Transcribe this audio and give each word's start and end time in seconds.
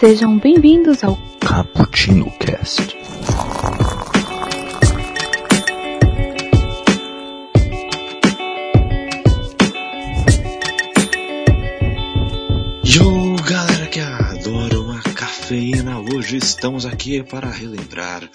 Sejam 0.00 0.38
bem-vindos 0.38 1.04
ao 1.04 1.14
Cappuccino 1.38 2.30
Cast. 2.38 2.96
Yo, 12.82 13.36
galera 13.46 13.86
que 13.88 14.00
adora 14.00 14.80
uma 14.80 15.02
cafeína, 15.02 15.98
hoje 16.00 16.38
estamos 16.38 16.86
aqui 16.86 17.22
para 17.22 17.50
relembrar 17.50 18.26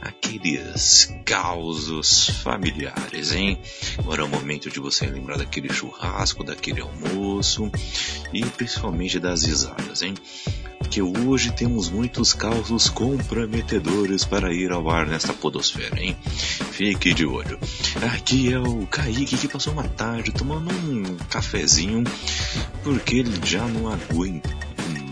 aqueles 0.00 1.12
causos 1.24 2.30
familiares, 2.44 3.32
hein? 3.32 3.58
Agora 3.98 4.22
é 4.22 4.24
o 4.24 4.28
momento 4.28 4.70
de 4.70 4.78
você 4.78 5.06
lembrar 5.06 5.38
daquele 5.38 5.72
churrasco, 5.72 6.44
daquele 6.44 6.80
almoço 6.80 7.68
e 8.32 8.44
principalmente 8.44 9.18
das 9.18 9.42
risadas, 9.42 10.02
hein? 10.02 10.14
Que 10.90 11.00
hoje 11.00 11.52
temos 11.52 11.88
muitos 11.88 12.32
causos 12.34 12.88
comprometedores 12.88 14.24
para 14.24 14.52
ir 14.52 14.72
ao 14.72 14.90
ar 14.90 15.06
nesta 15.06 15.32
podosfera, 15.32 16.00
hein? 16.00 16.16
Fique 16.72 17.14
de 17.14 17.24
olho. 17.24 17.58
Aqui 18.12 18.52
é 18.52 18.58
o 18.58 18.86
Kaique 18.86 19.36
que 19.36 19.46
passou 19.48 19.72
uma 19.72 19.86
tarde 19.86 20.32
tomando 20.32 20.68
um 20.70 21.16
cafezinho 21.28 22.02
porque 22.82 23.16
ele 23.18 23.40
já 23.44 23.64
não 23.66 23.88
aguenta 23.92 24.50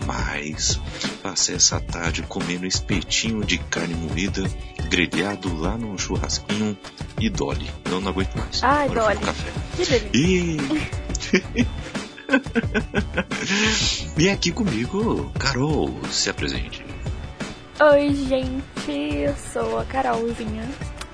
mais 0.05 0.79
passar 1.21 1.53
essa 1.53 1.79
tarde 1.79 2.23
comendo 2.23 2.65
espetinho 2.65 3.43
de 3.45 3.57
carne 3.57 3.93
moída 3.93 4.43
grelhado 4.89 5.55
lá 5.55 5.77
no 5.77 5.97
churrasquinho 5.97 6.77
e 7.19 7.29
Dolly. 7.29 7.69
Não, 7.89 8.01
não 8.01 8.09
aguento 8.09 8.35
mais. 8.35 8.63
Ai, 8.63 8.85
Agora 8.87 9.13
Dolly. 9.13 9.25
café. 9.25 9.51
Que 9.77 9.85
delícia. 9.85 10.09
E... 11.53 11.65
e 14.17 14.29
aqui 14.29 14.51
comigo, 14.51 15.31
Carol, 15.39 15.99
se 16.09 16.29
apresente. 16.29 16.85
Oi, 17.79 18.13
gente, 18.27 18.91
eu 18.91 19.33
sou 19.53 19.79
a 19.79 19.85
Carolzinha 19.85 20.67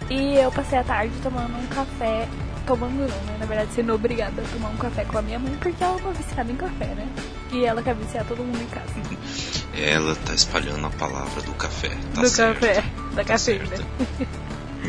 e 0.09 0.35
eu 0.35 0.51
passei 0.51 0.79
a 0.79 0.83
tarde 0.83 1.13
tomando 1.21 1.55
um 1.57 1.67
café. 1.67 2.27
Tomando 2.65 2.95
não, 2.97 3.05
né? 3.07 3.37
Na 3.39 3.45
verdade, 3.45 3.71
sendo 3.75 3.93
obrigada 3.93 4.41
a 4.41 4.45
tomar 4.45 4.69
um 4.69 4.77
café 4.77 5.05
com 5.05 5.19
a 5.19 5.21
minha 5.21 5.37
mãe 5.37 5.55
porque 5.61 5.83
ela 5.83 5.99
é 5.99 6.01
uma 6.01 6.13
viciada 6.13 6.51
em 6.51 6.55
café, 6.55 6.85
né? 6.95 7.07
E 7.51 7.63
ela 7.63 7.83
quer 7.83 7.93
viciar 7.93 8.25
todo 8.25 8.43
mundo 8.43 8.59
em 8.59 8.65
casa. 8.67 8.93
Ela 9.77 10.15
tá 10.15 10.33
espalhando 10.33 10.87
a 10.87 10.89
palavra 10.89 11.41
do 11.41 11.51
café. 11.53 11.89
Tá 12.13 12.21
do 12.21 12.29
certo. 12.29 12.61
café, 12.61 12.81
da 13.13 13.15
Tá 13.15 13.23
cafeína. 13.25 13.67
certo. 13.67 13.85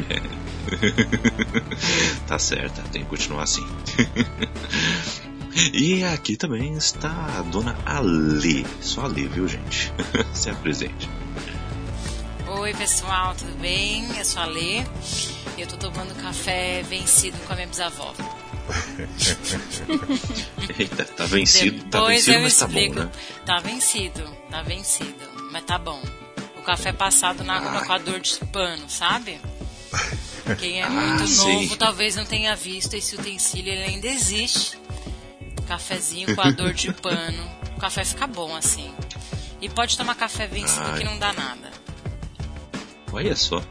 tá 2.28 2.38
certa, 2.38 2.82
tem 2.92 3.02
que 3.02 3.08
continuar 3.08 3.42
assim. 3.42 3.66
E 5.72 6.04
aqui 6.04 6.36
também 6.36 6.74
está 6.74 7.10
a 7.38 7.42
dona 7.42 7.76
Ale. 7.84 8.66
Só 8.80 9.02
Ale, 9.06 9.26
viu, 9.28 9.48
gente? 9.48 9.92
Se 10.34 10.50
apresente. 10.50 11.08
Oi 12.48 12.74
pessoal, 12.74 13.34
tudo 13.34 13.54
bem? 13.60 14.06
Eu 14.16 14.24
sou 14.24 14.42
a 14.42 14.46
Lê 14.46 14.80
e 15.56 15.60
eu 15.60 15.66
tô 15.66 15.76
tomando 15.76 16.14
café 16.22 16.82
vencido 16.82 17.36
com 17.46 17.52
a 17.52 17.56
minha 17.56 17.68
bisavó. 17.68 18.14
Eita, 20.78 21.04
tá 21.04 21.26
vencido, 21.26 21.84
tá 21.84 21.98
Depois 22.00 22.16
vencido, 22.26 22.36
eu 22.36 22.42
mas 22.42 22.56
tá 22.56 22.66
bom, 22.66 22.72
explico. 22.78 23.00
né? 23.00 23.10
Tá 23.44 23.58
vencido, 23.60 24.36
tá 24.50 24.62
vencido, 24.62 25.14
mas 25.52 25.64
tá 25.64 25.78
bom. 25.78 26.00
O 26.58 26.62
café 26.62 26.92
passado 26.92 27.44
na 27.44 27.56
água 27.56 27.84
com 27.84 27.92
a 27.92 27.98
dor 27.98 28.20
de 28.20 28.34
pano, 28.52 28.88
sabe? 28.88 29.40
Quem 30.58 30.80
é 30.80 30.84
Ah, 30.84 30.90
muito 30.90 31.26
sei. 31.28 31.54
novo 31.62 31.76
talvez 31.76 32.16
não 32.16 32.24
tenha 32.24 32.54
visto 32.56 32.94
esse 32.94 33.14
utensílio, 33.14 33.72
ele 33.72 33.84
ainda 33.84 34.06
existe. 34.08 34.78
Cafezinho 35.66 36.34
com 36.34 36.40
a 36.40 36.50
dor 36.50 36.72
de 36.72 36.92
pano. 36.92 37.50
O 37.76 37.80
café 37.80 38.04
fica 38.04 38.26
bom 38.26 38.54
assim. 38.54 38.92
E 39.60 39.68
pode 39.68 39.96
tomar 39.96 40.14
café 40.14 40.46
vencido 40.46 40.86
Ai. 40.86 40.98
que 40.98 41.04
não 41.04 41.18
dá 41.18 41.32
nada. 41.32 41.70
Olha 43.12 43.34
só, 43.34 43.62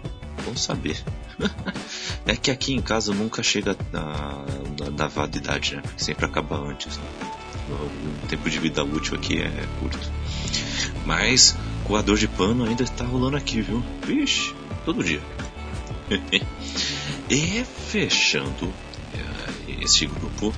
bom 0.44 0.56
saber. 0.56 1.02
é 2.26 2.36
que 2.36 2.50
aqui 2.50 2.74
em 2.74 2.82
casa 2.82 3.14
nunca 3.14 3.44
chega 3.44 3.78
na, 3.92 4.46
na, 4.80 4.90
na 4.92 5.08
validade, 5.08 5.76
né? 5.76 5.82
Porque 5.82 6.04
sempre 6.04 6.26
acaba 6.26 6.58
antes. 6.58 6.98
Né? 6.98 7.04
O, 7.70 8.28
tempo 8.28 8.50
de 8.50 8.60
vida 8.60 8.84
útil 8.84 9.16
aqui 9.16 9.42
é 9.42 9.68
curto. 9.80 10.12
Mas 11.06 11.56
com 11.84 11.96
a 11.96 12.02
dor 12.02 12.18
de 12.18 12.28
pano 12.28 12.66
ainda 12.66 12.84
está 12.84 13.04
rolando 13.06 13.38
aqui, 13.38 13.62
viu? 13.62 13.84
Vixe, 14.06 14.54
todo 14.84 15.04
dia. 15.04 15.22
e 17.30 17.64
fechando 17.64 18.72
eh, 19.14 19.82
este 19.82 20.06
grupo, 20.08 20.54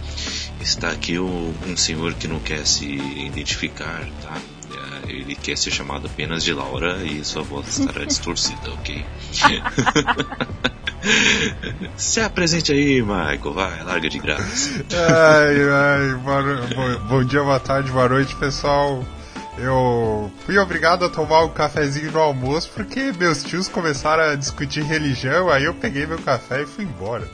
está 0.62 0.90
aqui 0.90 1.18
o- 1.19 1.53
um 1.68 1.78
senhor 1.78 2.13
que 2.13 2.28
não 2.28 2.40
quer 2.40 2.66
se 2.66 2.85
identificar, 2.85 4.07
tá? 4.22 4.38
Eh, 4.72 5.12
Ele 5.12 5.35
quer 5.35 5.57
ser 5.57 5.72
chamado 5.72 6.07
apenas 6.07 6.44
de 6.44 6.53
Laura 6.53 6.97
e 7.03 7.23
sua 7.23 7.41
voz 7.41 7.78
estará 7.79 8.03
distorcida, 8.06 8.72
ok? 8.72 9.06
se 11.96 12.19
apresente 12.22 12.72
aí, 12.72 13.01
Michael, 13.01 13.53
vai, 13.53 13.84
larga 13.84 14.09
de 14.09 14.19
graça. 14.19 14.85
Ai, 14.94 15.56
ai, 15.69 16.13
bom, 16.75 17.00
bom 17.07 17.23
dia, 17.23 17.41
boa 17.44 17.59
tarde, 17.59 17.91
boa 17.91 18.09
noite, 18.09 18.35
pessoal. 18.35 19.03
Eu 19.57 20.31
fui 20.46 20.57
obrigado 20.59 21.03
a 21.06 21.09
tomar 21.09 21.44
um 21.44 21.50
cafezinho 21.50 22.12
no 22.12 22.19
almoço 22.19 22.69
porque 22.75 23.12
meus 23.17 23.44
tios 23.44 23.67
começaram 23.67 24.23
a 24.23 24.35
discutir 24.35 24.84
religião, 24.84 25.50
aí 25.50 25.63
eu 25.63 25.73
peguei 25.73 26.06
meu 26.06 26.19
café 26.19 26.62
e 26.62 26.67
fui 26.67 26.84
embora. 26.84 27.28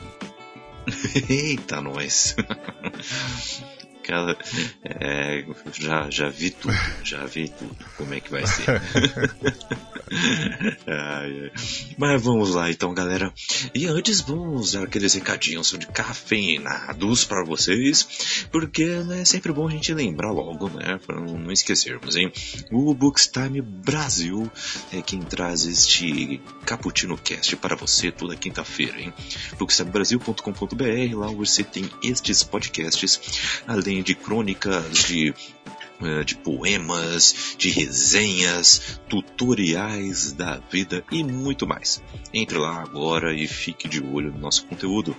Eita, 1.28 1.80
nós. 1.80 2.36
É, 4.84 5.44
já, 5.72 6.10
já 6.10 6.28
vi 6.28 6.50
tudo, 6.50 6.74
já 7.02 7.24
vi 7.24 7.48
tudo, 7.48 7.76
como 7.96 8.14
é 8.14 8.20
que 8.20 8.30
vai 8.30 8.46
ser. 8.46 8.64
Ai, 10.86 11.40
ai. 11.42 11.52
Mas 11.96 12.22
vamos 12.22 12.54
lá 12.54 12.70
então, 12.70 12.92
galera. 12.94 13.32
E 13.74 13.86
antes 13.86 14.20
vamos 14.20 14.72
dar 14.72 14.84
aqueles 14.84 15.14
recadinhos 15.14 15.70
de 15.70 15.86
cafeinados 15.86 17.24
para 17.24 17.44
vocês, 17.44 18.46
porque 18.50 18.84
né, 18.84 19.22
é 19.22 19.24
sempre 19.24 19.52
bom 19.52 19.66
a 19.66 19.70
gente 19.70 19.92
lembrar 19.94 20.30
logo, 20.30 20.68
né, 20.68 20.98
para 21.06 21.20
não 21.20 21.50
esquecermos, 21.50 22.16
hein. 22.16 22.30
O 22.70 22.94
Bookstime 22.94 23.60
Brasil 23.60 24.50
é 24.92 25.00
quem 25.02 25.20
traz 25.20 25.64
este 25.64 26.40
Cappuccino 26.64 27.16
Cast 27.16 27.56
para 27.56 27.76
você 27.76 28.10
toda 28.10 28.36
quinta-feira, 28.36 29.00
hein. 29.00 29.12
bookstimebrasil.com.br, 29.58 31.16
lá 31.16 31.26
você 31.28 31.64
tem 31.64 31.88
estes 32.02 32.42
podcasts, 32.42 33.60
além 33.66 33.93
de 34.02 34.14
crônicas 34.14 35.04
de 35.04 35.34
de 36.24 36.36
poemas, 36.36 37.54
de 37.56 37.70
resenhas, 37.70 39.00
tutoriais 39.08 40.32
da 40.32 40.60
vida 40.70 41.04
e 41.10 41.22
muito 41.22 41.66
mais. 41.66 42.02
Entre 42.32 42.58
lá 42.58 42.82
agora 42.82 43.32
e 43.32 43.46
fique 43.46 43.88
de 43.88 44.02
olho 44.02 44.32
no 44.32 44.38
nosso 44.38 44.66
conteúdo. 44.66 45.16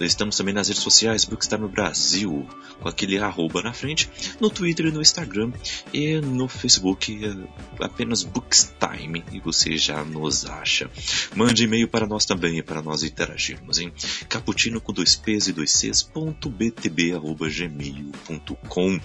Nós 0.00 0.10
estamos 0.10 0.36
também 0.36 0.54
nas 0.54 0.68
redes 0.68 0.82
sociais, 0.82 1.24
Bookstime 1.24 1.68
Brasil, 1.68 2.46
com 2.80 2.88
aquele 2.88 3.18
arroba 3.18 3.62
na 3.62 3.72
frente, 3.72 4.08
no 4.40 4.50
Twitter 4.50 4.86
e 4.86 4.92
no 4.92 5.02
Instagram, 5.02 5.52
e 5.92 6.20
no 6.20 6.48
Facebook 6.48 7.20
eh, 7.24 7.84
apenas 7.84 8.22
Bookstime, 8.22 9.24
e 9.32 9.40
você 9.40 9.76
já 9.76 10.04
nos 10.04 10.46
acha. 10.46 10.90
Mande 11.34 11.64
e-mail 11.64 11.88
para 11.88 12.06
nós 12.06 12.24
também, 12.24 12.62
para 12.62 12.82
nós 12.82 13.02
interagirmos, 13.02 13.78
hein? 13.78 13.92
caputino 14.28 14.80
com 14.80 14.92
dois 14.92 15.16
p's 15.16 15.48
e 15.48 15.52
dois 15.52 15.72
c's, 15.72 16.02
ponto 16.02 16.48
btb, 16.48 17.14
arroba 17.14 17.48
gmail.com 17.48 19.00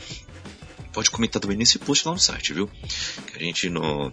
pode 0.93 1.09
comentar 1.09 1.41
também 1.41 1.57
nesse 1.57 1.79
post 1.79 2.07
lá 2.07 2.13
no 2.13 2.19
site, 2.19 2.53
viu? 2.53 2.67
Que 3.27 3.37
a 3.37 3.39
gente 3.39 3.69
no, 3.69 4.11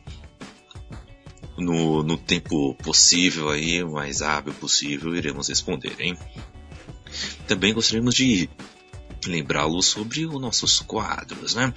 no, 1.57 2.03
no 2.03 2.17
tempo 2.17 2.75
possível 2.77 3.49
aí, 3.49 3.83
o 3.83 3.93
mais 3.93 4.23
hábil 4.23 4.53
possível, 4.55 5.15
iremos 5.15 5.49
responder, 5.49 5.95
hein? 5.99 6.17
Também 7.47 7.73
gostaríamos 7.73 8.15
de 8.15 8.49
lembrá-los 9.27 9.87
sobre 9.87 10.27
os 10.27 10.41
nossos 10.41 10.81
quadros, 10.81 11.55
né? 11.55 11.73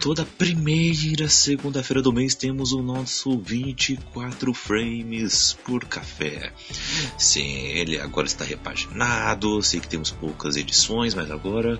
Toda 0.00 0.24
primeira 0.24 1.28
segunda-feira 1.28 2.02
do 2.02 2.12
mês 2.12 2.34
temos 2.34 2.72
o 2.72 2.82
nosso 2.82 3.38
24 3.38 4.54
frames 4.54 5.56
por 5.64 5.84
café. 5.84 6.52
Sim, 7.18 7.56
ele 7.66 7.98
agora 7.98 8.26
está 8.26 8.44
repaginado, 8.44 9.62
sei 9.62 9.80
que 9.80 9.88
temos 9.88 10.10
poucas 10.10 10.56
edições, 10.56 11.14
mas 11.14 11.30
agora 11.30 11.78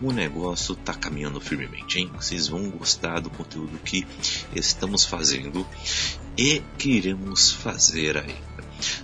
o 0.00 0.12
negócio 0.12 0.74
está 0.74 0.94
caminhando 0.94 1.40
firmemente, 1.40 1.98
hein? 1.98 2.10
Vocês 2.14 2.48
vão 2.48 2.70
gostar 2.70 3.20
do 3.20 3.30
conteúdo 3.30 3.78
que 3.84 4.06
estamos 4.54 5.04
fazendo 5.04 5.66
e 6.36 6.62
que 6.78 6.90
iremos 6.92 7.52
fazer 7.52 8.16
aí. 8.16 8.49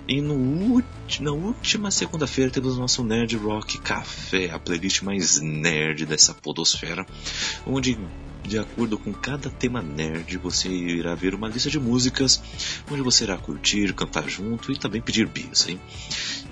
E 0.08 0.20
no 0.20 0.82
na 1.20 1.32
última 1.32 1.90
segunda-feira 1.90 2.50
temos 2.50 2.76
nosso 2.76 3.04
Nerd 3.04 3.36
Rock 3.36 3.78
Café, 3.78 4.50
a 4.50 4.58
playlist 4.58 5.02
mais 5.02 5.40
nerd 5.40 6.04
dessa 6.04 6.34
podosfera, 6.34 7.06
onde 7.66 7.98
de 8.46 8.58
acordo 8.58 8.96
com 8.96 9.12
cada 9.12 9.50
tema 9.50 9.82
nerd, 9.82 10.36
você 10.38 10.68
irá 10.68 11.14
ver 11.14 11.34
uma 11.34 11.48
lista 11.48 11.68
de 11.68 11.80
músicas 11.80 12.40
onde 12.90 13.02
você 13.02 13.24
irá 13.24 13.36
curtir, 13.36 13.92
cantar 13.92 14.28
junto 14.28 14.70
e 14.70 14.78
também 14.78 15.02
pedir 15.02 15.26
bis? 15.26 15.66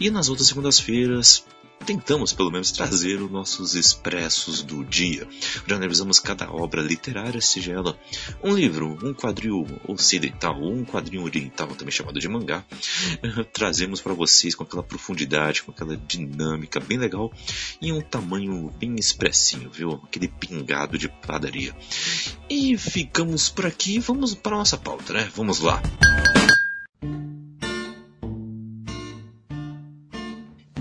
E 0.01 0.11
nas 0.11 0.29
outras 0.29 0.49
segundas-feiras 0.49 1.45
tentamos 1.85 2.33
pelo 2.33 2.51
menos 2.51 2.73
trazer 2.73 3.21
os 3.21 3.31
nossos 3.31 3.75
expressos 3.75 4.63
do 4.63 4.85
dia. 4.85 5.27
Já 5.67 5.77
analisamos 5.77 6.19
cada 6.19 6.51
obra 6.51 6.81
literária, 6.81 7.41
seja 7.41 7.73
ela 7.73 7.99
um 8.43 8.55
livro, 8.55 8.99
um 9.03 9.13
quadril 9.13 9.67
ocidental 9.87 10.61
ou 10.61 10.73
um 10.73 10.85
quadrinho 10.85 11.25
oriental, 11.25 11.69
também 11.69 11.93
chamado 11.93 12.19
de 12.19 12.29
mangá. 12.29 12.65
Trazemos 13.53 14.01
para 14.01 14.15
vocês 14.15 14.55
com 14.55 14.65
aquela 14.65 14.83
profundidade, 14.83 15.63
com 15.63 15.71
aquela 15.71 15.97
dinâmica 15.97 16.81
bem 16.81 16.99
legal 16.99 17.33
e 17.81 17.93
um 17.93 18.01
tamanho 18.01 18.73
bem 18.79 18.97
expressinho, 18.97 19.71
viu? 19.71 20.01
Aquele 20.05 20.29
pingado 20.29 20.99
de 20.99 21.09
padaria. 21.09 21.75
E 22.49 22.77
ficamos 22.79 23.49
por 23.49 23.67
aqui, 23.67 23.99
vamos 23.99 24.35
para 24.35 24.57
nossa 24.57 24.77
pauta, 24.77 25.13
né? 25.13 25.31
Vamos 25.35 25.61
lá. 25.61 25.83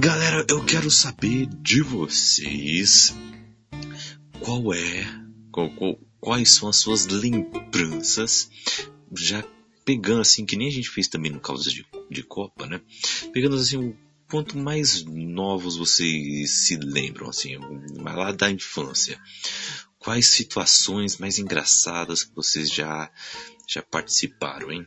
Galera, 0.04 0.46
eu 0.50 0.66
quero 0.66 0.92
saber 0.92 1.46
de 1.62 1.82
vocês 1.82 3.16
qual 4.42 4.74
é, 4.74 5.06
qual, 5.50 5.70
qual, 5.70 5.98
quais 6.20 6.52
são 6.52 6.68
as 6.68 6.76
suas 6.76 7.06
lembranças, 7.06 8.52
já 9.18 9.42
pegando 9.86 10.20
assim, 10.20 10.46
que 10.46 10.58
nem 10.58 10.68
a 10.68 10.72
gente 10.72 10.90
fez 10.90 11.08
também 11.08 11.32
no 11.32 11.40
causa 11.40 11.70
de, 11.70 11.86
de 12.12 12.22
Copa, 12.22 12.66
né? 12.66 12.82
Pegando 13.32 13.56
assim, 13.56 13.78
o 13.78 13.98
quanto 14.30 14.58
mais 14.58 15.06
novos 15.06 15.78
vocês 15.78 16.66
se 16.66 16.76
lembram, 16.76 17.30
assim, 17.30 17.58
lá 18.02 18.34
da 18.34 18.52
infância. 18.52 19.18
Quais 19.98 20.28
situações 20.28 21.18
mais 21.18 21.40
engraçadas 21.40 22.26
que 22.26 22.36
vocês 22.36 22.70
já, 22.70 23.10
já 23.70 23.82
participaram, 23.82 24.70
hein? 24.70 24.86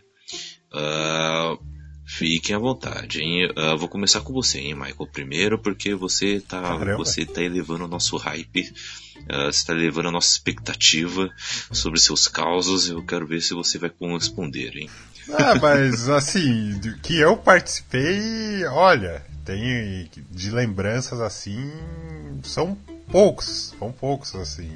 Uh, 0.70 1.75
Fiquem 2.06 2.54
à 2.54 2.58
vontade, 2.58 3.20
hein? 3.20 3.50
Uh, 3.50 3.76
vou 3.76 3.88
começar 3.88 4.20
com 4.20 4.32
você, 4.32 4.60
hein, 4.60 4.76
Michael, 4.76 5.08
primeiro, 5.12 5.58
porque 5.58 5.92
você 5.92 6.40
tá, 6.40 6.76
você 6.96 7.26
tá 7.26 7.42
elevando 7.42 7.84
o 7.84 7.88
nosso 7.88 8.16
hype, 8.16 8.62
uh, 8.62 9.52
você 9.52 9.66
tá 9.66 9.72
elevando 9.72 10.08
a 10.08 10.12
nossa 10.12 10.30
expectativa 10.30 11.28
sobre 11.72 11.98
seus 11.98 12.28
causos, 12.28 12.88
eu 12.88 13.04
quero 13.04 13.26
ver 13.26 13.42
se 13.42 13.54
você 13.54 13.76
vai 13.76 13.90
corresponder, 13.90 14.76
hein? 14.76 14.88
Ah, 15.36 15.56
mas 15.60 16.06
assim, 16.08 16.80
que 17.02 17.18
eu 17.18 17.36
participei, 17.36 18.64
olha, 18.66 19.26
tem 19.44 20.08
de 20.30 20.50
lembranças 20.52 21.20
assim, 21.20 21.72
são 22.44 22.78
poucos, 23.10 23.74
são 23.76 23.90
poucos 23.90 24.32
assim. 24.36 24.70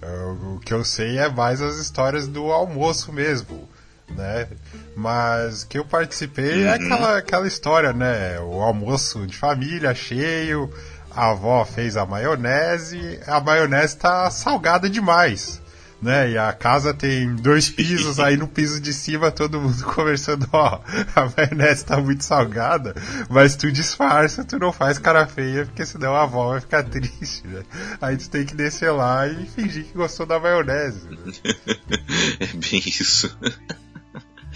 Uh, 0.00 0.54
o 0.54 0.60
que 0.60 0.72
eu 0.72 0.84
sei 0.84 1.18
é 1.18 1.28
mais 1.28 1.60
as 1.60 1.78
histórias 1.78 2.28
do 2.28 2.52
almoço 2.52 3.12
mesmo 3.12 3.68
né? 4.10 4.48
Mas 4.96 5.64
que 5.64 5.78
eu 5.78 5.84
participei 5.84 6.64
é 6.64 6.68
uhum. 6.68 6.74
aquela, 6.74 7.18
aquela 7.18 7.46
história, 7.46 7.92
né? 7.92 8.38
O 8.40 8.60
almoço 8.62 9.26
de 9.26 9.36
família 9.36 9.94
cheio, 9.94 10.72
a 11.18 11.30
avó 11.30 11.64
fez 11.64 11.96
a 11.96 12.06
maionese, 12.06 13.18
a 13.26 13.40
maionese 13.40 13.96
tá 13.96 14.30
salgada 14.30 14.88
demais. 14.88 15.60
Né? 16.00 16.30
E 16.30 16.38
a 16.38 16.52
casa 16.52 16.94
tem 16.94 17.34
dois 17.34 17.68
pisos, 17.68 18.20
aí 18.20 18.36
no 18.36 18.46
piso 18.46 18.80
de 18.80 18.92
cima 18.92 19.32
todo 19.32 19.60
mundo 19.60 19.82
conversando, 19.92 20.48
ó, 20.52 20.80
a 21.16 21.28
maionese 21.36 21.84
tá 21.84 22.00
muito 22.00 22.22
salgada, 22.22 22.94
mas 23.28 23.56
tu 23.56 23.72
disfarça, 23.72 24.44
tu 24.44 24.60
não 24.60 24.72
faz 24.72 24.96
cara 24.96 25.26
feia, 25.26 25.66
porque 25.66 25.84
senão 25.84 26.14
a 26.14 26.22
avó 26.22 26.50
vai 26.50 26.60
ficar 26.60 26.84
triste, 26.88 27.48
né? 27.48 27.64
Aí 28.00 28.16
tu 28.16 28.30
tem 28.30 28.46
que 28.46 28.54
descer 28.54 28.92
lá 28.92 29.26
e 29.26 29.44
fingir 29.46 29.86
que 29.86 29.94
gostou 29.94 30.24
da 30.24 30.38
maionese. 30.38 31.08
Né? 31.08 31.32
é 32.38 32.46
bem 32.46 32.80
isso. 32.86 33.36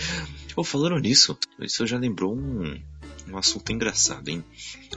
Oh, 0.54 0.62
falando 0.64 0.98
nisso, 0.98 1.38
isso 1.60 1.86
já 1.86 1.96
lembrou 1.96 2.36
um, 2.36 2.78
um 3.26 3.38
assunto 3.38 3.72
engraçado, 3.72 4.28
hein? 4.28 4.44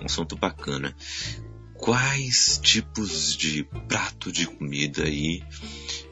Um 0.02 0.06
assunto 0.06 0.36
bacana. 0.36 0.94
Quais 1.76 2.60
tipos 2.62 3.36
de 3.38 3.64
prato 3.88 4.34
de 4.34 4.48
comida 4.48 5.04
aí 5.04 5.44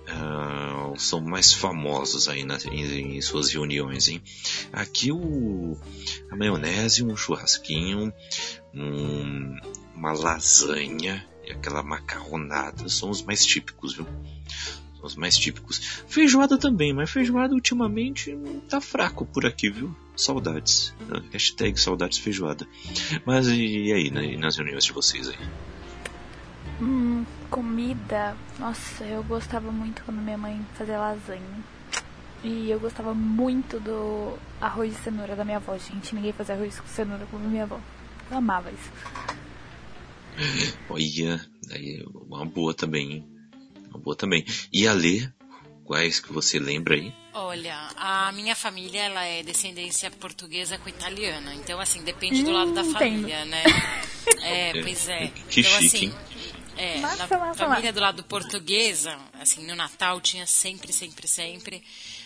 uh, 0.07 0.97
são 0.97 1.19
mais 1.21 1.53
famosos 1.53 2.27
aí 2.27 2.45
na, 2.45 2.57
em, 2.71 3.17
em, 3.17 3.21
suas 3.21 3.51
reuniões, 3.51 4.07
hein? 4.07 4.21
Aqui 4.71 5.11
o 5.11 5.77
a 6.31 6.35
maionese, 6.35 7.03
um 7.03 7.15
churrasquinho, 7.15 8.13
um, 8.73 9.57
uma 9.95 10.13
lasanha 10.13 11.27
e 11.45 11.51
aquela 11.51 11.83
macarronada 11.83 12.87
são 12.87 13.09
os 13.09 13.21
mais 13.21 13.45
típicos, 13.45 13.95
viu? 13.95 14.07
Os 15.03 15.15
mais 15.15 15.37
típicos. 15.37 16.03
Feijoada 16.07 16.57
também, 16.57 16.93
mas 16.93 17.11
feijoada 17.11 17.53
ultimamente 17.53 18.37
tá 18.69 18.79
fraco 18.79 19.25
por 19.25 19.45
aqui, 19.45 19.69
viu? 19.69 19.95
Saudades. 20.15 20.93
Hashtag 21.31 21.79
saudades 21.79 22.17
feijoada. 22.17 22.67
Mas 23.25 23.47
e 23.47 23.91
aí, 23.91 24.09
né, 24.09 24.37
nas 24.37 24.55
reuniões 24.57 24.85
de 24.85 24.93
vocês 24.93 25.27
aí? 25.29 25.37
Hum, 26.81 27.25
comida. 27.49 28.35
Nossa, 28.59 29.03
eu 29.03 29.23
gostava 29.23 29.71
muito 29.71 30.03
quando 30.03 30.21
minha 30.21 30.37
mãe 30.37 30.65
fazia 30.75 30.97
lasanha. 30.97 31.63
E 32.43 32.69
eu 32.69 32.79
gostava 32.79 33.13
muito 33.13 33.79
do 33.79 34.37
arroz 34.59 34.91
de 34.93 35.01
cenoura 35.01 35.35
da 35.35 35.45
minha 35.45 35.57
avó, 35.57 35.77
gente. 35.77 36.13
Ninguém 36.13 36.33
fazia 36.33 36.55
arroz 36.55 36.79
com 36.79 36.87
cenoura 36.87 37.25
como 37.31 37.47
minha 37.47 37.63
avó. 37.63 37.79
Eu 38.29 38.37
amava 38.37 38.69
isso. 38.69 38.91
Olha, 40.89 41.45
aí 41.71 42.01
é 42.01 42.05
uma 42.27 42.45
boa 42.45 42.73
também, 42.73 43.11
hein? 43.13 43.32
Uma 43.93 43.99
boa 43.99 44.15
também. 44.15 44.43
E 44.71 44.87
a 44.87 44.93
ler, 44.93 45.31
quais 45.85 46.19
que 46.19 46.33
você 46.33 46.57
lembra 46.57 46.95
aí? 46.95 47.13
Olha, 47.33 47.89
a 47.95 48.31
minha 48.31 48.55
família 48.55 49.03
ela 49.03 49.23
é 49.23 49.43
descendência 49.43 50.09
portuguesa 50.09 50.77
com 50.79 50.89
italiana, 50.89 51.53
então 51.53 51.79
assim 51.79 52.03
depende 52.03 52.41
hum, 52.41 52.45
do 52.45 52.51
lado 52.51 52.73
da 52.73 52.81
hum, 52.81 52.91
família, 52.91 53.45
né? 53.45 53.63
É, 54.41 54.81
pois 54.81 55.09
é. 55.09 55.27
Que 55.49 55.59
então, 55.59 55.81
chique. 55.81 56.07
Assim, 56.07 56.13
é, 56.77 56.97
massa, 56.99 57.27
na 57.27 57.37
massa, 57.39 57.53
família 57.55 57.81
massa. 57.81 57.93
do 57.93 57.99
lado 57.99 58.23
portuguesa, 58.23 59.17
assim, 59.33 59.65
no 59.67 59.75
Natal 59.75 60.19
tinha 60.21 60.45
sempre, 60.45 60.93
sempre, 60.93 61.27
sempre 61.27 61.83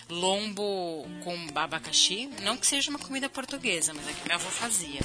lombo 0.10 1.06
com 1.24 1.36
abacaxi. 1.56 2.30
Não 2.44 2.56
que 2.56 2.68
seja 2.68 2.90
uma 2.90 3.00
comida 3.00 3.28
portuguesa, 3.30 3.94
mas 3.94 4.08
é 4.08 4.14
que 4.14 4.24
minha 4.26 4.36
avó 4.36 4.50
fazia. 4.50 5.02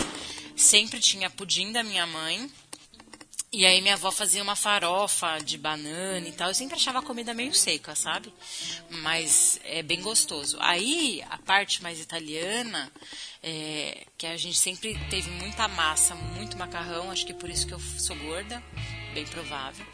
Sempre 0.55 1.01
tinha 1.01 1.31
pudim 1.31 1.73
da 1.73 1.83
minha 1.83 2.07
mãe, 2.07 2.51
e 3.53 3.67
aí 3.67 3.83
minha 3.83 3.95
avó 3.95 4.11
fazia 4.11 4.43
uma 4.43 4.57
farofa 4.57 5.39
de 5.39 5.59
banana 5.59 6.27
e 6.27 6.33
tal. 6.33 6.49
Eu 6.49 6.55
sempre 6.55 6.77
achava 6.77 7.01
a 7.01 7.03
comida 7.03 7.35
meio 7.35 7.53
seca, 7.53 7.95
sabe? 7.95 8.33
Mas 8.89 9.61
é 9.65 9.83
bem 9.83 10.01
gostoso. 10.01 10.57
Aí 10.59 11.23
a 11.29 11.37
parte 11.37 11.83
mais 11.83 12.01
italiana, 12.01 12.91
é, 13.43 14.07
que 14.17 14.27
a 14.27 14.37
gente 14.39 14.59
sempre 14.59 14.99
teve 15.11 15.31
muita 15.31 15.69
massa, 15.69 16.15
muito 16.15 16.57
macarrão, 16.57 17.11
acho 17.11 17.27
que 17.27 17.35
por 17.35 17.51
isso 17.51 17.67
que 17.67 17.75
eu 17.75 17.81
sou 17.81 18.17
gorda, 18.17 18.63
bem 19.13 19.27
provável. 19.27 19.85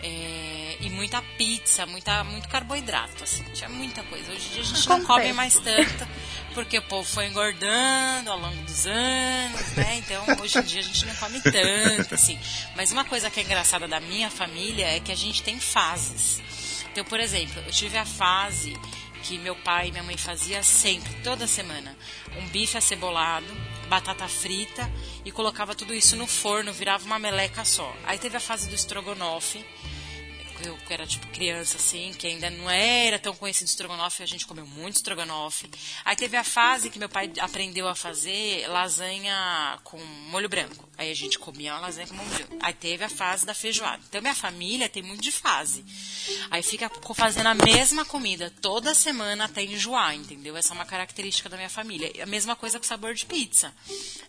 É, 0.00 0.76
e 0.80 0.88
muita 0.90 1.20
pizza, 1.36 1.84
muita, 1.86 2.22
muito 2.22 2.48
carboidrato, 2.48 3.24
assim, 3.24 3.42
tinha 3.52 3.68
muita 3.68 4.02
coisa. 4.04 4.30
Hoje 4.30 4.46
em 4.46 4.52
dia 4.52 4.62
a 4.62 4.64
gente 4.64 4.88
não 4.88 5.04
come 5.04 5.32
mais 5.32 5.54
tanto, 5.54 6.06
porque 6.54 6.78
o 6.78 6.82
povo 6.82 7.08
foi 7.08 7.26
engordando 7.26 8.30
ao 8.30 8.38
longo 8.38 8.62
dos 8.62 8.86
anos, 8.86 9.72
né? 9.72 9.96
Então 9.96 10.24
hoje 10.40 10.58
em 10.58 10.62
dia 10.62 10.80
a 10.80 10.84
gente 10.84 11.04
não 11.04 11.14
come 11.16 11.40
tanto, 11.40 12.14
assim. 12.14 12.38
Mas 12.76 12.92
uma 12.92 13.04
coisa 13.04 13.28
que 13.28 13.40
é 13.40 13.42
engraçada 13.42 13.88
da 13.88 13.98
minha 13.98 14.30
família 14.30 14.86
é 14.86 15.00
que 15.00 15.10
a 15.10 15.16
gente 15.16 15.42
tem 15.42 15.58
fases. 15.58 16.40
Então, 16.92 17.04
por 17.04 17.18
exemplo, 17.18 17.60
eu 17.66 17.72
tive 17.72 17.98
a 17.98 18.06
fase 18.06 18.76
que 19.22 19.36
meu 19.38 19.54
pai 19.56 19.88
e 19.88 19.90
minha 19.90 20.02
mãe 20.02 20.16
fazia 20.16 20.62
sempre, 20.62 21.12
toda 21.22 21.46
semana, 21.46 21.96
um 22.36 22.48
bife 22.48 22.78
acebolado, 22.78 23.46
batata 23.88 24.28
frita 24.28 24.90
e 25.24 25.30
colocava 25.30 25.74
tudo 25.74 25.94
isso 25.94 26.16
no 26.16 26.26
forno, 26.26 26.72
virava 26.72 27.04
uma 27.04 27.18
meleca 27.18 27.64
só. 27.64 27.94
Aí 28.04 28.18
teve 28.18 28.36
a 28.36 28.40
fase 28.40 28.68
do 28.68 28.74
estrogonofe, 28.74 29.64
eu 30.64 30.78
era 30.90 31.06
tipo 31.06 31.26
criança 31.28 31.76
assim, 31.76 32.12
que 32.12 32.26
ainda 32.26 32.50
não 32.50 32.68
era 32.70 33.18
tão 33.18 33.34
conhecido 33.34 33.68
estrogonofe, 33.68 34.22
a 34.22 34.26
gente 34.26 34.46
comeu 34.46 34.66
muito 34.66 34.96
estrogonofe. 34.96 35.70
Aí 36.04 36.16
teve 36.16 36.36
a 36.36 36.44
fase 36.44 36.90
que 36.90 36.98
meu 36.98 37.08
pai 37.08 37.30
aprendeu 37.40 37.88
a 37.88 37.94
fazer 37.94 38.66
lasanha 38.68 39.78
com 39.84 39.98
molho 40.30 40.48
branco. 40.48 40.87
Aí 40.98 41.12
a 41.12 41.14
gente 41.14 41.38
comia 41.38 41.74
uma 41.74 41.82
lasanha 41.82 42.08
com 42.08 42.16
branco. 42.16 42.56
Aí 42.60 42.74
teve 42.74 43.04
a 43.04 43.08
fase 43.08 43.46
da 43.46 43.54
feijoada. 43.54 44.02
Então 44.08 44.20
minha 44.20 44.34
família 44.34 44.88
tem 44.88 45.00
muito 45.00 45.22
de 45.22 45.30
fase. 45.30 45.84
Aí 46.50 46.60
fica 46.60 46.90
fazendo 47.14 47.46
a 47.46 47.54
mesma 47.54 48.04
comida 48.04 48.52
toda 48.60 48.92
semana 48.94 49.44
até 49.44 49.62
enjoar, 49.62 50.16
entendeu? 50.16 50.56
Essa 50.56 50.72
é 50.72 50.74
uma 50.74 50.84
característica 50.84 51.48
da 51.48 51.56
minha 51.56 51.70
família. 51.70 52.10
A 52.20 52.26
mesma 52.26 52.56
coisa 52.56 52.80
com 52.80 52.84
sabor 52.84 53.14
de 53.14 53.26
pizza. 53.26 53.72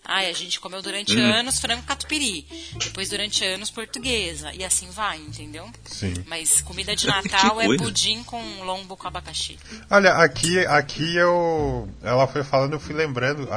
Aí 0.05 0.29
a 0.29 0.33
gente 0.33 0.59
comeu 0.59 0.79
durante 0.79 1.17
hum. 1.17 1.33
anos 1.33 1.59
frango 1.59 1.81
catupiry, 1.83 2.45
depois 2.75 3.09
durante 3.09 3.43
anos 3.43 3.71
portuguesa 3.71 4.53
e 4.53 4.63
assim 4.63 4.91
vai, 4.91 5.17
entendeu? 5.17 5.67
Sim. 5.85 6.13
Mas 6.27 6.61
comida 6.61 6.95
de 6.95 7.05
Natal 7.09 7.59
é 7.59 7.77
pudim 7.77 8.23
com 8.23 8.63
lombo 8.63 8.95
com 8.95 9.07
abacaxi. 9.07 9.57
Olha, 9.89 10.13
aqui, 10.13 10.59
aqui 10.67 11.15
eu. 11.15 11.89
Ela 12.03 12.27
foi 12.27 12.43
falando, 12.43 12.73
eu 12.73 12.79
fui 12.79 12.93
lembrando. 12.93 13.49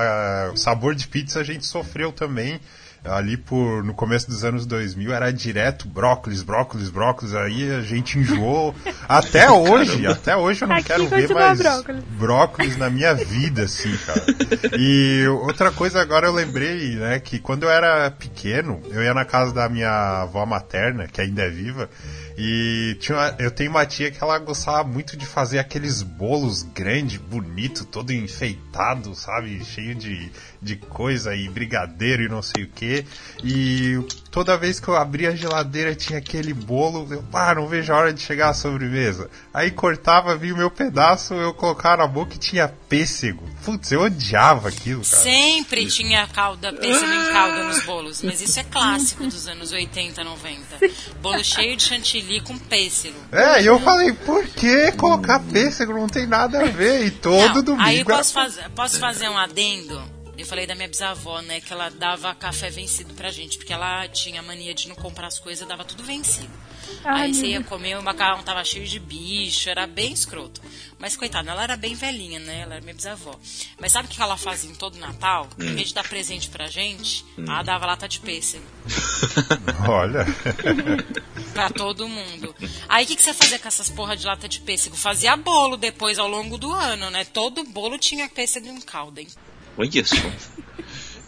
o 0.51 0.57
sabor 0.57 0.95
de 0.95 1.07
pizza 1.09 1.41
a 1.41 1.45
gente 1.45 1.67
sofreu 1.67 2.11
também. 2.11 2.59
Ali 3.05 3.37
por 3.37 3.83
no 3.83 3.93
começo 3.95 4.29
dos 4.29 4.45
anos 4.45 4.65
2000 4.65 5.13
era 5.13 5.33
direto 5.33 5.89
brócolis, 5.89 6.43
brócolis, 6.43 6.89
brócolis, 6.89 7.35
aí 7.35 7.71
a 7.73 7.81
gente 7.81 8.19
enjoou. 8.19 8.75
até 9.09 9.51
hoje, 9.51 10.07
até 10.07 10.37
hoje 10.37 10.63
eu 10.63 10.69
não 10.69 10.77
Aqui 10.77 10.85
quero 10.85 11.09
ver 11.09 11.29
mais 11.35 11.59
brócolis. 11.59 12.05
brócolis 12.05 12.77
na 12.77 12.89
minha 12.89 13.15
vida, 13.15 13.63
assim, 13.65 13.97
cara. 14.07 14.25
E 14.79 15.27
outra 15.43 15.71
coisa 15.73 16.01
agora 16.01 16.27
eu 16.29 16.33
lembrei, 16.33 16.95
né, 16.97 17.19
que 17.19 17.39
quando 17.39 17.65
eu 17.65 17.71
era 17.71 18.11
pequeno, 18.11 18.81
eu 18.91 19.03
ia 19.03 19.13
na 19.15 19.25
casa 19.25 19.53
da 19.53 19.69
minha 19.69 20.23
avó 20.23 20.47
materna, 20.47 21.07
que 21.09 21.21
ainda 21.21 21.43
é 21.43 21.51
viva, 21.51 21.91
e 22.39 22.97
tinha 23.01 23.19
uma- 23.19 23.35
eu 23.39 23.51
tenho 23.51 23.71
uma 23.71 23.85
tia 23.85 24.11
que 24.11 24.23
ela 24.23 24.39
gostava 24.39 24.85
muito 24.85 25.17
de 25.17 25.27
fazer 25.27 25.59
aqueles 25.59 26.03
bolos 26.03 26.63
grandes, 26.63 27.19
bonito, 27.19 27.85
todo 27.85 28.13
enfeitado, 28.13 29.15
sabe? 29.15 29.63
Cheio 29.65 29.95
de, 29.95 30.31
de 30.63 30.77
coisa 30.77 31.35
e 31.35 31.49
brigadeiro 31.49 32.23
e 32.23 32.29
não 32.29 32.41
sei 32.41 32.63
o 32.65 32.69
que. 32.69 33.05
E 33.43 33.99
toda 34.31 34.57
vez 34.57 34.79
que 34.79 34.87
eu 34.89 34.95
abria 34.97 35.31
a 35.31 35.35
geladeira 35.37 35.95
tinha 35.95 36.19
aquele 36.21 36.55
bolo, 36.55 37.07
eu, 37.13 37.25
ah, 37.33 37.55
não 37.55 37.67
vejo 37.67 37.93
a 37.93 37.97
hora 37.97 38.13
de 38.13 38.21
chegar 38.21 38.51
à 38.51 38.55
sobremesa. 38.55 39.29
Aí 39.53 39.73
cortava, 39.73 40.37
vinha 40.37 40.55
o 40.55 40.57
meu 40.57 40.71
pedaço, 40.71 41.35
eu 41.35 41.53
colocava 41.53 41.99
na 41.99 42.07
boca 42.07 42.35
e 42.37 42.39
tinha 42.39 42.69
pêssego. 42.89 43.43
Putz, 43.65 43.91
eu 43.91 44.03
odiava 44.03 44.69
aquilo, 44.69 45.03
cara. 45.05 45.23
Sempre 45.23 45.87
tinha 45.87 46.27
calda, 46.29 46.73
pêssego 46.73 47.13
em 47.13 47.33
calda 47.33 47.65
nos 47.65 47.85
bolos, 47.85 48.23
mas 48.23 48.41
isso 48.41 48.61
é 48.61 48.65
clássico 48.65 49.25
dos 49.27 49.49
anos 49.49 49.73
80, 49.73 50.23
90. 50.23 50.61
Bolo 51.21 51.43
cheio 51.45 51.77
de 51.77 51.83
chantilly 51.83 52.41
com 52.41 52.57
pêssego. 52.57 53.17
É, 53.33 53.63
e 53.63 53.67
eu 53.67 53.81
falei, 53.81 54.13
por 54.13 54.47
que 54.47 54.93
colocar 54.93 55.41
pêssego? 55.41 55.93
Não 55.93 56.07
tem 56.07 56.27
nada 56.27 56.61
a 56.63 56.65
ver. 56.67 57.05
E 57.07 57.11
todo 57.11 57.55
Não, 57.57 57.63
domingo. 57.63 57.83
aí 57.83 57.97
era- 57.99 58.05
posso, 58.17 58.33
fazer, 58.33 58.69
posso 58.71 58.99
fazer 59.01 59.29
um 59.29 59.37
adendo? 59.37 60.22
Eu 60.43 60.47
falei 60.47 60.67
da 60.67 60.75
minha 60.75 60.89
bisavó, 60.89 61.41
né, 61.41 61.61
que 61.61 61.73
ela 61.73 61.89
dava 61.89 62.35
café 62.35 62.69
vencido 62.69 63.15
pra 63.15 63.31
gente, 63.31 63.57
porque 63.57 63.73
ela 63.73 64.09
tinha 64.09 64.43
mania 64.43 64.75
de 64.75 64.89
não 64.89 64.97
comprar 64.97 65.29
as 65.29 65.39
coisas, 65.39 65.67
dava 65.69 65.85
tudo 65.85 66.03
vencido. 66.03 66.51
Ai, 67.05 67.27
aí 67.27 67.35
você 67.35 67.47
ia 67.47 67.63
comer, 67.63 67.97
o 67.97 68.03
macarrão 68.03 68.43
tava 68.43 68.65
cheio 68.65 68.85
de 68.85 68.99
bicho, 68.99 69.71
era 69.71 69.87
bem 69.87 70.13
escroto. 70.13 70.61
Mas 70.99 71.17
coitada, 71.17 71.53
ela 71.53 71.63
era 71.63 71.77
bem 71.77 71.95
velhinha, 71.95 72.41
né? 72.41 72.63
Ela 72.63 72.75
era 72.75 72.81
minha 72.83 72.93
bisavó. 72.93 73.39
Mas 73.81 73.93
sabe 73.93 74.09
o 74.09 74.11
que 74.11 74.21
ela 74.21 74.37
fazia 74.37 74.69
em 74.69 74.75
todo 74.75 74.99
Natal? 74.99 75.49
Em 75.57 75.77
vez 75.77 75.89
de 75.89 75.95
dar 75.95 76.09
presente 76.09 76.49
pra 76.49 76.67
gente, 76.67 77.25
ela 77.39 77.63
dava 77.63 77.87
lata 77.87 78.09
de 78.09 78.19
pêssego. 78.19 78.65
Olha. 79.89 80.27
Pra 81.55 81.69
todo 81.69 82.09
mundo. 82.09 82.55
Aí 82.89 83.05
o 83.05 83.07
que, 83.07 83.15
que 83.15 83.23
você 83.23 83.35
fazia 83.35 83.59
com 83.59 83.69
essas 83.69 83.91
porra 83.91 84.17
de 84.17 84.27
lata 84.27 84.49
de 84.49 84.61
pêssego? 84.61 84.97
Fazia 84.97 85.37
bolo 85.37 85.77
depois 85.77 86.19
ao 86.19 86.27
longo 86.27 86.57
do 86.57 86.73
ano, 86.73 87.11
né? 87.11 87.25
Todo 87.27 87.63
bolo 87.63 87.99
tinha 87.99 88.29
pêssego 88.29 88.67
em 88.69 88.81
calda, 88.81 89.21
hein? 89.21 89.29
Olha 89.77 90.05
só. 90.05 90.17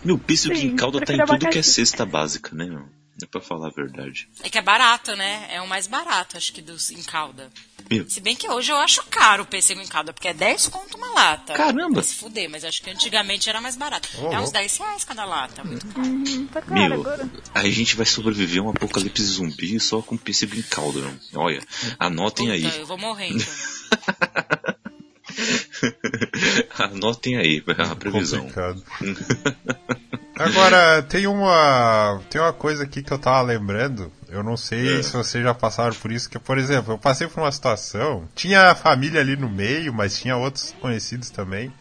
Meu 0.05 0.19
pêssego 0.19 0.55
Sim, 0.55 0.69
em 0.69 0.77
calda 0.77 1.01
tá 1.01 1.15
em 1.15 1.25
tudo 1.25 1.49
que 1.49 1.59
é 1.59 1.63
cesta 1.63 2.05
básica, 2.05 2.55
né? 2.55 2.85
É 3.23 3.27
pra 3.27 3.41
falar 3.41 3.69
a 3.69 3.71
verdade. 3.71 4.29
É 4.43 4.51
que 4.51 4.59
é 4.59 4.63
barato, 4.63 5.15
né? 5.15 5.47
É 5.49 5.61
o 5.61 5.69
mais 5.69 5.87
barato, 5.87 6.37
acho 6.37 6.53
que, 6.53 6.61
dos 6.61 6.91
em 6.91 7.03
calda. 7.03 7.49
Meu, 7.89 8.09
Se 8.09 8.21
bem 8.21 8.35
que 8.35 8.49
hoje 8.51 8.73
eu 8.73 8.77
acho 8.77 9.05
caro 9.05 9.45
o 9.45 9.47
pêssego 9.47 9.81
em 9.81 9.87
calda, 9.87 10.13
porque 10.13 10.29
é 10.29 10.35
10 10.35 10.69
conto 10.69 10.97
uma 10.97 11.13
lata. 11.13 11.55
Caramba! 11.55 11.95
Vai 11.95 12.03
se 12.03 12.17
fuder, 12.17 12.51
mas 12.51 12.65
acho 12.65 12.83
que 12.83 12.91
antigamente 12.91 13.49
era 13.49 13.61
mais 13.61 13.77
barato. 13.77 14.09
Ô, 14.19 14.27
é 14.33 14.37
uns 14.39 14.45
louco. 14.45 14.53
10 14.53 14.77
reais 14.79 15.05
cada 15.05 15.25
lata. 15.25 15.63
Muito 15.63 15.87
caro. 15.87 16.07
Hum, 16.07 16.47
tá 16.53 16.61
caro 16.61 16.75
meu, 16.75 17.01
agora. 17.01 17.31
aí 17.55 17.69
a 17.69 17.73
gente 17.73 17.95
vai 17.95 18.07
sobreviver 18.07 18.63
a 18.63 18.67
um 18.67 18.71
apocalipse 18.71 19.23
zumbi 19.23 19.79
só 19.79 20.03
com 20.03 20.17
pêssego 20.17 20.57
em 20.57 20.63
calda, 20.63 21.01
não. 21.01 21.43
Olha, 21.43 21.63
anotem 21.99 22.51
aí. 22.51 22.63
Puta, 22.63 22.77
eu 22.79 22.87
vou 22.87 22.99
morrer 22.99 23.29
então. 23.29 23.47
anotem 26.79 27.37
aí 27.37 27.63
a 27.79 27.95
previsão. 27.97 28.41
Complicado. 28.41 28.83
Agora, 30.37 31.03
tem 31.03 31.27
uma, 31.29 32.21
tem 32.29 32.41
uma 32.41 32.53
coisa 32.53 32.83
aqui 32.83 33.03
que 33.03 33.13
eu 33.13 33.19
tava 33.19 33.43
lembrando. 33.43 34.11
Eu 34.29 34.43
não 34.43 34.57
sei 34.57 34.99
É. 34.99 35.03
se 35.03 35.13
vocês 35.13 35.45
já 35.45 35.55
passaram 35.55 35.95
por 35.95 36.11
isso, 36.11 36.29
que, 36.29 36.39
por 36.41 36.59
exemplo, 36.59 36.95
eu 36.95 36.99
passei 36.99 37.29
por 37.29 37.41
uma 37.41 37.53
situação. 37.53 38.29
Tinha 38.35 38.71
a 38.73 38.75
família 38.75 39.21
ali 39.21 39.37
no 39.37 39.49
meio, 39.49 39.93
mas 39.95 40.19
tinha 40.19 40.37
outros 40.37 40.75
conhecidos 40.81 41.31
também. 41.31 41.73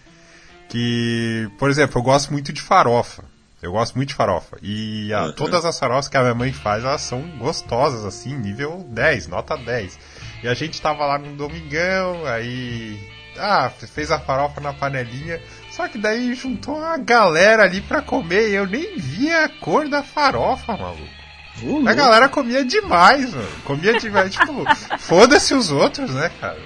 Que, 0.70 1.50
por 1.58 1.70
exemplo, 1.70 1.98
eu 2.00 2.04
gosto 2.04 2.32
muito 2.32 2.54
de 2.54 2.62
farofa. 2.62 3.24
Eu 3.62 3.72
gosto 3.72 3.96
muito 3.96 4.10
de 4.10 4.16
farofa. 4.16 4.58
E 4.62 5.12
a- 5.14 5.22
Aham. 5.22 5.32
todas 5.32 5.66
as 5.66 5.80
farofas 5.80 6.08
que 6.08 6.18
a 6.18 6.22
minha 6.22 6.36
mãe 6.36 6.52
faz, 6.54 6.84
elas 6.84 7.02
são 7.02 7.22
gostosas, 7.40 8.06
assim, 8.06 8.36
nível 8.38 8.86
10, 8.90 9.28
nota 9.28 9.56
10. 9.58 9.98
E 10.44 10.48
a 10.48 10.54
gente 10.54 10.80
tava 10.82 11.06
lá 11.06 11.18
no 11.18 11.36
domingão, 11.36 12.26
aí. 12.26 13.00
Ah, 13.38 13.70
fez 13.70 14.12
a 14.12 14.20
farofa 14.20 14.62
na 14.62 14.74
panelinha. 14.74 15.42
Só 15.72 15.88
que 15.88 15.98
daí 15.98 16.34
juntou 16.34 16.78
uma 16.78 16.98
galera 16.98 17.64
ali 17.64 17.82
pra 17.82 18.02
comer 18.02 18.50
e 18.50 18.56
eu 18.56 18.68
nem 18.68 18.98
via 18.98 19.46
a 19.46 19.50
cor 19.50 19.88
da 19.88 20.04
farofa, 20.04 20.78
maluco. 20.78 21.24
Ô, 21.64 21.88
A 21.88 21.94
galera 21.94 22.30
comia 22.30 22.66
demais, 22.66 23.34
mano. 23.34 23.50
Comia 23.64 23.98
demais. 24.00 24.34
tipo, 24.36 24.64
foda-se 25.00 25.54
os 25.54 25.72
outros, 25.72 26.12
né, 26.12 26.32
cara? 26.40 26.60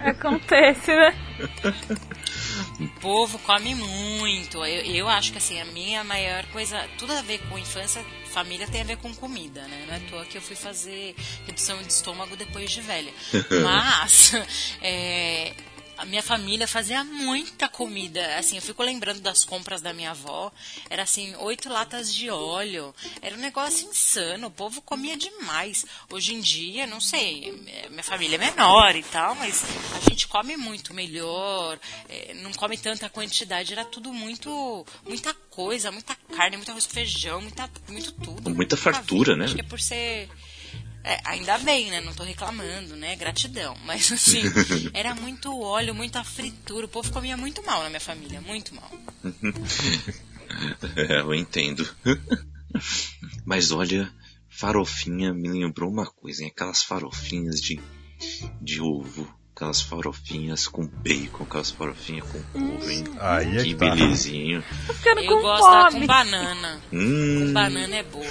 Acontece, 0.00 0.94
né? 0.94 1.14
O 2.80 2.88
povo 3.00 3.38
come 3.40 3.74
muito. 3.74 4.64
Eu, 4.64 4.84
eu 4.84 5.08
acho 5.08 5.32
que 5.32 5.38
assim, 5.38 5.60
a 5.60 5.64
minha 5.64 6.04
maior 6.04 6.44
coisa, 6.46 6.80
tudo 6.96 7.12
a 7.12 7.22
ver 7.22 7.38
com 7.48 7.58
infância, 7.58 8.04
família 8.30 8.66
tem 8.66 8.80
a 8.80 8.84
ver 8.84 8.96
com 8.98 9.12
comida, 9.14 9.62
né? 9.62 9.84
Não 9.86 9.94
é 9.94 9.96
à 9.96 10.00
toa 10.10 10.24
que 10.24 10.38
eu 10.38 10.42
fui 10.42 10.56
fazer 10.56 11.14
redução 11.46 11.82
de 11.82 11.92
estômago 11.92 12.36
depois 12.36 12.70
de 12.70 12.80
velha. 12.80 13.12
Mas 13.62 14.32
é, 14.80 15.52
a 16.00 16.06
minha 16.06 16.22
família 16.22 16.66
fazia 16.66 17.04
muita 17.04 17.68
comida. 17.68 18.38
Assim, 18.38 18.56
eu 18.56 18.62
fico 18.62 18.82
lembrando 18.82 19.20
das 19.20 19.44
compras 19.44 19.82
da 19.82 19.92
minha 19.92 20.12
avó. 20.12 20.50
Era 20.88 21.02
assim, 21.02 21.36
oito 21.36 21.68
latas 21.68 22.12
de 22.14 22.30
óleo. 22.30 22.94
Era 23.20 23.36
um 23.36 23.38
negócio 23.38 23.86
insano. 23.86 24.46
O 24.46 24.50
povo 24.50 24.80
comia 24.80 25.14
demais. 25.14 25.84
Hoje 26.10 26.34
em 26.34 26.40
dia, 26.40 26.86
não 26.86 27.02
sei, 27.02 27.52
minha 27.90 28.02
família 28.02 28.36
é 28.36 28.38
menor 28.38 28.96
e 28.96 29.02
tal, 29.02 29.34
mas 29.34 29.62
a 29.94 30.08
gente 30.08 30.26
come 30.26 30.56
muito 30.56 30.94
melhor. 30.94 31.78
é, 32.08 32.32
não 32.32 32.52
come 32.54 32.78
tanta 32.78 33.10
quantidade. 33.10 33.74
Era 33.74 33.84
tudo 33.84 34.10
muito, 34.10 34.86
muita 35.06 35.34
coisa, 35.50 35.92
muita 35.92 36.16
carne, 36.34 36.56
muito 36.56 36.70
arroz 36.70 36.86
com 36.86 36.94
feijão, 36.94 37.42
muita, 37.42 37.68
muito 37.90 38.12
tudo. 38.12 38.54
Muita 38.54 38.74
fartura, 38.74 39.36
né? 39.36 39.44
Acho 39.44 39.54
que 39.54 39.60
é 39.60 39.64
por 39.64 39.78
ser. 39.78 40.30
É, 41.02 41.20
ainda 41.24 41.58
bem, 41.58 41.90
né? 41.90 42.00
Não 42.00 42.12
tô 42.12 42.22
reclamando, 42.22 42.94
né? 42.96 43.16
Gratidão. 43.16 43.74
Mas 43.84 44.10
assim, 44.12 44.42
era 44.92 45.14
muito 45.14 45.58
óleo, 45.58 45.94
muita 45.94 46.22
fritura. 46.22 46.86
O 46.86 46.88
povo 46.88 47.10
comia 47.12 47.36
muito 47.36 47.64
mal 47.64 47.82
na 47.82 47.88
minha 47.88 48.00
família, 48.00 48.40
muito 48.40 48.74
mal. 48.74 48.90
É, 50.96 51.20
eu 51.20 51.32
entendo. 51.32 51.88
Mas 53.46 53.70
olha, 53.70 54.12
farofinha 54.48 55.32
me 55.32 55.48
lembrou 55.48 55.88
uma 55.88 56.06
coisa, 56.06 56.42
hein? 56.42 56.50
Aquelas 56.52 56.82
farofinhas 56.82 57.60
de, 57.60 57.80
de 58.60 58.80
ovo, 58.80 59.32
aquelas 59.60 59.82
farofinhas 59.82 60.66
com 60.66 60.86
bacon, 60.86 61.44
aquelas 61.44 61.70
farofinhas 61.70 62.26
com 62.26 62.38
ovo, 62.58 62.90
hein? 62.90 63.04
Aí 63.20 63.58
é 63.58 63.62
que 63.62 63.74
tá. 63.74 63.90
belezinho. 63.94 64.64
Tô 64.86 64.94
ficando 64.94 65.20
Eu 65.20 65.36
com 65.36 65.42
gosto 65.42 65.64
fome. 65.64 66.00
com 66.00 66.06
banana. 66.06 66.80
Hum, 66.90 67.46
Com 67.46 67.52
banana 67.52 67.96
é 67.96 68.02
boa. 68.02 68.24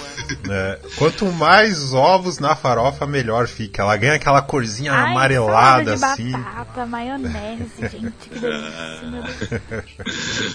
É, 0.50 0.80
quanto 0.96 1.26
mais 1.26 1.94
ovos 1.94 2.40
na 2.40 2.56
farofa, 2.56 3.06
melhor 3.06 3.46
fica. 3.46 3.82
Ela 3.82 3.96
ganha 3.96 4.14
aquela 4.14 4.42
corzinha 4.42 4.92
Ai, 4.92 5.12
amarelada 5.12 5.96
salada 5.96 6.14
assim. 6.14 6.26
de 6.26 6.32
batata, 6.32 6.86
maionese, 6.86 7.80
gente, 7.80 8.28
que 8.28 8.38
delícia, 8.40 9.62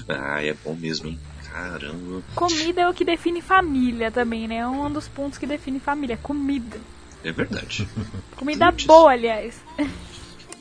ah, 0.09 0.41
é 0.43 0.53
bom 0.53 0.75
mesmo, 0.75 1.07
hein? 1.07 1.19
Caramba. 1.53 2.21
Comida 2.35 2.81
é 2.81 2.89
o 2.89 2.93
que 2.93 3.05
define 3.05 3.41
família 3.41 4.11
também, 4.11 4.45
né? 4.45 4.57
É 4.57 4.67
um 4.67 4.91
dos 4.91 5.07
pontos 5.07 5.37
que 5.39 5.47
define 5.47 5.79
família. 5.79 6.17
Comida. 6.21 6.77
É 7.23 7.31
verdade. 7.31 7.87
Comida 8.35 8.71
boa, 8.85 9.13
aliás. 9.13 9.55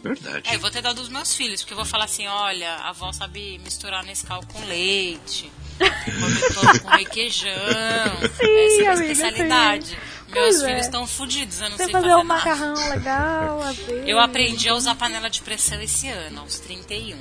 Verdade. 0.04 0.48
É, 0.50 0.54
eu 0.54 0.60
vou 0.60 0.70
ter 0.70 0.82
dado 0.82 0.96
dos 1.00 1.08
meus 1.08 1.34
filhos, 1.34 1.62
porque 1.62 1.72
eu 1.72 1.76
vou 1.78 1.86
falar 1.86 2.04
assim, 2.04 2.26
olha, 2.28 2.70
a 2.74 2.90
avó 2.90 3.10
sabe 3.12 3.58
misturar 3.64 4.04
Nescau 4.04 4.40
com 4.52 4.62
leite, 4.66 5.50
com 6.82 6.88
requeijão. 6.90 7.50
Essa 7.50 8.44
é 8.44 8.86
a 8.86 8.92
amiga, 8.92 9.12
especialidade. 9.12 9.98
Meus 10.28 10.46
Pois 10.56 10.62
é. 10.62 10.66
filhos 10.68 10.86
estão 10.86 11.06
fodidos, 11.06 11.60
eu 11.60 11.70
não 11.70 11.76
Você 11.76 11.84
sei 11.84 11.92
fazer 11.92 12.08
fazer 12.08 12.20
um 12.20 12.24
nada. 12.24 12.38
macarrão 12.50 12.74
legal, 12.90 13.60
vezes. 13.60 13.86
Eu 14.06 14.18
aprendi 14.20 14.68
a 14.68 14.74
usar 14.74 14.94
panela 14.96 15.30
de 15.30 15.40
pressão 15.42 15.80
esse 15.80 16.08
ano, 16.08 16.40
aos 16.40 16.58
31. 16.58 17.16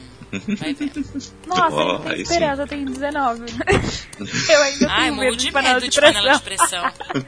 Vai 0.57 0.73
vendo. 0.73 0.99
Nossa, 1.45 1.75
Ó, 1.75 1.99
tem 1.99 2.21
esperança, 2.21 2.61
eu 2.63 2.67
tenho 2.67 2.85
19. 2.89 3.43
eu 4.49 4.61
ainda 4.63 4.87
Ai, 4.91 5.01
tenho 5.09 5.15
medo 5.21 5.37
de 5.37 5.45
de 5.45 5.51
panela 5.51 5.75
medo 5.75 5.83
de 5.83 5.89
de 5.91 6.01
panela 6.01 6.33
de 6.33 6.41
pressão. 6.41 6.91
pressão. 6.91 7.25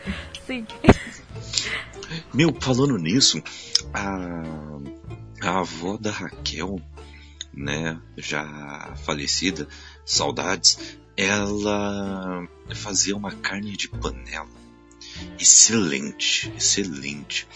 Sim. 0.48 0.66
Meu, 2.34 2.56
falando 2.60 2.98
nisso, 2.98 3.42
a, 3.94 4.75
a 5.42 5.60
avó 5.60 5.98
da 5.98 6.12
Raquel, 6.12 6.82
né, 7.54 8.00
já 8.18 8.96
falecida, 9.06 9.68
saudades, 10.06 10.98
ela 11.18 12.48
fazia 12.76 13.16
uma 13.16 13.32
carne 13.32 13.76
de 13.78 13.88
panela. 13.90 14.50
Excelente, 15.40 16.52
excelente. 16.58 17.48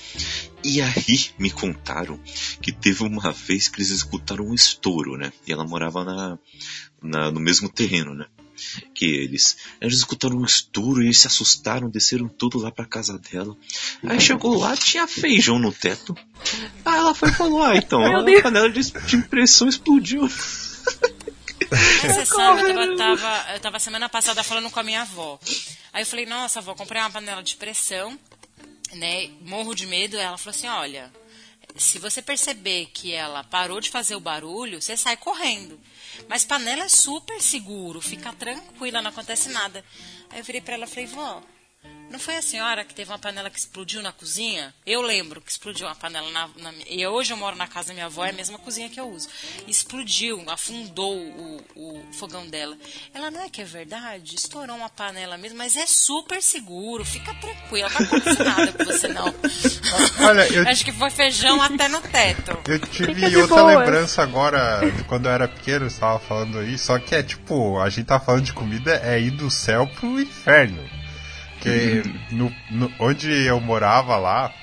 E 0.63 0.81
aí 0.81 1.29
me 1.37 1.51
contaram 1.51 2.17
que 2.61 2.71
teve 2.71 3.03
uma 3.03 3.31
vez 3.31 3.67
que 3.67 3.77
eles 3.77 3.89
escutaram 3.89 4.45
um 4.45 4.53
estouro, 4.53 5.17
né? 5.17 5.31
E 5.47 5.51
ela 5.51 5.65
morava 5.65 6.03
na, 6.05 6.39
na- 7.01 7.31
no 7.31 7.39
mesmo 7.39 7.67
terreno, 7.67 8.13
né? 8.13 8.25
Que 8.93 9.05
eles. 9.05 9.57
Eles 9.81 9.97
escutaram 9.97 10.37
um 10.37 10.45
estouro 10.45 11.03
e 11.03 11.13
se 11.13 11.27
assustaram, 11.27 11.89
desceram 11.89 12.27
tudo 12.27 12.59
lá 12.59 12.71
pra 12.71 12.85
casa 12.85 13.17
dela. 13.17 13.55
Aí 14.03 14.19
chegou 14.19 14.57
lá, 14.57 14.75
tinha 14.75 15.07
feijão 15.07 15.59
no 15.59 15.71
teto. 15.71 16.15
Aí 16.85 16.97
ela 16.97 17.13
foi 17.13 17.29
e 17.29 17.33
falou, 17.33 17.63
ah, 17.63 17.75
então, 17.75 18.03
a 18.03 18.41
panela 18.41 18.69
de, 18.69 18.81
de 18.81 19.15
impressão 19.15 19.67
explodiu. 19.67 20.29
Você 21.69 22.25
sabe, 22.25 22.61
eu 22.61 22.97
tava, 22.97 22.97
tava, 22.97 23.53
eu 23.53 23.59
tava 23.59 23.79
semana 23.79 24.09
passada 24.09 24.43
falando 24.43 24.69
com 24.69 24.79
a 24.79 24.83
minha 24.83 25.01
avó. 25.01 25.39
Aí 25.93 26.01
eu 26.01 26.07
falei, 26.07 26.25
nossa, 26.25 26.59
avó, 26.59 26.73
comprei 26.73 27.01
uma 27.01 27.11
panela 27.11 27.43
de 27.43 27.55
pressão, 27.55 28.17
né? 28.93 29.29
Morro 29.41 29.75
de 29.75 29.85
medo. 29.85 30.17
Ela 30.17 30.37
falou 30.37 30.55
assim, 30.55 30.67
olha, 30.67 31.11
se 31.75 31.99
você 31.99 32.21
perceber 32.21 32.87
que 32.93 33.13
ela 33.13 33.43
parou 33.43 33.79
de 33.79 33.89
fazer 33.89 34.15
o 34.15 34.19
barulho, 34.19 34.81
você 34.81 34.97
sai 34.97 35.15
correndo. 35.15 35.79
Mas 36.27 36.45
panela 36.45 36.83
é 36.83 36.89
super 36.89 37.41
seguro, 37.41 38.01
fica 38.01 38.33
tranquila, 38.33 39.01
não 39.01 39.09
acontece 39.09 39.49
nada. 39.49 39.83
Aí 40.29 40.39
eu 40.39 40.43
virei 40.43 40.61
para 40.61 40.75
ela 40.75 40.85
e 40.85 40.87
falei, 40.87 41.05
vó, 41.05 41.41
não 42.19 42.25
foi 42.25 42.35
a 42.35 42.41
senhora 42.41 42.83
que 42.83 42.93
teve 42.93 43.11
uma 43.11 43.19
panela 43.19 43.49
que 43.49 43.59
explodiu 43.59 44.01
na 44.01 44.11
cozinha? 44.11 44.73
Eu 44.85 45.01
lembro 45.01 45.39
que 45.39 45.51
explodiu 45.51 45.87
uma 45.87 45.95
panela 45.95 46.29
na, 46.31 46.49
na 46.57 46.73
E 46.89 47.05
hoje 47.05 47.31
eu 47.31 47.37
moro 47.37 47.55
na 47.55 47.67
casa 47.67 47.89
da 47.89 47.93
minha 47.93 48.07
avó, 48.07 48.25
é 48.25 48.31
a 48.31 48.33
mesma 48.33 48.57
cozinha 48.57 48.89
que 48.89 48.99
eu 48.99 49.07
uso. 49.09 49.29
Explodiu, 49.67 50.43
afundou 50.47 51.15
o, 51.15 51.61
o 51.75 52.03
fogão 52.11 52.47
dela. 52.47 52.75
Ela 53.13 53.29
não 53.31 53.41
é 53.41 53.49
que 53.49 53.61
é 53.61 53.65
verdade? 53.65 54.35
Estourou 54.35 54.75
uma 54.75 54.89
panela 54.89 55.37
mesmo, 55.37 55.57
mas 55.57 55.77
é 55.77 55.85
super 55.85 56.41
seguro, 56.41 57.05
fica 57.05 57.33
tranquila, 57.35 57.89
não 57.89 58.05
acontece 58.05 58.43
nada 58.43 58.73
com 58.73 58.83
você 58.83 59.07
não. 59.07 59.33
Olha, 60.19 60.47
eu... 60.51 60.67
Acho 60.67 60.83
que 60.83 60.91
foi 60.91 61.09
feijão 61.11 61.61
até 61.61 61.87
no 61.87 62.01
teto. 62.01 62.57
Eu 62.67 62.79
tive 62.79 63.37
outra 63.37 63.55
boa. 63.55 63.79
lembrança 63.79 64.23
agora 64.23 64.81
de 64.81 65.03
quando 65.03 65.27
eu 65.27 65.31
era 65.31 65.47
pequeno, 65.47 65.89
você 65.89 65.95
estava 65.95 66.19
falando 66.19 66.59
aí, 66.59 66.77
só 66.77 66.97
que 66.97 67.15
é 67.15 67.21
tipo, 67.21 67.79
a 67.79 67.89
gente 67.89 68.07
tá 68.07 68.19
falando 68.19 68.45
de 68.45 68.53
comida, 68.53 68.99
é 69.03 69.19
ir 69.19 69.31
do 69.31 69.49
céu 69.49 69.87
pro 69.87 70.19
inferno. 70.19 70.98
Porque 71.59 72.03
no, 72.31 72.51
no, 72.71 72.91
onde 72.99 73.31
eu 73.31 73.59
morava 73.59 74.17
lá, 74.17 74.53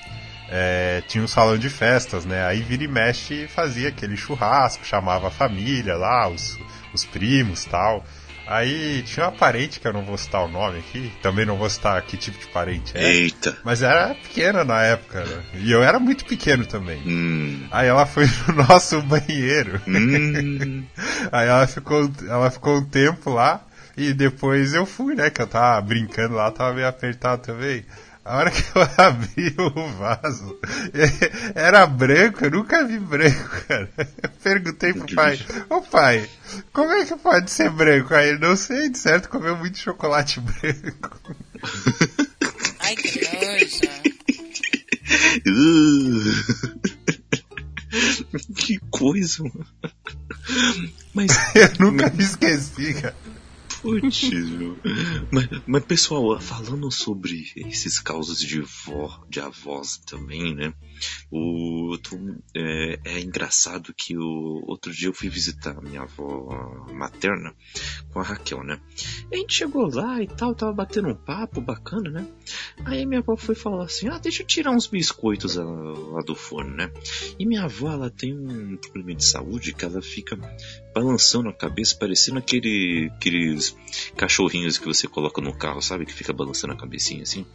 é, 0.49 1.01
tinha 1.07 1.23
um 1.23 1.27
salão 1.27 1.57
de 1.57 1.69
festas, 1.69 2.25
né? 2.25 2.45
Aí 2.45 2.61
vira 2.61 2.83
e 2.83 2.87
mexe 2.87 3.47
fazia 3.47 3.89
aquele 3.89 4.17
churrasco, 4.17 4.85
chamava 4.85 5.27
a 5.27 5.31
família 5.31 5.95
lá, 5.95 6.27
os, 6.27 6.57
os 6.93 7.05
primos 7.05 7.65
tal. 7.65 8.03
Aí 8.47 9.03
tinha 9.03 9.25
uma 9.25 9.31
parente, 9.33 9.77
que 9.77 9.85
eu 9.85 9.91
não 9.91 10.03
vou 10.03 10.17
citar 10.17 10.41
o 10.45 10.47
nome 10.47 10.79
aqui, 10.79 11.11
também 11.21 11.45
não 11.45 11.57
vou 11.57 11.69
citar 11.69 12.01
que 12.03 12.15
tipo 12.15 12.39
de 12.39 12.47
parente 12.47 12.97
é. 12.97 13.03
Eita! 13.03 13.57
Mas 13.61 13.81
era 13.81 14.15
pequena 14.15 14.63
na 14.63 14.81
época, 14.83 15.25
né? 15.25 15.43
E 15.55 15.69
eu 15.69 15.83
era 15.83 15.99
muito 15.99 16.23
pequeno 16.23 16.65
também. 16.65 17.01
Hum. 17.05 17.67
Aí 17.69 17.89
ela 17.89 18.05
foi 18.05 18.25
no 18.47 18.63
nosso 18.63 19.01
banheiro. 19.01 19.81
Hum. 19.85 20.85
Aí 21.29 21.49
ela 21.49 21.67
ficou, 21.67 22.09
ela 22.25 22.49
ficou 22.49 22.77
um 22.77 22.85
tempo 22.85 23.31
lá. 23.31 23.66
E 23.97 24.13
depois 24.13 24.75
eu 24.75 24.85
fui, 24.85 25.15
né? 25.15 25.31
Que 25.31 25.41
eu 25.41 25.47
tava 25.47 25.81
brincando 25.81 26.35
lá, 26.35 26.51
tava 26.51 26.75
meio 26.75 26.87
apertado 26.87 27.41
também. 27.41 27.83
A 28.23 28.37
hora 28.37 28.51
que 28.51 28.61
eu 28.75 28.81
abri 28.97 29.55
o 29.57 29.87
vaso, 29.93 30.59
era 31.55 31.87
branco, 31.87 32.43
eu 32.43 32.51
nunca 32.51 32.85
vi 32.85 32.99
branco, 32.99 33.49
cara. 33.67 33.89
Eu 33.97 34.29
perguntei 34.43 34.93
pro 34.93 35.15
pai, 35.15 35.39
ô 35.69 35.81
pai, 35.81 36.29
como 36.73 36.91
é 36.91 37.05
que 37.05 37.15
pode 37.15 37.49
ser 37.49 37.71
branco? 37.71 38.13
Aí 38.13 38.29
ele, 38.29 38.39
não 38.39 38.55
sei, 38.55 38.89
de 38.89 38.99
certo 38.99 39.29
comeu 39.29 39.55
muito 39.55 39.79
chocolate 39.79 40.41
branco. 40.41 41.35
Ai, 42.81 42.95
que 42.97 43.21
noja. 43.21 43.89
que 48.57 48.77
coisa, 48.91 49.43
mano. 49.43 49.65
Mas. 51.13 51.31
eu 51.55 51.69
nunca 51.79 52.09
me 52.09 52.23
esqueci, 52.23 52.93
cara. 52.93 53.15
Putz, 53.87 54.29
mas, 55.31 55.47
mas, 55.65 55.85
pessoal, 55.85 56.41
falando 56.41 56.91
sobre 56.91 57.49
esses 57.55 58.01
causos 58.01 58.39
de 58.39 58.59
vó, 58.59 59.23
de 59.29 59.39
avós 59.39 59.97
também, 60.05 60.53
né? 60.53 60.73
O, 61.31 61.97
é, 62.55 62.99
é, 63.03 63.19
engraçado 63.19 63.93
que 63.93 64.17
o 64.17 64.63
outro 64.67 64.91
dia 64.91 65.07
eu 65.07 65.13
fui 65.13 65.29
visitar 65.29 65.77
a 65.77 65.81
minha 65.81 66.01
avó 66.01 66.85
materna 66.93 67.53
com 68.11 68.19
a 68.19 68.23
Raquel, 68.23 68.63
né? 68.63 68.79
E 69.31 69.35
a 69.35 69.37
gente 69.39 69.53
chegou 69.53 69.87
lá 69.93 70.21
e 70.21 70.27
tal, 70.27 70.55
tava 70.55 70.73
batendo 70.73 71.09
um 71.09 71.15
papo 71.15 71.61
bacana, 71.61 72.09
né? 72.09 72.27
Aí 72.85 73.05
minha 73.05 73.19
avó 73.19 73.35
foi 73.35 73.55
falar 73.55 73.85
assim: 73.85 74.07
ah, 74.07 74.17
deixa 74.17 74.43
eu 74.43 74.47
tirar 74.47 74.71
uns 74.71 74.87
biscoitos 74.87 75.55
lá 75.55 76.21
do 76.21 76.35
forno, 76.35 76.75
né? 76.75 76.91
E 77.37 77.45
minha 77.45 77.63
avó, 77.63 77.91
ela 77.91 78.09
tem 78.09 78.33
um 78.33 78.77
problema 78.77 79.15
de 79.15 79.25
saúde 79.25 79.73
que 79.73 79.85
ela 79.85 80.01
fica 80.01 80.37
balançando 80.93 81.49
a 81.49 81.53
cabeça, 81.53 81.95
parecendo 81.95 82.39
aquele, 82.39 83.11
aqueles 83.15 83.75
cachorrinhos 84.15 84.77
que 84.77 84.85
você 84.85 85.07
coloca 85.07 85.41
no 85.41 85.55
carro, 85.55 85.81
sabe? 85.81 86.05
Que 86.05 86.13
fica 86.13 86.33
balançando 86.33 86.73
a 86.73 86.77
cabecinha 86.77 87.23
assim. 87.23 87.45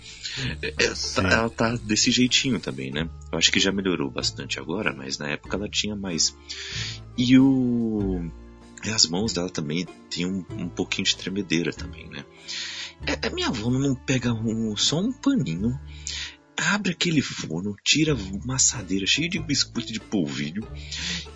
É, 0.63 0.75
ela, 0.79 0.95
tá, 1.15 1.23
ela 1.23 1.51
tá 1.51 1.77
desse 1.77 2.11
jeitinho 2.11 2.61
também, 2.61 2.91
né? 2.91 3.09
Eu 3.33 3.39
acho 3.39 3.51
que 3.51 3.59
já 3.59 3.73
melhorou 3.73 4.11
bastante 4.11 4.61
agora, 4.61 4.95
mas 4.95 5.17
na 5.17 5.29
época 5.29 5.57
ela 5.57 5.69
tinha 5.69 5.97
mais. 5.97 6.37
E 7.17 7.39
o. 7.39 8.31
E 8.85 8.91
as 8.91 9.07
mãos 9.07 9.33
dela 9.33 9.49
também 9.49 9.87
tinham 10.11 10.45
um, 10.51 10.65
um 10.65 10.69
pouquinho 10.69 11.07
de 11.07 11.17
tremedeira 11.17 11.73
também, 11.73 12.09
né? 12.09 12.25
É, 13.07 13.31
minha 13.31 13.49
avó 13.49 13.71
não 13.71 13.95
pega 13.95 14.33
um, 14.33 14.77
só 14.77 15.01
um 15.01 15.13
paninho 15.13 15.79
abre 16.71 16.93
aquele 16.93 17.21
forno, 17.21 17.77
tira 17.85 18.15
uma 18.15 18.57
assadeira 18.57 19.07
cheia 19.07 19.29
de 19.29 19.39
biscoito 19.39 19.93
de 19.93 20.01
polvilho 20.01 20.67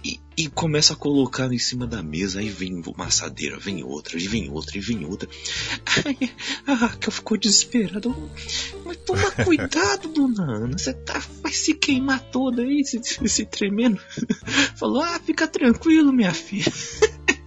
e, 0.05 0.21
e, 0.37 0.49
começa 0.49 0.93
a 0.93 0.97
colocar 0.97 1.53
em 1.53 1.59
cima 1.59 1.87
da 1.87 2.03
mesa. 2.03 2.41
Aí 2.41 2.49
vem 2.49 2.83
uma 2.87 3.07
assadeira, 3.07 3.59
vem 3.59 3.83
outra, 3.83 4.19
e 4.19 4.29
vem 4.29 4.51
outra, 4.51 4.79
e 4.79 4.81
vem 4.81 5.05
outra. 5.05 5.29
Aí, 6.05 6.31
a 6.67 6.75
Raquel 6.75 7.11
ficou 7.13 7.37
desesperada. 7.37 8.09
Mas 8.85 8.97
toma 8.99 9.31
cuidado, 9.45 10.09
dona 10.09 10.45
Ana, 10.45 10.79
você 10.79 10.93
tá, 10.93 11.23
vai 11.43 11.53
se 11.53 11.75
queimar 11.75 12.21
toda 12.31 12.63
aí, 12.63 12.85
se, 12.85 13.01
se 13.03 13.47
tremendo. 13.47 14.01
Falou, 14.77 15.03
ah, 15.03 15.19
fica 15.19 15.49
tranquilo, 15.49 16.13
minha 16.13 16.35
filha. 16.35 16.73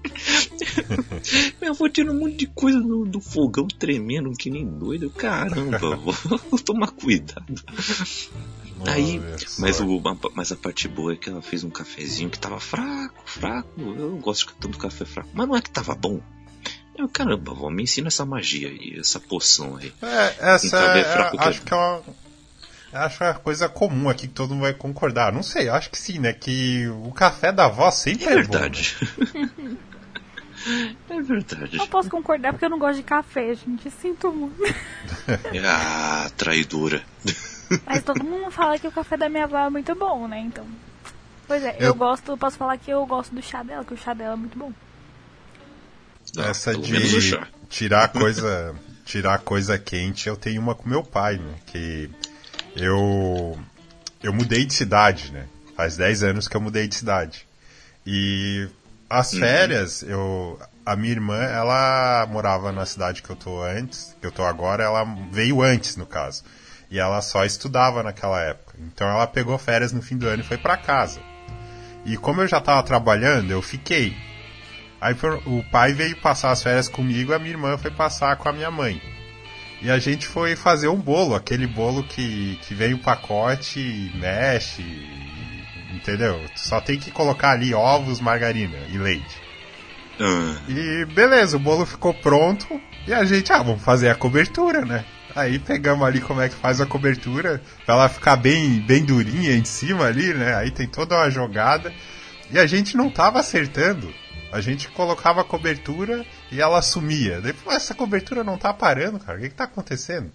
Minha 1.59 1.71
avó 1.71 1.87
tira 1.89 2.11
um 2.11 2.19
monte 2.19 2.37
de 2.37 2.47
coisa 2.47 2.79
do, 2.79 3.05
do 3.05 3.21
fogão 3.21 3.67
tremendo 3.67 4.31
que 4.31 4.49
nem 4.49 4.65
doido. 4.65 5.09
Caramba, 5.09 5.95
vou 6.49 6.59
tomar 6.59 6.91
cuidado. 6.91 7.55
Aí, 8.87 9.21
mas, 9.57 9.79
o, 9.79 10.01
mas 10.33 10.51
a 10.51 10.55
parte 10.55 10.87
boa 10.87 11.13
é 11.13 11.15
que 11.15 11.29
ela 11.29 11.41
fez 11.41 11.63
um 11.63 11.69
cafezinho 11.69 12.29
que 12.29 12.39
tava 12.39 12.59
fraco, 12.59 13.21
fraco. 13.25 13.69
Eu 13.77 14.11
não 14.11 14.17
gosto 14.19 14.47
de 14.47 14.53
tanto 14.55 14.77
café 14.77 15.05
fraco. 15.05 15.29
Mas 15.33 15.47
não 15.47 15.55
é 15.55 15.61
que 15.61 15.69
tava 15.69 15.95
bom. 15.95 16.21
Eu, 16.97 17.07
caramba, 17.07 17.53
vó, 17.53 17.69
me 17.69 17.83
ensina 17.83 18.09
essa 18.09 18.25
magia 18.25 18.67
aí, 18.67 18.97
essa 18.99 19.19
poção 19.19 19.77
aí. 19.77 19.93
É, 20.01 20.53
essa 20.53 20.77
é, 20.77 21.03
fraco 21.05 21.37
é, 21.37 21.47
acho 21.47 21.61
que 21.61 21.73
é 21.73 21.77
uma, 21.77 22.03
acho 22.91 23.17
que 23.17 23.23
é 23.23 23.27
uma 23.27 23.33
coisa 23.35 23.69
comum 23.69 24.09
aqui 24.09 24.27
que 24.27 24.33
todo 24.33 24.49
mundo 24.49 24.63
vai 24.63 24.73
concordar. 24.73 25.31
Não 25.31 25.41
sei, 25.41 25.69
acho 25.69 25.89
que 25.89 25.97
sim, 25.97 26.19
né? 26.19 26.33
Que 26.33 26.87
o 26.89 27.11
café 27.13 27.53
da 27.53 27.65
avó 27.67 27.89
sempre 27.89 28.25
é, 28.25 28.31
é 28.31 28.35
verdade. 28.35 28.97
bom. 28.99 29.39
Né? 29.39 29.77
É 31.09 31.21
verdade. 31.21 31.77
Não 31.77 31.87
posso 31.87 32.09
concordar 32.09 32.53
porque 32.53 32.65
eu 32.65 32.69
não 32.69 32.79
gosto 32.79 32.97
de 32.97 33.03
café, 33.03 33.55
gente. 33.55 33.89
Sinto 33.91 34.31
muito. 34.31 34.61
ah, 35.65 36.29
traidora. 36.35 37.03
Mas 37.85 38.03
todo 38.03 38.23
mundo 38.23 38.51
fala 38.51 38.79
que 38.79 38.87
o 38.87 38.91
café 38.91 39.15
da 39.15 39.29
minha 39.29 39.45
avó 39.45 39.59
é 39.59 39.69
muito 39.69 39.93
bom, 39.95 40.27
né? 40.27 40.39
Então. 40.39 40.65
Pois 41.47 41.63
é, 41.63 41.77
eu, 41.79 41.87
eu 41.87 41.95
gosto, 41.95 42.37
posso 42.37 42.57
falar 42.57 42.77
que 42.77 42.91
eu 42.91 43.05
gosto 43.05 43.33
do 43.33 43.41
chá 43.41 43.63
dela, 43.63 43.83
que 43.83 43.93
o 43.93 43.97
chá 43.97 44.13
dela 44.13 44.33
é 44.33 44.37
muito 44.37 44.57
bom. 44.57 44.71
Essa 46.37 46.75
de 46.75 47.39
tirar 47.69 48.09
coisa, 48.13 48.75
tirar 49.03 49.39
coisa 49.39 49.77
quente, 49.79 50.29
eu 50.29 50.35
tenho 50.35 50.61
uma 50.61 50.75
com 50.75 50.87
meu 50.87 51.03
pai, 51.03 51.37
né? 51.37 51.55
Que 51.65 52.09
eu 52.75 53.57
eu 54.21 54.33
mudei 54.33 54.65
de 54.65 54.73
cidade, 54.73 55.31
né? 55.31 55.47
Faz 55.75 55.97
10 55.97 56.23
anos 56.23 56.47
que 56.47 56.55
eu 56.55 56.61
mudei 56.61 56.87
de 56.87 56.95
cidade. 56.95 57.47
E 58.05 58.67
as 59.09 59.33
uhum. 59.33 59.39
férias, 59.39 60.01
uhum. 60.03 60.09
eu 60.09 60.59
a 60.89 60.95
minha 60.95 61.11
irmã, 61.11 61.37
ela 61.37 62.25
morava 62.31 62.71
na 62.71 62.83
cidade 62.83 63.21
que 63.21 63.29
eu 63.29 63.35
tô 63.35 63.61
antes, 63.61 64.15
que 64.19 64.25
eu 64.25 64.31
tô 64.31 64.43
agora, 64.43 64.83
ela 64.83 65.05
veio 65.31 65.61
antes, 65.61 65.95
no 65.95 66.05
caso. 66.05 66.43
E 66.89 66.97
ela 66.97 67.21
só 67.21 67.45
estudava 67.45 68.01
naquela 68.01 68.41
época. 68.41 68.75
Então 68.79 69.07
ela 69.07 69.27
pegou 69.27 69.55
férias 69.59 69.91
no 69.91 70.01
fim 70.01 70.17
do 70.17 70.27
ano 70.27 70.41
e 70.41 70.45
foi 70.45 70.57
para 70.57 70.75
casa. 70.77 71.19
E 72.05 72.17
como 72.17 72.41
eu 72.41 72.47
já 72.47 72.59
tava 72.59 72.81
trabalhando, 72.81 73.51
eu 73.51 73.61
fiquei. 73.61 74.17
Aí 74.99 75.15
o 75.45 75.63
pai 75.69 75.93
veio 75.93 76.15
passar 76.17 76.49
as 76.49 76.63
férias 76.63 76.87
comigo, 76.87 77.33
a 77.33 77.39
minha 77.39 77.51
irmã 77.51 77.77
foi 77.77 77.91
passar 77.91 78.35
com 78.37 78.49
a 78.49 78.53
minha 78.53 78.71
mãe. 78.71 78.99
E 79.81 79.91
a 79.91 79.99
gente 79.99 80.27
foi 80.27 80.55
fazer 80.55 80.87
um 80.87 80.99
bolo, 80.99 81.35
aquele 81.35 81.67
bolo 81.67 82.03
que, 82.03 82.57
que 82.63 82.73
vem 82.73 82.95
o 82.95 82.99
pacote, 82.99 84.11
mexe, 84.15 84.83
entendeu? 85.93 86.39
Só 86.55 86.79
tem 86.79 86.99
que 86.99 87.11
colocar 87.11 87.51
ali 87.51 87.73
ovos, 87.73 88.19
margarina 88.19 88.77
e 88.91 88.97
leite. 88.97 89.41
Uhum. 90.19 90.55
E 90.67 91.05
beleza, 91.05 91.57
o 91.57 91.59
bolo 91.59 91.85
ficou 91.85 92.13
pronto 92.13 92.79
e 93.07 93.13
a 93.13 93.23
gente, 93.23 93.51
ah, 93.53 93.63
vamos 93.63 93.81
fazer 93.81 94.09
a 94.09 94.15
cobertura, 94.15 94.83
né? 94.83 95.05
Aí 95.35 95.59
pegamos 95.59 96.05
ali 96.05 96.19
como 96.19 96.41
é 96.41 96.49
que 96.49 96.55
faz 96.55 96.81
a 96.81 96.85
cobertura, 96.85 97.61
pra 97.85 97.95
ela 97.95 98.09
ficar 98.09 98.35
bem, 98.35 98.81
bem 98.81 99.05
durinha 99.05 99.55
em 99.55 99.63
cima 99.63 100.05
ali, 100.05 100.33
né? 100.33 100.55
Aí 100.55 100.71
tem 100.71 100.87
toda 100.87 101.15
uma 101.15 101.29
jogada. 101.29 101.93
E 102.51 102.57
a 102.57 102.65
gente 102.65 102.97
não 102.97 103.11
tava 103.11 103.39
acertando 103.39 104.11
A 104.51 104.59
gente 104.59 104.89
colocava 104.89 105.41
a 105.41 105.43
cobertura 105.43 106.25
e 106.51 106.59
ela 106.59 106.81
sumia. 106.81 107.39
Daí, 107.39 107.53
pô, 107.53 107.71
essa 107.71 107.93
cobertura 107.93 108.43
não 108.43 108.57
tá 108.57 108.73
parando, 108.73 109.19
cara. 109.19 109.37
O 109.37 109.41
que, 109.41 109.49
que 109.49 109.55
tá 109.55 109.65
acontecendo? 109.65 110.31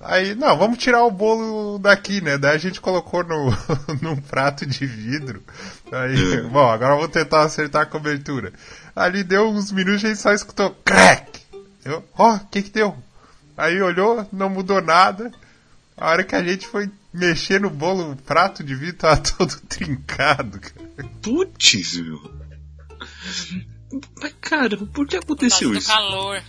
Aí, 0.00 0.34
não, 0.34 0.56
vamos 0.58 0.78
tirar 0.78 1.04
o 1.04 1.10
bolo 1.10 1.78
daqui, 1.78 2.20
né? 2.20 2.36
Daí 2.36 2.54
a 2.54 2.58
gente 2.58 2.80
colocou 2.80 3.24
no, 3.24 3.50
num 4.02 4.16
prato 4.16 4.66
de 4.66 4.86
vidro. 4.86 5.42
Aí, 5.90 6.42
bom, 6.48 6.68
agora 6.68 6.94
vamos 6.94 7.10
tentar 7.10 7.42
acertar 7.42 7.82
a 7.82 7.86
cobertura. 7.86 8.52
Ali 8.94 9.24
deu 9.24 9.48
uns 9.48 9.72
minutos 9.72 10.02
e 10.02 10.06
a 10.06 10.08
gente 10.10 10.20
só 10.20 10.32
escutou 10.32 10.70
crack! 10.84 11.40
Eu, 11.84 12.04
ó, 12.18 12.32
oh, 12.32 12.36
o 12.36 12.46
que 12.48 12.62
que 12.62 12.70
deu? 12.70 12.96
Aí 13.56 13.80
olhou, 13.80 14.28
não 14.32 14.50
mudou 14.50 14.82
nada. 14.82 15.32
A 15.96 16.10
hora 16.10 16.24
que 16.24 16.34
a 16.34 16.42
gente 16.42 16.66
foi 16.66 16.90
mexer 17.12 17.60
no 17.60 17.70
bolo, 17.70 18.12
o 18.12 18.16
prato 18.16 18.62
de 18.62 18.74
vidro 18.74 18.98
tava 18.98 19.16
todo 19.38 19.56
trincado, 19.68 20.60
cara. 20.60 21.08
Putz, 21.22 21.96
meu. 21.96 22.30
Mas, 24.20 24.34
cara, 24.40 24.76
por 24.76 25.06
que 25.06 25.16
aconteceu 25.16 25.72
isso? 25.72 25.88
calor. 25.88 26.42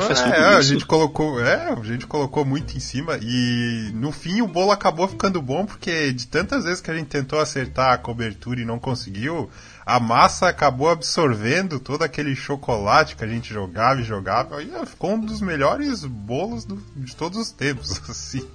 Faz 0.00 0.20
tudo 0.20 0.34
é, 0.34 0.38
isso. 0.38 0.58
a 0.58 0.62
gente 0.62 0.86
colocou, 0.86 1.40
é, 1.40 1.72
a 1.72 1.82
gente 1.82 2.06
colocou 2.06 2.44
muito 2.44 2.76
em 2.76 2.80
cima 2.80 3.18
e 3.22 3.90
no 3.94 4.12
fim 4.12 4.40
o 4.42 4.46
bolo 4.48 4.70
acabou 4.70 5.06
ficando 5.08 5.40
bom 5.40 5.64
porque 5.66 6.12
de 6.12 6.26
tantas 6.26 6.64
vezes 6.64 6.80
que 6.80 6.90
a 6.90 6.94
gente 6.94 7.08
tentou 7.08 7.38
acertar 7.38 7.92
a 7.92 7.98
cobertura 7.98 8.60
e 8.60 8.64
não 8.64 8.78
conseguiu, 8.78 9.50
a 9.84 9.98
massa 9.98 10.48
acabou 10.48 10.88
absorvendo 10.88 11.80
todo 11.80 12.02
aquele 12.02 12.34
chocolate 12.36 13.16
que 13.16 13.24
a 13.24 13.28
gente 13.28 13.52
jogava 13.52 14.00
e 14.00 14.04
jogava 14.04 14.62
e 14.62 14.70
ficou 14.86 15.14
um 15.14 15.20
dos 15.20 15.40
melhores 15.40 16.04
bolos 16.04 16.64
do, 16.64 16.76
de 16.96 17.16
todos 17.16 17.38
os 17.38 17.50
tempos, 17.50 18.00
assim. 18.08 18.46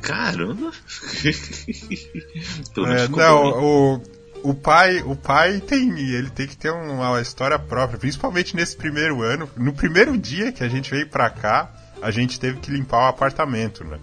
Caramba! 0.00 0.72
É, 2.74 3.08
não, 3.08 3.08
bom, 3.08 3.16
né? 3.18 3.30
o, 3.30 4.00
o 4.42 4.54
pai, 4.54 5.02
o 5.04 5.14
pai 5.14 5.60
tem, 5.60 5.98
ele 5.98 6.30
tem 6.30 6.46
que 6.46 6.56
ter 6.56 6.70
uma 6.70 7.20
história 7.20 7.58
própria, 7.58 7.98
principalmente 7.98 8.56
nesse 8.56 8.76
primeiro 8.76 9.22
ano. 9.22 9.48
No 9.56 9.72
primeiro 9.72 10.16
dia 10.18 10.52
que 10.52 10.64
a 10.64 10.68
gente 10.68 10.90
veio 10.90 11.08
pra 11.08 11.30
cá, 11.30 11.70
a 12.00 12.10
gente 12.10 12.38
teve 12.38 12.58
que 12.58 12.70
limpar 12.70 13.06
o 13.06 13.08
apartamento, 13.08 13.84
né? 13.84 13.98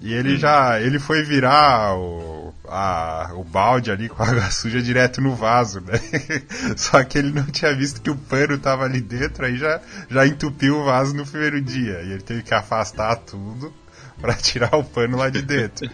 E 0.00 0.12
ele 0.12 0.36
já, 0.36 0.80
ele 0.80 0.98
foi 0.98 1.22
virar 1.22 1.96
o, 1.96 2.52
a, 2.68 3.30
o 3.34 3.44
balde 3.44 3.90
ali 3.90 4.08
com 4.08 4.22
a 4.22 4.26
água 4.28 4.50
suja 4.50 4.82
direto 4.82 5.20
no 5.20 5.34
vaso, 5.34 5.80
né? 5.80 5.98
Só 6.76 7.02
que 7.04 7.16
ele 7.16 7.32
não 7.32 7.46
tinha 7.46 7.74
visto 7.74 8.02
que 8.02 8.10
o 8.10 8.16
pano 8.16 8.58
tava 8.58 8.84
ali 8.84 9.00
dentro, 9.00 9.46
aí 9.46 9.56
já, 9.56 9.80
já 10.10 10.26
entupiu 10.26 10.80
o 10.80 10.84
vaso 10.84 11.14
no 11.14 11.24
primeiro 11.24 11.60
dia. 11.60 12.02
E 12.02 12.12
ele 12.12 12.22
teve 12.22 12.42
que 12.42 12.52
afastar 12.52 13.16
tudo 13.16 13.72
pra 14.20 14.34
tirar 14.34 14.74
o 14.74 14.84
pano 14.84 15.16
lá 15.16 15.28
de 15.30 15.42
dentro. 15.42 15.90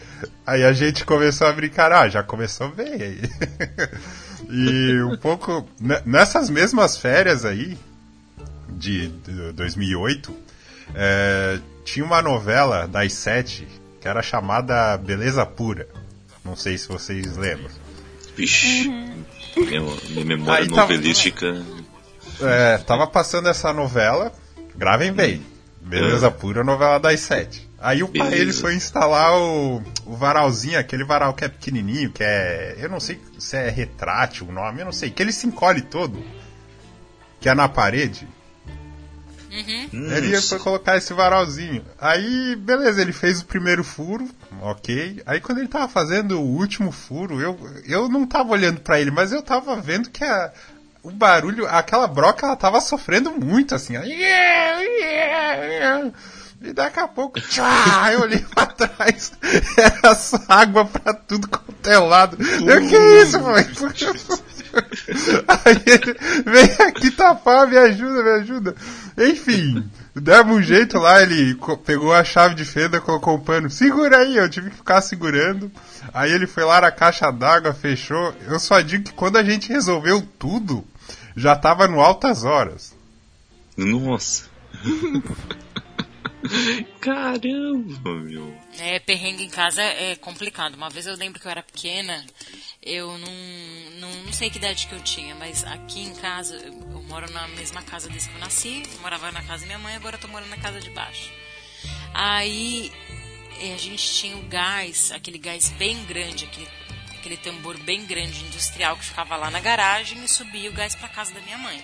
Aí 0.46 0.64
a 0.64 0.72
gente 0.72 1.04
começou 1.04 1.46
a 1.46 1.52
brincar, 1.52 1.92
ah, 1.92 2.08
já 2.08 2.22
começou 2.22 2.68
bem 2.70 2.92
aí. 2.94 3.20
e 4.50 5.02
um 5.02 5.16
pouco, 5.16 5.68
ne- 5.80 6.02
nessas 6.04 6.50
mesmas 6.50 6.96
férias 6.96 7.44
aí, 7.44 7.78
de, 8.68 9.08
de 9.08 9.52
2008, 9.52 10.34
é, 10.94 11.58
tinha 11.84 12.04
uma 12.04 12.22
novela 12.22 12.86
das 12.86 13.12
sete 13.12 13.66
que 14.00 14.08
era 14.08 14.22
chamada 14.22 14.96
Beleza 14.96 15.44
Pura. 15.44 15.86
Não 16.44 16.56
sei 16.56 16.78
se 16.78 16.88
vocês 16.88 17.36
lembram. 17.36 17.70
Vixe. 18.36 18.88
Minha, 19.56 19.80
minha 20.08 20.24
memória 20.24 20.64
Aí 20.64 20.68
novelística. 20.68 21.62
É, 22.40 22.78
tava 22.78 23.06
passando 23.06 23.48
essa 23.48 23.72
novela, 23.72 24.32
gravem 24.74 25.12
bem. 25.12 25.44
Beleza 25.82 26.30
Pura, 26.30 26.64
novela 26.64 26.98
das 26.98 27.20
sete. 27.20 27.68
Aí 27.80 28.02
o 28.02 28.08
pai 28.08 28.28
Beleza. 28.28 28.42
ele 28.42 28.52
foi 28.52 28.74
instalar 28.74 29.32
o, 29.38 29.82
o 30.04 30.14
varalzinho, 30.14 30.78
aquele 30.78 31.02
varal 31.02 31.32
que 31.32 31.44
é 31.44 31.48
pequenininho, 31.48 32.12
que 32.12 32.22
é. 32.22 32.76
Eu 32.78 32.90
não 32.90 33.00
sei 33.00 33.18
se 33.38 33.56
é 33.56 33.70
retrátil 33.70 34.46
o 34.48 34.52
nome, 34.52 34.80
eu 34.80 34.84
não 34.84 34.92
sei. 34.92 35.10
Que 35.10 35.22
ele 35.22 35.32
se 35.32 35.46
encolhe 35.46 35.80
todo. 35.80 36.22
Que 37.40 37.48
é 37.48 37.54
na 37.54 37.68
parede. 37.68 38.28
Uhum. 39.50 40.12
Ele 40.12 40.40
foi 40.40 40.58
colocar 40.58 40.96
esse 40.96 41.12
varalzinho. 41.12 41.84
Aí, 41.98 42.54
beleza, 42.54 43.00
ele 43.00 43.12
fez 43.12 43.40
o 43.40 43.46
primeiro 43.46 43.82
furo, 43.82 44.28
ok. 44.60 45.22
Aí 45.26 45.40
quando 45.40 45.58
ele 45.58 45.66
tava 45.66 45.88
fazendo 45.88 46.38
o 46.38 46.56
último 46.56 46.92
furo, 46.92 47.40
eu, 47.40 47.58
eu 47.86 48.08
não 48.08 48.26
tava 48.26 48.52
olhando 48.52 48.80
pra 48.80 49.00
ele, 49.00 49.10
mas 49.10 49.32
eu 49.32 49.42
tava 49.42 49.74
vendo 49.80 50.10
que 50.10 50.22
a, 50.22 50.52
o 51.02 51.10
barulho, 51.10 51.66
aquela 51.66 52.06
broca, 52.06 52.46
ela 52.46 52.54
tava 52.56 52.80
sofrendo 52.80 53.32
muito, 53.32 53.74
assim. 53.74 53.96
ó. 53.96 54.02
E 56.62 56.74
daqui 56.74 57.00
a 57.00 57.08
pouco, 57.08 57.40
tchá, 57.40 58.12
eu 58.12 58.20
olhei 58.20 58.44
pra 58.54 58.66
trás, 58.66 59.32
era 59.78 60.14
só 60.14 60.38
água 60.46 60.84
pra 60.84 61.14
tudo 61.14 61.48
quanto 61.48 61.88
é 61.88 61.98
lado. 61.98 62.36
Eu, 62.38 62.86
que 62.86 62.96
isso, 63.22 63.40
mãe? 63.40 63.64
Aí 65.48 65.82
ele 65.86 66.16
vem 66.44 66.86
aqui 66.86 67.10
tapar, 67.10 67.66
me 67.66 67.78
ajuda, 67.78 68.22
me 68.22 68.30
ajuda. 68.42 68.76
Enfim, 69.16 69.90
demos 70.14 70.58
um 70.58 70.62
jeito 70.62 70.98
lá, 70.98 71.22
ele 71.22 71.58
pegou 71.84 72.12
a 72.12 72.22
chave 72.22 72.54
de 72.54 72.66
fenda, 72.66 73.00
colocou 73.00 73.36
o 73.36 73.40
pano, 73.40 73.70
segura 73.70 74.18
aí, 74.18 74.36
eu 74.36 74.48
tive 74.48 74.68
que 74.68 74.76
ficar 74.76 75.00
segurando. 75.00 75.72
Aí 76.12 76.30
ele 76.30 76.46
foi 76.46 76.64
lá 76.64 76.82
na 76.82 76.92
caixa 76.92 77.30
d'água, 77.30 77.72
fechou. 77.72 78.34
Eu 78.46 78.60
só 78.60 78.80
digo 78.82 79.04
que 79.04 79.14
quando 79.14 79.38
a 79.38 79.42
gente 79.42 79.72
resolveu 79.72 80.22
tudo, 80.38 80.84
já 81.34 81.56
tava 81.56 81.88
no 81.88 82.00
altas 82.00 82.44
horas. 82.44 82.94
Nossa. 83.76 84.44
Caramba, 87.00 88.14
meu. 88.14 88.54
É, 88.78 88.98
perrengue 88.98 89.44
em 89.44 89.48
casa 89.48 89.82
é 89.82 90.16
complicado. 90.16 90.74
Uma 90.74 90.90
vez 90.90 91.06
eu 91.06 91.16
lembro 91.16 91.40
que 91.40 91.46
eu 91.46 91.50
era 91.50 91.62
pequena, 91.62 92.24
eu 92.82 93.16
não, 93.18 93.32
não, 94.00 94.22
não 94.24 94.32
sei 94.32 94.50
que 94.50 94.58
idade 94.58 94.86
que 94.86 94.94
eu 94.94 95.00
tinha, 95.00 95.34
mas 95.34 95.64
aqui 95.64 96.00
em 96.00 96.14
casa, 96.14 96.56
eu, 96.56 96.72
eu 96.72 97.02
moro 97.02 97.30
na 97.32 97.46
mesma 97.48 97.82
casa 97.82 98.08
desde 98.08 98.28
que 98.28 98.34
eu 98.34 98.40
nasci, 98.40 98.82
eu 98.92 99.00
morava 99.00 99.30
na 99.32 99.42
casa 99.42 99.60
da 99.60 99.66
minha 99.66 99.78
mãe, 99.78 99.94
agora 99.94 100.16
eu 100.16 100.20
tô 100.20 100.28
morando 100.28 100.50
na 100.50 100.56
casa 100.56 100.80
de 100.80 100.90
baixo. 100.90 101.30
Aí 102.12 102.92
eh, 103.60 103.74
a 103.74 103.78
gente 103.78 104.12
tinha 104.14 104.36
o 104.36 104.42
gás, 104.42 105.12
aquele 105.12 105.38
gás 105.38 105.70
bem 105.70 106.02
grande, 106.04 106.44
aquele, 106.44 106.68
aquele 107.14 107.36
tambor 107.36 107.78
bem 107.78 108.04
grande 108.04 108.44
industrial 108.44 108.96
que 108.96 109.04
ficava 109.04 109.36
lá 109.36 109.50
na 109.50 109.60
garagem 109.60 110.22
e 110.24 110.28
subia 110.28 110.70
o 110.70 110.72
gás 110.72 110.94
pra 110.94 111.08
casa 111.08 111.32
da 111.32 111.40
minha 111.40 111.58
mãe. 111.58 111.82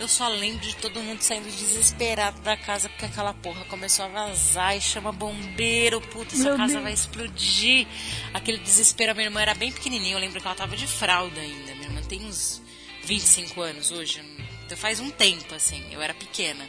Eu 0.00 0.08
só 0.08 0.28
lembro 0.28 0.66
de 0.66 0.74
todo 0.76 1.02
mundo 1.02 1.20
saindo 1.20 1.44
desesperado 1.44 2.40
da 2.40 2.56
casa 2.56 2.88
porque 2.88 3.04
aquela 3.04 3.34
porra 3.34 3.66
começou 3.66 4.06
a 4.06 4.08
vazar 4.08 4.74
e 4.74 4.80
chama 4.80 5.12
bombeiro, 5.12 6.00
puta, 6.00 6.34
essa 6.34 6.44
Meu 6.44 6.56
casa 6.56 6.72
Deus. 6.72 6.82
vai 6.82 6.92
explodir. 6.94 7.86
Aquele 8.32 8.56
desespero, 8.56 9.12
a 9.12 9.14
minha 9.14 9.26
irmã 9.26 9.42
era 9.42 9.54
bem 9.54 9.70
pequenininha, 9.70 10.14
eu 10.14 10.18
lembro 10.18 10.40
que 10.40 10.46
ela 10.46 10.56
tava 10.56 10.74
de 10.74 10.86
fralda 10.86 11.38
ainda. 11.38 11.74
Minha 11.74 11.88
irmã 11.88 12.02
tem 12.08 12.24
uns 12.24 12.62
25 13.04 13.60
anos 13.60 13.90
hoje, 13.90 14.22
então 14.64 14.78
faz 14.78 15.00
um 15.00 15.10
tempo 15.10 15.54
assim, 15.54 15.84
eu 15.92 16.00
era 16.00 16.14
pequena. 16.14 16.66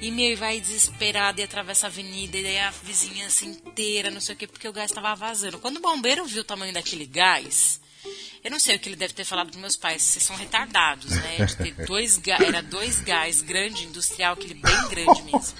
E 0.00 0.10
meu, 0.10 0.32
e 0.32 0.34
vai 0.34 0.58
desesperada 0.58 1.42
e 1.42 1.44
atravessa 1.44 1.86
a 1.86 1.90
avenida, 1.90 2.38
e 2.38 2.42
daí 2.42 2.58
a 2.58 2.70
vizinhança 2.70 3.44
inteira, 3.44 4.10
não 4.10 4.20
sei 4.20 4.34
o 4.34 4.38
que, 4.38 4.46
porque 4.46 4.66
o 4.66 4.72
gás 4.72 4.90
tava 4.90 5.14
vazando. 5.14 5.58
Quando 5.58 5.76
o 5.76 5.82
bombeiro 5.82 6.24
viu 6.24 6.40
o 6.40 6.44
tamanho 6.44 6.72
daquele 6.72 7.04
gás, 7.04 7.82
eu 8.44 8.50
não 8.50 8.58
sei 8.58 8.76
o 8.76 8.78
que 8.78 8.88
ele 8.88 8.96
deve 8.96 9.14
ter 9.14 9.24
falado 9.24 9.48
pros 9.48 9.60
meus 9.60 9.76
pais, 9.76 10.02
vocês 10.02 10.24
são 10.24 10.36
retardados, 10.36 11.10
né? 11.10 11.44
De 11.46 11.56
ter 11.56 11.86
dois 11.86 12.20
era 12.26 12.62
dois 12.62 13.00
gás 13.00 13.40
grande, 13.40 13.84
industrial, 13.84 14.34
aquele 14.34 14.54
bem 14.54 14.88
grande 14.88 15.22
mesmo. 15.22 15.56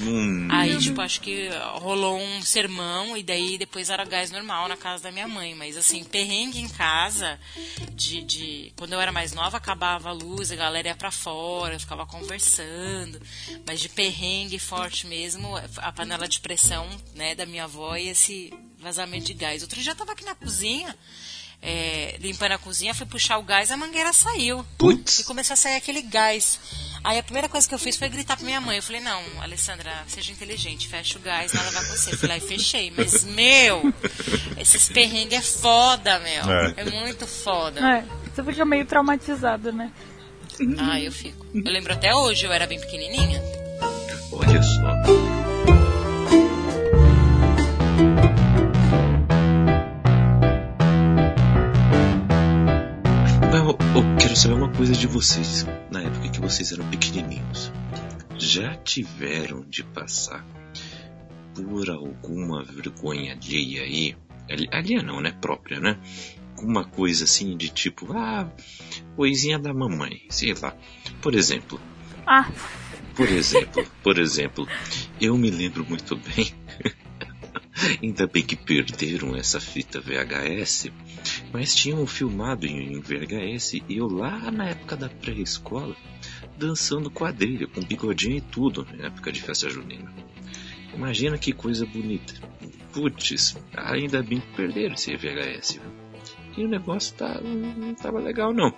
Hum, 0.00 0.48
Aí, 0.50 0.78
tipo, 0.78 1.00
acho 1.00 1.20
que 1.20 1.48
rolou 1.74 2.18
um 2.18 2.42
sermão 2.42 3.16
e 3.16 3.22
daí 3.22 3.58
depois 3.58 3.90
era 3.90 4.04
gás 4.04 4.30
normal 4.30 4.68
na 4.68 4.76
casa 4.76 5.04
da 5.04 5.12
minha 5.12 5.26
mãe. 5.28 5.54
Mas 5.54 5.76
assim, 5.76 6.04
perrengue 6.04 6.58
em 6.60 6.68
casa, 6.68 7.38
de, 7.92 8.22
de 8.22 8.72
quando 8.76 8.92
eu 8.92 9.00
era 9.00 9.12
mais 9.12 9.32
nova, 9.32 9.56
acabava 9.56 10.10
a 10.10 10.12
luz, 10.12 10.52
a 10.52 10.56
galera 10.56 10.88
ia 10.88 10.96
pra 10.96 11.10
fora, 11.10 11.74
eu 11.74 11.80
ficava 11.80 12.06
conversando. 12.06 13.20
Mas 13.66 13.80
de 13.80 13.88
perrengue 13.88 14.58
forte 14.58 15.06
mesmo, 15.06 15.54
a 15.78 15.92
panela 15.92 16.28
de 16.28 16.40
pressão, 16.40 16.86
né, 17.14 17.34
da 17.34 17.46
minha 17.46 17.64
avó 17.64 17.96
e 17.96 18.08
esse 18.08 18.52
vazamento 18.78 19.26
de 19.26 19.34
gás. 19.34 19.62
Outro 19.62 19.80
dia 19.80 19.92
eu 19.92 19.96
tava 19.96 20.12
aqui 20.12 20.24
na 20.24 20.34
cozinha. 20.34 20.96
É, 21.62 22.16
limpando 22.20 22.52
a 22.52 22.58
cozinha, 22.58 22.94
fui 22.94 23.06
puxar 23.06 23.38
o 23.38 23.42
gás, 23.42 23.70
a 23.70 23.76
mangueira 23.76 24.12
saiu. 24.12 24.64
Putz. 24.78 25.20
E 25.20 25.24
começou 25.24 25.54
a 25.54 25.56
sair 25.56 25.76
aquele 25.76 26.02
gás. 26.02 26.58
Aí 27.02 27.18
a 27.18 27.22
primeira 27.22 27.48
coisa 27.48 27.68
que 27.68 27.74
eu 27.74 27.78
fiz 27.78 27.96
foi 27.96 28.08
gritar 28.08 28.36
pra 28.36 28.44
minha 28.44 28.60
mãe. 28.60 28.76
Eu 28.76 28.82
falei, 28.82 29.00
não, 29.00 29.22
Alessandra, 29.40 29.92
seja 30.08 30.32
inteligente, 30.32 30.88
fecha 30.88 31.18
o 31.18 31.22
gás, 31.22 31.52
nada 31.52 31.70
vai 31.70 31.82
acontecer. 31.82 32.14
Eu 32.14 32.18
fui 32.18 32.28
lá 32.28 32.36
e 32.36 32.40
fechei. 32.40 32.92
Mas, 32.96 33.24
meu, 33.24 33.94
esses 34.58 34.88
perrengues 34.88 35.38
é 35.38 35.42
foda, 35.42 36.18
meu. 36.18 36.50
É. 36.50 36.74
É, 36.78 36.84
muito 36.84 37.26
foda. 37.26 37.80
É, 37.80 38.04
você 38.34 38.42
fica 38.42 38.64
meio 38.64 38.84
traumatizado, 38.86 39.72
né? 39.72 39.92
Ah, 40.78 41.00
eu 41.00 41.12
fico. 41.12 41.46
Eu 41.54 41.70
lembro 41.70 41.92
até 41.92 42.14
hoje, 42.14 42.44
eu 42.44 42.52
era 42.52 42.66
bem 42.66 42.80
pequenininha. 42.80 43.40
olha 44.32 44.62
só. 44.62 45.35
Eu, 53.70 54.16
quero 54.20 54.36
saber 54.36 54.54
uma 54.54 54.72
coisa 54.72 54.92
de 54.92 55.06
vocês. 55.06 55.66
Na 55.90 56.02
época 56.02 56.28
que 56.28 56.40
vocês 56.40 56.72
eram 56.72 56.88
pequenininhos, 56.90 57.72
já 58.38 58.74
tiveram 58.76 59.64
de 59.68 59.82
passar 59.82 60.44
por 61.54 61.90
alguma 61.90 62.62
vergonha 62.62 63.32
alheia 63.34 63.82
aí? 63.82 64.16
Ali- 64.50 64.68
Alheia 64.72 65.02
não, 65.02 65.20
né? 65.20 65.32
Própria, 65.40 65.80
né? 65.80 65.98
alguma 66.56 66.84
coisa 66.84 67.24
assim 67.24 67.54
de 67.54 67.68
tipo, 67.68 68.10
ah, 68.16 68.50
coisinha 69.14 69.58
da 69.58 69.74
mamãe, 69.74 70.22
sei 70.30 70.54
lá. 70.54 70.74
Por 71.20 71.34
exemplo. 71.34 71.78
Ah. 72.26 72.50
Por 73.14 73.28
exemplo, 73.28 73.86
por 74.02 74.18
exemplo, 74.18 74.66
eu 75.20 75.36
me 75.36 75.50
lembro 75.50 75.84
muito 75.86 76.16
bem. 76.16 76.52
Ainda 78.02 78.26
bem 78.26 78.42
que 78.42 78.56
perderam 78.56 79.36
essa 79.36 79.60
fita 79.60 80.00
VHS, 80.00 80.90
mas 81.56 81.74
tinham 81.74 82.06
filmado 82.06 82.66
em 82.66 83.00
VHS 83.00 83.80
eu 83.88 84.06
lá 84.08 84.50
na 84.50 84.68
época 84.68 84.94
da 84.94 85.08
pré-escola 85.08 85.96
dançando 86.54 87.10
quadrilha, 87.10 87.66
com 87.66 87.80
bigodinho 87.80 88.36
e 88.36 88.40
tudo, 88.42 88.86
na 88.94 89.06
época 89.06 89.32
de 89.32 89.40
festa 89.40 89.70
junina. 89.70 90.12
Imagina 90.94 91.38
que 91.38 91.54
coisa 91.54 91.86
bonita. 91.86 92.34
Putz, 92.92 93.56
ainda 93.74 94.22
bem 94.22 94.40
que 94.40 94.54
perderam 94.54 94.96
esse 94.96 95.16
VHS. 95.16 95.80
Viu? 95.80 95.92
E 96.58 96.64
o 96.66 96.68
negócio 96.68 97.16
tá, 97.16 97.40
não 97.40 97.92
estava 97.92 98.20
legal 98.20 98.52
não. 98.52 98.74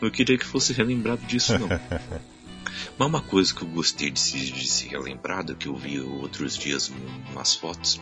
Não 0.00 0.10
queria 0.10 0.38
que 0.38 0.46
fosse 0.46 0.72
relembrado 0.72 1.26
disso 1.26 1.58
não. 1.58 1.68
Mas 2.98 3.08
uma 3.08 3.20
coisa 3.20 3.54
que 3.54 3.62
eu 3.62 3.68
gostei 3.68 4.10
de 4.10 4.20
se, 4.20 4.38
de 4.50 4.66
se 4.66 4.88
relembrado, 4.88 5.56
que 5.56 5.68
eu 5.68 5.76
vi 5.76 6.00
outros 6.00 6.56
dias 6.56 6.92
umas 7.30 7.54
fotos, 7.54 8.00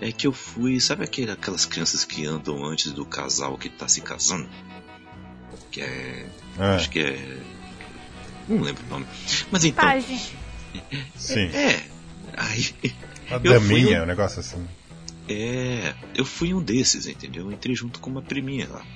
é 0.00 0.12
que 0.12 0.26
eu 0.26 0.32
fui, 0.32 0.80
sabe 0.80 1.04
aquele, 1.04 1.30
aquelas 1.30 1.64
crianças 1.64 2.04
que 2.04 2.26
andam 2.26 2.64
antes 2.64 2.92
do 2.92 3.04
casal 3.04 3.56
que 3.56 3.68
tá 3.68 3.88
se 3.88 4.00
casando? 4.00 4.48
Que 5.70 5.80
é. 5.80 6.26
é. 6.58 6.64
Acho 6.74 6.90
que 6.90 7.00
é. 7.00 7.38
Não 8.48 8.60
lembro 8.60 8.84
o 8.86 8.88
nome. 8.88 9.06
Mas 9.50 9.64
então. 9.64 9.84
Pagem. 9.84 10.20
Sim. 11.16 11.46
É. 11.46 11.82
Aí. 12.36 12.74
A 13.30 13.38
daminha, 13.38 14.00
um... 14.00 14.02
um 14.04 14.06
negócio 14.06 14.40
assim. 14.40 14.66
É, 15.28 15.92
eu 16.14 16.24
fui 16.24 16.54
um 16.54 16.62
desses, 16.62 17.06
entendeu? 17.06 17.46
Eu 17.46 17.52
entrei 17.52 17.74
junto 17.74 17.98
com 17.98 18.08
uma 18.08 18.22
priminha 18.22 18.68
lá. 18.68 18.86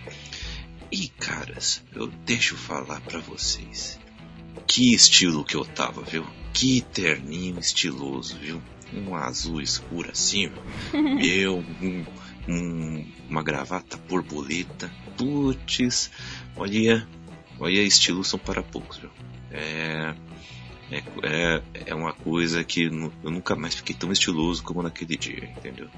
E 0.93 1.09
caras, 1.09 1.83
eu 1.93 2.07
deixo 2.25 2.57
falar 2.57 3.01
para 3.01 3.21
vocês. 3.21 3.99
Que 4.67 4.95
estilo 4.95 5.45
que 5.45 5.57
eu 5.57 5.65
tava, 5.65 6.03
viu? 6.03 6.27
Que 6.53 6.81
terninho 6.81 7.59
estiloso, 7.59 8.37
viu? 8.39 8.63
Um 8.93 9.15
azul 9.15 9.61
escuro 9.61 10.11
assim, 10.11 10.51
meu, 10.93 11.59
um, 11.81 12.05
um, 12.49 13.07
uma 13.29 13.43
gravata 13.43 13.97
borboleta. 13.97 14.91
Putz, 15.17 16.11
olha, 16.57 17.07
olha, 17.59 17.83
estilos 17.83 18.29
são 18.29 18.39
para 18.39 18.63
poucos, 18.63 18.99
viu? 18.99 19.11
É, 19.53 20.15
é, 20.91 21.03
é, 21.23 21.63
é 21.87 21.95
uma 21.95 22.13
coisa 22.13 22.65
que 22.65 22.85
eu 22.85 23.31
nunca 23.31 23.55
mais 23.55 23.75
fiquei 23.75 23.95
tão 23.95 24.11
estiloso 24.11 24.63
como 24.63 24.83
naquele 24.83 25.17
dia, 25.17 25.45
entendeu? 25.45 25.89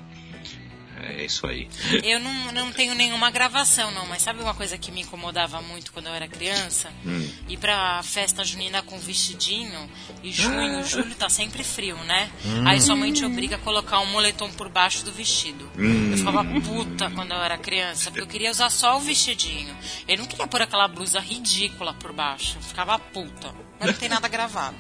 É 1.03 1.25
isso 1.25 1.47
aí. 1.47 1.69
Eu 2.05 2.21
não, 2.21 2.53
não 2.53 2.73
tenho 2.73 2.95
nenhuma 2.95 3.31
gravação, 3.31 3.91
não, 3.91 4.07
mas 4.07 4.23
sabe 4.23 4.41
uma 4.41 4.55
coisa 4.55 4.79
que 4.79 4.93
me 4.93 5.03
incomodava 5.03 5.61
muito 5.61 5.93
quando 5.93 6.07
eu 6.07 6.15
era 6.15 6.29
criança? 6.29 6.93
Hum. 7.05 7.29
Ir 7.49 7.57
pra 7.57 8.03
festa 8.03 8.45
junina 8.45 8.83
com 8.83 8.99
vestidinho, 8.99 9.91
e 10.23 10.31
junho, 10.31 10.79
ah. 10.79 10.83
julho 10.83 11.15
tá 11.15 11.29
sempre 11.29 11.65
frio, 11.65 11.97
né? 12.05 12.31
Hum. 12.45 12.67
Aí 12.67 12.81
sua 12.81 12.95
mãe 12.95 13.13
te 13.13 13.25
obriga 13.25 13.57
a 13.57 13.59
colocar 13.59 14.01
um 14.01 14.07
moletom 14.07 14.51
por 14.53 14.69
baixo 14.69 15.05
do 15.05 15.13
vestido. 15.13 15.69
Hum. 15.77 16.13
Eu 16.13 16.19
ficava 16.19 16.45
puta 16.45 17.11
quando 17.11 17.33
eu 17.33 17.43
era 17.43 17.59
criança, 17.59 18.11
porque 18.11 18.23
eu 18.23 18.29
queria 18.29 18.51
usar 18.51 18.71
só 18.71 18.97
o 18.97 19.01
vestidinho. 19.01 19.77
Eu 20.07 20.19
não 20.19 20.27
queria 20.27 20.47
pôr 20.47 20.63
aquela 20.63 20.87
blusa 20.87 21.19
ridícula 21.19 21.95
por 21.95 22.13
baixo. 22.13 22.57
Eu 22.59 22.63
ficava 22.63 22.99
puta. 22.99 23.53
Mas 23.81 23.91
não 23.91 23.99
tem 23.99 24.09
nada 24.09 24.29
gravado. 24.29 24.77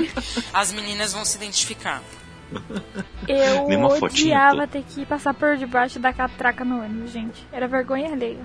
As 0.52 0.72
meninas 0.72 1.12
vão 1.12 1.24
se 1.24 1.36
identificar. 1.36 2.02
Eu 3.28 3.66
odiava 4.02 4.66
ter 4.66 4.82
que 4.82 5.06
passar 5.06 5.34
por 5.34 5.56
debaixo 5.56 5.98
da 5.98 6.12
catraca 6.12 6.64
no 6.64 6.82
ônibus, 6.82 7.10
gente. 7.10 7.46
Era 7.52 7.68
vergonha 7.68 8.12
alheia. 8.12 8.44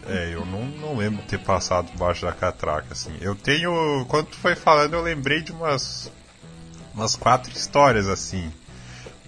É, 0.08 0.34
eu 0.34 0.46
não, 0.46 0.66
não 0.66 0.96
lembro 0.96 1.24
ter 1.24 1.40
passado 1.40 1.92
debaixo 1.92 2.26
da 2.26 2.32
catraca, 2.32 2.88
assim. 2.92 3.12
Eu 3.22 3.36
tenho. 3.36 4.06
Quando 4.08 4.28
tu 4.28 4.38
foi 4.38 4.56
falando, 4.56 4.94
eu 4.94 5.02
lembrei 5.02 5.42
de 5.42 5.52
umas. 5.52 6.12
umas 6.94 7.16
quatro 7.16 7.52
histórias, 7.52 8.08
assim. 8.08 8.52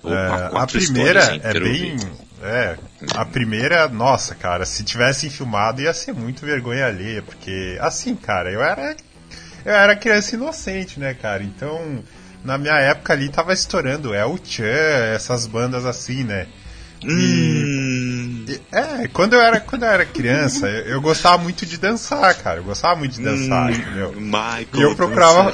Opa, 0.04 0.14
é, 0.14 0.58
a 0.58 0.68
primeira 0.68 1.40
é 1.44 1.60
bem. 1.60 1.98
É, 2.44 2.78
a 3.16 3.26
primeira, 3.26 3.88
nossa, 3.88 4.34
cara, 4.34 4.66
se 4.66 4.84
tivessem 4.84 5.30
filmado 5.30 5.82
ia 5.82 5.94
ser 5.94 6.14
muito 6.14 6.44
vergonha 6.44 6.88
alheia, 6.88 7.22
porque, 7.22 7.78
assim, 7.80 8.16
cara, 8.16 8.52
eu 8.52 8.62
era. 8.64 8.96
Eu 9.64 9.74
era 9.74 9.96
criança 9.96 10.36
inocente, 10.36 11.00
né, 11.00 11.14
cara? 11.14 11.44
Então 11.44 12.04
na 12.44 12.58
minha 12.58 12.76
época 12.76 13.14
ali 13.14 13.30
tava 13.30 13.54
estourando 13.54 14.14
El 14.14 14.40
Chan, 14.44 14.64
essas 15.16 15.48
bandas 15.48 15.86
assim, 15.86 16.24
né? 16.24 16.48
E, 17.04 17.08
hum. 17.10 18.46
é, 18.72 19.08
quando 19.08 19.34
eu 19.34 19.42
era, 19.42 19.60
quando 19.60 19.84
eu 19.84 19.90
era 19.90 20.06
criança, 20.06 20.68
eu, 20.68 20.86
eu, 20.86 21.02
gostava 21.02 21.40
muito 21.40 21.66
de 21.66 21.78
dançar, 21.78 22.36
cara. 22.36 22.60
Eu 22.60 22.64
gostava 22.64 22.96
muito 22.96 23.14
de 23.14 23.24
dançar, 23.24 23.70
hum, 23.70 23.74
entendeu? 23.74 24.14
Michael, 24.18 24.68
e 24.76 24.82
eu 24.82 24.96
procurava. 24.96 25.52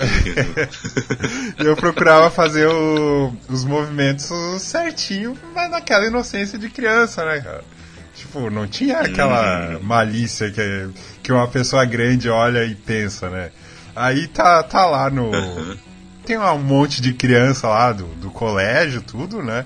eu 1.57 1.75
procurava 1.77 2.29
fazer 2.29 2.67
o, 2.67 3.33
os 3.47 3.63
movimentos 3.63 4.29
certinho, 4.61 5.37
mas 5.55 5.71
naquela 5.71 6.05
inocência 6.05 6.59
de 6.59 6.69
criança, 6.69 7.23
né, 7.23 7.39
cara? 7.39 7.63
Tipo, 8.13 8.49
não 8.49 8.67
tinha 8.67 8.99
aquela 8.99 9.77
hum. 9.77 9.83
malícia 9.83 10.51
que, 10.51 10.89
que 11.23 11.31
uma 11.31 11.47
pessoa 11.47 11.85
grande 11.85 12.29
olha 12.29 12.65
e 12.65 12.75
pensa, 12.75 13.29
né? 13.29 13.51
Aí 13.95 14.27
tá, 14.27 14.61
tá 14.63 14.85
lá 14.85 15.09
no. 15.09 15.31
Tem 16.27 16.37
um 16.37 16.59
monte 16.59 17.01
de 17.01 17.13
criança 17.13 17.69
lá 17.69 17.93
do, 17.93 18.03
do 18.15 18.29
colégio, 18.29 19.01
tudo, 19.01 19.41
né? 19.41 19.65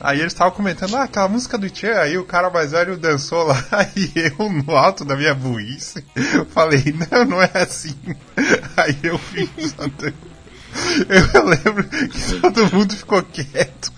Aí 0.00 0.18
eles 0.18 0.32
estavam 0.32 0.52
comentando, 0.52 0.96
ah, 0.96 1.04
aquela 1.04 1.28
música 1.28 1.56
do 1.56 1.70
Tchan, 1.70 1.94
aí 1.94 2.18
o 2.18 2.24
cara 2.24 2.50
mais 2.50 2.72
velho 2.72 2.96
dançou 2.96 3.44
lá, 3.44 3.64
e 3.94 4.10
eu, 4.16 4.50
no 4.50 4.74
alto 4.74 5.04
da 5.04 5.14
minha 5.14 5.34
burrice, 5.34 6.04
falei, 6.50 6.82
não, 7.10 7.24
não 7.24 7.42
é 7.42 7.50
assim. 7.54 7.94
Aí 8.76 8.96
eu 9.02 9.18
fiz. 9.18 9.74
Eu 11.08 11.44
lembro 11.44 11.82
que 11.84 12.40
todo 12.40 12.72
mundo 12.72 12.94
ficou 12.94 13.22
quieto. 13.24 13.92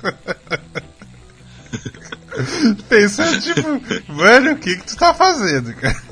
Pensando, 2.89 3.41
tipo, 3.43 4.13
mano, 4.13 4.53
o 4.53 4.57
que 4.57 4.77
que 4.77 4.87
tu 4.87 4.97
tá 4.97 5.13
fazendo, 5.13 5.75
cara? 5.75 6.03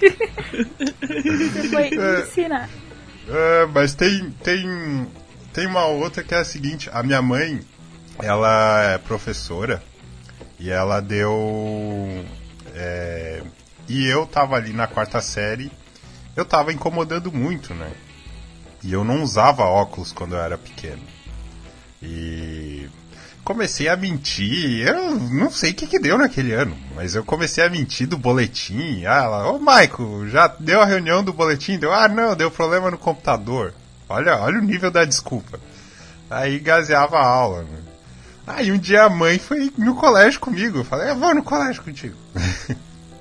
Você 0.00 1.68
foi 1.68 1.90
ensinar. 2.22 2.70
É, 3.28 3.66
mas 3.66 3.94
tem, 3.94 4.30
tem, 4.42 5.08
tem 5.52 5.66
uma 5.66 5.86
outra 5.86 6.22
que 6.22 6.34
é 6.34 6.38
a 6.38 6.44
seguinte: 6.44 6.90
a 6.92 7.02
minha 7.02 7.22
mãe, 7.22 7.60
ela 8.20 8.82
é 8.82 8.98
professora 8.98 9.82
e 10.58 10.70
ela 10.70 11.00
deu. 11.00 12.24
É, 12.74 13.42
e 13.88 14.06
eu 14.06 14.26
tava 14.26 14.56
ali 14.56 14.72
na 14.72 14.86
quarta 14.86 15.20
série, 15.20 15.70
eu 16.36 16.44
tava 16.44 16.72
incomodando 16.72 17.32
muito, 17.32 17.74
né? 17.74 17.92
E 18.82 18.92
eu 18.92 19.04
não 19.04 19.22
usava 19.22 19.62
óculos 19.64 20.12
quando 20.12 20.34
eu 20.34 20.40
era 20.40 20.58
pequeno. 20.58 21.02
E 22.02 22.53
comecei 23.44 23.88
a 23.88 23.96
mentir. 23.96 24.88
Eu 24.88 25.14
não 25.16 25.50
sei 25.50 25.70
o 25.70 25.74
que, 25.74 25.86
que 25.86 25.98
deu 25.98 26.16
naquele 26.16 26.52
ano, 26.52 26.76
mas 26.94 27.14
eu 27.14 27.22
comecei 27.22 27.62
a 27.62 27.70
mentir 27.70 28.08
do 28.08 28.16
boletim. 28.16 29.04
Ah, 29.04 29.22
ela, 29.24 29.50
ô 29.50 29.58
Maico, 29.58 30.26
já 30.28 30.48
deu 30.48 30.80
a 30.80 30.86
reunião 30.86 31.22
do 31.22 31.32
boletim? 31.32 31.78
Deu, 31.78 31.92
ah, 31.92 32.08
não, 32.08 32.34
deu 32.34 32.50
problema 32.50 32.90
no 32.90 32.98
computador. 32.98 33.74
Olha, 34.08 34.38
olha 34.38 34.58
o 34.58 34.64
nível 34.64 34.90
da 34.90 35.04
desculpa. 35.04 35.60
Aí 36.30 36.58
gazeava 36.58 37.18
a 37.18 37.26
aula. 37.26 37.62
Né? 37.62 37.78
Aí 38.46 38.72
um 38.72 38.78
dia 38.78 39.04
a 39.04 39.10
mãe 39.10 39.38
foi 39.38 39.72
no 39.76 39.94
colégio 39.94 40.40
comigo. 40.40 40.78
Eu 40.78 40.84
falei, 40.84 41.10
eu 41.10 41.16
vou 41.16 41.34
no 41.34 41.42
colégio 41.42 41.82
contigo. 41.82 42.16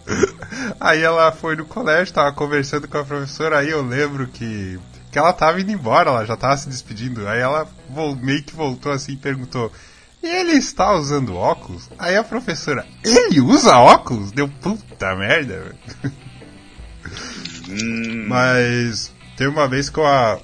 aí 0.80 1.02
ela 1.02 1.32
foi 1.32 1.56
no 1.56 1.66
colégio, 1.66 2.14
tava 2.14 2.32
conversando 2.34 2.88
com 2.88 2.98
a 2.98 3.06
professora, 3.06 3.60
aí 3.60 3.70
eu 3.70 3.82
lembro 3.82 4.28
que, 4.28 4.80
que 5.12 5.18
ela 5.18 5.32
tava 5.32 5.62
indo 5.62 5.72
embora, 5.72 6.10
ela 6.10 6.26
já 6.26 6.36
tava 6.36 6.58
se 6.58 6.68
despedindo. 6.70 7.28
Aí 7.28 7.40
ela 7.40 7.68
meio 8.22 8.44
que 8.44 8.56
voltou 8.56 8.92
assim 8.92 9.14
e 9.14 9.18
perguntou: 9.18 9.72
ele 10.28 10.54
está 10.54 10.94
usando 10.94 11.36
óculos? 11.36 11.90
Aí 12.00 12.16
a 12.16 12.24
professora, 12.24 12.86
ele 13.04 13.42
usa 13.42 13.78
óculos? 13.78 14.32
Deu 14.32 14.48
puta 14.48 15.16
merda. 15.16 15.76
Hum. 17.70 18.26
Mas 18.28 19.12
teve 19.36 19.50
uma 19.50 19.68
vez 19.68 19.90
que 19.90 20.00
eu 20.00 20.06
a... 20.06 20.40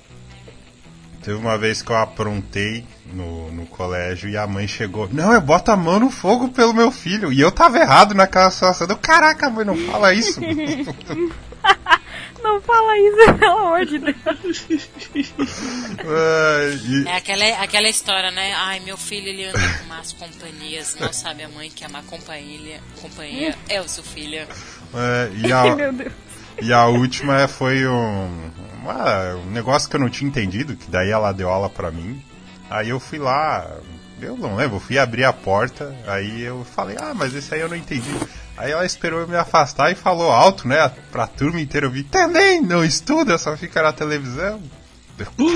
teve 1.23 1.37
uma 1.37 1.57
vez 1.57 1.81
que 1.81 1.91
eu 1.91 1.95
aprontei 1.95 2.85
no, 3.13 3.51
no 3.51 3.65
colégio 3.65 4.29
e 4.29 4.37
a 4.37 4.45
mãe 4.47 4.67
chegou, 4.67 5.09
não, 5.11 5.33
eu 5.33 5.41
boto 5.41 5.71
a 5.71 5.77
mão 5.77 5.99
no 5.99 6.09
fogo 6.09 6.49
pelo 6.49 6.73
meu 6.73 6.91
filho. 6.91 7.31
E 7.31 7.39
eu 7.39 7.51
tava 7.51 7.79
errado 7.79 8.13
naquela 8.13 8.51
situação. 8.51 8.87
Eu, 8.89 8.97
Caraca, 8.97 9.49
mãe, 9.49 9.65
não 9.65 9.77
fala 9.77 10.13
isso. 10.13 10.39
Não 12.43 12.62
fala 12.62 12.97
isso, 12.97 13.34
pelo 13.39 13.58
amor 13.58 13.86
de 13.86 13.99
Deus. 13.99 14.67
É 17.06 17.15
aquela, 17.15 17.45
aquela 17.63 17.89
história, 17.89 18.32
né? 18.32 18.54
Ai, 18.56 18.80
meu 18.80 18.97
filho 18.97 19.28
ele 19.28 19.45
anda 19.45 19.60
com 19.60 19.86
más 19.86 20.13
companhias, 20.13 20.95
não 20.99 21.12
sabe 21.12 21.43
a 21.43 21.49
mãe 21.49 21.69
que 21.69 21.84
a 21.84 21.89
má 21.89 22.02
companhia, 22.04 22.82
companhia 23.02 23.56
é 23.67 23.82
o 23.82 23.88
seu 23.88 24.04
filho. 24.04 24.39
É, 24.39 25.32
e, 25.36 25.52
a, 25.52 25.63
e 26.62 26.73
a 26.73 26.88
última 26.88 27.47
foi 27.47 27.86
um, 27.88 28.52
uma, 28.82 29.36
um 29.36 29.52
negócio 29.52 29.89
que 29.89 29.95
eu 29.95 29.99
não 29.99 30.10
tinha 30.10 30.30
entendido, 30.30 30.75
que 30.75 30.89
daí 30.89 31.10
ela 31.10 31.32
deu 31.32 31.49
aula 31.49 31.69
pra 31.69 31.91
mim. 31.91 32.23
Aí 32.69 32.89
eu 32.89 32.99
fui 32.99 33.17
lá, 33.17 33.78
Eu 34.21 34.38
não 34.38 34.55
lembro, 34.55 34.77
eu 34.77 34.82
fui 34.82 34.97
abrir 34.97 35.23
a 35.23 35.34
porta, 35.34 35.95
aí 36.08 36.41
eu 36.41 36.65
falei, 36.65 36.97
ah, 36.99 37.13
mas 37.13 37.34
esse 37.34 37.53
aí 37.53 37.62
eu 37.62 37.69
não 37.69 37.75
entendi. 37.75 38.12
Aí 38.58 38.71
ela 38.71 38.86
esperou 38.86 39.21
eu 39.21 39.27
me 39.27 39.36
afastar 39.36 39.91
e 39.91 39.95
falou 39.95 40.32
alto, 40.32 40.67
né, 40.67 40.89
pra 41.12 41.27
turma 41.27 41.62
inteira 41.62 41.88
ouvir, 41.88 42.03
também 42.03 42.62
não 42.62 42.84
estuda, 42.84 43.38
só 43.38 43.55
fica 43.55 43.82
na 43.82 43.93
televisão. 43.93 44.62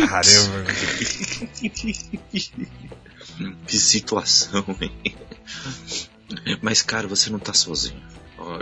Caramba. 0.07 0.65
que 3.67 3.77
situação, 3.77 4.65
hein? 4.81 5.15
Mas, 6.61 6.81
cara, 6.81 7.07
você 7.07 7.29
não 7.29 7.39
tá 7.39 7.53
sozinho. 7.53 8.01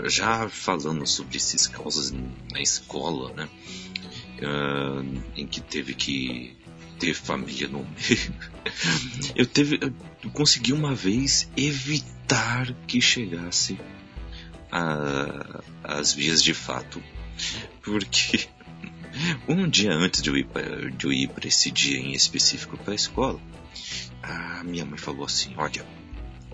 Já 0.05 0.47
falando 0.49 1.07
sobre 1.07 1.37
esses 1.37 1.67
causas 1.67 2.11
na 2.11 2.61
escola, 2.61 3.33
né? 3.33 3.49
Uh, 4.41 5.21
em 5.35 5.47
que 5.47 5.61
teve 5.61 5.93
que 5.93 6.55
ter 6.99 7.13
família 7.13 7.67
no 7.67 7.79
meio. 7.79 8.33
Eu 9.35 9.45
teve, 9.45 9.79
eu 10.23 10.29
consegui 10.31 10.73
uma 10.73 10.93
vez 10.93 11.49
evitar 11.55 12.73
que 12.87 13.01
chegasse 13.01 13.79
a, 14.71 15.61
as 15.83 16.13
vias 16.13 16.43
de 16.43 16.53
fato, 16.53 17.01
porque 17.81 18.47
um 19.47 19.67
dia 19.67 19.93
antes 19.93 20.21
de 20.21 20.29
eu 20.29 20.37
ir 20.37 21.27
para 21.27 21.47
esse 21.47 21.71
dia 21.71 21.97
em 21.97 22.13
específico 22.13 22.77
para 22.77 22.93
a 22.93 22.95
escola, 22.95 23.39
a 24.21 24.63
minha 24.63 24.85
mãe 24.85 24.97
falou 24.97 25.25
assim: 25.25 25.53
Olha, 25.57 25.85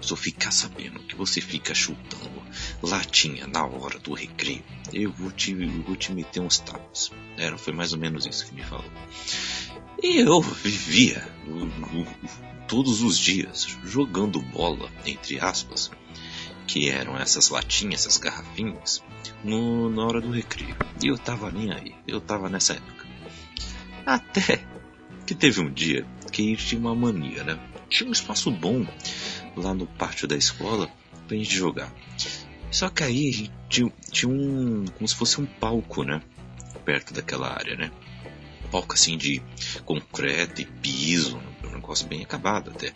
se 0.02 0.12
eu 0.12 0.18
ficar 0.18 0.52
sabendo 0.52 1.00
que 1.00 1.16
você 1.16 1.42
fica 1.42 1.74
chutando 1.74 2.42
latinha 2.82 3.48
na 3.48 3.66
hora 3.66 4.00
do 4.00 4.14
recreio, 4.14 4.64
eu 4.94 5.12
vou 5.12 5.32
te, 5.32 5.52
eu 5.52 5.84
vou 5.84 5.96
te 5.96 6.12
meter 6.12 6.40
uns 6.40 6.60
tapas. 6.60 7.12
Era, 7.38 7.58
foi 7.58 7.74
mais 7.74 7.94
ou 7.94 8.00
menos 8.00 8.26
isso 8.26 8.46
que 8.46 8.56
me 8.56 8.64
falou. 8.64 8.92
E 10.02 10.18
eu 10.20 10.42
vivia 10.42 11.28
todos 12.68 13.02
os 13.02 13.18
dias 13.18 13.66
jogando 13.84 14.40
bola, 14.42 14.92
entre 15.06 15.40
aspas, 15.40 15.90
que 16.68 16.90
eram 16.90 17.18
essas 17.18 17.50
latinhas, 17.50 18.02
essas 18.02 18.18
garrafinhas, 18.18 19.04
no, 19.44 19.90
na 19.90 20.06
hora 20.06 20.22
do 20.22 20.30
recreio. 20.30 20.76
E 21.02 21.08
eu 21.08 21.18
tava 21.18 21.50
nem 21.50 21.72
aí, 21.72 21.96
eu 22.08 22.22
tava 22.22 22.50
nessa 22.50 22.74
época. 22.74 23.08
Até 24.06 24.64
que 25.26 25.34
teve 25.34 25.62
um 25.62 25.72
dia 25.72 26.06
que 26.32 26.56
tinha 26.56 26.80
uma 26.80 26.96
mania, 26.96 27.44
né? 27.44 27.60
Tinha 27.90 28.10
um 28.10 28.14
espaço 28.14 28.52
bom 28.52 28.86
lá 29.56 29.74
no 29.74 29.88
pátio 29.88 30.28
da 30.28 30.36
escola 30.36 30.90
pra 31.28 31.38
gente 31.38 31.56
jogar. 31.56 31.92
Só 32.70 32.90
que 32.90 33.04
aí 33.04 33.50
tinha, 33.70 33.92
tinha 34.12 34.32
um. 34.32 34.86
como 34.86 35.08
se 35.08 35.16
fosse 35.16 35.42
um 35.42 35.46
palco, 35.46 36.04
né? 36.04 36.22
Perto 36.86 37.14
daquela 37.14 37.50
área, 37.54 37.76
né? 37.76 37.92
Palco 38.72 38.94
assim 38.94 39.18
de 39.18 39.42
concreto 39.86 40.62
e 40.62 40.66
piso, 40.66 41.40
um 41.64 41.72
negócio 41.72 42.08
bem 42.08 42.24
acabado 42.24 42.72
até. 42.72 42.94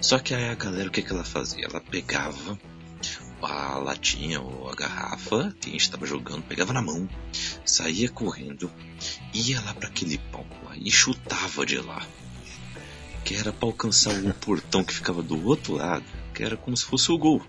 Só 0.00 0.18
que 0.18 0.34
aí 0.34 0.48
a 0.48 0.54
galera 0.54 0.88
o 0.88 0.92
que, 0.92 1.02
que 1.02 1.12
ela 1.12 1.24
fazia? 1.24 1.64
Ela 1.64 1.80
pegava 1.80 2.58
a 3.42 3.78
latinha 3.78 4.40
ou 4.40 4.68
a 4.68 4.74
garrafa 4.74 5.54
que 5.60 5.68
a 5.68 5.72
gente 5.72 5.82
estava 5.82 6.06
jogando, 6.06 6.42
pegava 6.42 6.72
na 6.72 6.82
mão, 6.82 7.08
saía 7.64 8.08
correndo, 8.08 8.70
ia 9.32 9.60
lá 9.60 9.74
para 9.74 9.88
aquele 9.88 10.18
palco 10.18 10.56
lá 10.64 10.76
e 10.76 10.90
chutava 10.90 11.64
de 11.64 11.78
lá. 11.78 12.04
Que 13.24 13.34
era 13.34 13.52
para 13.52 13.68
alcançar 13.68 14.12
o 14.14 14.34
portão 14.34 14.82
que 14.82 14.94
ficava 14.94 15.22
do 15.22 15.46
outro 15.46 15.74
lado, 15.74 16.04
que 16.34 16.42
era 16.42 16.56
como 16.56 16.76
se 16.76 16.84
fosse 16.84 17.12
o 17.12 17.18
gol. 17.18 17.42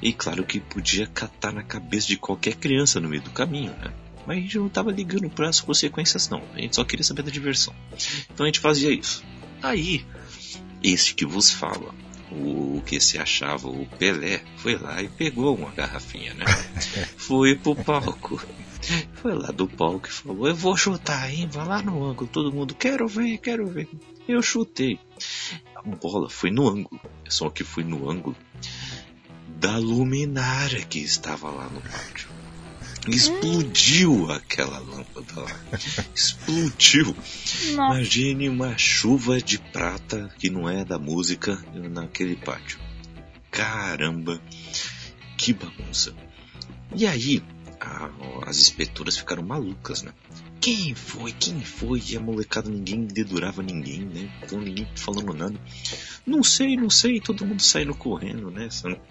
E 0.00 0.12
claro 0.12 0.44
que 0.44 0.60
podia 0.60 1.06
catar 1.06 1.52
na 1.52 1.62
cabeça 1.62 2.08
de 2.08 2.16
qualquer 2.16 2.54
criança 2.56 3.00
no 3.00 3.08
meio 3.08 3.22
do 3.22 3.30
caminho, 3.30 3.72
né? 3.76 3.92
Mas 4.26 4.38
a 4.38 4.40
gente 4.40 4.58
não 4.58 4.66
estava 4.66 4.90
ligando 4.90 5.28
para 5.28 5.48
as 5.48 5.60
consequências, 5.60 6.28
não. 6.28 6.42
A 6.54 6.60
gente 6.60 6.76
só 6.76 6.84
queria 6.84 7.04
saber 7.04 7.22
da 7.22 7.30
diversão. 7.30 7.74
Então 8.32 8.44
a 8.44 8.48
gente 8.48 8.60
fazia 8.60 8.90
isso. 8.90 9.22
Aí, 9.62 10.04
este 10.82 11.14
que 11.14 11.24
vos 11.24 11.50
fala, 11.50 11.94
o 12.30 12.82
que 12.84 13.00
se 13.00 13.18
achava 13.18 13.68
o 13.68 13.86
Pelé, 13.98 14.42
foi 14.56 14.76
lá 14.76 15.02
e 15.02 15.08
pegou 15.08 15.56
uma 15.56 15.70
garrafinha, 15.70 16.34
né? 16.34 16.44
Foi 17.16 17.54
pro 17.54 17.76
palco. 17.76 18.42
Foi 19.14 19.34
lá 19.34 19.50
do 19.50 19.66
palco 19.66 20.08
e 20.08 20.12
falou: 20.12 20.48
Eu 20.48 20.54
vou 20.54 20.76
chutar, 20.76 21.32
hein? 21.32 21.48
Vai 21.50 21.66
lá 21.66 21.80
no 21.80 22.04
ângulo. 22.04 22.28
Todo 22.30 22.52
mundo, 22.52 22.74
quero 22.74 23.06
ver, 23.08 23.38
quero 23.38 23.66
ver. 23.66 23.88
Eu 24.28 24.42
chutei. 24.42 24.98
A 25.74 25.82
bola 25.82 26.28
foi 26.28 26.50
no 26.50 26.68
ângulo. 26.68 27.00
Só 27.28 27.48
que 27.48 27.64
foi 27.64 27.84
no 27.84 28.10
ângulo 28.10 28.36
da 29.48 29.78
luminária 29.78 30.84
que 30.84 30.98
estava 30.98 31.50
lá 31.50 31.68
no 31.68 31.80
pátio. 31.80 32.33
Explodiu 33.08 34.30
aquela 34.30 34.78
lâmpada 34.78 35.40
lá. 35.40 35.60
Explodiu. 36.14 37.06
Nossa. 37.06 37.72
Imagine 37.72 38.48
uma 38.48 38.78
chuva 38.78 39.40
de 39.40 39.58
prata 39.58 40.32
que 40.38 40.48
não 40.48 40.68
é 40.68 40.84
da 40.84 40.98
música 40.98 41.62
naquele 41.74 42.36
pátio. 42.36 42.78
Caramba, 43.50 44.40
que 45.36 45.52
bagunça. 45.52 46.14
E 46.94 47.06
aí, 47.06 47.42
a, 47.80 48.10
as 48.46 48.58
inspetoras 48.58 49.16
ficaram 49.16 49.42
malucas, 49.42 50.02
né? 50.02 50.12
Quem 50.60 50.94
foi? 50.94 51.32
Quem 51.32 51.60
foi? 51.60 52.02
E 52.08 52.16
a 52.16 52.20
molecada 52.20 52.70
ninguém 52.70 53.04
dedurava 53.04 53.62
ninguém, 53.62 54.00
né? 54.00 54.32
Então 54.42 54.60
ninguém 54.60 54.88
falando 54.96 55.34
nada. 55.34 55.60
Não 56.26 56.42
sei, 56.42 56.74
não 56.74 56.88
sei. 56.88 57.20
Todo 57.20 57.44
mundo 57.44 57.60
saindo 57.60 57.94
correndo, 57.94 58.50
né? 58.50 58.68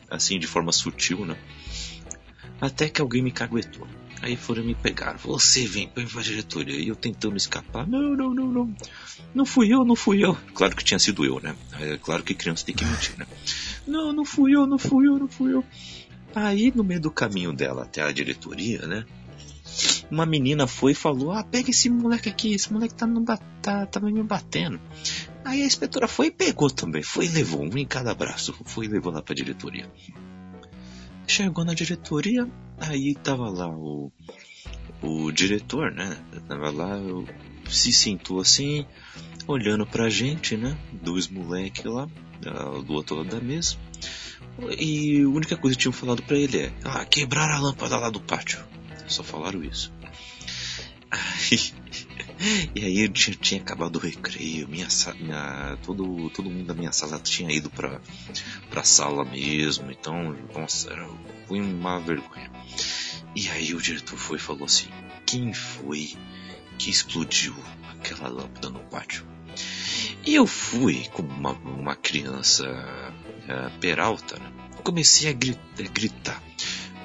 Assim, 0.10 0.40
de 0.40 0.48
forma 0.48 0.72
sutil, 0.72 1.26
né? 1.26 1.38
Até 2.64 2.88
que 2.88 3.02
alguém 3.02 3.22
me 3.22 3.30
caguetou. 3.30 3.86
Aí 4.22 4.38
foram 4.38 4.64
me 4.64 4.74
pegar. 4.74 5.18
Você 5.18 5.68
vem 5.68 5.86
para 5.86 6.02
a 6.02 6.24
diretoria. 6.24 6.80
E 6.80 6.88
eu 6.88 6.96
tentando 6.96 7.36
escapar. 7.36 7.86
Não, 7.86 8.16
não, 8.16 8.34
não, 8.34 8.48
não. 8.48 8.76
Não 9.36 9.46
fui 9.46 9.74
eu, 9.74 9.84
não 9.84 9.98
fui 9.98 10.24
eu. 10.24 10.34
Claro 10.54 10.74
que 10.74 10.82
tinha 10.82 10.98
sido 10.98 11.26
eu, 11.26 11.42
né? 11.42 11.58
É 11.82 11.98
claro 11.98 12.24
que 12.24 12.34
criança 12.34 12.66
tem 12.66 12.74
que 12.74 12.86
mentir, 12.86 13.20
né? 13.20 13.28
Não, 13.86 14.14
não 14.14 14.24
fui 14.24 14.56
eu, 14.56 14.66
não 14.66 14.78
fui 14.78 15.08
eu, 15.08 15.20
não 15.20 15.28
fui 15.28 15.54
eu. 15.54 15.62
Aí 16.34 16.72
no 16.74 16.86
meio 16.86 17.02
do 17.02 17.12
caminho 17.12 17.52
dela 17.52 17.84
até 17.84 18.02
a 18.02 18.14
diretoria, 18.14 18.88
né? 18.88 19.06
Uma 20.10 20.26
menina 20.26 20.66
foi 20.66 20.94
e 20.94 20.96
falou: 20.96 21.34
Ah, 21.34 21.44
pega 21.44 21.70
esse 21.70 21.90
moleque 21.90 22.30
aqui, 22.30 22.54
esse 22.54 22.72
moleque 22.72 22.96
tá, 22.96 23.06
no, 23.06 23.26
tá, 23.26 23.86
tá 23.86 24.00
me 24.00 24.24
batendo. 24.24 24.80
Aí 25.44 25.62
a 25.62 25.66
inspetora 25.66 26.08
foi 26.08 26.28
e 26.28 26.32
pegou 26.32 26.70
também. 26.70 27.04
Foi 27.04 27.26
e 27.26 27.30
levou 27.30 27.62
um 27.62 27.78
em 27.78 27.86
cada 27.86 28.16
braço. 28.16 28.56
Foi 28.64 28.86
e 28.86 28.90
levou 28.90 29.12
lá 29.12 29.22
pra 29.22 29.36
diretoria. 29.36 29.92
Chegou 31.28 31.66
na 31.66 31.74
diretoria, 31.74 32.48
aí 32.78 33.16
tava 33.16 33.50
lá 33.50 33.68
o, 33.68 34.12
o 35.02 35.32
diretor, 35.32 35.92
né? 35.92 36.18
Tava 36.48 36.70
lá, 36.70 37.00
se 37.70 37.92
sentou 37.92 38.40
assim, 38.40 38.86
olhando 39.48 39.86
pra 39.86 40.10
gente, 40.10 40.58
né? 40.58 40.78
Dois 40.92 41.28
moleques 41.28 41.84
lá, 41.86 42.08
do 42.86 42.94
outro 42.94 43.16
lado 43.18 43.30
da 43.30 43.40
mesa. 43.40 43.78
E 44.78 45.22
a 45.22 45.28
única 45.28 45.58
coisa 45.58 45.76
que 45.76 45.82
tinham 45.82 45.94
falado 45.94 46.22
para 46.24 46.38
ele 46.38 46.60
é: 46.60 46.74
Ah, 46.84 47.06
quebrar 47.06 47.50
a 47.50 47.60
lâmpada 47.60 47.98
lá 47.98 48.10
do 48.10 48.20
pátio. 48.20 48.64
Só 49.08 49.24
falaram 49.24 49.64
isso. 49.64 49.92
Aí, 51.10 51.74
e 52.76 52.84
aí 52.84 53.10
tinha, 53.10 53.36
tinha 53.36 53.62
acabado 53.62 53.96
o 53.96 54.00
recreio, 54.00 54.68
minha, 54.68 54.88
minha, 55.20 55.78
todo, 55.84 56.30
todo 56.32 56.50
mundo 56.50 56.66
da 56.66 56.74
minha 56.74 56.92
sala 56.92 57.20
tinha 57.20 57.52
ido 57.52 57.70
pra, 57.70 58.02
pra 58.70 58.84
sala 58.84 59.24
mesmo, 59.26 59.92
então, 59.92 60.36
nossa, 60.54 60.92
era, 60.92 61.08
foi 61.48 61.62
uma 61.62 62.00
vergonha. 62.00 62.52
E 63.36 63.50
aí 63.50 63.74
o 63.74 63.82
diretor 63.82 64.18
foi 64.18 64.38
e 64.38 64.42
falou 64.42 64.66
assim: 64.66 64.90
quem 65.26 65.54
foi 65.54 66.16
que 66.78 66.90
explodiu 66.90 67.56
aquela 67.90 68.28
lâmpada 68.28 68.70
no 68.70 68.80
pátio? 68.80 69.26
E 70.26 70.36
eu 70.36 70.48
fui, 70.48 71.08
como 71.12 71.30
uma, 71.30 71.52
uma 71.52 71.96
criança 71.96 72.66
uh, 72.66 73.80
peralta, 73.80 74.38
né? 74.40 74.52
comecei 74.84 75.30
a 75.30 75.34
gritar, 75.34 75.62
a 75.80 75.88
gritar 75.88 76.44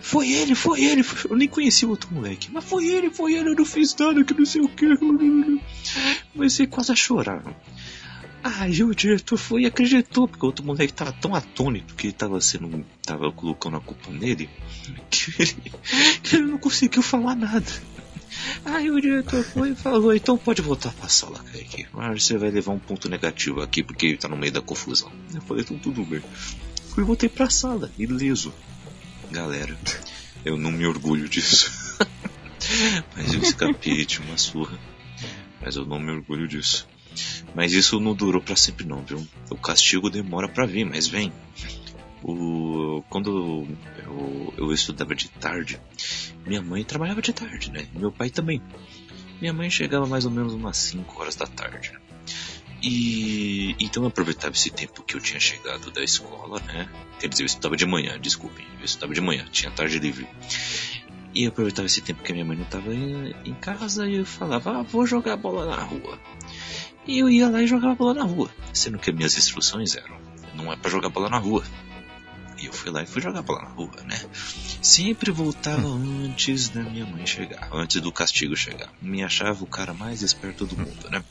foi 0.09 0.31
ele, 0.33 0.55
foi 0.55 0.83
ele. 0.83 1.05
Eu 1.29 1.37
nem 1.37 1.47
conheci 1.47 1.85
o 1.85 1.91
outro 1.91 2.11
moleque. 2.11 2.49
Mas 2.51 2.65
foi 2.65 2.87
ele, 2.87 3.11
foi 3.11 3.35
ele. 3.35 3.51
Eu 3.51 3.55
não 3.55 3.65
fiz 3.67 3.95
nada, 3.95 4.25
que 4.25 4.33
não 4.33 4.47
sei 4.47 4.63
o 4.63 4.69
que. 4.71 4.87
Comecei 6.33 6.67
quase 6.67 6.93
a 6.93 6.97
chorar. 6.97 7.43
Aí 8.43 8.83
o 8.83 8.95
diretor 8.95 9.37
foi 9.37 9.63
e 9.63 9.67
acreditou, 9.67 10.27
porque 10.27 10.43
o 10.43 10.49
outro 10.49 10.65
moleque 10.65 10.95
tava 10.95 11.13
tão 11.13 11.35
atônito 11.35 11.95
que 11.95 12.07
ele 12.07 12.15
tava 12.15 12.41
sendo. 12.41 12.87
tava 13.05 13.31
colocando 13.31 13.77
a 13.77 13.81
culpa 13.81 14.11
nele 14.11 14.49
que 15.11 15.43
ele, 15.43 15.73
que 16.23 16.37
ele 16.37 16.47
não 16.47 16.59
conseguiu 16.59 17.03
falar 17.03 17.35
nada. 17.35 17.71
Aí 18.65 18.91
o 18.91 18.99
diretor 19.03 19.45
foi 19.45 19.73
e 19.73 19.75
falou, 19.75 20.15
então 20.15 20.39
pode 20.39 20.63
voltar 20.63 20.91
pra 20.93 21.07
sala, 21.11 21.39
Kaique. 21.53 21.87
Mas 21.93 22.25
você 22.25 22.39
vai 22.39 22.51
levar 22.51 22.73
um 22.73 22.79
ponto 22.79 23.11
negativo 23.11 23.61
aqui 23.61 23.83
porque 23.83 24.07
ele 24.07 24.17
tá 24.17 24.27
no 24.27 24.39
meio 24.39 24.53
da 24.53 24.63
confusão. 24.63 25.13
Eu 25.35 25.43
falei, 25.43 25.65
então 25.65 25.79
tudo 25.79 26.03
bem. 26.03 26.23
Fui 26.95 27.05
voltei 27.05 27.29
pra 27.29 27.51
sala, 27.51 27.91
ileso 27.99 28.55
galera. 29.31 29.77
Eu 30.45 30.57
não 30.57 30.71
me 30.71 30.87
orgulho 30.87 31.29
disso. 31.29 31.71
Mas 33.17 33.35
eu 33.35 33.41
escapei 33.41 34.05
de 34.05 34.21
uma 34.21 34.37
surra. 34.37 34.79
Mas 35.61 35.77
eu 35.77 35.85
não 35.85 35.99
me 35.99 36.13
orgulho 36.13 36.47
disso. 36.47 36.89
Mas 37.55 37.73
isso 37.73 37.99
não 37.99 38.15
durou 38.15 38.41
para 38.41 38.57
sempre 38.57 38.87
não, 38.87 39.03
viu? 39.03 39.27
O 39.51 39.57
castigo 39.57 40.11
demora 40.11 40.49
para 40.49 40.67
vir, 40.67 40.85
mas 40.85 41.09
vem. 41.09 41.33
O, 42.23 43.03
quando 43.09 43.67
eu, 44.05 44.55
eu, 44.57 44.73
estudava 44.73 45.15
de 45.15 45.29
tarde, 45.29 45.81
minha 46.47 46.63
mãe 46.63 46.85
trabalhava 46.85 47.23
de 47.23 47.33
tarde, 47.33 47.71
né? 47.73 47.87
Meu 47.95 48.13
pai 48.13 48.31
também. 48.31 48.63
Minha 49.41 49.53
mãe 49.53 49.71
chegava 49.71 50.07
mais 50.07 50.25
ou 50.25 50.31
menos 50.31 50.53
umas 50.53 50.77
5 50.77 51.21
horas 51.21 51.37
da 51.37 51.47
tarde. 51.47 51.93
E 52.83 53.75
então 53.81 54.05
eu 54.05 54.09
aproveitava 54.09 54.55
esse 54.55 54.71
tempo 54.71 55.03
que 55.03 55.17
eu 55.17 55.21
tinha 55.21 55.41
chegado 55.41 55.91
da 55.91 56.03
escola, 56.03 56.61
né? 56.61 56.89
Quer 57.19 57.29
dizer, 57.29 57.43
eu 57.43 57.47
estudava 57.47 57.77
de 57.77 57.85
manhã, 57.85 58.19
desculpem, 58.21 58.65
eu 58.79 58.85
estudava 58.85 59.13
de 59.13 59.21
manhã, 59.21 59.47
tinha 59.51 59.71
tarde 59.71 59.99
livre. 59.99 60.29
E 61.35 61.45
eu 61.45 61.49
aproveitava 61.51 61.87
esse 61.87 62.01
tempo 62.01 62.23
que 62.23 62.33
a 62.33 62.35
minha 62.35 62.45
mãe 62.45 62.57
não 62.57 62.65
estava 62.65 62.95
em 62.95 63.55
casa 63.61 64.09
e 64.09 64.17
eu 64.17 64.25
falava, 64.25 64.79
ah, 64.79 64.83
vou 64.83 65.07
jogar 65.07 65.37
bola 65.37 65.67
na 65.67 65.83
rua. 65.83 66.19
E 67.07 67.19
eu 67.19 67.29
ia 67.29 67.49
lá 67.49 67.63
e 67.63 67.67
jogava 67.67 67.95
bola 67.95 68.15
na 68.15 68.25
rua, 68.25 68.51
sendo 68.73 68.99
que 68.99 69.11
minhas 69.11 69.37
instruções 69.37 69.97
eram, 69.97 70.19
não 70.55 70.73
é 70.73 70.77
para 70.77 70.91
jogar 70.91 71.09
bola 71.09 71.29
na 71.29 71.39
rua. 71.39 71.65
E 72.59 72.67
eu 72.67 72.73
fui 72.73 72.91
lá 72.91 73.03
e 73.03 73.07
fui 73.07 73.23
jogar 73.23 73.43
bola 73.43 73.63
na 73.63 73.69
rua, 73.69 73.91
né? 74.05 74.21
Sempre 74.83 75.31
voltava 75.31 75.89
antes 75.89 76.69
da 76.69 76.83
minha 76.83 77.07
mãe 77.07 77.25
chegar, 77.27 77.69
antes 77.73 78.01
do 78.01 78.11
castigo 78.11 78.57
chegar. 78.57 78.93
Me 79.01 79.23
achava 79.23 79.63
o 79.63 79.67
cara 79.67 79.95
mais 79.95 80.23
esperto 80.23 80.67
do 80.67 80.77
mundo, 80.77 81.11
né? 81.11 81.25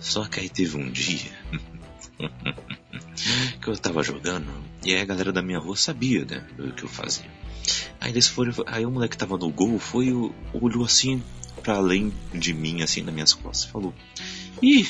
Só 0.00 0.24
que 0.26 0.40
aí 0.40 0.48
teve 0.48 0.76
um 0.76 0.90
dia 0.90 1.30
que 3.60 3.68
eu 3.68 3.76
tava 3.76 4.02
jogando 4.02 4.52
e 4.84 4.92
aí 4.92 5.00
a 5.00 5.04
galera 5.04 5.32
da 5.32 5.42
minha 5.42 5.60
rua 5.60 5.76
sabia, 5.76 6.24
né, 6.24 6.44
do 6.56 6.72
que 6.72 6.82
eu 6.82 6.88
fazia. 6.88 7.30
Aí 8.00 8.10
eles 8.10 8.26
foram, 8.26 8.52
aí 8.66 8.84
o 8.84 8.90
moleque 8.90 9.12
que 9.12 9.18
tava 9.18 9.38
no 9.38 9.48
gol 9.48 9.78
foi 9.78 10.12
olhou 10.52 10.84
assim 10.84 11.22
para 11.62 11.76
além 11.76 12.12
de 12.34 12.52
mim, 12.52 12.82
assim, 12.82 13.02
nas 13.02 13.14
minhas 13.14 13.32
costas, 13.32 13.70
falou: 13.70 13.94
Ih, 14.60 14.88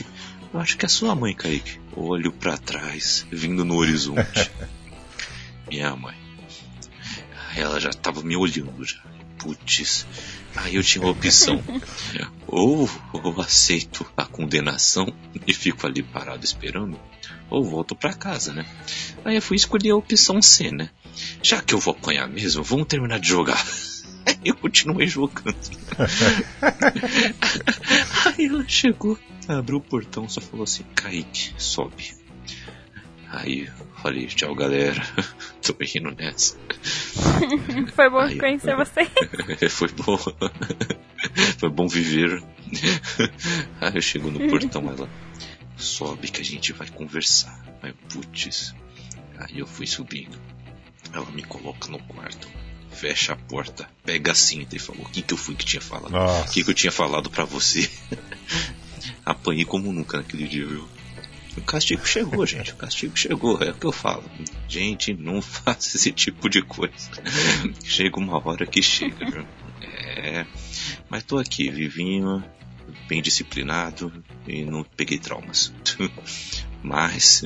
eu 0.53 0.61
acho 0.61 0.78
que 0.78 0.86
é 0.86 0.88
sua 0.88 1.14
mãe, 1.14 1.34
Kaique. 1.34 1.78
Olho 1.94 2.32
para 2.32 2.57
trás, 2.57 3.26
vindo 3.30 3.64
no 3.64 3.76
horizonte. 3.76 4.50
Minha 5.73 5.97
mãe. 5.97 6.14
Ela 7.57 7.81
já 7.81 7.91
tava 7.91 8.23
me 8.23 8.37
olhando 8.37 8.85
já. 8.85 9.01
Putz. 9.39 10.07
Aí 10.55 10.75
eu 10.75 10.83
tinha 10.83 11.03
uma 11.03 11.12
opção. 11.12 11.64
ou 12.47 12.87
eu 13.14 13.41
aceito 13.41 14.05
a 14.14 14.27
condenação 14.27 15.11
e 15.47 15.55
fico 15.55 15.87
ali 15.87 16.03
parado 16.03 16.45
esperando, 16.45 17.01
ou 17.49 17.64
volto 17.64 17.95
para 17.95 18.12
casa, 18.12 18.53
né? 18.53 18.66
Aí 19.25 19.37
eu 19.37 19.41
fui 19.41 19.57
escolher 19.57 19.93
a 19.93 19.97
opção 19.97 20.43
C, 20.43 20.70
né? 20.70 20.91
Já 21.43 21.62
que 21.62 21.73
eu 21.73 21.79
vou 21.79 21.95
apanhar 21.95 22.29
mesmo, 22.29 22.62
vamos 22.62 22.87
terminar 22.87 23.18
de 23.18 23.29
jogar. 23.29 23.64
eu 24.45 24.55
continuei 24.55 25.07
jogando. 25.07 25.57
Aí 28.27 28.45
ela 28.45 28.68
chegou, 28.68 29.18
abriu 29.49 29.79
o 29.79 29.81
portão, 29.81 30.29
só 30.29 30.43
falou 30.43 30.64
assim: 30.64 30.85
Kaique, 30.95 31.55
sobe. 31.57 32.14
Aí 33.31 33.70
falei: 34.03 34.26
tchau, 34.26 34.55
galera. 34.55 35.00
Tô 35.62 35.74
indo 35.80 36.11
nessa. 36.11 36.57
Foi 37.94 38.11
bom 38.11 38.18
Aí, 38.18 38.38
conhecer 38.38 38.76
você. 38.76 39.05
Foi 39.68 39.88
bom. 39.88 40.18
Foi 41.59 41.70
bom 41.70 41.88
viver. 41.88 42.42
Aí 43.80 43.94
eu 43.94 44.03
chego 44.03 44.30
no 44.30 44.40
portão, 44.48 44.88
ela 44.88 45.09
sobe 45.76 46.28
que 46.28 46.40
a 46.40 46.44
gente 46.44 46.72
vai 46.72 46.88
conversar. 46.88 47.64
Aí, 47.82 47.94
putz. 48.09 48.74
Aí 49.38 49.59
eu 49.59 49.66
fui 49.66 49.86
subindo. 49.86 50.38
Ela 51.12 51.30
me 51.30 51.42
coloca 51.42 51.88
no 51.88 51.98
quarto 52.00 52.48
fecha 52.92 53.32
a 53.32 53.36
porta, 53.36 53.88
pega 54.05 54.32
a 54.32 54.34
cinta 54.34 54.76
e 54.76 54.78
falou: 54.78 55.03
O 55.03 55.09
que, 55.09 55.22
que 55.22 55.34
eu 55.34 55.38
fui 55.38 55.55
que 55.55 55.64
tinha 55.64 55.80
falado? 55.80 56.14
O 56.14 56.50
que, 56.50 56.62
que 56.62 56.70
eu 56.70 56.74
tinha 56.74 56.92
falado 56.92 57.30
para 57.30 57.44
você? 57.44 57.90
Apanhei 59.24 59.64
como 59.64 59.92
nunca 59.92 60.18
naquele 60.18 60.46
dia, 60.46 60.66
viu? 60.66 60.86
O 61.57 61.61
castigo 61.61 62.07
chegou, 62.07 62.46
gente. 62.46 62.72
O 62.72 62.76
castigo 62.76 63.16
chegou, 63.16 63.62
é 63.62 63.70
o 63.70 63.74
que 63.74 63.86
eu 63.86 63.92
falo. 63.92 64.24
Gente, 64.68 65.14
não 65.14 65.40
faça 65.42 65.96
esse 65.96 66.12
tipo 66.12 66.48
de 66.48 66.62
coisa. 66.62 67.11
chega 67.84 68.18
uma 68.18 68.36
hora 68.46 68.66
que 68.66 68.82
chega? 68.82 69.46
É. 69.80 70.46
Mas 71.09 71.24
tô 71.24 71.38
aqui, 71.38 71.70
vivinho, 71.70 72.42
bem 73.09 73.20
disciplinado 73.20 74.12
e 74.46 74.64
não 74.64 74.84
peguei 74.84 75.18
traumas. 75.18 75.72
Mas 76.82 77.42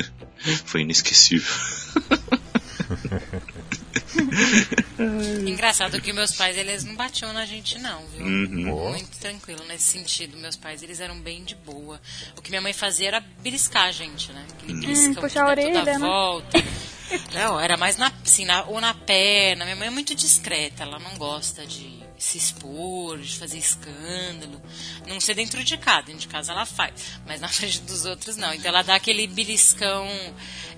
foi 0.64 0.82
inesquecível. 0.82 1.52
Engraçado 5.46 6.00
que 6.00 6.12
meus 6.12 6.32
pais, 6.32 6.56
eles 6.56 6.84
não 6.84 6.94
batiam 6.94 7.32
na 7.32 7.44
gente 7.44 7.78
não, 7.78 8.06
viu? 8.08 8.24
Uhum. 8.24 8.90
Muito 8.90 9.18
tranquilo 9.18 9.64
nesse 9.66 9.84
sentido. 9.84 10.36
Meus 10.36 10.56
pais, 10.56 10.82
eles 10.82 11.00
eram 11.00 11.18
bem 11.20 11.44
de 11.44 11.54
boa. 11.54 12.00
O 12.36 12.42
que 12.42 12.50
minha 12.50 12.62
mãe 12.62 12.72
fazia 12.72 13.08
era 13.08 13.20
beliscar 13.40 13.84
a 13.84 13.92
gente, 13.92 14.32
né? 14.32 14.44
Aquele 14.52 14.74
hum, 14.74 14.80
beliscão 14.80 15.22
puxar 15.22 15.44
a 15.44 15.48
orelha, 15.48 15.78
toda 15.80 15.98
né? 15.98 15.98
volta. 15.98 16.58
Não, 17.32 17.60
era 17.60 17.76
mais 17.76 17.96
na, 17.96 18.12
assim, 18.24 18.44
na, 18.44 18.64
ou 18.64 18.80
na 18.80 18.92
perna. 18.92 19.64
Minha 19.64 19.76
mãe 19.76 19.88
é 19.88 19.90
muito 19.90 20.14
discreta, 20.14 20.82
ela 20.82 20.98
não 20.98 21.14
gosta 21.16 21.64
de 21.64 21.95
se 22.18 22.38
expor, 22.38 23.18
de 23.18 23.38
fazer 23.38 23.58
escândalo. 23.58 24.60
Não 25.06 25.20
ser 25.20 25.34
dentro 25.34 25.62
de 25.62 25.76
casa, 25.76 26.06
dentro 26.06 26.20
de 26.20 26.28
casa 26.28 26.52
ela 26.52 26.66
faz, 26.66 26.92
mas 27.26 27.40
na 27.40 27.48
frente 27.50 27.80
dos 27.82 28.04
outros 28.04 28.36
não. 28.36 28.52
Então 28.54 28.68
ela 28.68 28.82
dá 28.82 28.94
aquele 28.94 29.26
beliscão 29.26 30.06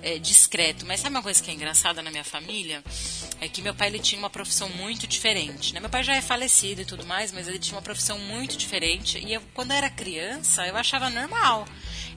é, 0.03 0.19
discreto. 0.19 0.87
Mas 0.87 1.01
sabe 1.01 1.15
uma 1.15 1.23
coisa 1.23 1.43
que 1.43 1.51
é 1.51 1.55
engraçada 1.55 2.03
na 2.03 2.11
minha 2.11 2.25
família? 2.25 2.83
É 3.41 3.49
que 3.49 3.63
meu 3.63 3.75
pai 3.75 3.89
ele 3.89 3.99
tinha 3.99 4.19
uma 4.19 4.31
profissão 4.31 4.69
muito 4.71 5.07
diferente. 5.07 5.75
Né? 5.75 5.81
Meu 5.81 5.91
pai 5.91 6.03
já 6.03 6.15
é 6.15 6.21
falecido 6.21 6.83
e 6.83 6.85
tudo 6.85 7.07
mais, 7.07 7.33
mas 7.33 7.49
ele 7.49 7.59
tinha 7.59 7.77
uma 7.77 7.83
profissão 7.83 8.19
muito 8.19 8.57
diferente. 8.57 9.19
E 9.19 9.33
eu, 9.33 9.43
quando 9.55 9.71
eu 9.71 9.77
era 9.77 9.91
criança, 9.91 10.67
eu 10.67 10.77
achava 10.77 11.11
normal. 11.11 11.67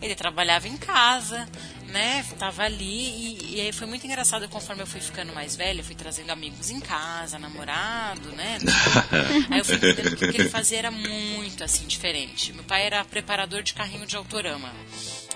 Ele 0.01 0.15
trabalhava 0.15 0.67
em 0.67 0.78
casa, 0.78 1.47
né, 1.92 2.26
tava 2.39 2.64
ali 2.64 2.86
e, 2.86 3.56
e, 3.56 3.62
aí 3.62 3.72
foi 3.72 3.86
muito 3.86 4.06
engraçado 4.06 4.48
conforme 4.50 4.82
eu 4.82 4.88
fui 4.88 5.02
ficando 5.02 5.34
mais 5.34 5.56
velha, 5.56 5.82
eu 5.82 5.84
fui 5.84 5.96
trazendo 5.96 6.32
amigos 6.32 6.70
em 6.70 6.80
casa, 6.80 7.38
namorado, 7.38 8.30
né? 8.32 8.58
aí 9.52 9.60
eu 9.60 9.66
fui 9.66 9.76
entendendo 9.76 10.16
que 10.16 10.26
o 10.26 10.32
que 10.32 10.42
ele 10.42 10.50
fazia 10.50 10.80
era 10.80 10.92
muito 10.92 11.64
assim 11.64 11.86
diferente. 11.86 12.54
Meu 12.54 12.64
pai 12.64 12.86
era 12.86 13.04
preparador 13.04 13.62
de 13.62 13.74
carrinho 13.74 14.08
de 14.08 14.16
autorama. 14.16 14.72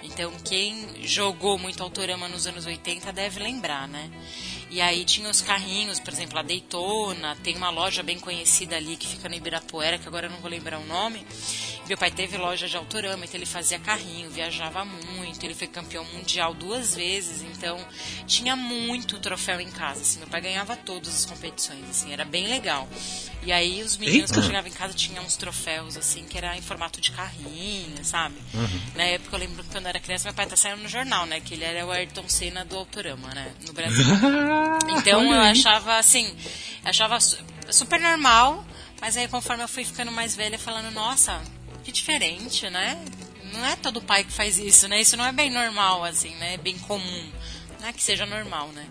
Então 0.02 0.32
quem 0.44 1.06
jogou 1.06 1.58
muito 1.58 1.84
autorama 1.84 2.28
nos 2.28 2.48
anos 2.48 2.66
80 2.66 3.12
deve 3.12 3.40
lembrar, 3.40 3.88
né? 3.88 4.10
E 4.70 4.82
aí 4.82 5.06
tinha 5.06 5.30
os 5.30 5.42
carrinhos, 5.42 6.00
por 6.00 6.12
exemplo, 6.12 6.40
a 6.40 6.42
Daytona, 6.42 7.38
tem 7.44 7.56
uma 7.56 7.70
loja 7.70 8.02
bem 8.02 8.20
conhecida 8.20 8.76
ali 8.76 8.98
que 8.98 9.08
fica 9.08 9.30
no 9.30 9.36
Ibirapuera, 9.36 9.98
que 9.98 10.08
agora 10.08 10.28
eu 10.28 10.32
não 10.32 10.40
vou 10.40 10.50
lembrar 10.50 10.80
o 10.80 10.86
nome. 10.86 11.26
Meu 11.88 11.98
pai 11.98 12.10
teve 12.10 12.38
loja 12.38 12.68
de 12.68 12.76
autorama, 12.76 13.26
então 13.26 13.38
ele 13.38 13.46
fazia 13.46 13.78
carrinho, 13.78 14.30
viajava 14.30 14.84
muito, 14.84 15.44
ele 15.44 15.54
foi 15.54 15.68
campeão 15.68 16.04
mundial 16.06 16.54
duas 16.54 16.96
vezes, 16.96 17.44
então 17.44 17.78
tinha 18.26 18.56
muito 18.56 19.20
troféu 19.20 19.60
em 19.62 19.70
casa, 19.70 20.02
assim, 20.02 20.20
meu 20.20 20.28
pai 20.28 20.42
ganhava 20.42 20.76
todas 20.76 21.14
as 21.14 21.26
competições, 21.26 21.88
assim, 21.90 22.12
era 22.12 22.26
bem 22.26 22.48
legal. 22.48 22.88
E 23.44 23.52
aí 23.52 23.84
os 23.84 23.96
meninos 23.98 24.32
que 24.32 24.42
chegavam 24.42 24.68
em 24.68 24.74
casa 24.74 24.96
tinham 24.96 25.24
uns 25.24 25.38
troféus, 25.38 25.96
assim, 25.96 26.24
que 26.24 26.36
era 26.36 26.58
em 26.58 26.62
formato 26.62 27.00
de 27.00 27.12
carrinho, 27.12 28.04
sabe? 28.04 28.36
Uhum. 28.52 28.82
Na 28.96 29.04
época 29.04 29.36
eu 29.36 29.40
lembro 29.40 29.64
que 29.64 29.70
quando 29.70 29.86
eu 29.86 29.90
era 29.90 30.00
criança, 30.00 30.24
meu 30.24 30.34
pai 30.34 30.48
tá 30.48 30.56
saindo 30.56 30.82
no 30.82 30.90
jornal, 30.90 31.28
né? 31.28 31.40
Que 31.40 31.54
ele 31.54 31.64
era 31.64 31.86
o 31.86 31.92
Ayrton 31.92 32.28
Senna 32.28 32.66
do 32.66 32.76
Autorama, 32.76 33.28
né? 33.36 33.54
No 33.68 33.72
Brasil. 33.72 34.04
então 34.98 35.32
eu 35.32 35.40
achava, 35.40 35.98
assim, 35.98 36.36
achava 36.84 37.20
super 37.70 38.00
normal, 38.00 38.66
mas 39.00 39.16
aí 39.16 39.28
conforme 39.28 39.64
eu 39.64 39.68
fui 39.68 39.86
ficando 39.86 40.12
mais 40.12 40.36
velha, 40.36 40.58
falando, 40.58 40.92
nossa, 40.92 41.40
que 41.86 41.92
diferente, 41.92 42.68
né? 42.70 43.00
Não 43.54 43.64
é 43.64 43.76
todo 43.76 44.02
pai 44.02 44.24
que 44.24 44.32
faz 44.32 44.58
isso, 44.58 44.88
né? 44.88 45.00
Isso 45.00 45.16
não 45.16 45.24
é 45.24 45.32
bem 45.32 45.52
normal, 45.52 46.04
assim, 46.04 46.34
né? 46.36 46.56
É 46.56 46.58
bem 46.58 46.78
comum. 46.80 47.32
Não 47.80 47.88
é 47.88 47.94
que 47.94 48.02
seja 48.02 48.26
normal, 48.26 48.70
né? 48.70 48.88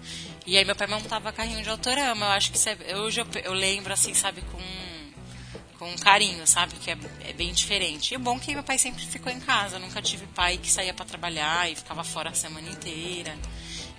E 0.46 0.56
aí 0.56 0.64
meu 0.64 0.76
pai 0.76 0.86
montava 0.86 1.32
carrinho 1.32 1.62
de 1.62 1.68
autorama. 1.68 2.26
Eu 2.26 2.30
acho 2.30 2.52
que 2.52 2.68
é, 2.68 2.96
hoje 2.96 3.20
eu, 3.20 3.26
eu, 3.42 3.52
lembro, 3.52 3.92
assim, 3.92 4.14
sabe, 4.14 4.42
com, 4.42 5.78
com 5.78 5.96
carinho, 5.96 6.46
sabe? 6.46 6.74
Que 6.76 6.92
é, 6.92 6.98
é 7.28 7.32
bem 7.32 7.52
diferente. 7.52 8.14
E 8.14 8.16
o 8.16 8.20
bom 8.20 8.36
é 8.36 8.38
que 8.38 8.54
meu 8.54 8.62
pai 8.62 8.78
sempre 8.78 9.04
ficou 9.04 9.32
em 9.32 9.40
casa. 9.40 9.76
Eu 9.76 9.80
nunca 9.80 10.00
tive 10.00 10.24
pai 10.28 10.56
que 10.56 10.70
saía 10.70 10.94
para 10.94 11.04
trabalhar 11.04 11.70
e 11.70 11.74
ficava 11.74 12.04
fora 12.04 12.30
a 12.30 12.34
semana 12.34 12.70
inteira. 12.70 13.36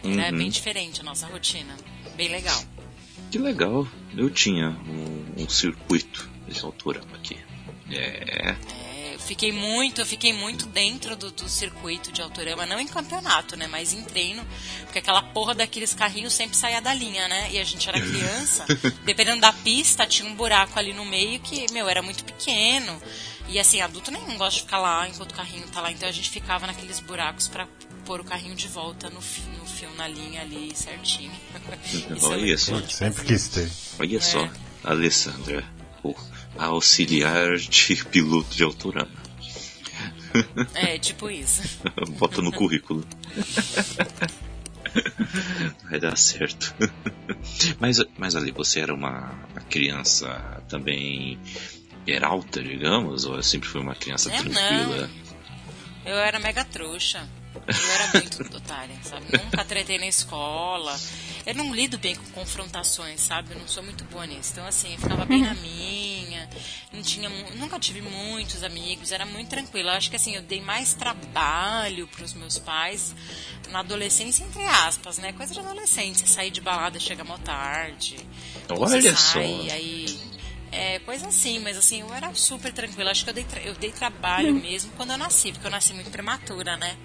Uhum. 0.04 0.18
Era 0.18 0.32
bem 0.32 0.50
diferente 0.50 1.02
a 1.02 1.04
nossa 1.04 1.28
rotina. 1.28 1.76
Bem 2.16 2.30
legal. 2.30 2.64
Que 3.30 3.38
legal. 3.38 3.86
Eu 4.16 4.30
tinha 4.30 4.70
um, 4.70 5.44
um 5.44 5.50
circuito 5.50 6.30
de 6.48 6.64
autorama 6.64 7.18
aqui. 7.18 7.38
É. 7.92 8.52
é. 8.52 8.85
Eu 9.26 9.28
fiquei 9.28 9.52
muito, 9.52 10.02
eu 10.02 10.06
fiquei 10.06 10.32
muito 10.32 10.68
dentro 10.68 11.16
do, 11.16 11.32
do, 11.32 11.50
circuito 11.50 12.12
de 12.12 12.22
autorama, 12.22 12.64
não 12.64 12.80
em 12.80 12.86
campeonato, 12.86 13.58
né? 13.58 13.66
Mas 13.66 13.92
em 13.92 14.04
treino, 14.04 14.46
porque 14.84 15.00
aquela 15.00 15.24
porra 15.24 15.56
daqueles 15.56 15.96
carrinhos 15.96 16.32
sempre 16.32 16.56
saía 16.56 16.80
da 16.80 16.94
linha, 16.94 17.28
né? 17.28 17.52
E 17.52 17.58
a 17.58 17.64
gente 17.64 17.90
era 17.90 18.00
criança, 18.00 18.66
dependendo 19.04 19.42
da 19.42 19.52
pista, 19.52 20.06
tinha 20.06 20.30
um 20.30 20.36
buraco 20.36 20.78
ali 20.78 20.94
no 20.94 21.04
meio 21.04 21.40
que, 21.40 21.66
meu, 21.74 21.90
era 21.90 22.04
muito 22.04 22.24
pequeno. 22.24 23.02
E 23.50 23.58
assim, 23.60 23.82
adulto 23.82 24.12
nenhum 24.12 24.38
gosta 24.38 24.60
de 24.60 24.66
ficar 24.66 24.78
lá 24.78 25.10
enquanto 25.10 25.32
o 25.32 25.36
carrinho 25.36 25.68
tá 25.70 25.82
lá, 25.82 25.92
então 25.92 26.08
a 26.08 26.12
gente 26.12 26.30
ficava 26.30 26.68
naqueles 26.68 27.00
buracos 27.00 27.48
para 27.48 27.68
pôr 28.06 28.20
o 28.20 28.24
carrinho 28.24 28.56
de 28.56 28.68
volta 28.68 29.10
no, 29.10 29.16
no 29.16 29.66
fio, 29.66 29.90
na 29.98 30.08
linha 30.08 30.42
ali 30.42 30.72
certinho. 30.76 31.32
Olha 32.22 32.54
é 32.54 32.58
só. 32.58 32.80
Sempre 32.88 33.26
quis 33.26 33.48
ter. 33.48 33.72
Olha 33.98 34.18
é. 34.18 34.22
só, 34.22 34.48
Alessandra 34.84 35.66
auxiliar 36.58 37.58
de 37.58 38.04
piloto 38.12 38.56
de 38.56 38.64
autorama. 38.64 39.26
É, 40.74 40.98
tipo 40.98 41.30
isso. 41.30 41.62
Bota 42.20 42.42
no 42.42 42.52
currículo. 42.52 43.06
Vai 45.90 46.00
dar 46.00 46.18
certo. 46.18 46.74
Mas, 47.80 47.98
mas 48.18 48.36
ali, 48.36 48.52
você 48.52 48.82
era 48.82 48.94
uma, 48.94 49.32
uma 49.52 49.62
criança 49.70 50.62
também 50.68 51.40
alta, 52.22 52.62
digamos? 52.62 53.26
Ou 53.26 53.42
sempre 53.42 53.70
foi 53.70 53.82
uma 53.82 53.96
criança 53.96 54.32
é, 54.32 54.38
tranquila? 54.38 55.10
Eu 56.06 56.18
era 56.18 56.40
mega 56.40 56.64
trouxa. 56.64 57.28
Eu 57.56 57.92
era 57.92 58.12
muito 58.14 58.58
otária, 58.58 58.96
sabe? 59.02 59.26
Nunca 59.32 59.66
tretei 59.66 59.98
na 59.98 60.08
escola. 60.08 60.96
Eu 61.46 61.56
não 61.56 61.74
lido 61.74 61.98
bem 61.98 62.16
com 62.16 62.26
confrontações, 62.32 63.22
sabe? 63.22 63.54
Eu 63.54 63.60
não 63.60 63.68
sou 63.68 63.82
muito 63.82 64.04
boa 64.06 64.26
nisso. 64.26 64.52
Então, 64.52 64.68
assim, 64.68 64.94
eu 64.94 65.00
ficava 65.00 65.26
bem 65.26 65.42
na 65.42 65.54
minha. 65.56 66.15
Não 66.92 67.02
tinha, 67.02 67.30
nunca 67.56 67.80
tive 67.80 68.02
muitos 68.02 68.64
amigos. 68.64 69.12
Era 69.12 69.26
muito 69.26 69.50
tranquila. 69.50 69.92
Eu 69.92 69.98
acho 69.98 70.10
que, 70.10 70.16
assim, 70.16 70.36
eu 70.36 70.42
dei 70.42 70.62
mais 70.62 70.94
trabalho 70.94 72.08
para 72.08 72.24
os 72.24 72.34
meus 72.34 72.58
pais 72.58 73.16
na 73.70 73.80
adolescência, 73.80 74.44
entre 74.44 74.64
aspas, 74.64 75.18
né? 75.18 75.34
Coisa 75.34 75.54
de 75.54 75.60
adolescente. 75.60 76.20
Você 76.20 76.28
sair 76.28 76.52
de 76.52 76.62
balada, 76.62 77.00
chega 77.00 77.24
mó 77.24 77.38
tarde. 77.38 78.18
Olha 78.70 79.16
só. 79.16 79.34
sai, 79.34 79.70
aí 79.70 80.36
é, 80.76 81.00
coisa 81.00 81.28
assim, 81.28 81.60
mas 81.60 81.78
assim, 81.78 82.02
eu 82.02 82.14
era 82.14 82.34
super 82.34 82.74
tranquila. 82.74 83.12
Acho 83.12 83.24
que 83.24 83.30
eu 83.30 83.34
dei, 83.34 83.46
eu 83.64 83.74
dei 83.76 83.92
trabalho 83.92 84.54
mesmo 84.54 84.92
quando 84.98 85.12
eu 85.12 85.18
nasci, 85.18 85.54
porque 85.54 85.66
eu 85.66 85.72
nasci 85.72 85.94
muito 85.94 86.10
prematura, 86.10 86.76
né? 86.76 86.98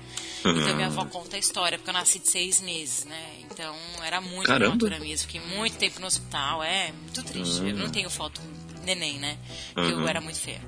Uhum. 0.44 0.60
Então 0.60 0.74
minha 0.74 0.88
avó 0.88 1.04
conta 1.04 1.36
a 1.36 1.38
história, 1.38 1.78
porque 1.78 1.88
eu 1.88 1.94
nasci 1.94 2.18
de 2.18 2.28
seis 2.28 2.60
meses, 2.60 3.04
né? 3.04 3.22
Então 3.42 3.76
era 4.04 4.20
muito 4.20 4.46
Caramba. 4.46 4.76
prematura 4.76 4.98
mesmo. 4.98 5.28
Fiquei 5.28 5.40
muito 5.56 5.76
tempo 5.76 6.00
no 6.00 6.06
hospital, 6.08 6.64
é 6.64 6.90
muito 6.92 7.22
triste. 7.22 7.60
Uhum. 7.60 7.68
Eu 7.68 7.76
não 7.76 7.90
tenho 7.90 8.10
foto 8.10 8.40
neném, 8.94 9.18
né? 9.18 9.38
Uhum. 9.76 9.88
Eu 9.88 10.08
era 10.08 10.20
muito 10.20 10.38
feia. 10.38 10.60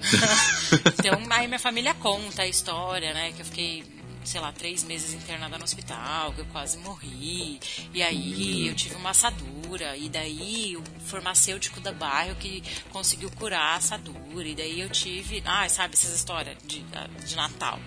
então 0.98 1.18
aí 1.30 1.46
minha 1.46 1.58
família 1.58 1.94
conta 1.94 2.42
a 2.42 2.46
história, 2.46 3.12
né? 3.12 3.32
Que 3.32 3.42
eu 3.42 3.46
fiquei 3.46 3.84
sei 4.24 4.40
lá, 4.40 4.52
três 4.52 4.84
meses 4.84 5.14
internada 5.14 5.56
no 5.56 5.64
hospital, 5.64 6.32
que 6.32 6.40
eu 6.40 6.46
quase 6.46 6.78
morri. 6.78 7.58
E 7.92 8.02
aí 8.02 8.68
eu 8.68 8.74
tive 8.74 8.94
uma 8.94 9.10
assadura. 9.10 9.96
E 9.96 10.08
daí 10.08 10.76
o 10.76 10.84
farmacêutico 11.06 11.80
da 11.80 11.92
bairro 11.92 12.36
que 12.36 12.62
conseguiu 12.90 13.30
curar 13.30 13.74
a 13.74 13.76
assadura. 13.76 14.46
E 14.46 14.54
daí 14.54 14.80
eu 14.80 14.88
tive. 14.88 15.42
Ah, 15.44 15.68
sabe 15.68 15.94
essas 15.94 16.14
histórias 16.14 16.56
de, 16.64 16.84
de 17.26 17.36
Natal. 17.36 17.78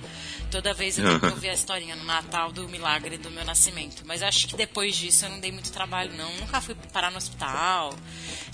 Toda 0.54 0.72
vez 0.72 1.00
eu 1.00 1.20
tenho 1.20 1.34
ouvir 1.34 1.50
a 1.50 1.54
historinha 1.54 1.96
no 1.96 2.04
Natal 2.04 2.52
do 2.52 2.70
milagre 2.70 3.18
do 3.18 3.32
meu 3.32 3.44
nascimento. 3.44 4.04
Mas 4.06 4.22
acho 4.22 4.48
que 4.48 4.56
depois 4.56 4.96
disso 4.96 5.26
eu 5.26 5.32
não 5.32 5.40
dei 5.40 5.52
muito 5.52 5.72
trabalho, 5.72 6.14
não. 6.16 6.32
Nunca 6.36 6.62
fui 6.62 6.76
parar 6.94 7.10
no 7.10 7.18
hospital, 7.18 7.92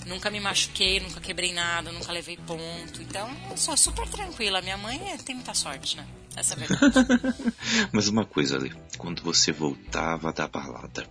nunca 0.06 0.30
me 0.30 0.40
machuquei, 0.40 0.98
nunca 0.98 1.20
quebrei 1.20 1.52
nada, 1.52 1.92
nunca 1.92 2.10
levei 2.10 2.38
ponto. 2.38 3.02
Então 3.02 3.30
eu 3.50 3.56
sou 3.58 3.76
super 3.76 4.08
tranquila. 4.08 4.62
Minha 4.62 4.78
mãe 4.78 4.98
é, 5.10 5.18
tem 5.18 5.34
muita 5.34 5.52
sorte, 5.52 5.98
né? 5.98 6.06
Essa 6.34 6.54
é 6.54 6.56
a 6.56 6.66
verdade. 6.66 7.52
Mas 7.92 8.08
uma 8.08 8.24
coisa 8.24 8.56
ali, 8.56 8.72
quando 8.96 9.22
você 9.22 9.52
voltava 9.52 10.32
da 10.32 10.48
balada, 10.48 11.06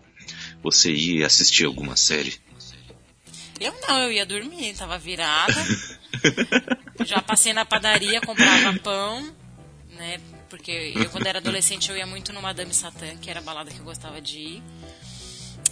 você 0.64 0.92
ia 0.92 1.28
assistir 1.28 1.66
alguma 1.66 1.96
série? 1.96 2.42
Eu 3.60 3.76
não, 3.88 4.02
eu 4.02 4.12
ia 4.12 4.26
dormir, 4.26 4.74
tava 4.74 4.98
virada. 4.98 5.54
Já 7.06 7.22
passei 7.22 7.54
na 7.54 7.64
padaria, 7.64 8.20
comprava 8.22 8.80
pão, 8.80 9.36
né? 9.92 10.20
Porque 10.50 10.94
eu, 10.96 11.10
quando 11.10 11.28
era 11.28 11.40
adolescente, 11.40 11.90
eu 11.90 11.98
ia 11.98 12.08
muito 12.08 12.34
no 12.34 12.42
Madame 12.42 12.74
Satã, 12.74 13.16
que 13.18 13.30
era 13.30 13.40
a 13.40 13.44
balada 13.44 13.70
que 13.72 13.80
eu 13.80 13.86
gostava 13.86 14.20
de 14.20 14.40
ir. 14.40 14.64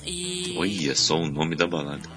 E... 0.05 0.55
Olha 0.57 0.95
só 0.95 1.17
o 1.17 1.27
nome 1.27 1.55
da 1.55 1.67
balada. 1.67 2.07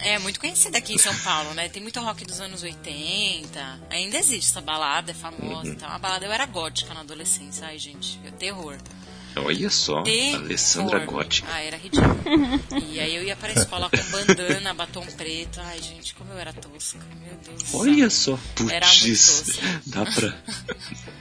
É, 0.00 0.18
muito 0.18 0.38
conhecida 0.38 0.78
aqui 0.78 0.94
em 0.94 0.98
São 0.98 1.14
Paulo, 1.18 1.52
né? 1.54 1.68
Tem 1.68 1.82
muito 1.82 2.00
rock 2.00 2.24
dos 2.24 2.40
anos 2.40 2.62
80. 2.62 3.80
Ainda 3.90 4.16
existe 4.16 4.50
essa 4.50 4.60
balada, 4.60 5.10
é 5.10 5.14
famosa. 5.14 5.68
Uhum. 5.68 5.74
Então, 5.74 5.88
a 5.88 5.98
balada 5.98 6.24
eu 6.24 6.32
era 6.32 6.46
gótica 6.46 6.94
na 6.94 7.00
adolescência. 7.00 7.66
Ai, 7.66 7.78
gente, 7.78 8.18
é 8.24 8.30
terror. 8.30 8.78
Olha 9.44 9.70
só, 9.70 10.02
terror. 10.02 10.40
Alessandra 10.42 10.98
Gótica. 11.04 11.48
Ah, 11.50 11.62
era 11.62 11.76
ridículo. 11.76 12.16
e 12.90 13.00
aí 13.00 13.14
eu 13.14 13.22
ia 13.22 13.36
pra 13.36 13.52
escola 13.52 13.90
com 13.90 14.10
bandana, 14.10 14.74
batom 14.74 15.04
preto. 15.16 15.60
Ai, 15.60 15.80
gente, 15.80 16.14
como 16.14 16.32
eu 16.32 16.38
era 16.38 16.52
tosca. 16.52 16.98
Meu 17.20 17.36
Deus 17.44 17.74
Olha 17.74 18.10
só, 18.10 18.38
putz, 18.54 18.72
era 18.72 18.86
muito 18.86 19.80
dá 19.86 20.04
pra, 20.04 20.34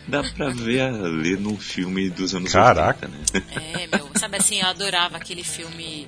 dá 0.07 0.23
pra 0.23 0.49
ver 0.49 0.81
ali 0.81 1.37
num 1.37 1.57
filme 1.57 2.09
dos 2.09 2.33
anos 2.33 2.51
Caraca. 2.51 3.07
80, 3.07 3.39
né? 3.39 3.43
É, 3.73 3.87
meu, 3.87 4.09
sabe 4.15 4.37
assim, 4.37 4.59
eu 4.59 4.67
adorava 4.67 5.17
aquele 5.17 5.43
filme 5.43 6.07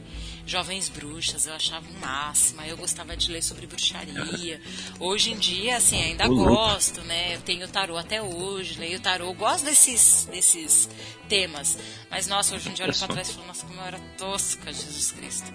Jovens 0.49 0.89
Bruxas, 0.89 1.45
eu 1.45 1.53
achava 1.53 1.85
o 1.87 1.99
máximo, 1.99 2.63
eu 2.63 2.75
gostava 2.75 3.15
de 3.15 3.31
ler 3.31 3.43
sobre 3.43 3.67
bruxaria. 3.67 4.59
Hoje 4.99 5.31
em 5.31 5.37
dia, 5.37 5.77
assim, 5.77 6.01
ainda 6.01 6.27
gosto, 6.27 7.01
né? 7.01 7.35
Eu 7.35 7.41
tenho 7.41 7.67
tarô 7.67 7.95
até 7.95 8.19
hoje, 8.19 8.79
leio 8.79 8.99
tarô, 8.99 9.31
gosto 9.33 9.65
desses, 9.65 10.27
desses 10.31 10.89
temas. 11.29 11.77
Mas, 12.09 12.27
nossa, 12.27 12.55
hoje 12.55 12.69
em 12.69 12.73
dia 12.73 12.85
eu 12.85 12.89
olho 12.89 12.97
pra 12.97 13.07
trás 13.07 13.29
e 13.29 13.33
falo, 13.33 13.47
nossa, 13.47 13.65
como 13.65 13.79
eu 13.79 13.85
era 13.85 13.99
tosca, 14.17 14.73
Jesus 14.73 15.11
Cristo. 15.11 15.53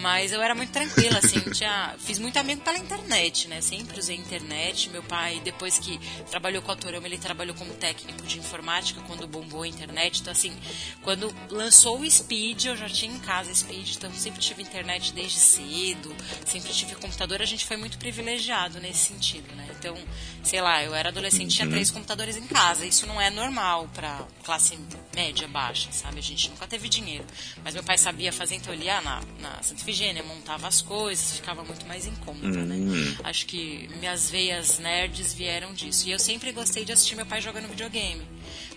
Mas 0.00 0.32
eu 0.32 0.40
era 0.40 0.54
muito 0.54 0.72
tranquila, 0.72 1.18
assim, 1.18 1.40
tinha, 1.52 1.94
fiz 1.98 2.18
muito 2.18 2.38
amigo 2.38 2.62
pela 2.62 2.78
internet, 2.78 3.48
né? 3.48 3.60
Sempre 3.60 3.98
usei 3.98 4.16
internet. 4.16 4.88
Meu 4.88 5.02
pai, 5.02 5.40
depois 5.44 5.78
que 5.78 6.00
trabalhou 6.30 6.62
com 6.62 6.72
a 6.72 6.76
Torama, 6.76 7.06
ele 7.06 7.18
trabalhou 7.18 7.54
como 7.54 7.74
técnico 7.74 8.22
de 8.26 8.38
informática 8.38 9.00
quando 9.06 9.26
bombou 9.26 9.62
a 9.62 9.68
internet. 9.68 10.20
Então, 10.20 10.32
assim, 10.32 10.56
quando 11.02 11.34
lançou 11.50 12.00
o 12.00 12.10
Speed, 12.10 12.64
eu 12.64 12.76
já 12.76 12.88
tinha 12.88 13.14
em 13.14 13.18
casa 13.18 13.54
Speed, 13.54 13.96
então 13.96 14.12
sempre 14.14 14.40
tive 14.40 14.62
internet 14.62 15.12
desde 15.12 15.38
cedo, 15.38 16.14
sempre 16.46 16.72
tive 16.72 16.94
computador. 16.94 17.42
A 17.42 17.46
gente 17.46 17.66
foi 17.66 17.76
muito 17.76 17.98
privilegiado 17.98 18.80
nesse 18.80 19.06
sentido, 19.06 19.54
né? 19.54 19.68
Então, 19.78 19.96
sei 20.42 20.60
lá, 20.60 20.82
eu 20.82 20.94
era 20.94 21.10
adolescente, 21.10 21.54
tinha 21.54 21.66
uhum. 21.66 21.72
três 21.72 21.90
computadores 21.90 22.36
em 22.36 22.46
casa. 22.46 22.86
Isso 22.86 23.06
não 23.06 23.20
é 23.20 23.30
normal 23.30 23.88
para 23.94 24.26
classe 24.42 24.78
média, 25.14 25.46
baixa, 25.48 25.89
sabe? 25.92 26.18
A 26.18 26.22
gente 26.22 26.50
nunca 26.50 26.66
teve 26.66 26.88
dinheiro. 26.88 27.24
Mas 27.64 27.74
meu 27.74 27.82
pai 27.82 27.98
sabia 27.98 28.32
fazer, 28.32 28.56
então 28.56 28.72
ele 28.72 28.84
ia 28.84 29.00
na, 29.00 29.22
na 29.40 29.62
Santa 29.62 29.82
Efigênia, 29.82 30.22
montava 30.22 30.66
as 30.66 30.80
coisas, 30.80 31.36
ficava 31.36 31.62
muito 31.64 31.86
mais 31.86 32.06
em 32.06 32.14
conta, 32.16 32.48
né? 32.48 32.74
Uhum. 32.74 33.16
Acho 33.24 33.46
que 33.46 33.88
minhas 33.98 34.30
veias 34.30 34.78
nerds 34.78 35.34
vieram 35.34 35.72
disso. 35.72 36.08
E 36.08 36.12
eu 36.12 36.18
sempre 36.18 36.52
gostei 36.52 36.84
de 36.84 36.92
assistir 36.92 37.14
meu 37.16 37.26
pai 37.26 37.40
jogando 37.40 37.68
videogame. 37.68 38.22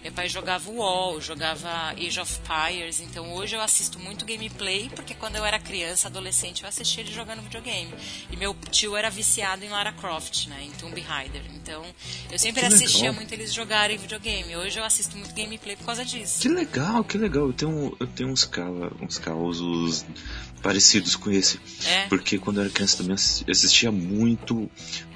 Meu 0.03 0.11
pai 0.11 0.27
jogava 0.27 0.69
UOL, 0.69 1.21
jogava 1.21 1.91
Age 1.91 2.19
of 2.19 2.39
Empires, 2.39 2.99
então 2.99 3.33
hoje 3.33 3.55
eu 3.55 3.61
assisto 3.61 3.97
muito 3.97 4.25
gameplay, 4.25 4.91
porque 4.93 5.13
quando 5.13 5.37
eu 5.37 5.45
era 5.45 5.57
criança, 5.57 6.09
adolescente, 6.09 6.63
eu 6.63 6.67
assistia 6.67 7.01
ele 7.03 7.13
jogando 7.13 7.41
videogame. 7.41 7.89
E 8.29 8.35
meu 8.35 8.53
tio 8.69 8.97
era 8.97 9.09
viciado 9.09 9.63
em 9.63 9.69
Lara 9.69 9.93
Croft, 9.93 10.47
né, 10.47 10.61
em 10.61 10.71
Tomb 10.71 10.99
Raider. 10.99 11.41
Então, 11.55 11.85
eu 12.29 12.37
sempre 12.37 12.59
que 12.59 12.67
assistia 12.67 13.03
legal. 13.03 13.15
muito 13.15 13.31
eles 13.31 13.53
jogarem 13.53 13.97
videogame. 13.97 14.57
Hoje 14.57 14.77
eu 14.77 14.83
assisto 14.83 15.15
muito 15.17 15.33
gameplay 15.33 15.77
por 15.77 15.85
causa 15.85 16.03
disso. 16.03 16.41
Que 16.41 16.49
legal, 16.49 17.01
que 17.05 17.17
legal. 17.17 17.47
Eu 17.47 17.53
tenho, 17.53 17.97
eu 17.97 18.07
tenho 18.07 18.29
uns, 18.29 18.43
cala, 18.43 18.91
uns 19.01 19.17
causos 19.17 20.05
parecidos 20.61 21.15
com 21.15 21.31
esse. 21.31 21.61
É. 21.85 22.07
Porque 22.07 22.37
quando 22.37 22.57
eu 22.57 22.63
era 22.63 22.73
criança 22.73 22.97
também 22.97 23.13
assistia 23.13 23.89
muito 23.91 24.69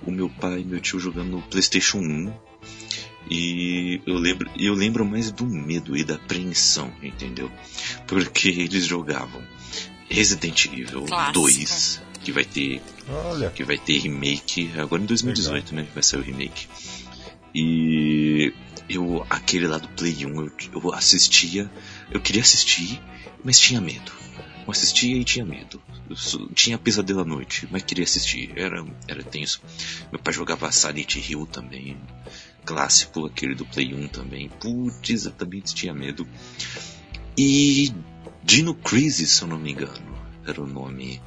o 0.06 0.12
meu 0.12 0.30
pai 0.30 0.62
e 0.62 0.64
meu 0.64 0.80
tio 0.80 0.98
jogando 0.98 1.32
no 1.32 1.42
PlayStation 1.42 1.98
1 1.98 2.47
e 3.30 4.02
eu 4.06 4.16
lembro, 4.16 4.50
eu 4.58 4.74
lembro 4.74 5.06
mais 5.06 5.32
do 5.32 5.46
medo 5.46 5.98
e 5.98 6.04
da 6.04 6.16
apreensão, 6.16 6.92
entendeu? 7.02 7.52
Porque 8.06 8.48
eles 8.50 8.86
jogavam 8.86 9.42
Resident 10.10 10.66
Evil 10.66 11.04
Clássico. 11.04 11.34
2, 11.34 12.02
que 12.24 12.32
vai 12.32 12.46
ter 12.46 12.82
Olha. 13.10 13.50
que 13.50 13.64
vai 13.64 13.78
ter 13.78 13.98
remake 14.00 14.72
agora 14.78 15.02
em 15.02 15.06
2018, 15.06 15.72
Legal. 15.72 15.86
né? 15.86 15.92
Vai 15.94 16.04
sair 16.04 16.20
o 16.20 16.24
remake. 16.24 16.68
E 17.54 18.54
eu 18.90 19.26
aquele 19.30 19.68
lá 19.68 19.78
do 19.78 19.88
Play 19.90 20.26
1 20.26 20.42
eu, 20.42 20.52
eu 20.74 20.94
assistia, 20.94 21.70
eu 22.12 22.22
queria 22.22 22.42
assistir, 22.42 23.02
mas 23.44 23.60
tinha 23.60 23.82
medo. 23.82 24.12
Eu 24.66 24.72
assistia 24.72 25.16
e 25.16 25.24
tinha 25.24 25.46
medo. 25.46 25.82
Eu 26.10 26.16
tinha 26.54 26.78
pesadelo 26.78 27.22
à 27.22 27.26
noite, 27.26 27.68
mas 27.72 27.84
queria 27.84 28.04
assistir. 28.04 28.52
Era, 28.56 28.86
era 29.08 29.24
tenso. 29.24 29.62
Meu 30.12 30.20
pai 30.20 30.34
jogava 30.34 30.72
Silent 30.72 31.16
Hill 31.16 31.46
também 31.46 31.98
clássico, 32.68 33.26
aquele 33.26 33.56
do 33.56 33.66
Play 33.66 33.94
1 33.94 34.10
também. 34.10 34.50
Putz, 34.50 35.10
exatamente 35.10 35.74
tinha 35.74 35.94
medo. 35.94 36.28
E 37.38 37.94
Dino 38.44 38.76
Crisis, 38.76 39.32
se 39.32 39.42
eu 39.42 39.48
não 39.48 39.58
me 39.58 39.72
engano, 39.72 40.18
era 40.46 40.62
o 40.62 40.68
nome. 40.68 41.22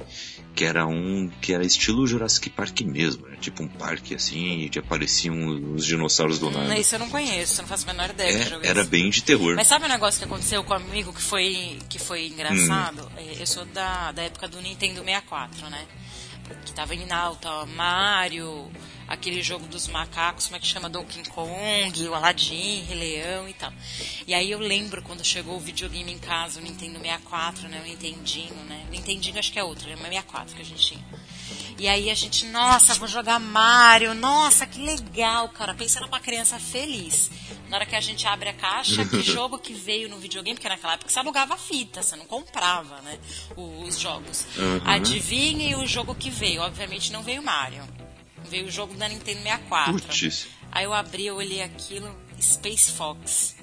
Que 0.53 0.65
era 0.65 0.85
um 0.85 1.31
que 1.41 1.53
era 1.53 1.65
estilo 1.65 2.05
Jurassic 2.05 2.49
Park 2.49 2.81
mesmo, 2.81 3.25
era 3.25 3.37
tipo 3.37 3.63
um 3.63 3.67
parque 3.69 4.13
assim, 4.13 4.69
e 4.69 4.79
apareciam 4.79 5.73
os 5.73 5.85
dinossauros 5.85 6.39
do 6.39 6.51
nada. 6.51 6.77
Isso 6.77 6.93
eu 6.93 6.99
não 6.99 7.09
conheço, 7.09 7.61
não 7.61 7.69
faço 7.69 7.89
a 7.89 7.93
menor 7.93 8.09
ideia. 8.09 8.59
É, 8.61 8.67
era 8.67 8.83
bem 8.83 9.09
de 9.09 9.23
terror. 9.23 9.55
Mas 9.55 9.67
sabe 9.67 9.85
um 9.85 9.87
negócio 9.87 10.19
que 10.19 10.25
aconteceu 10.25 10.61
com 10.63 10.73
um 10.73 10.75
amigo 10.75 11.13
que 11.13 11.21
foi, 11.21 11.79
que 11.87 11.97
foi 11.97 12.27
engraçado? 12.27 13.03
Hum. 13.03 13.17
É, 13.17 13.41
eu 13.41 13.47
sou 13.47 13.63
da, 13.65 14.11
da 14.11 14.23
época 14.23 14.47
do 14.49 14.61
Nintendo 14.61 15.01
64, 15.01 15.69
né? 15.69 15.87
Que 16.65 16.73
tava 16.73 16.93
em 16.93 17.09
alta, 17.09 17.65
Mario, 17.67 18.69
aquele 19.11 19.43
jogo 19.43 19.67
dos 19.67 19.87
macacos, 19.87 20.45
como 20.45 20.55
é 20.55 20.59
que 20.59 20.65
chama? 20.65 20.89
Donkey 20.89 21.23
Kong, 21.29 22.07
o 22.07 22.15
Aladdin, 22.15 22.83
Rei 22.83 22.97
Leão 22.97 23.47
e 23.47 23.53
tal. 23.53 23.71
E 24.25 24.33
aí 24.33 24.49
eu 24.49 24.59
lembro 24.59 25.01
quando 25.01 25.23
chegou 25.23 25.57
o 25.57 25.59
videogame 25.59 26.11
em 26.11 26.17
casa, 26.17 26.59
o 26.59 26.63
Nintendo 26.63 26.97
64, 26.99 27.67
né? 27.67 27.81
O 27.81 27.87
Nintendinho, 27.87 28.55
né? 28.67 28.85
Nintendinho 28.89 29.37
acho 29.37 29.51
que 29.51 29.59
é 29.59 29.63
outro, 29.63 29.89
é 29.89 29.95
o 29.95 29.97
64 29.97 30.55
que 30.55 30.61
a 30.61 30.65
gente 30.65 30.85
tinha. 30.85 31.05
E 31.77 31.87
aí 31.87 32.09
a 32.09 32.13
gente, 32.13 32.45
nossa, 32.45 32.93
vou 32.93 33.07
jogar 33.07 33.39
Mario, 33.39 34.13
nossa, 34.13 34.65
que 34.65 34.79
legal, 34.79 35.49
cara. 35.49 35.73
Pensando 35.73 36.07
uma 36.07 36.19
criança 36.19 36.59
feliz. 36.59 37.29
Na 37.69 37.77
hora 37.77 37.85
que 37.85 37.95
a 37.95 38.01
gente 38.01 38.27
abre 38.27 38.49
a 38.49 38.53
caixa, 38.53 39.03
que 39.05 39.19
jogo 39.23 39.57
que 39.57 39.73
veio 39.73 40.07
no 40.07 40.17
videogame, 40.17 40.55
porque 40.55 40.69
naquela 40.69 40.93
época 40.93 41.09
você 41.09 41.19
alugava 41.19 41.57
fita, 41.57 42.03
você 42.03 42.15
não 42.15 42.25
comprava, 42.25 43.01
né? 43.01 43.17
Os 43.57 43.99
jogos. 43.99 44.45
Uhum. 44.57 44.81
Adivinhe 44.85 45.75
o 45.75 45.85
jogo 45.87 46.13
que 46.13 46.29
veio. 46.29 46.61
Obviamente 46.61 47.11
não 47.11 47.23
veio 47.23 47.41
Mario. 47.41 47.83
Veio 48.51 48.67
o 48.67 48.71
jogo 48.71 48.93
da 48.95 49.07
Nintendo 49.07 49.41
64. 49.41 49.93
Puts. 49.93 50.47
Aí 50.71 50.83
eu 50.85 50.93
abri, 50.93 51.25
eu 51.25 51.37
olhei 51.37 51.63
aquilo. 51.63 52.13
Space 52.39 52.91
Fox. 52.91 53.55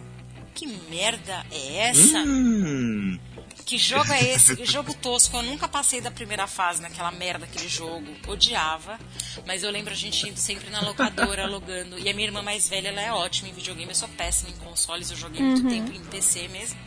Que 0.54 0.66
merda 0.66 1.46
é 1.52 1.76
essa? 1.90 2.18
Hum. 2.18 3.16
Que 3.64 3.76
jogo 3.78 4.10
é 4.12 4.24
esse? 4.32 4.56
Que 4.56 4.64
jogo 4.64 4.92
tosco. 4.94 5.36
Eu 5.36 5.42
nunca 5.42 5.68
passei 5.68 6.00
da 6.00 6.10
primeira 6.10 6.46
fase 6.46 6.80
naquela 6.80 7.12
merda, 7.12 7.44
aquele 7.44 7.68
jogo. 7.68 8.06
Odiava. 8.26 8.98
Mas 9.46 9.62
eu 9.62 9.70
lembro 9.70 9.92
a 9.92 9.96
gente 9.96 10.26
indo 10.28 10.38
sempre 10.38 10.70
na 10.70 10.80
locadora, 10.80 11.44
alugando. 11.46 11.98
E 11.98 12.08
a 12.08 12.14
minha 12.14 12.26
irmã 12.26 12.40
mais 12.42 12.66
velha, 12.68 12.88
ela 12.88 13.00
é 13.00 13.12
ótima 13.12 13.50
em 13.50 13.52
videogame. 13.52 13.90
Eu 13.90 13.94
sou 13.94 14.08
péssima 14.08 14.50
em 14.50 14.56
consoles. 14.56 15.10
Eu 15.10 15.16
joguei 15.18 15.42
muito 15.42 15.62
Uhum. 15.64 15.68
tempo 15.68 15.92
em 15.92 16.00
PC 16.06 16.48
mesmo. 16.48 16.78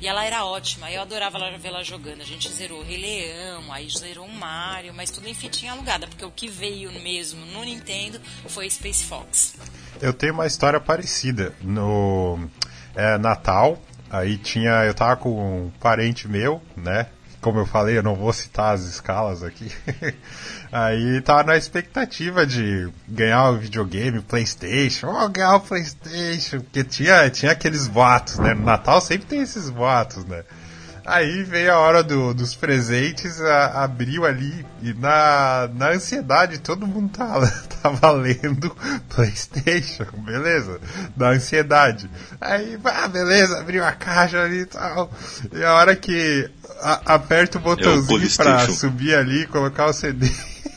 E 0.00 0.06
ela 0.06 0.24
era 0.24 0.44
ótima. 0.44 0.90
Eu 0.90 1.02
adorava 1.02 1.38
ver 1.58 1.68
ela 1.68 1.82
jogando. 1.82 2.20
A 2.20 2.24
gente 2.24 2.50
zerou 2.52 2.82
Rei 2.82 2.98
Leão, 2.98 3.72
aí 3.72 3.88
zerou 3.88 4.26
o 4.26 4.32
Mario, 4.32 4.92
mas 4.94 5.10
tudo 5.10 5.28
em 5.28 5.34
fitinha 5.34 5.72
alugada. 5.72 6.06
Porque 6.06 6.24
o 6.24 6.30
que 6.30 6.48
veio 6.48 6.92
mesmo 6.92 7.44
no 7.46 7.64
Nintendo 7.64 8.20
foi 8.48 8.68
Space 8.68 9.04
Fox. 9.04 9.54
Eu 10.00 10.12
tenho 10.12 10.34
uma 10.34 10.46
história 10.46 10.80
parecida. 10.80 11.54
No 11.62 12.48
é, 12.94 13.16
Natal, 13.18 13.80
aí 14.10 14.36
tinha. 14.36 14.84
Eu 14.84 14.94
tava 14.94 15.16
com 15.16 15.66
um 15.66 15.70
parente 15.80 16.28
meu, 16.28 16.60
né? 16.76 17.06
Como 17.40 17.60
eu 17.60 17.66
falei, 17.66 17.96
eu 17.96 18.02
não 18.02 18.14
vou 18.14 18.32
citar 18.32 18.74
as 18.74 18.82
escalas 18.82 19.42
aqui. 19.42 19.70
aí 20.72 21.20
tava 21.20 21.44
na 21.44 21.56
expectativa 21.56 22.44
de 22.46 22.88
ganhar 23.08 23.50
o 23.50 23.58
videogame, 23.58 24.20
Playstation, 24.20 25.08
oh, 25.08 25.28
ganhar 25.28 25.56
o 25.56 25.60
Playstation, 25.60 26.60
porque 26.60 26.82
tinha, 26.82 27.28
tinha 27.30 27.52
aqueles 27.52 27.86
boatos, 27.86 28.38
né? 28.38 28.52
No 28.54 28.64
Natal 28.64 29.00
sempre 29.00 29.26
tem 29.26 29.40
esses 29.42 29.70
boatos, 29.70 30.24
né? 30.24 30.42
Aí 31.08 31.44
veio 31.44 31.72
a 31.72 31.78
hora 31.78 32.02
do- 32.02 32.34
dos 32.34 32.56
presentes, 32.56 33.40
a- 33.40 33.84
abriu 33.84 34.24
ali 34.26 34.66
e 34.82 34.92
na, 34.94 35.70
na 35.72 35.90
ansiedade 35.90 36.58
todo 36.58 36.84
mundo 36.84 37.10
tava, 37.16 37.46
tava 37.80 38.10
lendo 38.10 38.74
Playstation, 39.14 40.06
beleza? 40.24 40.80
Na 41.16 41.28
ansiedade. 41.28 42.10
Aí, 42.40 42.76
ah, 42.84 43.06
beleza, 43.06 43.60
abriu 43.60 43.84
a 43.84 43.92
caixa 43.92 44.42
ali 44.42 44.62
e 44.62 44.66
tal. 44.66 45.08
E 45.52 45.62
a 45.62 45.74
hora 45.74 45.94
que 45.94 46.50
a- 46.80 47.14
aperta 47.14 47.58
o 47.58 47.60
botãozinho 47.60 48.06
pra 48.06 48.16
Polystation. 48.16 48.72
subir 48.72 49.14
ali 49.14 49.42
e 49.42 49.46
colocar 49.46 49.86
o 49.86 49.92
CD. 49.92 50.26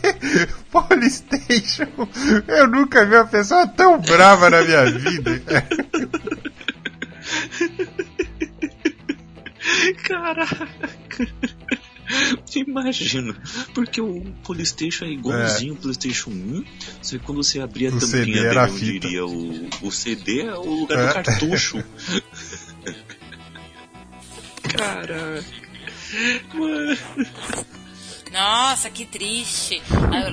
Polystation! 0.71 1.87
Eu 2.47 2.67
nunca 2.67 3.05
vi 3.05 3.15
uma 3.15 3.25
pessoa 3.27 3.67
tão 3.67 3.99
brava 3.99 4.49
na 4.49 4.61
minha 4.61 4.85
vida. 4.91 5.41
Caraca. 10.03 10.67
Imagina, 12.55 13.35
porque 13.75 14.01
o 14.01 14.21
Polystation 14.43 15.05
é 15.05 15.09
igualzinho 15.09 15.73
o 15.75 15.77
Playstation 15.77 16.31
1, 16.31 16.63
só 17.03 17.17
que 17.17 17.23
quando 17.23 17.43
você 17.43 17.59
abria 17.59 17.89
a 17.89 17.93
O 17.93 17.99
tampinha 17.99 18.23
CD 18.23 18.33
dele, 18.33 18.47
era 18.47 18.61
a 18.61 18.65
onde 18.67 18.79
fita. 18.79 19.07
iria 19.07 19.25
o, 19.27 19.69
o 19.83 19.91
CD, 19.91 20.41
é 20.41 20.53
o 20.55 20.63
lugar 20.81 20.97
É. 20.97 21.07
do 21.07 21.13
cartucho. 21.13 21.83
Caraca. 24.75 25.43
Mano. 26.53 26.97
Nossa, 28.31 28.89
que 28.89 29.05
triste. 29.05 29.81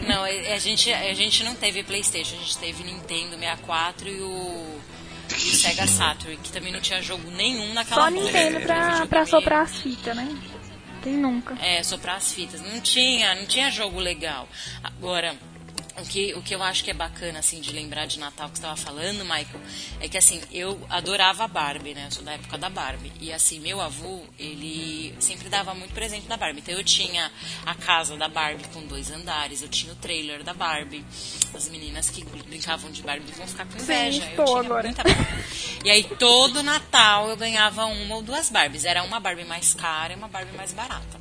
Não, 0.06 0.24
a 0.24 0.54
a 0.54 0.58
gente, 0.58 0.92
a 0.92 1.14
gente 1.14 1.44
não 1.44 1.54
teve 1.54 1.82
Playstation, 1.82 2.36
a 2.36 2.38
gente 2.38 2.58
teve 2.58 2.84
Nintendo 2.84 3.36
64 3.36 4.08
e 4.08 4.20
o, 4.20 4.80
e 5.30 5.50
o 5.50 5.54
Sega 5.54 5.86
Saturn, 5.88 6.36
que 6.36 6.52
também 6.52 6.72
não 6.72 6.80
tinha 6.80 7.02
jogo 7.02 7.30
nenhum 7.30 7.72
naquela 7.72 8.02
Só 8.04 8.10
porra. 8.10 8.24
Nintendo 8.24 8.60
pra, 8.60 9.06
pra 9.06 9.26
soprar 9.26 9.62
as 9.62 9.76
fitas, 9.80 10.14
né? 10.14 10.28
Quem 11.02 11.14
nunca? 11.14 11.56
É, 11.60 11.82
soprar 11.82 12.16
as 12.16 12.32
fitas. 12.32 12.60
Não 12.60 12.80
tinha, 12.80 13.34
não 13.34 13.46
tinha 13.46 13.70
jogo 13.70 13.98
legal. 13.98 14.48
Agora, 14.82 15.36
o 15.98 16.06
que, 16.06 16.34
o 16.34 16.42
que 16.42 16.54
eu 16.54 16.62
acho 16.62 16.84
que 16.84 16.90
é 16.90 16.94
bacana, 16.94 17.38
assim, 17.38 17.60
de 17.60 17.72
lembrar 17.72 18.06
de 18.06 18.18
Natal 18.18 18.48
que 18.48 18.58
você 18.58 18.64
estava 18.64 18.76
falando, 18.76 19.24
Michael, 19.24 19.60
é 20.00 20.08
que, 20.08 20.18
assim, 20.18 20.40
eu 20.52 20.78
adorava 20.90 21.44
a 21.44 21.48
Barbie, 21.48 21.94
né? 21.94 22.06
Eu 22.06 22.10
sou 22.10 22.22
da 22.22 22.32
época 22.32 22.58
da 22.58 22.68
Barbie. 22.68 23.12
E, 23.20 23.32
assim, 23.32 23.58
meu 23.60 23.80
avô, 23.80 24.22
ele 24.38 25.14
sempre 25.18 25.48
dava 25.48 25.74
muito 25.74 25.94
presente 25.94 26.26
da 26.26 26.36
Barbie. 26.36 26.60
Então, 26.60 26.74
eu 26.74 26.84
tinha 26.84 27.30
a 27.64 27.74
casa 27.74 28.16
da 28.16 28.28
Barbie 28.28 28.64
com 28.72 28.86
dois 28.86 29.10
andares, 29.10 29.62
eu 29.62 29.68
tinha 29.68 29.92
o 29.92 29.96
trailer 29.96 30.42
da 30.44 30.52
Barbie. 30.52 31.04
As 31.54 31.68
meninas 31.68 32.10
que 32.10 32.24
brincavam 32.24 32.90
de 32.90 33.02
Barbie 33.02 33.32
vão 33.32 33.46
ficar 33.46 33.66
com 33.66 33.78
inveja. 33.78 34.22
eu 34.22 34.30
estou 34.30 34.44
tinha 34.44 34.58
agora. 34.58 34.82
muita 34.82 35.02
Barbie. 35.02 35.46
E 35.84 35.90
aí, 35.90 36.04
todo 36.04 36.62
Natal, 36.62 37.30
eu 37.30 37.36
ganhava 37.36 37.86
uma 37.86 38.16
ou 38.16 38.22
duas 38.22 38.50
Barbies. 38.50 38.84
Era 38.84 39.02
uma 39.02 39.18
Barbie 39.18 39.44
mais 39.44 39.72
cara 39.72 40.12
e 40.12 40.16
uma 40.16 40.28
Barbie 40.28 40.56
mais 40.56 40.72
barata. 40.72 41.20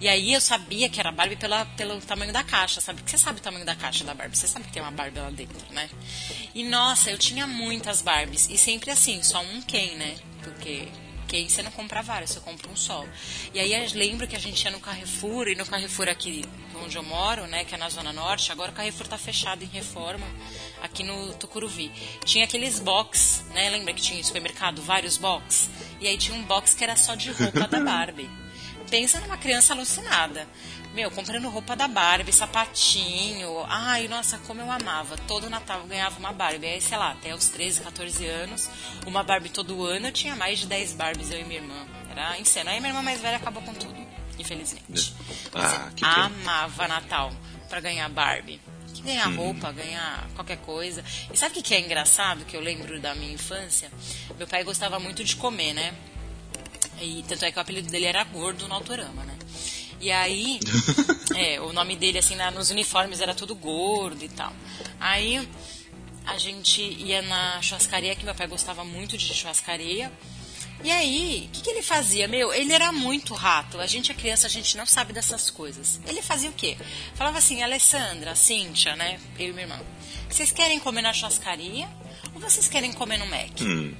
E 0.00 0.08
aí, 0.08 0.32
eu 0.32 0.40
sabia 0.40 0.88
que 0.88 1.00
era 1.00 1.10
Barbie 1.10 1.36
pela, 1.36 1.64
pelo 1.64 2.00
tamanho 2.00 2.32
da 2.32 2.42
caixa, 2.42 2.80
sabe? 2.80 3.00
Porque 3.00 3.10
você 3.10 3.18
sabe 3.18 3.38
o 3.38 3.42
tamanho 3.42 3.64
da 3.64 3.74
caixa 3.74 4.04
da 4.04 4.11
Barbie. 4.14 4.36
Você 4.36 4.48
sabe 4.48 4.66
que 4.66 4.72
tem 4.72 4.82
uma 4.82 4.90
Barbie 4.90 5.18
lá 5.18 5.30
dentro, 5.30 5.58
né? 5.70 5.88
E, 6.54 6.64
nossa, 6.64 7.10
eu 7.10 7.18
tinha 7.18 7.46
muitas 7.46 8.02
Barbies. 8.02 8.48
E 8.50 8.58
sempre 8.58 8.90
assim, 8.90 9.22
só 9.22 9.40
um 9.42 9.62
Ken, 9.62 9.96
né? 9.96 10.16
Porque 10.42 10.88
Ken 11.28 11.48
você 11.48 11.62
não 11.62 11.70
compra 11.70 12.02
vários, 12.02 12.30
você 12.30 12.40
compra 12.40 12.70
um 12.70 12.76
só. 12.76 13.04
E 13.54 13.60
aí, 13.60 13.72
eu 13.72 13.90
lembro 13.94 14.26
que 14.26 14.36
a 14.36 14.38
gente 14.38 14.62
ia 14.64 14.70
no 14.70 14.80
Carrefour, 14.80 15.48
e 15.48 15.54
no 15.54 15.64
Carrefour 15.66 16.08
aqui 16.08 16.44
onde 16.82 16.96
eu 16.96 17.02
moro, 17.02 17.46
né? 17.46 17.64
Que 17.64 17.74
é 17.74 17.78
na 17.78 17.88
Zona 17.88 18.12
Norte. 18.12 18.52
Agora 18.52 18.70
o 18.70 18.74
Carrefour 18.74 19.06
tá 19.06 19.16
fechado 19.16 19.62
em 19.62 19.68
reforma 19.68 20.26
aqui 20.82 21.02
no 21.02 21.32
Tucuruvi. 21.34 21.90
Tinha 22.24 22.44
aqueles 22.44 22.78
box, 22.78 23.44
né? 23.54 23.70
Lembra 23.70 23.94
que 23.94 24.02
tinha 24.02 24.18
em 24.18 24.22
supermercado 24.22 24.82
vários 24.82 25.16
box? 25.16 25.70
E 26.00 26.06
aí 26.06 26.18
tinha 26.18 26.36
um 26.36 26.42
box 26.42 26.74
que 26.74 26.84
era 26.84 26.96
só 26.96 27.14
de 27.14 27.30
roupa 27.30 27.66
da 27.66 27.80
Barbie. 27.80 28.28
Pensa 28.90 29.20
numa 29.20 29.38
criança 29.38 29.72
alucinada. 29.72 30.46
Meu, 30.94 31.10
comprando 31.10 31.48
roupa 31.48 31.74
da 31.74 31.88
Barbie, 31.88 32.32
sapatinho. 32.32 33.64
Ai, 33.66 34.08
nossa, 34.08 34.36
como 34.38 34.60
eu 34.60 34.70
amava. 34.70 35.16
Todo 35.26 35.48
Natal 35.48 35.80
eu 35.80 35.86
ganhava 35.86 36.18
uma 36.18 36.32
Barbie. 36.32 36.66
Aí, 36.66 36.80
sei 36.82 36.98
lá, 36.98 37.12
até 37.12 37.34
os 37.34 37.48
13, 37.48 37.80
14 37.80 38.26
anos, 38.26 38.68
uma 39.06 39.22
Barbie 39.22 39.48
todo 39.48 39.84
ano. 39.86 40.08
Eu 40.08 40.12
tinha 40.12 40.36
mais 40.36 40.58
de 40.58 40.66
10 40.66 40.92
Barbies, 40.92 41.30
eu 41.30 41.40
e 41.40 41.44
minha 41.44 41.60
irmã. 41.60 41.86
Era 42.10 42.38
insano. 42.38 42.68
Aí 42.68 42.78
minha 42.78 42.90
irmã 42.90 43.00
mais 43.02 43.20
velha 43.22 43.38
acabou 43.38 43.62
com 43.62 43.72
tudo, 43.72 43.94
infelizmente. 44.38 45.14
Ah, 45.54 45.86
Mas 45.86 45.94
que 45.94 46.04
amava 46.04 46.86
Natal 46.86 47.32
pra 47.70 47.80
ganhar 47.80 48.08
Barbie. 48.10 48.60
Que 48.92 49.00
ganhar 49.00 49.34
roupa, 49.34 49.72
ganhar 49.72 50.28
qualquer 50.34 50.58
coisa. 50.58 51.02
E 51.32 51.36
sabe 51.38 51.52
o 51.52 51.54
que 51.54 51.62
que 51.62 51.74
é 51.74 51.80
engraçado 51.80 52.44
que 52.44 52.54
eu 52.54 52.60
lembro 52.60 53.00
da 53.00 53.14
minha 53.14 53.32
infância? 53.32 53.90
Meu 54.36 54.46
pai 54.46 54.62
gostava 54.62 55.00
muito 55.00 55.24
de 55.24 55.36
comer, 55.36 55.72
né? 55.72 55.94
E 57.00 57.24
tanto 57.26 57.46
é 57.46 57.50
que 57.50 57.58
o 57.58 57.62
apelido 57.62 57.90
dele 57.90 58.04
era 58.04 58.22
Gordo 58.24 58.68
no 58.68 58.74
Autorama, 58.74 59.24
né? 59.24 59.38
E 60.02 60.10
aí, 60.10 60.58
é, 61.34 61.60
o 61.60 61.72
nome 61.72 61.96
dele, 61.96 62.18
assim, 62.18 62.34
na- 62.36 62.50
nos 62.50 62.70
uniformes 62.70 63.20
era 63.20 63.34
tudo 63.34 63.54
gordo 63.54 64.22
e 64.24 64.28
tal. 64.28 64.52
Aí, 65.00 65.48
a 66.26 66.36
gente 66.36 66.82
ia 66.82 67.22
na 67.22 67.62
churrascaria, 67.62 68.14
que 68.16 68.24
meu 68.24 68.34
pai 68.34 68.46
gostava 68.46 68.84
muito 68.84 69.16
de 69.16 69.32
churrascaria. 69.32 70.12
E 70.84 70.90
aí, 70.90 71.46
o 71.48 71.50
que, 71.52 71.62
que 71.62 71.70
ele 71.70 71.82
fazia? 71.82 72.26
Meu, 72.26 72.52
ele 72.52 72.72
era 72.72 72.90
muito 72.90 73.32
rato. 73.34 73.78
A 73.80 73.86
gente 73.86 74.10
é 74.10 74.14
criança, 74.14 74.48
a 74.48 74.50
gente 74.50 74.76
não 74.76 74.84
sabe 74.84 75.12
dessas 75.12 75.48
coisas. 75.48 76.00
Ele 76.06 76.20
fazia 76.20 76.50
o 76.50 76.52
quê? 76.52 76.76
Falava 77.14 77.38
assim, 77.38 77.62
Alessandra, 77.62 78.34
Cíntia, 78.34 78.96
né? 78.96 79.20
Eu 79.38 79.50
e 79.50 79.52
minha 79.52 79.62
irmã. 79.64 79.80
Vocês 80.28 80.50
querem 80.50 80.80
comer 80.80 81.02
na 81.02 81.12
churrascaria 81.12 81.88
ou 82.34 82.40
vocês 82.40 82.66
querem 82.66 82.92
comer 82.92 83.18
no 83.18 83.26
Mac? 83.26 83.60
Hum. 83.60 83.94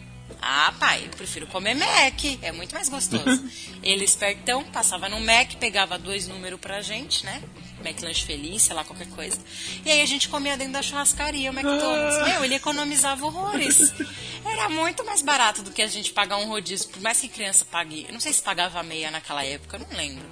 Ah, 0.44 0.74
pai, 0.76 1.04
eu 1.04 1.10
prefiro 1.10 1.46
comer 1.46 1.74
Mac, 1.74 2.24
é 2.42 2.50
muito 2.50 2.74
mais 2.74 2.88
gostoso. 2.88 3.48
Ele 3.80 4.04
espertão, 4.04 4.64
passava 4.64 5.08
no 5.08 5.20
Mac, 5.20 5.54
pegava 5.54 5.96
dois 5.96 6.26
números 6.26 6.58
pra 6.58 6.82
gente, 6.82 7.24
né? 7.24 7.40
McLanche 7.84 8.24
Feliz, 8.24 8.62
sei 8.62 8.74
lá, 8.74 8.82
qualquer 8.82 9.08
coisa. 9.10 9.38
E 9.84 9.90
aí 9.90 10.00
a 10.00 10.06
gente 10.06 10.28
comia 10.28 10.56
dentro 10.56 10.72
da 10.72 10.82
churrascaria 10.82 11.50
o 11.50 11.54
McDonald's. 11.54 12.28
Meu, 12.28 12.44
ele 12.44 12.56
economizava 12.56 13.24
horrores. 13.24 13.92
Era 14.44 14.68
muito 14.68 15.04
mais 15.04 15.22
barato 15.22 15.62
do 15.62 15.70
que 15.70 15.80
a 15.80 15.86
gente 15.86 16.12
pagar 16.12 16.36
um 16.38 16.48
rodízio, 16.48 16.88
por 16.88 17.00
mais 17.00 17.20
que 17.20 17.28
criança 17.28 17.64
pague. 17.64 18.04
Eu 18.08 18.12
não 18.12 18.20
sei 18.20 18.32
se 18.32 18.42
pagava 18.42 18.82
meia 18.82 19.10
naquela 19.10 19.44
época, 19.44 19.76
eu 19.76 19.86
não 19.88 19.96
lembro. 19.96 20.24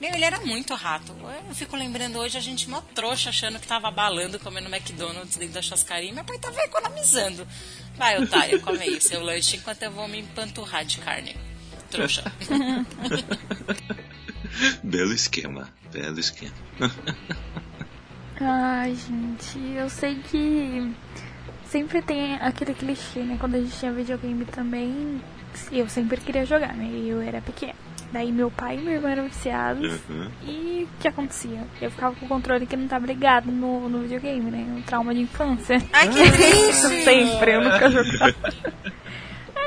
Meu, 0.00 0.14
ele 0.14 0.24
era 0.24 0.40
muito 0.40 0.72
rato. 0.74 1.14
Eu 1.46 1.54
fico 1.54 1.76
lembrando 1.76 2.18
hoje 2.18 2.38
a 2.38 2.40
gente 2.40 2.70
mó 2.70 2.80
trouxa 2.94 3.28
achando 3.28 3.60
que 3.60 3.66
tava 3.66 3.90
balando 3.90 4.38
comendo 4.38 4.74
McDonald's 4.74 5.36
dentro 5.36 5.54
da 5.54 5.60
churrascaria. 5.60 6.10
Meu 6.10 6.24
pai 6.24 6.38
tava 6.38 6.58
economizando. 6.62 7.46
Vai, 8.00 8.18
otário, 8.18 8.58
come 8.62 8.78
aí 8.78 8.98
seu 8.98 9.22
lanche 9.22 9.58
enquanto 9.58 9.82
eu 9.82 9.90
vou 9.90 10.08
me 10.08 10.20
empanturrar 10.20 10.86
de 10.86 10.96
carne. 11.00 11.36
Trouxa. 11.90 12.32
Belo 14.82 15.12
esquema, 15.12 15.68
belo 15.92 16.18
esquema. 16.18 16.54
Ai, 18.40 18.94
gente, 18.94 19.58
eu 19.76 19.90
sei 19.90 20.14
que 20.14 20.90
sempre 21.66 22.00
tem 22.00 22.36
aquele 22.36 22.72
clichê, 22.72 23.20
né? 23.20 23.36
Quando 23.38 23.56
a 23.56 23.60
gente 23.60 23.78
tinha 23.78 23.92
videogame 23.92 24.46
também, 24.46 25.20
eu 25.70 25.86
sempre 25.86 26.22
queria 26.22 26.46
jogar, 26.46 26.74
né? 26.74 26.86
E 26.86 27.10
eu 27.10 27.20
era 27.20 27.42
pequena. 27.42 27.74
Daí 28.12 28.32
meu 28.32 28.50
pai 28.50 28.74
e 28.76 28.78
minha 28.80 28.94
irmã 28.94 29.10
eram 29.10 29.24
viciados. 29.28 30.00
Uhum. 30.08 30.28
E 30.44 30.84
o 30.90 31.00
que 31.00 31.06
acontecia? 31.08 31.60
Eu 31.80 31.90
ficava 31.90 32.14
com 32.16 32.26
o 32.26 32.28
controle 32.28 32.66
que 32.66 32.76
não 32.76 32.88
tava 32.88 33.06
ligado 33.06 33.50
no, 33.52 33.88
no 33.88 34.00
videogame, 34.02 34.50
né? 34.50 34.66
Um 34.76 34.82
trauma 34.82 35.14
de 35.14 35.20
infância. 35.20 35.80
Ai, 35.92 36.08
que 36.08 36.14
triste! 36.32 37.04
sempre, 37.04 37.54
eu 37.54 37.60
nunca 37.62 37.88
jogava. 37.90 38.34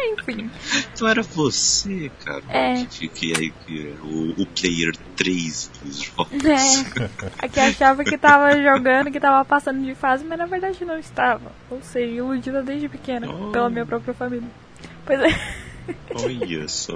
Enfim. 0.05 0.49
Então 0.93 1.07
era 1.07 1.21
você, 1.23 2.11
cara, 2.25 2.43
É. 2.49 2.85
que, 2.85 3.07
que, 3.07 3.31
que, 3.33 3.49
que 3.65 3.87
era 3.87 4.03
o, 4.03 4.41
o 4.41 4.45
player 4.47 4.93
3 5.15 5.71
dos 5.81 6.01
jogos. 6.01 6.43
É. 6.43 7.09
Aqui 7.39 7.59
achava 7.59 8.03
que 8.03 8.17
tava 8.17 8.51
jogando, 8.61 9.09
que 9.09 9.19
tava 9.19 9.43
passando 9.45 9.81
de 9.83 9.95
fase, 9.95 10.25
mas 10.25 10.37
na 10.37 10.45
verdade 10.45 10.83
não 10.83 10.99
estava. 10.99 11.51
Ou 11.71 11.81
seja, 11.81 12.11
iludida 12.11 12.61
desde 12.61 12.89
pequena, 12.89 13.27
Oh. 13.31 13.51
pela 13.51 13.69
minha 13.69 13.85
própria 13.85 14.13
família. 14.13 14.47
Pois 15.05 15.19
é. 15.21 15.63
Olha 16.15 16.67
só. 16.67 16.93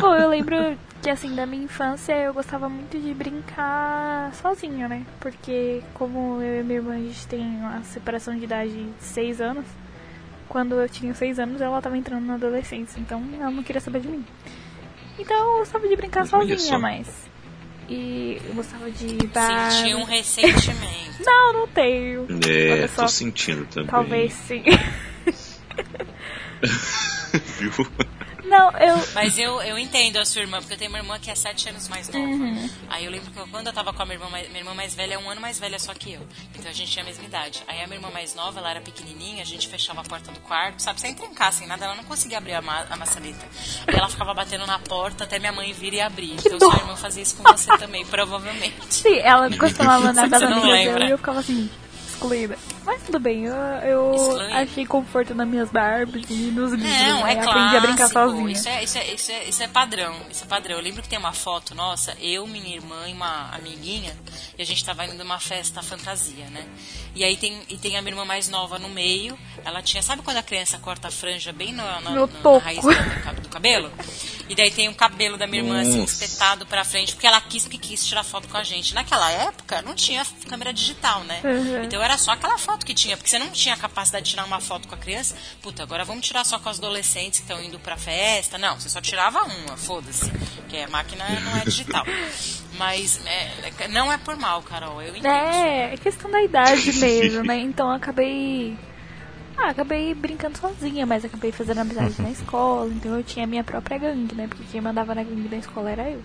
Bom, 0.00 0.14
eu 0.14 0.28
lembro 0.28 0.56
que 1.02 1.10
assim, 1.10 1.34
da 1.34 1.46
minha 1.46 1.64
infância 1.64 2.12
eu 2.12 2.34
gostava 2.34 2.68
muito 2.68 2.98
de 2.98 3.14
brincar 3.14 4.32
sozinha, 4.34 4.88
né? 4.88 5.04
Porque 5.20 5.82
como 5.94 6.42
eu 6.42 6.60
e 6.60 6.64
minha 6.64 6.78
irmã 6.78 6.94
a 6.94 6.98
gente 6.98 7.26
tem 7.26 7.40
uma 7.40 7.82
separação 7.84 8.36
de 8.36 8.44
idade 8.44 8.72
de 8.72 9.04
6 9.04 9.40
anos, 9.40 9.64
quando 10.48 10.74
eu 10.74 10.88
tinha 10.88 11.14
6 11.14 11.38
anos 11.38 11.60
ela 11.60 11.80
tava 11.80 11.96
entrando 11.96 12.26
na 12.26 12.34
adolescência, 12.34 13.00
então 13.00 13.22
ela 13.38 13.50
não 13.50 13.62
queria 13.62 13.80
saber 13.80 14.00
de 14.00 14.08
mim. 14.08 14.24
Então 15.18 15.36
eu 15.36 15.58
gostava 15.58 15.88
de 15.88 15.96
brincar 15.96 16.20
Mas 16.20 16.32
olha 16.32 16.56
sozinha 16.56 16.76
só. 16.76 16.78
mais. 16.78 17.28
E 17.88 18.40
eu 18.44 18.54
gostava 18.54 18.90
de 18.90 19.26
bar... 19.28 19.70
Senti 19.70 19.94
um 19.94 20.04
ressentimento. 20.04 21.22
Não, 21.24 21.52
não 21.54 21.68
tenho. 21.68 22.26
É, 22.46 22.86
tô 22.88 23.08
sentindo 23.08 23.64
também. 23.66 23.88
Talvez 23.88 24.32
sim. 24.34 24.62
Viu? 27.58 27.72
Não, 28.44 28.70
eu. 28.78 28.96
Mas 29.14 29.36
eu, 29.38 29.60
eu 29.60 29.78
entendo 29.78 30.16
a 30.18 30.24
sua 30.24 30.40
irmã, 30.40 30.58
porque 30.58 30.72
eu 30.72 30.78
tenho 30.78 30.90
uma 30.90 30.98
irmã 30.98 31.18
que 31.18 31.30
é 31.30 31.34
sete 31.34 31.68
anos 31.68 31.86
mais 31.88 32.08
nova. 32.08 32.18
Uhum. 32.24 32.70
Aí 32.88 33.04
eu 33.04 33.10
lembro 33.10 33.30
que 33.30 33.38
eu- 33.38 33.46
quando 33.48 33.66
eu 33.66 33.72
tava 33.74 33.92
com 33.92 34.02
a 34.02 34.06
minha 34.06 34.14
irmã, 34.16 34.30
mais, 34.30 34.46
minha 34.48 34.60
irmã 34.60 34.72
mais 34.72 34.94
velha 34.94 35.14
é 35.14 35.18
um 35.18 35.28
ano 35.28 35.38
mais 35.40 35.58
velha 35.58 35.78
só 35.78 35.92
que 35.92 36.14
eu. 36.14 36.26
Então 36.54 36.70
a 36.70 36.72
gente 36.74 36.90
tinha 36.90 37.02
a 37.02 37.06
mesma 37.06 37.24
idade. 37.24 37.62
Aí 37.68 37.82
a 37.82 37.86
minha 37.86 37.98
irmã 37.98 38.10
mais 38.10 38.34
nova, 38.34 38.58
ela 38.60 38.70
era 38.70 38.80
pequenininha, 38.80 39.42
a 39.42 39.44
gente 39.46 39.68
fechava 39.68 40.00
a 40.00 40.04
porta 40.04 40.32
do 40.32 40.40
quarto, 40.40 40.80
sabe, 40.80 40.98
sem 40.98 41.14
trancar, 41.14 41.52
sem 41.52 41.66
nada, 41.66 41.84
ela 41.84 41.94
não 41.94 42.04
conseguia 42.04 42.38
abrir 42.38 42.54
a, 42.54 42.62
ma 42.62 42.86
a 42.88 42.96
maçaneta. 42.96 43.44
Aí 43.86 43.94
ela 43.94 44.08
ficava 44.08 44.32
batendo 44.32 44.66
na 44.66 44.78
porta 44.78 45.24
até 45.24 45.38
minha 45.38 45.52
mãe 45.52 45.72
vir 45.74 45.92
e 45.92 46.00
abrir. 46.00 46.36
Que 46.36 46.48
então 46.48 46.58
dó. 46.58 46.70
sua 46.70 46.80
irmã 46.80 46.96
fazia 46.96 47.22
isso 47.22 47.36
com 47.36 47.42
você 47.42 47.76
também, 47.76 48.06
provavelmente. 48.06 48.76
Sim, 48.88 49.18
ela 49.18 49.54
costumava 49.58 50.08
andar 50.08 50.26
com 50.28 50.34
as 50.36 50.40
Você 50.40 50.48
não 50.48 50.58
amigas 50.62 50.72
lembra? 50.72 50.94
dela 50.94 51.04
e 51.06 51.10
eu 51.10 51.18
ficava 51.18 51.40
assim, 51.40 51.70
excluída. 52.18 52.58
Mas 52.84 53.02
tudo 53.02 53.20
bem, 53.20 53.44
eu, 53.44 53.54
eu 53.54 54.40
achei 54.52 54.84
conforto 54.84 55.34
nas 55.34 55.46
minhas 55.46 55.70
Barbies 55.70 56.28
e 56.28 56.50
nos 56.50 56.72
livros. 56.72 57.00
Não, 57.00 57.24
né? 57.24 57.34
é 57.34 57.40
Aprendi 57.40 57.76
a 57.76 57.80
brincar 57.80 58.10
clássico. 58.10 58.30
sozinha. 58.30 58.52
Isso 58.52 58.68
é, 58.68 58.84
isso, 58.84 58.98
é, 58.98 59.14
isso, 59.14 59.32
é, 59.32 59.44
isso 59.44 59.62
é 59.62 59.68
padrão. 59.68 60.16
Isso 60.30 60.44
é 60.44 60.46
padrão. 60.46 60.76
Eu 60.76 60.82
lembro 60.82 61.02
que 61.02 61.08
tem 61.08 61.18
uma 61.18 61.32
foto 61.32 61.74
nossa, 61.74 62.16
eu, 62.20 62.46
minha 62.46 62.74
irmã 62.74 63.08
e 63.08 63.12
uma 63.12 63.50
amiguinha, 63.54 64.16
e 64.58 64.62
a 64.62 64.64
gente 64.66 64.84
tava 64.84 65.04
indo 65.06 65.14
numa 65.14 65.38
festa 65.38 65.82
fantasia, 65.82 66.46
né? 66.46 66.66
E 67.14 67.24
aí 67.24 67.36
tem, 67.36 67.62
e 67.68 67.76
tem 67.76 67.96
a 67.96 68.02
minha 68.02 68.12
irmã 68.12 68.24
mais 68.24 68.48
nova 68.48 68.78
no 68.78 68.88
meio. 68.88 69.38
Ela 69.64 69.82
tinha, 69.82 70.02
sabe 70.02 70.22
quando 70.22 70.38
a 70.38 70.42
criança 70.42 70.78
corta 70.78 71.08
a 71.08 71.10
franja 71.10 71.52
bem 71.52 71.72
no, 71.72 72.28
topo. 72.28 72.58
na 72.58 72.58
raiz 72.58 72.84
do 73.42 73.48
cabelo? 73.48 73.90
E 74.48 74.54
daí 74.54 74.70
tem 74.70 74.88
o 74.88 74.94
cabelo 74.94 75.36
da 75.36 75.46
minha 75.46 75.62
irmã 75.62 75.80
assim, 75.80 76.02
espetado 76.02 76.64
pra 76.66 76.84
frente, 76.84 77.12
porque 77.14 77.26
ela 77.26 77.40
quis 77.40 77.66
que 77.68 77.76
quis 77.76 78.06
tirar 78.06 78.24
foto 78.24 78.48
com 78.48 78.56
a 78.56 78.64
gente. 78.64 78.94
Naquela 78.94 79.30
época 79.30 79.82
não 79.82 79.94
tinha 79.94 80.24
câmera 80.48 80.72
digital, 80.72 81.22
né? 81.24 81.40
Uhum. 81.44 81.84
Então 81.84 82.02
era 82.02 82.16
só 82.16 82.32
aquela 82.32 82.56
foto 82.56 82.86
que 82.86 82.94
tinha, 82.94 83.16
porque 83.16 83.28
você 83.28 83.38
não 83.38 83.50
tinha 83.50 83.76
capacidade 83.76 84.24
de 84.24 84.30
tirar 84.30 84.44
uma 84.44 84.60
foto 84.60 84.88
com 84.88 84.94
a 84.94 84.98
criança. 84.98 85.36
Puta, 85.60 85.82
agora 85.82 86.04
vamos 86.04 86.26
tirar 86.26 86.44
só 86.44 86.58
com 86.58 86.70
os 86.70 86.78
adolescentes 86.78 87.40
que 87.40 87.44
estão 87.44 87.62
indo 87.62 87.78
pra 87.78 87.96
festa. 87.96 88.56
Não, 88.56 88.78
você 88.80 88.88
só 88.88 89.00
tirava 89.00 89.42
uma, 89.44 89.76
foda-se. 89.76 90.30
Porque 90.56 90.76
a 90.78 90.88
máquina 90.88 91.24
não 91.40 91.56
é 91.58 91.64
digital. 91.64 92.04
Mas 92.78 93.20
é, 93.26 93.50
é- 93.80 93.88
não 93.88 94.12
é 94.12 94.16
por 94.18 94.36
mal, 94.36 94.62
Carol, 94.62 95.02
eu 95.02 95.10
entendo. 95.16 95.26
É, 95.32 95.94
é 95.94 95.96
questão 95.96 96.30
da 96.30 96.40
idade 96.42 96.92
mesmo, 96.92 97.42
né? 97.42 97.58
Então 97.58 97.88
eu 97.88 97.96
acabei. 97.96 98.76
Ah, 99.60 99.70
acabei 99.70 100.14
brincando 100.14 100.56
sozinha, 100.56 101.04
mas 101.04 101.24
acabei 101.24 101.50
fazendo 101.50 101.78
amizade 101.78 102.14
na 102.22 102.30
escola, 102.30 102.88
então 102.92 103.16
eu 103.16 103.24
tinha 103.24 103.44
a 103.44 103.48
minha 103.48 103.64
própria 103.64 103.98
gangue, 103.98 104.34
né? 104.34 104.46
Porque 104.46 104.62
quem 104.70 104.80
mandava 104.80 105.14
na 105.16 105.24
gangue 105.24 105.48
da 105.48 105.56
escola 105.56 105.90
era 105.90 106.08
eu. 106.10 106.22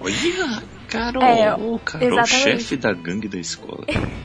Olha, 0.00 0.62
Carol, 0.88 1.22
É, 1.22 1.44
Carol, 1.84 2.06
exatamente. 2.06 2.28
chefe 2.28 2.76
da 2.76 2.92
gangue 2.92 3.28
da 3.28 3.38
escola. 3.38 3.84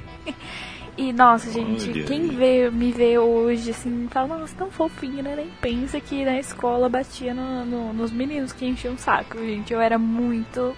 E 1.00 1.14
nossa, 1.14 1.52
gente, 1.52 1.92
Olha 1.92 2.04
quem 2.06 2.30
vê, 2.30 2.72
me 2.72 2.92
vê 2.92 3.20
hoje 3.20 3.70
assim, 3.70 4.08
fala, 4.10 4.36
nossa, 4.36 4.56
tão 4.56 4.72
fofinho, 4.72 5.22
né? 5.22 5.36
Nem 5.36 5.48
pensa 5.62 6.02
que 6.02 6.26
na 6.26 6.40
escola 6.40 6.90
batia 6.90 7.36
no- 7.36 7.64
no- 7.64 7.94
nos 7.94 8.10
meninos 8.12 8.52
que 8.52 8.66
enchiam 8.66 8.96
o 8.96 8.98
saco, 8.98 9.38
gente. 9.38 9.72
Eu 9.72 9.80
era 9.80 10.00
muito 10.00 10.76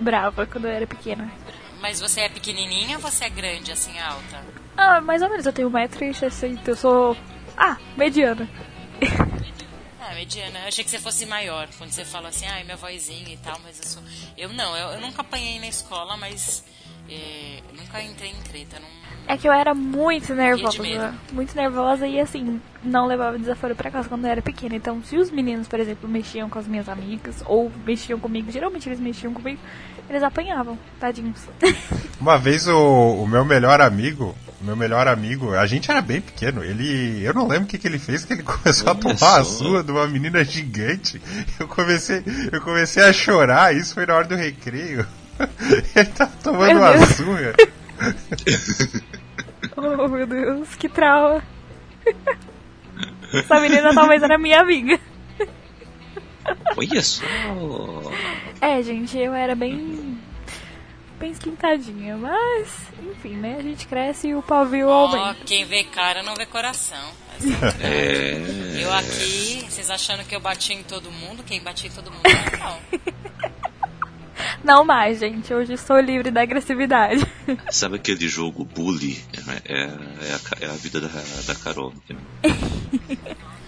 brava 0.00 0.46
quando 0.46 0.66
eu 0.66 0.70
era 0.70 0.86
pequena. 0.86 1.28
Mas 1.82 1.98
você 2.00 2.20
é 2.20 2.28
pequenininha 2.28 2.98
ou 2.98 3.02
você 3.02 3.24
é 3.24 3.28
grande, 3.30 3.72
assim, 3.72 3.98
alta? 3.98 4.44
Ah, 4.80 5.00
mais 5.00 5.20
ou 5.22 5.28
menos, 5.28 5.44
eu 5.44 5.52
tenho 5.52 5.68
1,60m, 5.68 6.68
eu 6.68 6.76
sou. 6.76 7.16
Ah, 7.56 7.76
mediana. 7.96 8.48
Ah, 10.00 10.14
mediana. 10.14 10.60
Eu 10.60 10.68
achei 10.68 10.82
que 10.82 10.90
você 10.90 10.98
fosse 10.98 11.26
maior, 11.26 11.68
quando 11.76 11.90
você 11.90 12.02
fala 12.02 12.30
assim, 12.30 12.46
ai, 12.46 12.64
minha 12.64 12.78
vozinha 12.78 13.28
e 13.28 13.36
tal, 13.36 13.58
mas 13.62 13.78
eu 13.78 13.84
sou... 13.84 14.02
Eu 14.38 14.48
não, 14.54 14.74
eu, 14.74 14.92
eu 14.92 15.00
nunca 15.02 15.20
apanhei 15.20 15.60
na 15.60 15.68
escola, 15.68 16.16
mas 16.16 16.64
é, 17.10 17.60
nunca 17.76 18.00
entrei 18.00 18.30
em 18.30 18.40
treta, 18.40 18.80
não... 18.80 18.88
É 19.28 19.36
que 19.36 19.46
eu 19.46 19.52
era 19.52 19.74
muito 19.74 20.34
nervosa. 20.34 21.14
Muito 21.30 21.54
nervosa 21.54 22.06
e 22.06 22.18
assim, 22.18 22.58
não 22.82 23.06
levava 23.06 23.38
desaforo 23.38 23.76
pra 23.76 23.90
casa 23.90 24.08
quando 24.08 24.24
eu 24.24 24.30
era 24.30 24.40
pequena. 24.40 24.74
Então, 24.74 25.02
se 25.04 25.18
os 25.18 25.30
meninos, 25.30 25.68
por 25.68 25.78
exemplo, 25.78 26.08
mexiam 26.08 26.48
com 26.48 26.58
as 26.58 26.66
minhas 26.66 26.88
amigas 26.88 27.42
ou 27.44 27.70
mexiam 27.84 28.18
comigo, 28.18 28.50
geralmente 28.50 28.88
eles 28.88 28.98
mexiam 28.98 29.34
comigo, 29.34 29.60
eles 30.08 30.22
apanhavam, 30.22 30.78
tadinhos. 30.98 31.42
Uma 32.18 32.38
vez 32.38 32.66
o, 32.66 33.22
o 33.22 33.28
meu 33.28 33.44
melhor 33.44 33.82
amigo, 33.82 34.34
o 34.62 34.64
meu 34.64 34.74
melhor 34.74 35.06
amigo, 35.06 35.54
a 35.54 35.66
gente 35.66 35.90
era 35.90 36.00
bem 36.00 36.22
pequeno, 36.22 36.64
ele, 36.64 37.22
eu 37.22 37.34
não 37.34 37.46
lembro 37.46 37.64
o 37.64 37.66
que, 37.66 37.76
que 37.76 37.86
ele 37.86 37.98
fez, 37.98 38.24
que 38.24 38.32
ele 38.32 38.42
começou 38.44 38.88
a 38.88 38.92
Olha 38.92 39.00
tomar 39.00 39.40
a 39.40 39.44
sua 39.44 39.84
de 39.84 39.92
uma 39.92 40.06
menina 40.08 40.42
gigante. 40.42 41.20
Eu 41.60 41.68
comecei, 41.68 42.24
eu 42.50 42.62
comecei 42.62 43.04
a 43.04 43.12
chorar, 43.12 43.76
isso 43.76 43.92
foi 43.92 44.06
na 44.06 44.14
hora 44.14 44.26
do 44.26 44.36
recreio. 44.36 45.06
Ele 45.94 46.06
tava 46.06 46.32
tomando 46.42 46.66
Meu 46.66 46.78
uma 46.78 47.06
surra. 47.06 47.54
Oh 49.78 50.08
meu 50.08 50.26
Deus, 50.26 50.74
que 50.74 50.88
trauma. 50.88 51.42
Essa 53.32 53.60
menina 53.60 53.94
talvez 53.94 54.22
era 54.22 54.38
minha 54.38 54.60
amiga. 54.60 54.98
Olha 56.76 57.02
só. 57.02 57.24
É, 58.60 58.82
gente, 58.82 59.18
eu 59.18 59.34
era 59.34 59.54
bem. 59.54 60.18
bem 61.18 61.30
esquentadinha, 61.30 62.16
mas, 62.16 62.68
enfim, 63.02 63.36
né? 63.36 63.56
A 63.58 63.62
gente 63.62 63.86
cresce 63.86 64.28
e 64.28 64.34
o 64.34 64.42
pavio 64.42 64.88
Ó, 64.88 65.06
aumenta. 65.06 65.44
quem 65.44 65.64
vê 65.64 65.84
cara 65.84 66.22
não 66.22 66.34
vê 66.34 66.46
coração. 66.46 67.12
É. 67.80 68.82
Eu 68.82 68.92
aqui, 68.92 69.64
vocês 69.68 69.90
achando 69.90 70.24
que 70.24 70.34
eu 70.34 70.40
bati 70.40 70.72
em 70.72 70.82
todo 70.82 71.10
mundo, 71.10 71.44
quem 71.44 71.60
bati 71.62 71.86
em 71.86 71.90
todo 71.90 72.10
mundo 72.10 72.22
não, 72.58 72.98
não. 74.64 74.84
Mais, 74.84 75.18
gente. 75.18 75.52
Hoje 75.52 75.72
estou 75.74 75.98
livre 76.00 76.30
da 76.30 76.42
agressividade. 76.42 77.20
Sabe 77.70 77.96
aquele 77.96 78.26
jogo 78.28 78.64
Bully? 78.64 79.22
É, 79.66 79.72
é, 79.74 79.82
é 79.84 79.84
a, 80.34 80.66
é 80.66 80.70
a 80.70 80.74
vida 80.74 81.00
da, 81.00 81.08
da 81.46 81.54
Carol. 81.56 81.92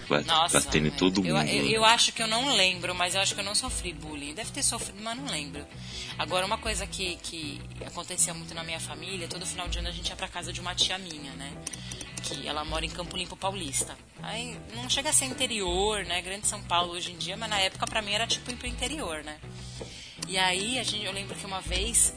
Ba- 0.09 0.21
Nossa, 0.21 0.59
Batendo 0.59 0.87
em 0.87 0.91
todo 0.91 1.25
eu, 1.25 1.35
mundo. 1.37 1.47
eu, 1.47 1.65
eu 1.67 1.85
acho 1.85 2.11
que 2.11 2.21
eu 2.21 2.27
não 2.27 2.55
lembro, 2.55 2.93
mas 2.93 3.15
eu 3.15 3.21
acho 3.21 3.33
que 3.33 3.39
eu 3.39 3.45
não 3.45 3.55
sofri 3.55 3.93
bullying. 3.93 4.33
Deve 4.33 4.51
ter 4.51 4.61
sofrido, 4.63 5.01
mas 5.01 5.15
não 5.17 5.25
lembro. 5.25 5.65
Agora, 6.17 6.45
uma 6.45 6.57
coisa 6.57 6.85
que, 6.85 7.15
que 7.23 7.61
acontecia 7.85 8.33
muito 8.33 8.53
na 8.53 8.63
minha 8.63 8.79
família, 8.79 9.27
todo 9.27 9.45
final 9.45 9.67
de 9.69 9.79
ano 9.79 9.87
a 9.87 9.91
gente 9.91 10.09
ia 10.09 10.15
pra 10.15 10.27
casa 10.27 10.51
de 10.51 10.59
uma 10.59 10.75
tia 10.75 10.97
minha, 10.97 11.31
né? 11.33 11.51
Que 12.23 12.45
ela 12.47 12.63
mora 12.65 12.85
em 12.85 12.89
Campo 12.89 13.15
Limpo 13.15 13.35
Paulista. 13.37 13.95
Aí 14.21 14.57
não 14.75 14.89
chega 14.89 15.09
a 15.09 15.13
ser 15.13 15.25
interior, 15.25 16.03
né? 16.05 16.21
Grande 16.21 16.45
São 16.45 16.61
Paulo 16.61 16.91
hoje 16.93 17.11
em 17.13 17.17
dia, 17.17 17.37
mas 17.37 17.49
na 17.49 17.59
época 17.59 17.85
pra 17.87 18.01
mim 18.01 18.11
era 18.11 18.27
tipo 18.27 18.51
ir 18.51 18.55
pro 18.57 18.67
interior, 18.67 19.23
né? 19.23 19.37
E 20.31 20.37
aí 20.37 20.79
a 20.79 20.83
gente, 20.83 21.03
eu 21.05 21.11
lembro 21.11 21.35
que 21.35 21.45
uma 21.45 21.59
vez 21.59 22.13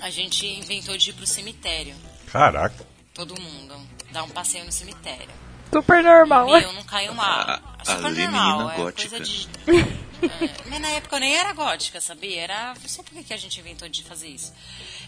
a 0.00 0.10
gente 0.10 0.44
inventou 0.44 0.96
de 0.96 1.10
ir 1.10 1.12
pro 1.12 1.24
cemitério. 1.24 1.94
Caraca. 2.26 2.84
Todo 3.14 3.40
mundo. 3.40 3.80
Dar 4.10 4.24
um 4.24 4.28
passeio 4.30 4.64
no 4.64 4.72
cemitério. 4.72 5.28
Super 5.72 6.02
normal. 6.02 6.46
Meu, 6.48 6.72
não 6.72 6.82
caiu 6.82 7.12
uma. 7.12 7.24
A- 7.24 7.84
super 7.84 8.06
a 8.06 8.10
normal, 8.10 8.58
menina 8.58 8.74
é 8.74 8.76
gótica. 8.76 9.08
coisa 9.10 9.24
de. 9.24 9.48
É, 10.22 10.68
mas 10.68 10.80
na 10.82 10.88
época 10.90 11.16
eu 11.16 11.20
nem 11.20 11.34
era 11.34 11.50
gótica, 11.54 11.98
sabia? 11.98 12.42
Era. 12.42 12.74
Não 12.78 12.88
sei 12.90 13.02
por 13.02 13.14
que 13.14 13.24
que 13.24 13.32
a 13.32 13.38
gente 13.38 13.58
inventou 13.58 13.88
de 13.88 14.02
fazer 14.02 14.28
isso. 14.28 14.52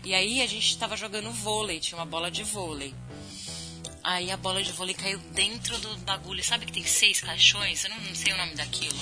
E 0.03 0.15
aí 0.15 0.41
a 0.41 0.47
gente 0.47 0.79
tava 0.79 0.97
jogando 0.97 1.31
vôlei, 1.31 1.81
tinha 1.81 1.99
uma 1.99 2.07
bola 2.07 2.31
de 2.31 2.43
vôlei. 2.43 2.95
Aí 4.05 4.31
a 4.33 4.37
bola 4.37 4.63
de 4.63 4.73
vôlei 4.73 4.95
caiu 4.95 5.19
dentro 5.33 5.79
do, 5.79 5.97
da 5.99 6.15
agulha. 6.15 6.43
Sabe 6.43 6.67
que 6.67 6.73
tem 6.73 6.85
seis 6.85 7.21
caixões? 7.21 7.85
Eu 7.85 7.91
não, 7.91 8.01
não 8.01 8.15
sei 8.15 8.33
o 8.33 8.37
nome 8.37 8.55
daquilo. 8.55 8.97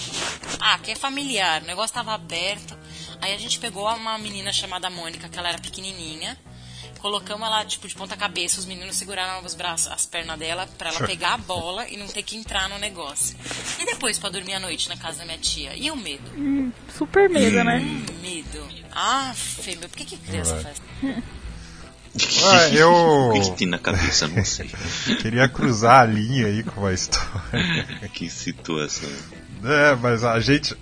Ah, 0.60 0.78
que 0.78 0.90
é 0.90 0.94
familiar. 0.94 1.62
O 1.62 1.66
negócio 1.66 1.94
tava 1.94 2.12
aberto. 2.12 2.76
Aí 3.20 3.34
a 3.34 3.38
gente 3.38 3.58
pegou 3.58 3.88
uma 3.88 4.18
menina 4.18 4.52
chamada 4.52 4.90
Mônica, 4.90 5.28
que 5.28 5.38
ela 5.38 5.48
era 5.48 5.58
pequenininha. 5.58 6.36
Colocamos 6.98 7.46
ela, 7.46 7.64
tipo, 7.64 7.88
de 7.88 7.94
ponta 7.94 8.14
cabeça. 8.14 8.60
Os 8.60 8.66
meninos 8.66 8.94
seguraram 8.96 9.42
os 9.42 9.54
braços, 9.54 9.90
as 9.90 10.04
pernas 10.04 10.38
dela, 10.38 10.68
pra 10.76 10.90
ela 10.90 11.06
pegar 11.06 11.32
a 11.32 11.38
bola 11.38 11.88
e 11.88 11.96
não 11.96 12.06
ter 12.06 12.22
que 12.22 12.36
entrar 12.36 12.68
no 12.68 12.78
negócio. 12.78 13.38
E 13.78 13.86
depois, 13.86 14.18
pra 14.18 14.28
dormir 14.28 14.52
à 14.52 14.60
noite 14.60 14.86
na 14.86 14.98
casa 14.98 15.20
da 15.20 15.24
minha 15.24 15.38
tia? 15.38 15.74
E 15.74 15.90
o 15.90 15.96
medo? 15.96 16.30
Hum, 16.36 16.70
super 16.94 17.26
medo, 17.30 17.64
né? 17.64 17.78
Hum, 17.78 18.04
medo. 18.20 18.68
Ah, 18.92 19.34
meu, 19.64 19.88
por 19.88 19.96
que, 19.96 20.04
que 20.04 20.18
criança 20.18 20.60
faz? 20.60 20.82
Ah, 22.44 22.68
eu. 22.74 22.90
O 22.92 23.32
que, 23.34 23.40
que 23.40 23.56
tem 23.56 23.68
na 23.68 23.78
cabeça? 23.78 24.26
Não 24.28 24.44
sei. 24.44 24.70
Queria 25.20 25.48
cruzar 25.48 26.00
a 26.02 26.04
linha 26.04 26.46
aí 26.46 26.62
com 26.62 26.84
a 26.86 26.92
história. 26.92 27.28
que 28.12 28.28
situação. 28.28 29.08
É, 29.64 29.94
mas 29.96 30.24
a 30.24 30.38
gente. 30.40 30.76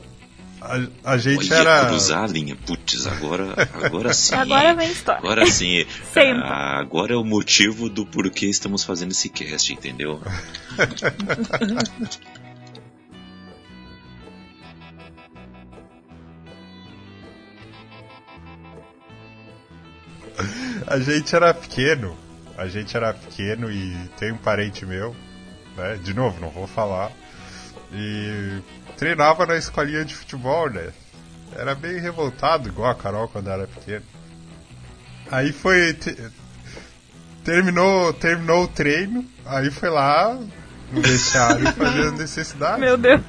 A, 0.60 1.12
a 1.12 1.18
gente 1.18 1.52
Olha, 1.52 1.60
era. 1.60 1.86
cruzar 1.86 2.24
a 2.24 2.26
linha. 2.26 2.56
Putz, 2.56 3.06
agora, 3.06 3.54
agora 3.74 4.12
sim. 4.12 4.34
Agora 4.34 4.74
vem 4.74 4.88
a 4.88 4.90
história. 4.90 5.20
Agora 5.20 5.46
sim. 5.46 5.86
Sempre. 6.12 6.42
Ah, 6.42 6.80
agora 6.80 7.14
é 7.14 7.16
o 7.16 7.24
motivo 7.24 7.88
do 7.88 8.04
porquê 8.04 8.46
estamos 8.46 8.82
fazendo 8.82 9.12
esse 9.12 9.28
cast, 9.28 9.72
entendeu? 9.72 10.20
A 20.88 20.98
gente 20.98 21.34
era 21.34 21.52
pequeno. 21.54 22.16
A 22.56 22.66
gente 22.66 22.96
era 22.96 23.12
pequeno 23.14 23.70
e 23.70 23.96
tem 24.18 24.32
um 24.32 24.36
parente 24.38 24.84
meu, 24.84 25.14
né? 25.76 25.96
De 26.02 26.12
novo, 26.12 26.40
não 26.40 26.50
vou 26.50 26.66
falar. 26.66 27.12
E 27.92 28.60
treinava 28.96 29.46
na 29.46 29.56
escolinha 29.56 30.04
de 30.04 30.14
futebol, 30.14 30.68
né? 30.68 30.90
Era 31.54 31.74
bem 31.74 31.98
revoltado, 31.98 32.68
igual 32.68 32.90
a 32.90 32.94
Carol 32.94 33.28
quando 33.28 33.48
era 33.48 33.66
pequeno. 33.66 34.04
Aí 35.30 35.52
foi. 35.52 35.94
te- 35.94 36.16
terminou, 37.44 38.12
terminou 38.12 38.64
o 38.64 38.68
treino, 38.68 39.24
aí 39.46 39.70
foi 39.70 39.88
lá 39.88 40.38
no 40.92 41.00
vestiário 41.00 41.70
fazer 41.72 42.06
as 42.08 42.12
necessidades. 42.18 42.80
Meu 42.80 42.96
Deus. 42.96 43.22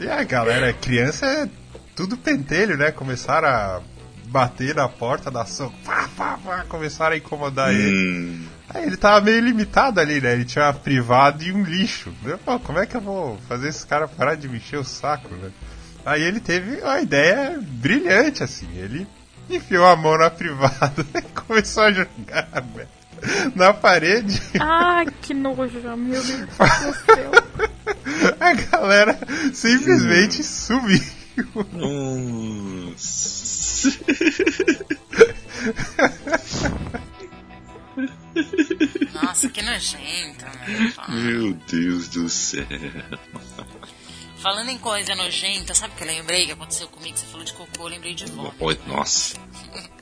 E 0.00 0.08
a 0.08 0.22
galera, 0.24 0.72
criança 0.72 1.26
é 1.26 1.48
tudo 1.94 2.16
pentelho, 2.16 2.76
né? 2.76 2.90
Começaram 2.90 3.48
a 3.48 3.80
bater 4.28 4.74
na 4.74 4.88
porta 4.88 5.30
da 5.30 5.44
soco, 5.44 5.74
pá, 5.84 6.08
pá, 6.16 6.38
pá, 6.44 6.64
começaram 6.68 7.14
a 7.14 7.18
incomodar 7.18 7.72
ele. 7.72 7.96
Hum, 7.96 8.46
Aí 8.68 8.84
ele 8.84 8.96
tava 8.96 9.20
meio 9.20 9.40
limitado 9.40 10.00
ali, 10.00 10.20
né? 10.20 10.32
Ele 10.32 10.44
tinha 10.44 10.64
uma 10.64 10.72
privada 10.74 11.42
e 11.44 11.52
um 11.52 11.62
lixo. 11.62 12.12
Eu, 12.24 12.36
Pô, 12.38 12.58
como 12.58 12.78
é 12.80 12.86
que 12.86 12.96
eu 12.96 13.00
vou 13.00 13.38
fazer 13.48 13.68
esse 13.68 13.86
cara 13.86 14.08
parar 14.08 14.34
de 14.34 14.48
me 14.48 14.58
encher 14.58 14.78
o 14.78 14.84
saco, 14.84 15.32
né? 15.36 15.50
Aí 16.04 16.22
ele 16.22 16.40
teve 16.40 16.80
uma 16.82 17.00
ideia 17.00 17.58
brilhante, 17.62 18.42
assim. 18.42 18.68
Ele 18.74 19.06
enfiou 19.48 19.86
a 19.86 19.96
mão 19.96 20.18
na 20.18 20.30
privada 20.30 21.06
e 21.14 21.22
começou 21.22 21.84
a 21.84 21.92
jogar 21.92 22.48
né, 22.74 22.86
na 23.54 23.72
parede. 23.72 24.42
Ah, 24.60 25.04
que 25.22 25.32
nojo, 25.32 25.80
meu 25.96 26.22
Deus 26.22 26.26
do 26.26 27.14
céu. 27.14 27.30
A 28.40 28.52
galera 28.54 29.18
simplesmente 29.52 30.42
sumiu. 30.42 31.00
nossa. 31.72 33.15
Nossa, 39.12 39.48
que 39.48 39.62
nojento, 39.62 40.44
né? 40.44 40.92
Meu 41.08 41.54
Deus 41.54 42.08
do 42.08 42.28
céu. 42.28 42.66
Falando 44.38 44.68
em 44.70 44.78
coisa 44.78 45.14
nojenta, 45.14 45.74
sabe 45.74 45.94
o 45.94 45.96
que 45.96 46.02
eu 46.04 46.08
lembrei 46.08 46.46
que 46.46 46.52
aconteceu 46.52 46.88
comigo? 46.88 47.16
Você 47.16 47.26
falou 47.26 47.44
de 47.44 47.52
cocô, 47.54 47.84
eu 47.84 47.88
lembrei 47.88 48.14
de. 48.14 48.24
Oi, 48.60 48.78
Nossa. 48.86 49.36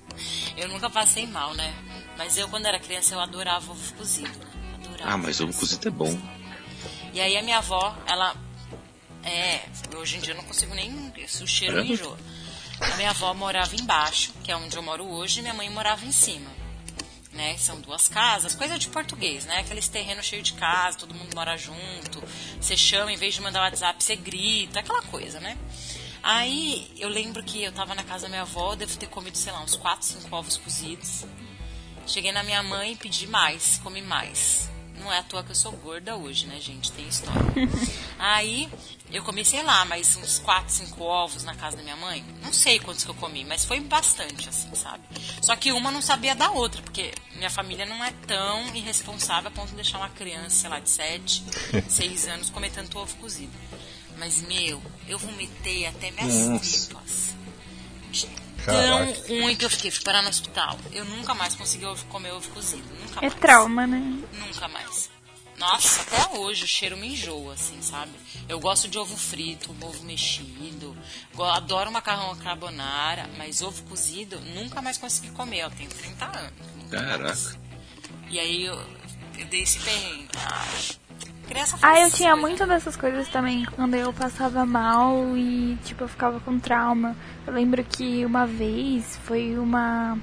Eu 0.56 0.68
nunca 0.68 0.88
passei 0.88 1.26
mal, 1.26 1.52
né? 1.54 1.74
Mas 2.16 2.38
eu, 2.38 2.46
quando 2.48 2.66
era 2.66 2.78
criança, 2.78 3.12
eu 3.16 3.20
adorava 3.20 3.72
ovo 3.72 3.94
cozido. 3.94 4.28
né? 4.28 4.46
Adorava. 4.84 5.10
Ah, 5.10 5.18
mas 5.18 5.40
ovo 5.40 5.52
cozido 5.52 5.88
é 5.88 5.90
bom. 5.90 6.16
E 7.12 7.20
aí 7.20 7.36
a 7.36 7.42
minha 7.42 7.58
avó, 7.58 7.96
ela. 8.06 8.36
É, 9.24 9.62
hoje 9.96 10.16
em 10.16 10.20
dia 10.20 10.32
eu 10.32 10.36
não 10.36 10.44
consigo 10.44 10.72
nem. 10.72 10.92
O 11.42 11.46
cheiro 11.48 11.82
me 11.82 11.90
É? 11.90 11.92
enjoa. 11.94 12.16
A 12.80 12.96
minha 12.96 13.10
avó 13.10 13.32
morava 13.34 13.74
embaixo, 13.76 14.32
que 14.42 14.50
é 14.50 14.56
onde 14.56 14.76
eu 14.76 14.82
moro 14.82 15.04
hoje, 15.04 15.38
e 15.38 15.42
minha 15.42 15.54
mãe 15.54 15.70
morava 15.70 16.04
em 16.04 16.12
cima. 16.12 16.50
Né? 17.32 17.56
São 17.58 17.80
duas 17.80 18.08
casas, 18.08 18.54
coisa 18.54 18.78
de 18.78 18.88
português, 18.88 19.44
né? 19.44 19.58
Aqueles 19.58 19.88
terrenos 19.88 20.24
cheios 20.24 20.44
de 20.44 20.52
casa, 20.54 20.98
todo 20.98 21.14
mundo 21.14 21.34
mora 21.34 21.56
junto. 21.56 22.22
Você 22.60 22.76
chama, 22.76 23.12
em 23.12 23.16
vez 23.16 23.34
de 23.34 23.40
mandar 23.40 23.60
WhatsApp, 23.60 24.02
você 24.02 24.14
grita, 24.14 24.80
aquela 24.80 25.02
coisa, 25.02 25.40
né? 25.40 25.58
Aí 26.22 26.90
eu 26.96 27.08
lembro 27.08 27.42
que 27.42 27.62
eu 27.62 27.72
tava 27.72 27.94
na 27.94 28.02
casa 28.02 28.22
da 28.22 28.28
minha 28.28 28.42
avó, 28.42 28.74
devo 28.74 28.96
ter 28.96 29.08
comido, 29.08 29.36
sei 29.36 29.52
lá, 29.52 29.62
uns 29.62 29.76
4, 29.76 30.06
5 30.06 30.36
ovos 30.36 30.56
cozidos. 30.56 31.24
Cheguei 32.06 32.32
na 32.32 32.42
minha 32.42 32.62
mãe 32.62 32.92
e 32.92 32.96
pedi 32.96 33.26
mais, 33.26 33.78
comi 33.82 34.00
mais. 34.00 34.70
Não 34.99 35.12
é 35.12 35.18
à 35.18 35.22
toa 35.22 35.42
que 35.42 35.51
eu 35.51 35.55
sou 35.55 35.72
gorda 35.72 36.16
hoje, 36.16 36.47
né, 36.47 36.61
gente? 36.61 36.92
Tem 36.92 37.07
história. 37.07 37.40
Aí 38.18 38.68
eu 39.11 39.22
comi, 39.22 39.45
sei 39.45 39.62
lá, 39.62 39.84
mais 39.84 40.16
uns 40.16 40.38
4, 40.38 40.72
5 40.72 41.03
ovos 41.03 41.45
na 41.45 41.55
casa 41.55 41.76
da 41.76 41.82
minha 41.82 41.97
mãe. 41.97 42.24
Não 42.42 42.53
sei 42.53 42.78
quantos 42.78 43.05
que 43.05 43.11
eu 43.11 43.14
comi, 43.14 43.45
mas 43.45 43.64
foi 43.64 43.80
bastante, 43.80 44.49
assim, 44.49 44.74
sabe? 44.74 45.03
Só 45.42 45.55
que 45.57 45.72
uma 45.72 45.90
não 45.90 46.01
sabia 46.01 46.34
da 46.34 46.51
outra, 46.51 46.80
porque 46.82 47.12
minha 47.36 47.51
família 47.51 47.84
não 47.86 48.03
é 48.05 48.12
tão 48.26 48.74
irresponsável 48.74 49.49
a 49.49 49.51
ponto 49.51 49.70
de 49.70 49.76
deixar 49.76 49.99
uma 49.99 50.09
criança, 50.11 50.51
sei 50.51 50.70
lá, 50.70 50.80
de 50.80 50.90
7, 50.90 51.45
6 51.88 52.26
anos 52.28 52.51
comer 52.51 52.70
tanto 52.70 52.99
ovo 52.99 53.14
cozido. 53.16 53.53
Mas, 54.16 54.42
meu, 54.42 54.80
eu 55.09 55.18
vomitei 55.18 55.86
até 55.86 56.11
minhas 56.12 56.47
Nossa. 56.49 56.86
tripas. 56.86 57.34
Caraca. 58.64 59.12
Tão 59.12 59.40
ruim 59.42 59.56
que 59.56 59.64
eu 59.64 59.70
fiquei, 59.70 59.90
fui 59.90 60.02
parar 60.04 60.22
no 60.22 60.28
hospital. 60.28 60.78
Eu 60.92 61.04
nunca 61.04 61.34
mais 61.34 61.54
consegui 61.54 61.84
ovo- 61.86 62.04
comer 62.06 62.32
ovo 62.32 62.48
cozido. 62.50 62.88
Nunca 63.00 63.18
É 63.20 63.28
mais. 63.28 63.34
trauma, 63.34 63.86
né? 63.86 63.98
Nunca 64.32 64.68
mais. 64.68 65.10
Nossa, 65.58 66.00
até 66.02 66.36
hoje 66.38 66.64
o 66.64 66.66
cheiro 66.66 66.96
me 66.96 67.08
enjoa, 67.12 67.54
assim, 67.54 67.80
sabe? 67.80 68.10
Eu 68.48 68.58
gosto 68.58 68.88
de 68.88 68.98
ovo 68.98 69.16
frito, 69.16 69.74
ovo 69.80 70.02
mexido, 70.02 70.96
adoro 71.38 71.92
macarrão 71.92 72.34
carbonara, 72.36 73.30
mas 73.38 73.62
ovo 73.62 73.82
cozido 73.84 74.40
nunca 74.40 74.82
mais 74.82 74.98
consegui 74.98 75.30
comer. 75.30 75.60
Eu 75.60 75.70
tenho 75.70 75.88
30 75.90 76.24
anos. 76.26 76.52
nunca 76.76 77.00
mais. 77.00 77.46
Caraca. 77.46 77.60
E 78.28 78.40
aí 78.40 78.64
eu, 78.64 78.74
eu 79.38 79.46
dei 79.46 79.62
esse 79.62 79.78
perrengue. 79.78 80.28
Ah, 80.36 80.66
criança 81.45 81.76
faz 81.76 81.99
Ah, 81.99 82.01
eu 82.03 82.11
tinha 82.11 82.36
muito 82.36 82.66
dessas 82.66 82.97
coisas 82.97 83.28
também. 83.28 83.64
Quando 83.76 83.95
eu 83.95 84.12
passava 84.12 84.64
mal 84.64 85.36
e, 85.36 85.78
tipo, 85.84 86.05
eu 86.05 86.09
ficava 86.09 86.40
com 86.40 86.59
trauma. 86.59 87.16
Eu 87.47 87.53
lembro 87.53 87.82
que 87.84 88.24
uma 88.24 88.47
vez 88.47 89.18
foi 89.24 89.59
uma 89.59 90.18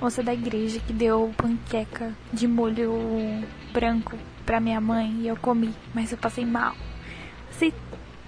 moça 0.00 0.22
da 0.22 0.34
igreja 0.34 0.80
que 0.80 0.92
deu 0.92 1.32
panqueca 1.36 2.12
de 2.32 2.46
molho 2.46 2.92
branco 3.72 4.18
pra 4.44 4.60
minha 4.60 4.80
mãe 4.80 5.20
e 5.20 5.28
eu 5.28 5.36
comi. 5.36 5.74
Mas 5.94 6.12
eu 6.12 6.18
passei 6.18 6.44
mal. 6.44 6.74
Passei 7.48 7.72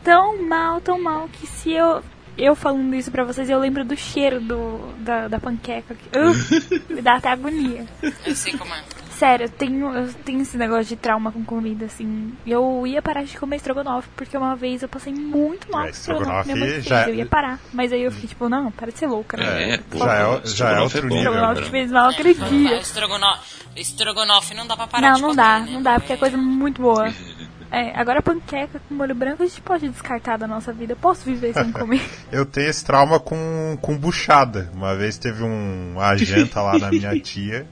tão 0.02 0.42
mal, 0.42 0.80
tão 0.80 1.02
mal 1.02 1.28
que 1.28 1.46
se 1.46 1.72
eu. 1.72 2.02
Eu 2.38 2.54
falando 2.54 2.94
isso 2.94 3.10
pra 3.10 3.24
vocês, 3.24 3.48
eu 3.48 3.58
lembro 3.58 3.82
do 3.82 3.96
cheiro 3.96 4.40
do, 4.40 4.92
da, 4.98 5.26
da 5.26 5.40
panqueca. 5.40 5.94
Uh, 5.94 6.34
me 6.92 7.00
dá 7.00 7.14
até 7.14 7.30
agonia. 7.30 7.86
Eu 8.26 8.36
sei 8.36 8.52
como 8.56 8.74
é. 8.74 8.84
Sério, 9.18 9.44
eu 9.44 9.48
tenho, 9.48 9.94
eu 9.94 10.12
tenho 10.24 10.42
esse 10.42 10.56
negócio 10.58 10.84
de 10.84 10.96
trauma 10.96 11.32
com 11.32 11.42
comida, 11.42 11.86
assim. 11.86 12.32
Eu 12.46 12.86
ia 12.86 13.00
parar 13.00 13.24
de 13.24 13.36
comer 13.38 13.56
estrogonofe, 13.56 14.08
porque 14.14 14.36
uma 14.36 14.54
vez 14.54 14.82
eu 14.82 14.88
passei 14.88 15.12
muito 15.14 15.70
mal 15.72 15.82
É, 15.82 15.84
com 15.86 15.90
estrogonofe. 15.90 16.44
Minha 16.52 16.56
mãe 16.56 16.78
estrogonofe 16.78 16.82
fez, 16.82 16.84
já- 16.84 17.08
eu 17.08 17.14
ia 17.14 17.26
parar. 17.26 17.58
Mas 17.72 17.92
aí 17.92 18.02
eu 18.02 18.12
fiquei 18.12 18.28
tipo, 18.28 18.48
não, 18.48 18.70
para 18.70 18.92
de 18.92 18.98
ser 18.98 19.06
louca, 19.06 19.36
né? 19.38 19.70
É, 19.74 19.78
pô, 19.78 19.98
Já 19.98 20.14
é 20.14 20.26
o- 20.26 20.30
já 20.32 20.36
é 20.36 20.44
estrogonofe 20.44 20.82
outro 20.96 21.08
nível, 21.08 21.18
Estrogonofe 21.32 21.60
né? 21.60 21.64
te 21.66 21.70
fez 21.70 21.90
mal 21.90 22.08
aquele 22.10 22.34
Não, 22.34 22.48
dia. 22.48 22.78
estrogonofe, 22.80 23.40
estrogonofe 23.76 24.54
não 24.54 24.66
dá 24.66 24.76
pra 24.76 24.86
parar 24.86 25.08
Não, 25.08 25.14
de 25.16 25.22
não 25.22 25.28
comer, 25.30 25.42
dá, 25.42 25.58
né? 25.60 25.68
não 25.72 25.82
dá, 25.82 25.94
porque 25.98 26.12
é 26.12 26.16
coisa 26.16 26.36
muito 26.36 26.82
boa. 26.82 27.12
É, 27.68 27.90
agora 27.98 28.22
panqueca 28.22 28.80
com 28.88 28.94
molho 28.94 29.12
branco 29.14 29.42
a 29.42 29.46
gente 29.46 29.60
pode 29.60 29.88
descartar 29.88 30.36
da 30.38 30.46
nossa 30.46 30.72
vida. 30.72 30.92
Eu 30.92 30.96
posso 30.96 31.24
viver 31.24 31.52
sem 31.52 31.72
comer. 31.72 32.00
Eu 32.30 32.46
tenho 32.46 32.68
esse 32.70 32.82
trauma 32.84 33.18
com, 33.18 33.76
com 33.82 33.98
buchada. 33.98 34.70
Uma 34.72 34.94
vez 34.94 35.18
teve 35.18 35.42
um, 35.42 35.94
uma 35.94 36.16
janta 36.16 36.62
lá 36.62 36.78
na 36.78 36.90
minha 36.92 37.18
tia 37.20 37.66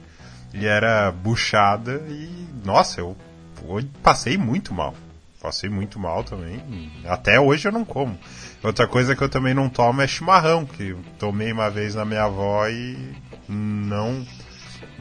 e 0.55 0.65
era 0.65 1.11
buchada 1.11 2.01
e, 2.07 2.47
nossa, 2.63 3.01
eu 3.01 3.15
passei 4.01 4.37
muito 4.37 4.73
mal. 4.73 4.95
Passei 5.41 5.69
muito 5.69 5.99
mal 5.99 6.23
também. 6.23 6.59
Até 7.05 7.39
hoje 7.39 7.67
eu 7.67 7.71
não 7.71 7.85
como. 7.85 8.17
Outra 8.63 8.87
coisa 8.87 9.15
que 9.15 9.21
eu 9.21 9.29
também 9.29 9.53
não 9.53 9.69
tomo 9.69 10.01
é 10.01 10.07
chimarrão, 10.07 10.65
que 10.65 10.95
tomei 11.19 11.51
uma 11.51 11.69
vez 11.69 11.93
na 11.93 12.03
minha 12.03 12.23
avó 12.23 12.67
e 12.67 12.97
não. 13.47 14.25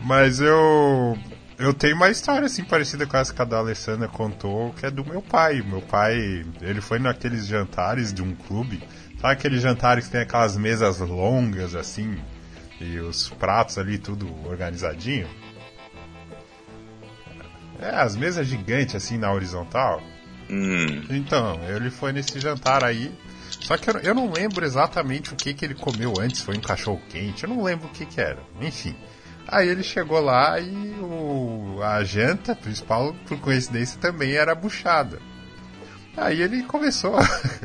Mas 0.04 0.40
eu. 0.40 1.16
Eu 1.56 1.72
tenho 1.72 1.94
uma 1.94 2.10
história 2.10 2.46
assim 2.46 2.64
parecida 2.64 3.06
com 3.06 3.16
essa 3.16 3.32
que 3.32 3.40
a 3.40 3.44
da 3.44 3.58
Alessandra 3.58 4.08
contou, 4.08 4.74
que 4.74 4.84
é 4.84 4.90
do 4.90 5.04
meu 5.04 5.22
pai. 5.22 5.62
Meu 5.62 5.80
pai, 5.80 6.44
ele 6.60 6.80
foi 6.80 6.98
naqueles 6.98 7.46
jantares 7.46 8.12
de 8.12 8.20
um 8.20 8.34
clube. 8.34 8.82
Sabe 9.20 9.32
aqueles 9.32 9.62
jantares 9.62 10.06
que 10.06 10.10
tem 10.10 10.20
aquelas 10.20 10.56
mesas 10.56 10.98
longas 10.98 11.74
assim? 11.74 12.18
E 12.80 12.98
os 12.98 13.30
pratos 13.30 13.78
ali 13.78 13.96
tudo 13.96 14.28
organizadinho? 14.46 15.28
É, 17.80 17.90
as 17.90 18.16
mesas 18.16 18.46
gigantes 18.46 18.94
assim 18.94 19.18
na 19.18 19.32
horizontal. 19.32 20.02
Hum, 20.48 21.04
Então, 21.10 21.58
ele 21.68 21.90
foi 21.90 22.12
nesse 22.12 22.38
jantar 22.40 22.84
aí. 22.84 23.12
Só 23.60 23.76
que 23.76 23.88
eu, 23.88 23.98
eu 23.98 24.14
não 24.14 24.30
lembro 24.30 24.64
exatamente 24.64 25.32
o 25.32 25.36
que, 25.36 25.54
que 25.54 25.64
ele 25.64 25.74
comeu 25.74 26.14
antes. 26.20 26.40
Foi 26.40 26.56
um 26.56 26.60
cachorro 26.60 27.00
quente. 27.08 27.44
Eu 27.44 27.50
não 27.50 27.62
lembro 27.62 27.86
o 27.86 27.90
que, 27.90 28.04
que 28.04 28.20
era. 28.20 28.38
Enfim. 28.60 28.94
Aí 29.46 29.68
ele 29.68 29.82
chegou 29.82 30.20
lá 30.20 30.58
e 30.58 30.74
o, 31.00 31.80
a 31.82 32.02
janta 32.02 32.54
principal, 32.56 33.14
por 33.26 33.38
coincidência, 33.40 34.00
também 34.00 34.32
era 34.32 34.54
buchada. 34.54 35.18
Aí 36.16 36.40
ele 36.40 36.62
começou. 36.62 37.16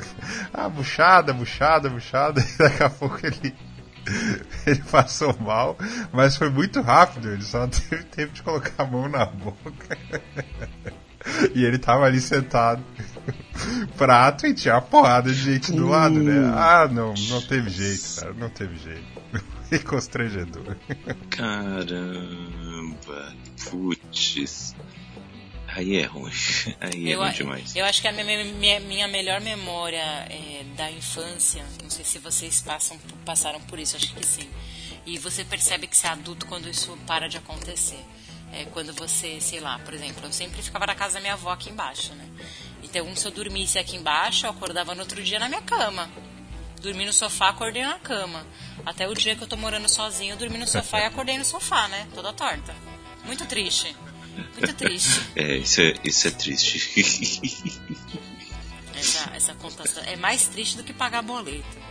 ah, 0.54 0.68
buchada, 0.70 1.34
buchada, 1.34 1.90
buchada. 1.90 2.42
E 2.56 2.58
daqui 2.58 2.84
a 2.84 2.90
pouco 2.90 3.20
ele 3.26 3.56
ele 4.66 4.82
passou 4.84 5.36
mal, 5.40 5.78
mas 6.12 6.36
foi 6.36 6.50
muito 6.50 6.82
rápido, 6.82 7.32
ele 7.32 7.44
só 7.44 7.68
teve 7.68 8.04
tempo 8.04 8.34
de 8.34 8.44
colocar 8.44 8.84
a 8.84 8.86
mão 8.86 9.10
na 9.10 9.26
boca. 9.26 9.98
E 11.54 11.66
ele 11.66 11.78
tava 11.78 12.06
ali 12.06 12.22
sentado, 12.22 12.82
prato 13.98 14.48
e 14.48 14.54
tinha 14.54 14.76
uma 14.76 14.82
porrada 14.82 15.30
de 15.30 15.36
gente 15.36 15.74
do 15.74 15.88
lado, 15.88 16.18
né? 16.18 16.50
Ah, 16.56 16.88
não, 16.90 17.14
não 17.14 17.42
teve 17.42 17.70
jeito, 17.70 18.22
cara, 18.22 18.34
não 18.34 18.50
teve 18.50 18.78
jeito. 18.78 19.04
E 19.70 19.80
constrangedor. 19.80 20.78
Caramba, 21.30 23.34
putz. 23.70 24.74
Aí 25.80 25.96
é 25.96 26.06
ruim. 26.06 26.32
Aí 26.82 27.10
é 27.10 27.16
eu, 27.16 27.20
ruim 27.20 27.32
demais. 27.32 27.76
Eu 27.76 27.86
acho 27.86 28.02
que 28.02 28.08
a 28.08 28.12
minha, 28.12 28.44
minha, 28.44 28.80
minha 28.82 29.08
melhor 29.08 29.40
memória 29.40 30.04
é, 30.30 30.66
da 30.76 30.92
infância, 30.92 31.66
não 31.82 31.90
sei 31.90 32.04
se 32.04 32.20
vocês 32.20 32.60
passam, 32.60 33.00
passaram 33.26 33.62
por 33.62 33.80
isso, 33.80 33.96
acho 33.96 34.14
que 34.14 34.26
sim. 34.26 34.50
E 35.06 35.18
você 35.18 35.46
percebe 35.46 35.88
que 35.88 35.96
você 35.96 36.08
é 36.08 36.10
adulto 36.10 36.46
quando 36.48 36.70
isso 36.70 36.98
para 37.08 37.30
de 37.30 37.38
acontecer. 37.38 38.04
É 38.52 38.66
quando 38.66 38.94
você, 38.94 39.40
sei 39.40 39.60
lá, 39.60 39.80
por 39.80 39.94
exemplo, 39.94 40.26
eu 40.26 40.34
sempre 40.34 40.62
ficava 40.62 40.86
na 40.86 40.96
casa 40.96 41.14
da 41.16 41.22
minha 41.22 41.34
avó 41.34 41.52
aqui 41.52 41.70
embaixo, 41.70 42.14
né? 42.14 42.28
Então, 42.84 43.16
se 43.16 43.26
eu 43.26 43.32
dormisse 43.32 43.80
aqui 43.80 43.96
embaixo, 43.96 44.48
eu 44.48 44.50
acordava 44.50 44.94
no 44.94 45.02
outro 45.02 45.24
dia 45.24 45.40
na 45.40 45.48
minha 45.48 45.62
cama. 45.62 46.10
Dormi 46.82 47.06
no 47.06 47.14
sofá, 47.14 47.50
acordei 47.50 47.84
na 47.84 48.00
cama. 48.00 48.46
Até 48.86 49.08
o 49.08 49.14
dia 49.14 49.36
que 49.36 49.44
eu 49.44 49.48
tô 49.48 49.56
morando 49.56 49.88
sozinho, 49.88 50.34
eu 50.34 50.38
dormi 50.38 50.58
no 50.58 50.68
sofá 50.68 51.02
e 51.02 51.06
acordei 51.06 51.38
no 51.38 51.46
sofá, 51.46 51.88
né? 51.88 52.08
Toda 52.14 52.34
torta. 52.34 52.76
Muito 53.26 53.46
triste. 53.46 53.96
Muito 54.58 54.74
triste. 54.76 55.22
É, 55.36 55.58
isso 55.58 55.82
é, 55.82 55.94
isso 56.04 56.28
é 56.28 56.32
triste. 56.32 57.80
essa, 58.96 59.32
essa 59.34 59.54
contação 59.56 60.04
é 60.04 60.16
mais 60.16 60.48
triste 60.48 60.78
do 60.78 60.84
que 60.84 60.94
pagar 60.94 61.22
boleto. 61.22 61.90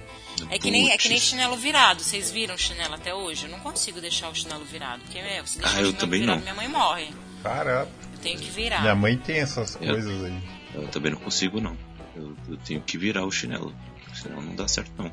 É 0.51 0.59
que, 0.59 0.71
nem, 0.71 0.91
é 0.91 0.97
que 0.97 1.09
nem 1.09 1.19
chinelo 1.19 1.57
virado. 1.57 2.03
Vocês 2.03 2.31
viram 2.31 2.57
chinelo 2.57 2.95
até 2.95 3.15
hoje? 3.15 3.45
Eu 3.45 3.51
não 3.51 3.59
consigo 3.61 4.01
deixar 4.01 4.29
o 4.29 4.35
chinelo 4.35 4.65
virado. 4.65 5.03
Porque, 5.03 5.21
meu, 5.21 5.47
se 5.47 5.59
deixar 5.59 5.73
ah, 5.73 5.77
chinelo 5.77 5.93
também 5.95 6.21
virado, 6.21 6.37
não. 6.37 6.43
minha 6.43 6.55
mãe 6.55 6.69
morre. 6.69 7.09
Caramba. 7.43 7.91
Eu 8.13 8.19
tenho 8.21 8.39
que 8.39 8.51
virar. 8.51 8.81
Minha 8.81 8.95
mãe 8.95 9.17
tem 9.17 9.39
essas 9.39 9.75
coisas 9.75 10.21
eu, 10.21 10.27
aí. 10.27 10.43
Eu 10.75 10.89
também 10.89 11.13
não 11.13 11.19
consigo, 11.19 11.61
não. 11.61 11.77
Eu, 12.15 12.37
eu, 12.49 12.57
tenho 12.59 12.81
que 12.81 12.97
virar 12.99 13.25
o 13.25 13.33
chinelo. 13.33 13.75
Senão 14.15 14.41
não 14.41 14.55
dá 14.55 14.67
certo, 14.67 14.93
não. 14.97 15.13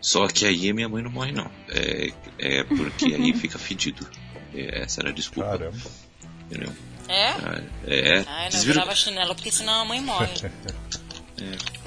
Só 0.00 0.26
que 0.28 0.46
aí 0.46 0.72
minha 0.72 0.88
mãe 0.88 1.02
não 1.02 1.10
morre, 1.10 1.32
não. 1.32 1.50
É, 1.68 2.12
é 2.38 2.64
porque 2.64 3.06
aí 3.06 3.32
fica 3.36 3.58
fedido. 3.58 4.06
É, 4.54 4.82
essa 4.82 5.00
era 5.00 5.10
a 5.10 5.12
desculpa. 5.12 5.50
Caramba. 5.50 6.07
Entendeu? 6.50 6.72
É? 7.08 7.28
Ah, 7.30 7.60
é. 7.86 8.24
Ah, 8.26 8.48
eu 8.48 8.52
não 8.52 8.60
virava 8.60 8.94
chinelo 8.94 9.34
porque 9.34 9.50
senão 9.50 9.82
a 9.82 9.84
mãe 9.84 10.00
morre. 10.00 10.32
é. 11.40 11.78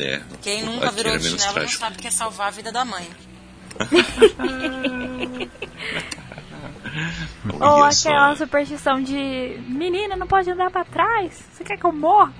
É, 0.00 0.22
Quem 0.42 0.62
nunca 0.62 0.90
virou 0.92 1.18
chinelo 1.18 1.38
trágico. 1.38 1.60
não 1.60 1.68
sabe 1.68 1.96
que 1.96 2.06
é 2.06 2.10
salvar 2.10 2.48
a 2.48 2.50
vida 2.50 2.70
da 2.70 2.84
mãe. 2.84 3.08
Ou 7.60 7.84
aquela 7.84 8.36
superstição 8.36 9.02
de 9.02 9.58
menina 9.68 10.16
não 10.16 10.26
pode 10.26 10.50
andar 10.50 10.70
pra 10.70 10.84
trás. 10.84 11.44
Você 11.52 11.64
quer 11.64 11.76
que 11.76 11.84
eu 11.84 11.92
morra? 11.92 12.32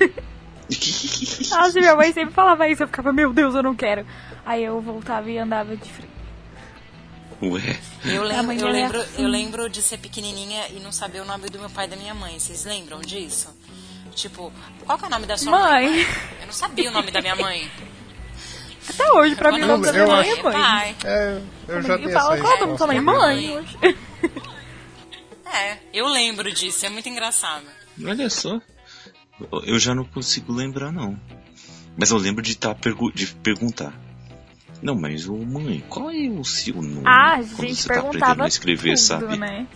Nossa, 1.50 1.78
minha 1.78 1.94
mãe 1.94 2.12
sempre 2.12 2.34
falava 2.34 2.68
isso. 2.68 2.82
Eu 2.82 2.86
ficava, 2.86 3.12
meu 3.12 3.32
Deus, 3.32 3.54
eu 3.54 3.62
não 3.62 3.74
quero. 3.74 4.06
Aí 4.44 4.64
eu 4.64 4.80
voltava 4.80 5.30
e 5.30 5.38
andava 5.38 5.76
de 5.76 5.90
frente. 5.90 6.13
Ué. 7.52 7.78
Eu 8.04 8.22
lembro, 8.22 8.52
eu, 8.54 8.68
lembro, 8.68 9.00
assim. 9.00 9.22
eu 9.22 9.28
lembro 9.28 9.68
de 9.68 9.82
ser 9.82 9.98
pequenininha 9.98 10.68
e 10.68 10.80
não 10.80 10.92
saber 10.92 11.20
o 11.20 11.24
nome 11.24 11.48
do 11.48 11.58
meu 11.58 11.70
pai 11.70 11.86
e 11.86 11.88
da 11.88 11.96
minha 11.96 12.14
mãe. 12.14 12.38
Vocês 12.38 12.64
lembram 12.64 13.00
disso? 13.00 13.48
Tipo, 14.14 14.52
qual 14.84 14.98
que 14.98 15.04
é 15.04 15.06
o 15.08 15.10
nome 15.10 15.26
da 15.26 15.36
sua 15.36 15.50
mãe? 15.50 15.90
mãe? 15.90 16.06
Eu 16.40 16.46
não 16.46 16.52
sabia 16.52 16.90
o 16.90 16.92
nome 16.92 17.10
da 17.10 17.20
minha 17.20 17.36
mãe. 17.36 17.70
Até 18.88 19.12
hoje, 19.12 19.34
pra 19.34 19.50
mim, 19.50 19.62
o 19.62 19.66
nome 19.66 19.86
da 19.86 19.92
minha 19.92 20.06
mãe 20.06 20.30
é 20.30 20.42
mãe. 20.42 20.96
É, 21.04 21.40
eu 21.68 21.82
já 21.82 21.96
tenho 21.96 22.12
fala, 22.12 22.36
qual 22.38 22.52
é 22.52 22.56
o 22.56 22.66
nome 22.66 22.78
da 22.78 22.86
mãe? 22.86 23.00
Mãe. 23.00 23.66
É, 25.54 25.78
eu 25.92 26.08
lembro 26.08 26.52
disso, 26.52 26.84
é 26.84 26.88
muito 26.88 27.08
engraçado. 27.08 27.64
Olha 28.04 28.28
só. 28.28 28.60
Eu 29.64 29.78
já 29.78 29.94
não 29.94 30.04
consigo 30.04 30.52
lembrar, 30.52 30.90
não. 30.90 31.16
Mas 31.96 32.10
eu 32.10 32.18
lembro 32.18 32.42
de, 32.42 32.56
tá 32.56 32.74
pergu 32.74 33.12
de 33.12 33.28
perguntar. 33.28 33.94
Não, 34.84 34.94
mas 34.94 35.26
ô 35.26 35.38
mãe, 35.38 35.82
qual 35.88 36.10
é 36.10 36.28
o 36.28 36.44
seu 36.44 36.74
nome? 36.74 37.04
Ah, 37.06 37.36
a 37.36 37.42
gente 37.42 37.76
você 37.76 37.88
perguntava 37.88 38.36
tá 38.36 38.44
a 38.44 38.48
escrever, 38.48 38.90
tudo, 38.90 38.98
sabe? 38.98 39.38
Né? 39.38 39.66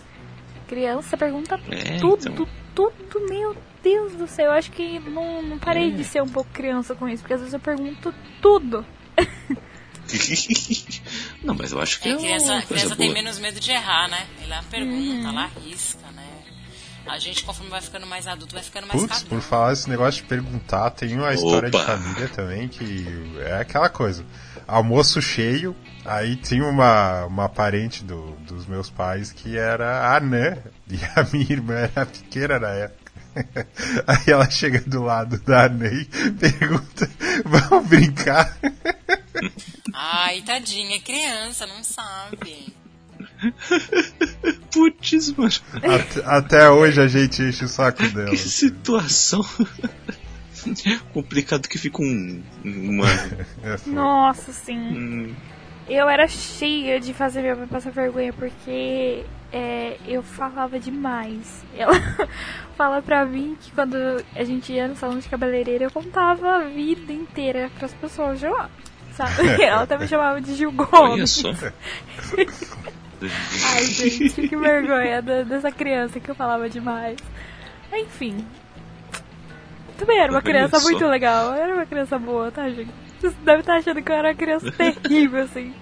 Criança 0.67 1.17
pergunta 1.17 1.59
é, 1.71 1.97
tudo, 1.97 2.29
então... 2.29 2.47
tudo, 2.75 3.27
meu 3.27 3.57
Deus 3.81 4.13
do 4.13 4.27
céu, 4.27 4.45
eu 4.45 4.51
acho 4.51 4.71
que 4.71 4.99
não, 4.99 5.41
não 5.41 5.57
parei 5.57 5.87
é. 5.87 5.95
de 5.95 6.03
ser 6.03 6.21
um 6.21 6.27
pouco 6.27 6.51
criança 6.51 6.93
com 6.93 7.09
isso, 7.09 7.23
porque 7.23 7.33
às 7.33 7.39
vezes 7.39 7.55
eu 7.55 7.59
pergunto 7.59 8.13
tudo. 8.39 8.85
não, 11.41 11.55
mas 11.55 11.71
eu 11.71 11.81
acho 11.81 11.99
que 11.99 12.09
é, 12.09 12.11
é 12.11 12.15
criança, 12.15 12.61
criança 12.67 12.95
tem 12.95 13.11
menos 13.11 13.39
medo 13.39 13.59
de 13.59 13.71
errar, 13.71 14.07
né? 14.09 14.27
Ela 14.43 14.61
pergunta, 14.69 14.95
uhum. 14.95 15.27
ela 15.27 15.45
arrisca? 15.45 16.08
A 17.05 17.17
gente, 17.17 17.43
conforme 17.43 17.71
vai 17.71 17.81
ficando 17.81 18.05
mais 18.05 18.27
adulto, 18.27 18.53
vai 18.53 18.63
ficando 18.63 18.87
mais 18.87 19.01
Putz, 19.01 19.23
por 19.23 19.41
falar 19.41 19.73
esse 19.73 19.89
negócio 19.89 20.21
de 20.21 20.27
perguntar, 20.27 20.91
tem 20.91 21.15
uma 21.17 21.33
história 21.33 21.69
Opa. 21.69 21.79
de 21.79 21.85
família 21.85 22.29
também 22.29 22.67
que 22.67 23.05
é 23.39 23.61
aquela 23.61 23.89
coisa. 23.89 24.23
Almoço 24.67 25.19
cheio, 25.21 25.75
aí 26.05 26.35
tinha 26.35 26.63
uma, 26.63 27.25
uma 27.25 27.49
parente 27.49 28.03
do, 28.03 28.31
dos 28.47 28.67
meus 28.67 28.89
pais 28.89 29.31
que 29.31 29.57
era 29.57 30.15
anã, 30.15 30.57
e 30.87 30.99
a 31.15 31.23
minha 31.33 31.51
irmã 31.51 31.73
era 31.73 32.05
pequena 32.05 32.59
na 32.59 32.69
época. 32.69 33.09
Aí 34.07 34.23
ela 34.27 34.49
chega 34.49 34.81
do 34.81 35.03
lado 35.03 35.39
da 35.41 35.69
Ney, 35.69 36.05
pergunta: 36.39 37.09
Vamos 37.45 37.87
brincar? 37.87 38.57
Ai, 39.93 40.41
tadinha, 40.41 40.95
é 40.95 40.99
criança, 40.99 41.65
não 41.67 41.83
sabe. 41.83 42.73
Putz, 44.71 45.31
mano. 45.35 45.51
Até, 45.73 46.25
até, 46.25 46.69
hoje 46.69 47.01
a 47.01 47.07
gente 47.07 47.41
enche 47.41 47.65
o 47.65 47.67
saco 47.67 48.03
dela. 48.09 48.29
Que 48.29 48.37
situação. 48.37 49.45
Complicado 51.13 51.67
que 51.67 51.77
fica 51.77 52.01
um. 52.01 52.43
Uma... 52.63 53.07
É 53.63 53.89
Nossa, 53.89 54.51
sim. 54.51 54.77
Hum. 54.77 55.35
Eu 55.87 56.07
era 56.07 56.27
cheia 56.27 56.99
de 56.99 57.13
fazer 57.13 57.41
minha 57.41 57.55
mãe 57.55 57.67
passar 57.67 57.91
vergonha 57.91 58.31
porque 58.31 59.25
é, 59.51 59.97
eu 60.07 60.21
falava 60.21 60.79
demais. 60.79 61.63
Ela 61.75 61.93
fala 62.77 63.01
pra 63.01 63.25
mim 63.25 63.57
que 63.59 63.71
quando 63.71 63.95
a 64.35 64.43
gente 64.43 64.71
ia 64.71 64.87
no 64.87 64.95
salão 64.95 65.17
de 65.17 65.27
cabeleireiro 65.27 65.85
eu 65.85 65.91
contava 65.91 66.57
a 66.57 66.59
vida 66.65 67.11
inteira 67.11 67.71
pras 67.79 67.93
pessoas 67.93 68.41
lá. 68.41 68.69
Sabe? 69.13 69.61
Ela 69.61 69.81
até 69.81 69.97
me 69.97 70.07
chamava 70.07 70.39
de 70.39 70.53
Gil 70.53 70.71
Gomes. 70.71 71.43
Ai, 73.21 73.85
gente, 73.85 74.47
que 74.47 74.55
vergonha 74.55 75.21
dessa 75.21 75.71
criança 75.71 76.19
que 76.19 76.29
eu 76.29 76.35
falava 76.35 76.69
demais. 76.69 77.17
Enfim. 77.93 78.45
Também 79.97 80.19
era 80.19 80.31
uma 80.31 80.41
criança 80.41 80.79
muito 80.79 81.05
legal. 81.05 81.53
Era 81.53 81.73
uma 81.73 81.85
criança 81.85 82.17
boa, 82.17 82.51
tá, 82.51 82.69
gente? 82.69 82.91
Você 83.19 83.35
deve 83.43 83.59
estar 83.59 83.75
achando 83.75 84.01
que 84.01 84.11
eu 84.11 84.15
era 84.15 84.29
uma 84.29 84.35
criança 84.35 84.71
terrível, 84.71 85.43
assim. 85.43 85.73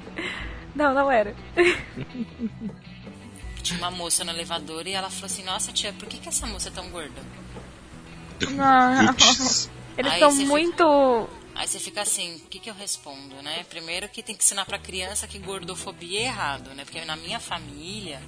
Não, 0.75 0.93
não 0.93 1.11
era. 1.11 1.35
Tinha 3.61 3.79
uma 3.79 3.91
moça 3.91 4.23
no 4.23 4.31
elevador 4.31 4.87
e 4.87 4.93
ela 4.93 5.09
falou 5.09 5.25
assim: 5.25 5.43
Nossa, 5.43 5.71
tia, 5.71 5.93
por 5.93 6.07
que, 6.07 6.17
que 6.17 6.29
essa 6.29 6.47
moça 6.47 6.69
é 6.69 6.71
tão 6.71 6.89
gorda? 6.89 7.21
Não. 8.49 9.15
Eles 9.97 10.19
são 10.19 10.33
muito. 10.45 11.29
Aí 11.57 11.67
você 11.67 11.79
fica 11.79 12.03
assim, 12.03 12.35
o 12.35 12.39
que, 12.41 12.59
que 12.59 12.69
eu 12.69 12.73
respondo, 12.75 13.41
né? 13.41 13.65
Primeiro 13.67 14.07
que 14.07 14.21
tem 14.21 14.35
que 14.35 14.43
ensinar 14.43 14.63
pra 14.63 14.77
criança 14.77 15.27
que 15.27 15.39
gordofobia 15.39 16.19
é 16.19 16.23
errado, 16.25 16.69
né? 16.75 16.85
Porque 16.85 17.03
na 17.03 17.15
minha 17.15 17.39
família 17.39 18.21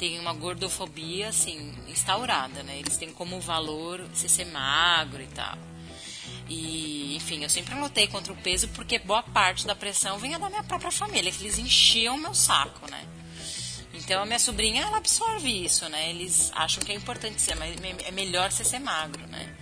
tem 0.00 0.18
uma 0.18 0.32
gordofobia, 0.32 1.28
assim, 1.28 1.72
instaurada, 1.86 2.64
né? 2.64 2.76
Eles 2.76 2.96
têm 2.96 3.12
como 3.12 3.40
valor 3.40 4.02
você 4.12 4.28
ser 4.28 4.46
magro 4.46 5.22
e 5.22 5.28
tal. 5.28 5.56
E, 6.48 7.14
enfim, 7.14 7.44
eu 7.44 7.48
sempre 7.48 7.72
lutei 7.76 8.08
contra 8.08 8.32
o 8.32 8.36
peso 8.36 8.66
porque 8.70 8.98
boa 8.98 9.22
parte 9.22 9.64
da 9.64 9.76
pressão 9.76 10.18
vinha 10.18 10.36
da 10.36 10.48
minha 10.48 10.64
própria 10.64 10.90
família, 10.90 11.30
que 11.30 11.44
eles 11.44 11.58
enchiam 11.58 12.18
meu 12.18 12.34
saco, 12.34 12.90
né? 12.90 13.06
Então 13.94 14.22
a 14.22 14.26
minha 14.26 14.40
sobrinha, 14.40 14.82
ela 14.82 14.96
absorve 14.98 15.64
isso, 15.64 15.88
né? 15.88 16.10
Eles 16.10 16.50
acham 16.52 16.82
que 16.82 16.90
é 16.90 16.96
importante 16.96 17.40
ser, 17.40 17.54
mas 17.54 17.76
é 18.04 18.10
melhor 18.10 18.50
você 18.50 18.64
ser 18.64 18.80
magro, 18.80 19.24
né? 19.28 19.56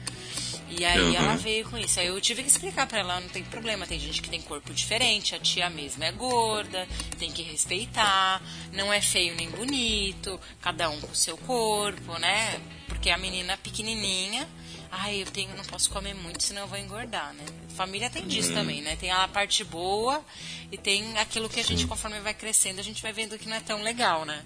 E 0.79 0.85
aí 0.85 1.01
uhum. 1.01 1.14
ela 1.14 1.37
veio 1.37 1.68
com 1.68 1.79
isso. 1.79 2.01
Aí 2.01 2.07
eu 2.09 2.20
tive 2.20 2.43
que 2.43 2.49
explicar 2.49 2.87
para 2.87 2.99
ela, 2.99 3.20
não 3.20 3.29
tem 3.29 3.45
problema, 3.45 3.87
tem 3.87 3.99
gente 3.99 4.20
que 4.20 4.29
tem 4.29 4.41
corpo 4.41 4.72
diferente, 4.72 5.35
a 5.35 5.39
tia 5.39 5.70
mesma 5.70 6.07
é 6.07 6.12
gorda, 6.12 6.87
tem 7.18 7.31
que 7.31 7.43
respeitar, 7.43 8.43
não 8.72 8.93
é 8.93 9.01
feio 9.01 9.35
nem 9.37 9.49
bonito, 9.51 10.41
cada 10.61 10.91
um 10.91 11.01
com 11.01 11.12
o 11.12 11.14
seu 11.14 11.37
corpo, 11.39 12.18
né? 12.18 12.61
Porque 12.89 13.11
a 13.11 13.18
menina 13.18 13.57
pequenininha, 13.57 14.49
ai, 14.91 15.22
eu 15.22 15.27
tenho, 15.27 15.55
não 15.57 15.64
posso 15.64 15.89
comer 15.91 16.14
muito, 16.14 16.43
senão 16.43 16.62
eu 16.62 16.68
vou 16.68 16.79
engordar, 16.79 17.33
né? 17.35 17.45
Família 17.77 18.11
tem 18.11 18.27
disso 18.27 18.51
uhum. 18.51 18.57
também, 18.57 18.83
né? 18.83 18.97
Tem 18.97 19.11
a 19.11 19.29
parte 19.29 19.62
boa 19.62 20.25
e 20.72 20.77
tem 20.77 21.16
aquilo 21.18 21.49
que 21.49 21.61
a 21.61 21.64
gente, 21.64 21.87
conforme 21.87 22.18
vai 22.20 22.35
crescendo, 22.35 22.81
a 22.81 22.85
gente 22.85 23.03
vai 23.03 23.12
vendo 23.12 23.39
que 23.39 23.49
não 23.49 23.57
é 23.57 23.61
tão 23.61 23.83
legal, 23.83 24.25
né? 24.25 24.43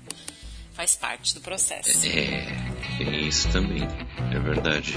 Faz 0.73 0.95
parte 0.95 1.35
do 1.35 1.41
processo. 1.41 2.07
É, 2.07 2.47
tem 2.99 3.27
isso 3.27 3.49
também, 3.51 3.83
é 4.33 4.39
verdade. 4.39 4.95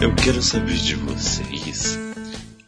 Eu 0.00 0.14
quero 0.16 0.42
saber 0.42 0.76
de 0.76 0.94
vocês. 0.96 1.98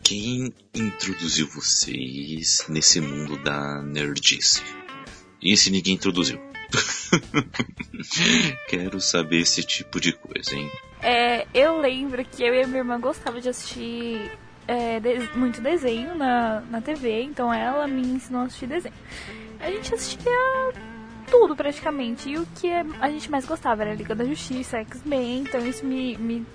Quem 0.02 0.54
introduziu 0.74 1.48
vocês 1.48 2.64
nesse 2.68 3.00
mundo 3.00 3.36
da 3.42 3.82
nerdice? 3.82 4.62
E 5.42 5.56
se 5.56 5.70
ninguém 5.70 5.94
introduziu? 5.94 6.40
Quero 8.68 9.00
saber 9.00 9.40
esse 9.40 9.62
tipo 9.62 10.00
de 10.00 10.12
coisa, 10.12 10.54
hein? 10.54 10.70
É, 11.02 11.46
eu 11.54 11.80
lembro 11.80 12.24
que 12.24 12.42
eu 12.42 12.54
e 12.54 12.66
minha 12.66 12.78
irmã 12.78 13.00
gostava 13.00 13.40
de 13.40 13.48
assistir 13.48 14.30
é, 14.66 14.98
de, 14.98 15.36
muito 15.36 15.60
desenho 15.60 16.14
na, 16.14 16.60
na 16.62 16.80
TV, 16.80 17.22
então 17.22 17.52
ela 17.52 17.86
me 17.86 18.02
ensinou 18.02 18.42
a 18.42 18.44
assistir 18.44 18.66
desenho. 18.66 18.94
A 19.60 19.70
gente 19.70 19.94
assistia 19.94 20.72
tudo 21.30 21.56
praticamente, 21.56 22.30
e 22.30 22.38
o 22.38 22.46
que 22.54 22.70
a 22.72 23.10
gente 23.10 23.30
mais 23.30 23.44
gostava 23.44 23.82
era 23.82 23.94
Liga 23.94 24.14
da 24.14 24.24
Justiça, 24.24 24.78
X-Men, 24.78 25.40
então 25.40 25.60
isso 25.66 25.84
me, 25.84 26.16
me 26.16 26.46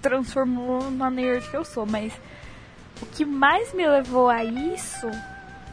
transformou 0.00 0.90
na 0.90 1.10
nerd 1.10 1.48
que 1.48 1.56
eu 1.56 1.64
sou, 1.64 1.84
mas 1.86 2.12
o 3.02 3.06
que 3.06 3.24
mais 3.24 3.72
me 3.74 3.86
levou 3.86 4.28
a 4.28 4.44
isso 4.44 5.08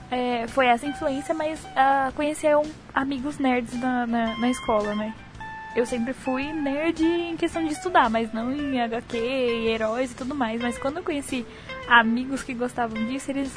é, 0.10 0.48
foi 0.48 0.68
essa 0.68 0.86
influência, 0.86 1.36
mas 1.36 1.64
uh, 1.64 2.12
conhecer 2.16 2.56
um, 2.56 2.64
amigos 2.94 3.38
nerds 3.38 3.80
na, 3.80 4.08
na, 4.08 4.38
na, 4.38 4.50
escola, 4.50 4.96
né? 4.96 5.14
Eu 5.76 5.86
sempre 5.86 6.14
fui 6.14 6.52
nerd 6.54 7.04
em 7.04 7.36
questão 7.38 7.64
de 7.64 7.74
estudar, 7.74 8.10
mas 8.10 8.34
não 8.34 8.52
em 8.52 8.80
HQ, 8.82 9.18
heróis 9.18 10.12
e 10.12 10.16
tudo 10.16 10.34
mais. 10.34 10.60
Mas 10.62 10.78
quando 10.78 10.98
eu 10.98 11.04
conheci 11.04 11.46
amigos 11.88 12.42
que 12.42 12.54
gostavam 12.54 13.06
disso, 13.06 13.30
eles 13.30 13.54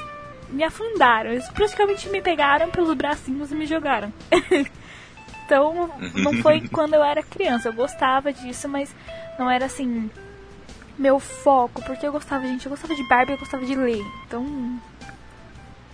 me 0.51 0.65
afundaram. 0.65 1.31
Eles 1.31 1.49
praticamente 1.49 2.09
me 2.09 2.21
pegaram 2.21 2.71
pelos 2.71 2.95
bracinhos 2.95 3.51
e 3.51 3.55
me 3.55 3.67
jogaram. 3.67 4.13
então, 5.45 5.91
não 6.15 6.35
foi 6.43 6.67
quando 6.69 6.95
eu 6.95 7.03
era 7.03 7.23
criança. 7.23 7.69
Eu 7.69 7.73
gostava 7.73 8.33
disso, 8.33 8.69
mas 8.69 8.95
não 9.39 9.51
era 9.51 9.67
assim 9.67 10.11
meu 10.99 11.19
foco, 11.19 11.83
porque 11.83 12.07
eu 12.07 12.13
gostava, 12.13 12.47
gente, 12.47 12.67
eu 12.67 12.71
gostava 12.71 12.95
de 12.95 13.03
Barbie, 13.09 13.33
eu 13.33 13.39
gostava 13.39 13.65
de 13.65 13.75
ler. 13.75 14.05
Então, 14.27 14.79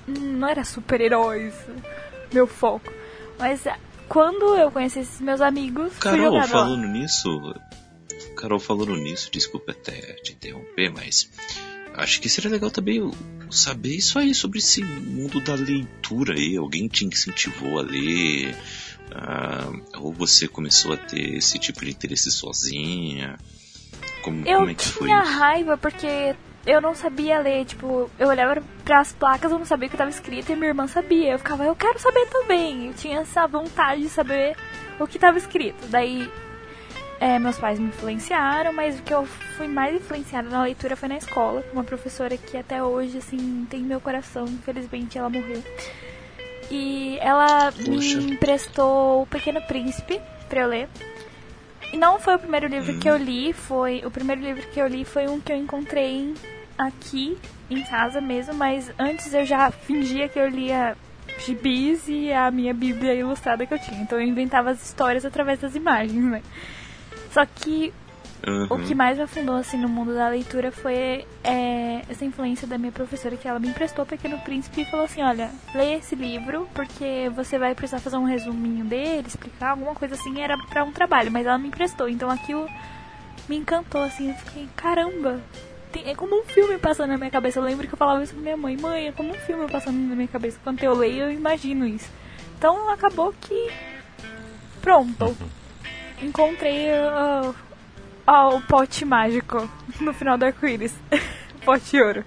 não 0.06 0.48
era 0.48 0.64
super-heróis 0.64 1.54
meu 2.32 2.46
foco. 2.46 2.92
Mas 3.38 3.64
quando 4.08 4.56
eu 4.56 4.70
conheci 4.70 5.00
esses 5.00 5.20
meus 5.20 5.40
amigos. 5.40 5.96
Carol, 5.98 6.42
falando 6.44 6.86
nisso. 6.86 7.54
Carol, 8.36 8.58
falando 8.58 8.96
nisso, 8.96 9.30
desculpa 9.30 9.72
até 9.72 10.14
te 10.22 10.32
interromper, 10.32 10.92
mas 10.92 11.30
acho 11.96 12.20
que 12.20 12.28
seria 12.28 12.50
legal 12.50 12.70
também 12.70 13.10
saber 13.50 13.96
isso 13.96 14.18
aí 14.18 14.34
sobre 14.34 14.58
esse 14.58 14.82
mundo 14.82 15.40
da 15.40 15.54
leitura 15.54 16.34
aí. 16.34 16.56
Alguém 16.56 16.88
te 16.88 17.04
incentivou 17.04 17.78
a 17.78 17.82
ler? 17.82 18.56
Uh, 19.06 20.00
ou 20.00 20.12
você 20.12 20.48
começou 20.48 20.92
a 20.92 20.96
ter 20.96 21.36
esse 21.36 21.58
tipo 21.58 21.84
de 21.84 21.90
interesse 21.90 22.30
sozinha? 22.30 23.36
Como, 24.22 24.46
eu 24.46 24.58
como 24.58 24.70
é 24.70 24.74
que 24.74 24.84
foi 24.84 25.08
tinha 25.08 25.22
isso? 25.22 25.32
raiva 25.32 25.76
porque 25.76 26.34
eu 26.66 26.80
não 26.80 26.94
sabia 26.94 27.38
ler, 27.38 27.64
tipo, 27.64 28.10
eu 28.18 28.26
olhava 28.26 28.60
para 28.84 29.00
as 29.00 29.12
placas, 29.12 29.52
eu 29.52 29.58
não 29.58 29.64
sabia 29.64 29.86
o 29.86 29.90
que 29.90 29.94
estava 29.94 30.10
escrito 30.10 30.50
e 30.50 30.56
minha 30.56 30.68
irmã 30.68 30.86
sabia. 30.88 31.32
Eu 31.32 31.38
ficava, 31.38 31.64
eu 31.64 31.76
quero 31.76 31.98
saber 32.00 32.26
também. 32.26 32.88
Eu 32.88 32.94
tinha 32.94 33.20
essa 33.20 33.46
vontade 33.46 34.02
de 34.02 34.08
saber 34.08 34.56
o 34.98 35.06
que 35.06 35.16
estava 35.16 35.38
escrito. 35.38 35.86
Daí 35.88 36.28
é, 37.18 37.38
meus 37.38 37.58
pais 37.58 37.78
me 37.78 37.88
influenciaram, 37.88 38.72
mas 38.72 38.98
o 38.98 39.02
que 39.02 39.14
eu 39.14 39.24
fui 39.56 39.66
mais 39.66 39.94
influenciada 39.94 40.48
na 40.48 40.62
leitura 40.62 40.96
foi 40.96 41.08
na 41.08 41.16
escola, 41.16 41.62
com 41.62 41.72
uma 41.74 41.84
professora 41.84 42.36
que 42.36 42.56
até 42.56 42.82
hoje, 42.82 43.18
assim, 43.18 43.66
tem 43.70 43.80
meu 43.80 44.00
coração. 44.00 44.44
Infelizmente 44.44 45.16
ela 45.16 45.30
morreu. 45.30 45.62
E 46.70 47.18
ela 47.20 47.72
Puxa. 47.72 48.18
me 48.18 48.32
emprestou 48.32 49.22
O 49.22 49.26
Pequeno 49.26 49.62
Príncipe 49.62 50.20
pra 50.48 50.62
eu 50.62 50.68
ler. 50.68 50.88
E 51.92 51.96
não 51.96 52.18
foi 52.18 52.34
o 52.34 52.38
primeiro 52.38 52.66
livro 52.66 52.92
hum. 52.92 52.98
que 52.98 53.08
eu 53.08 53.16
li, 53.16 53.52
foi. 53.52 54.02
O 54.04 54.10
primeiro 54.10 54.42
livro 54.42 54.66
que 54.68 54.80
eu 54.80 54.86
li 54.86 55.04
foi 55.04 55.26
um 55.26 55.40
que 55.40 55.52
eu 55.52 55.56
encontrei 55.56 56.34
aqui 56.76 57.38
em 57.70 57.82
casa 57.82 58.20
mesmo, 58.20 58.54
mas 58.54 58.92
antes 58.98 59.32
eu 59.32 59.44
já 59.44 59.70
fingia 59.70 60.28
que 60.28 60.38
eu 60.38 60.48
lia 60.48 60.96
gibis 61.44 62.08
e 62.08 62.32
a 62.32 62.50
minha 62.50 62.72
bíblia 62.72 63.14
ilustrada 63.14 63.64
que 63.64 63.72
eu 63.72 63.78
tinha. 63.78 64.00
Então 64.02 64.20
eu 64.20 64.26
inventava 64.26 64.70
as 64.70 64.84
histórias 64.84 65.24
através 65.24 65.58
das 65.58 65.74
imagens, 65.74 66.24
né? 66.24 66.42
Só 67.30 67.44
que 67.44 67.92
Uhum. 68.46 68.66
O 68.70 68.78
que 68.78 68.94
mais 68.94 69.16
me 69.16 69.24
afundou 69.24 69.56
assim 69.56 69.76
no 69.76 69.88
mundo 69.88 70.14
da 70.14 70.28
leitura 70.28 70.70
foi 70.70 71.26
é, 71.42 72.02
essa 72.08 72.24
influência 72.24 72.66
da 72.66 72.78
minha 72.78 72.92
professora 72.92 73.36
que 73.36 73.48
ela 73.48 73.58
me 73.58 73.68
emprestou 73.68 74.06
Pequeno 74.06 74.38
Príncipe 74.38 74.82
e 74.82 74.84
falou 74.84 75.06
assim, 75.06 75.20
olha, 75.20 75.50
leia 75.74 75.96
esse 75.96 76.14
livro 76.14 76.68
porque 76.72 77.28
você 77.34 77.58
vai 77.58 77.74
precisar 77.74 77.98
fazer 77.98 78.16
um 78.16 78.24
resuminho 78.24 78.84
dele, 78.84 79.26
explicar 79.26 79.70
alguma 79.70 79.94
coisa 79.94 80.14
assim, 80.14 80.40
era 80.40 80.56
para 80.56 80.84
um 80.84 80.92
trabalho, 80.92 81.32
mas 81.32 81.44
ela 81.44 81.58
me 81.58 81.68
emprestou, 81.68 82.08
então 82.08 82.30
aquilo 82.30 82.68
me 83.48 83.56
encantou 83.56 84.02
assim, 84.02 84.28
eu 84.28 84.34
fiquei, 84.36 84.68
caramba, 84.76 85.40
é 86.04 86.14
como 86.14 86.40
um 86.40 86.44
filme 86.44 86.78
passando 86.78 87.10
na 87.10 87.16
minha 87.16 87.30
cabeça. 87.30 87.58
Eu 87.58 87.64
lembro 87.64 87.88
que 87.88 87.94
eu 87.94 87.98
falava 87.98 88.22
isso 88.22 88.34
pra 88.34 88.42
minha 88.42 88.56
mãe, 88.56 88.76
mãe, 88.76 89.08
é 89.08 89.12
como 89.12 89.30
um 89.30 89.34
filme 89.34 89.66
passando 89.68 89.96
na 89.96 90.14
minha 90.14 90.28
cabeça. 90.28 90.58
Quando 90.62 90.82
eu 90.82 90.94
leio, 90.94 91.24
eu 91.24 91.32
imagino 91.32 91.86
isso. 91.86 92.10
Então 92.58 92.90
acabou 92.90 93.34
que 93.40 93.70
pronto. 94.82 95.36
Encontrei 96.22 96.88
oh, 98.26 98.56
o 98.56 98.62
pote 98.62 99.04
mágico 99.04 99.68
no 100.00 100.12
final 100.12 100.38
do 100.38 100.44
arco-íris. 100.44 100.94
pote 101.64 102.00
ouro. 102.00 102.24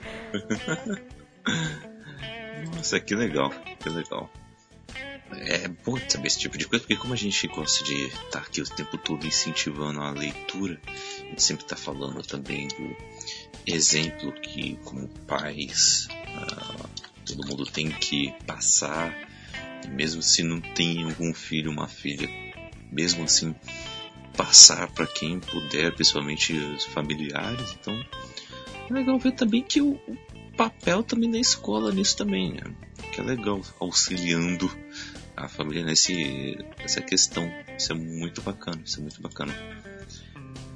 Nossa, 2.76 3.00
que 3.00 3.16
legal, 3.16 3.52
que 3.80 3.90
legal. 3.90 4.30
É 5.32 5.68
bom 5.68 5.98
saber 6.08 6.28
esse 6.28 6.40
tipo 6.40 6.58
de 6.58 6.68
coisa, 6.68 6.84
porque 6.84 7.00
como 7.00 7.14
a 7.14 7.18
gente 7.18 7.48
gosta 7.48 7.84
de 7.84 8.06
estar 8.06 8.30
tá 8.32 8.40
aqui 8.40 8.62
o 8.62 8.66
tempo 8.66 8.98
todo 8.98 9.28
incentivando 9.28 10.02
a 10.02 10.12
leitura, 10.12 10.80
a 10.88 11.26
gente 11.26 11.44
sempre 11.44 11.64
está 11.64 11.76
falando 11.76 12.22
também 12.24 12.68
do 12.68 12.96
exemplo 13.66 14.32
que, 14.32 14.78
como 14.84 15.08
pais, 15.28 16.08
uh, 16.12 16.90
todo 17.26 17.48
mundo 17.48 17.66
tem 17.66 17.90
que 17.92 18.34
passar, 18.46 19.16
mesmo 19.88 20.22
se 20.22 20.42
não 20.42 20.60
tem 20.60 21.04
algum 21.04 21.34
filho, 21.34 21.72
uma 21.72 21.88
filha, 21.88 22.28
mesmo 22.92 23.24
assim, 23.24 23.56
passar 24.36 24.90
para 24.92 25.06
quem 25.08 25.40
puder, 25.40 25.94
principalmente 25.94 26.54
os 26.54 26.86
familiares. 26.86 27.76
Então 27.80 27.94
é 28.90 28.94
legal 28.94 29.20
ver 29.20 29.34
também 29.34 29.62
que 29.62 29.82
o, 29.82 30.00
papel 30.60 31.04
também 31.04 31.30
na 31.30 31.40
escola 31.40 31.90
nisso 31.90 32.18
também, 32.18 32.52
né? 32.52 32.64
Que 33.14 33.22
é 33.22 33.24
legal, 33.24 33.62
auxiliando 33.80 34.70
a 35.38 35.48
família 35.48 35.86
nesse, 35.86 36.58
nessa 36.78 37.00
questão. 37.00 37.50
Isso 37.78 37.94
é 37.94 37.96
muito 37.96 38.42
bacana, 38.42 38.82
isso 38.84 39.00
é 39.00 39.02
muito 39.02 39.22
bacana. 39.22 39.56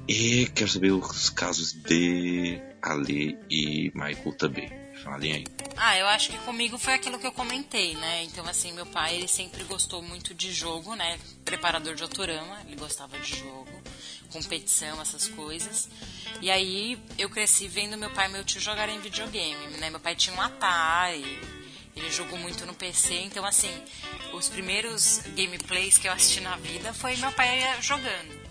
E 0.08 0.46
quero 0.54 0.70
saber 0.70 0.92
os 0.92 1.28
casos 1.28 1.74
de 1.74 2.58
Ale 2.80 3.38
e 3.50 3.92
Michael 3.94 4.32
também. 4.38 4.70
Falem 5.02 5.32
aí. 5.32 5.44
Ah, 5.76 5.98
eu 5.98 6.06
acho 6.06 6.30
que 6.30 6.38
comigo 6.38 6.78
foi 6.78 6.94
aquilo 6.94 7.18
que 7.18 7.26
eu 7.26 7.32
comentei, 7.32 7.94
né? 7.96 8.22
Então, 8.24 8.46
assim, 8.46 8.72
meu 8.72 8.86
pai, 8.86 9.16
ele 9.16 9.28
sempre 9.28 9.64
gostou 9.64 10.02
muito 10.02 10.34
de 10.34 10.52
jogo, 10.52 10.94
né? 10.94 11.18
Preparador 11.44 11.94
de 11.94 12.02
autorama, 12.02 12.60
ele 12.66 12.76
gostava 12.76 13.18
de 13.18 13.36
jogo, 13.36 13.82
competição, 14.30 15.00
essas 15.00 15.28
coisas. 15.28 15.88
E 16.40 16.50
aí, 16.50 16.98
eu 17.18 17.28
cresci 17.28 17.68
vendo 17.68 17.98
meu 17.98 18.10
pai 18.10 18.28
e 18.28 18.32
meu 18.32 18.44
tio 18.44 18.60
jogarem 18.60 19.00
videogame, 19.00 19.76
né? 19.78 19.90
Meu 19.90 20.00
pai 20.00 20.14
tinha 20.14 20.34
um 20.34 20.40
Atari, 20.40 21.40
ele 21.96 22.10
jogou 22.10 22.38
muito 22.38 22.64
no 22.66 22.74
PC, 22.74 23.14
então, 23.22 23.44
assim, 23.44 23.72
os 24.32 24.48
primeiros 24.48 25.22
gameplays 25.36 25.98
que 25.98 26.08
eu 26.08 26.12
assisti 26.12 26.40
na 26.40 26.56
vida 26.56 26.92
foi 26.92 27.16
meu 27.16 27.32
pai 27.32 27.60
jogando. 27.80 28.44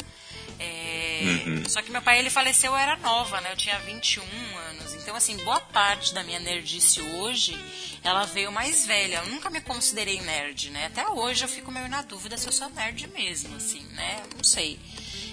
É... 0.60 1.44
Uhum. 1.46 1.70
Só 1.70 1.82
que 1.82 1.92
meu 1.92 2.02
pai 2.02 2.20
ele 2.20 2.30
faleceu, 2.30 2.72
eu 2.72 2.78
era 2.78 2.96
nova, 2.98 3.42
né? 3.42 3.52
Eu 3.52 3.58
tinha 3.58 3.78
21 3.80 4.24
anos. 4.70 4.83
Então, 5.04 5.18
assim, 5.18 5.36
boa 5.44 5.60
parte 5.60 6.14
da 6.14 6.24
minha 6.24 6.40
nerdice 6.40 7.02
hoje, 7.02 7.54
ela 8.02 8.26
veio 8.26 8.54
mais 8.54 8.86
velha. 8.86 9.18
Eu 9.18 9.28
nunca 9.28 9.50
me 9.50 9.60
considerei 9.60 10.22
nerd, 10.22 10.70
né? 10.70 10.86
Até 10.86 11.06
hoje 11.10 11.44
eu 11.44 11.50
fico 11.50 11.70
meio 11.70 11.90
na 11.90 12.02
dúvida 12.02 12.38
se 12.38 12.48
eu 12.48 12.54
sou 12.54 12.70
nerd 12.70 13.08
mesmo, 13.10 13.54
assim, 13.58 13.86
né? 13.92 14.24
Não 14.34 14.44
sei. 14.44 14.80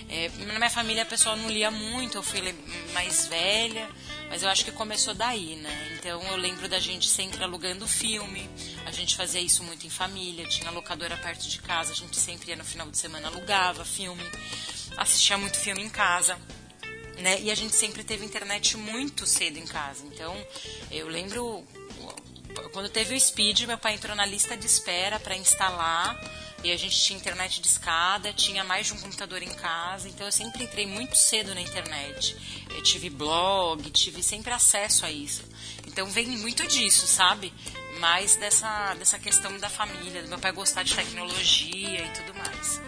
É, 0.08 0.28
na 0.44 0.58
minha 0.58 0.70
família 0.70 1.04
a 1.04 1.06
pessoa 1.06 1.36
não 1.36 1.48
lia 1.48 1.70
muito, 1.70 2.18
eu 2.18 2.22
fui 2.22 2.42
mais 2.92 3.28
velha, 3.28 3.88
mas 4.28 4.42
eu 4.42 4.48
acho 4.48 4.64
que 4.64 4.72
começou 4.72 5.14
daí, 5.14 5.54
né? 5.54 5.96
Então 5.96 6.20
eu 6.20 6.36
lembro 6.36 6.68
da 6.68 6.80
gente 6.80 7.08
sempre 7.08 7.44
alugando 7.44 7.86
filme, 7.86 8.50
a 8.84 8.90
gente 8.90 9.14
fazia 9.14 9.40
isso 9.40 9.62
muito 9.62 9.86
em 9.86 9.90
família, 9.90 10.48
tinha 10.48 10.68
locadora 10.72 11.16
perto 11.16 11.48
de 11.48 11.60
casa, 11.60 11.92
a 11.92 11.94
gente 11.94 12.16
sempre 12.16 12.50
ia 12.50 12.56
no 12.56 12.64
final 12.64 12.90
de 12.90 12.98
semana 12.98 13.28
alugava 13.28 13.84
filme 13.84 14.28
assistia 14.96 15.38
muito 15.38 15.56
filme 15.56 15.82
em 15.82 15.88
casa. 15.88 16.38
Né? 17.20 17.40
E 17.42 17.50
a 17.50 17.54
gente 17.54 17.76
sempre 17.76 18.02
teve 18.02 18.24
internet 18.24 18.76
muito 18.76 19.26
cedo 19.26 19.58
em 19.58 19.66
casa. 19.66 20.04
Então, 20.06 20.34
eu 20.90 21.06
lembro 21.08 21.64
quando 22.72 22.88
teve 22.88 23.14
o 23.14 23.20
Speed, 23.20 23.62
meu 23.62 23.78
pai 23.78 23.94
entrou 23.94 24.16
na 24.16 24.26
lista 24.26 24.56
de 24.56 24.66
espera 24.66 25.18
para 25.18 25.36
instalar. 25.36 26.18
E 26.62 26.70
a 26.70 26.76
gente 26.76 26.98
tinha 27.00 27.18
internet 27.18 27.58
de 27.58 27.68
escada, 27.68 28.34
tinha 28.34 28.62
mais 28.62 28.86
de 28.86 28.92
um 28.92 28.98
computador 28.98 29.42
em 29.42 29.48
casa, 29.48 30.06
então 30.10 30.26
eu 30.26 30.32
sempre 30.32 30.64
entrei 30.64 30.86
muito 30.86 31.16
cedo 31.16 31.54
na 31.54 31.60
internet. 31.62 32.36
Eu 32.68 32.82
tive 32.82 33.08
blog, 33.08 33.90
tive 33.90 34.22
sempre 34.22 34.52
acesso 34.52 35.06
a 35.06 35.10
isso. 35.10 35.42
Então 35.86 36.06
vem 36.10 36.26
muito 36.26 36.66
disso, 36.66 37.06
sabe? 37.06 37.50
Mais 37.98 38.36
dessa, 38.36 38.94
dessa 38.94 39.18
questão 39.18 39.56
da 39.56 39.70
família, 39.70 40.22
do 40.22 40.28
meu 40.28 40.38
pai 40.38 40.52
gostar 40.52 40.82
de 40.82 40.94
tecnologia 40.94 42.04
e 42.04 42.10
tudo 42.10 42.34
mais. 42.34 42.80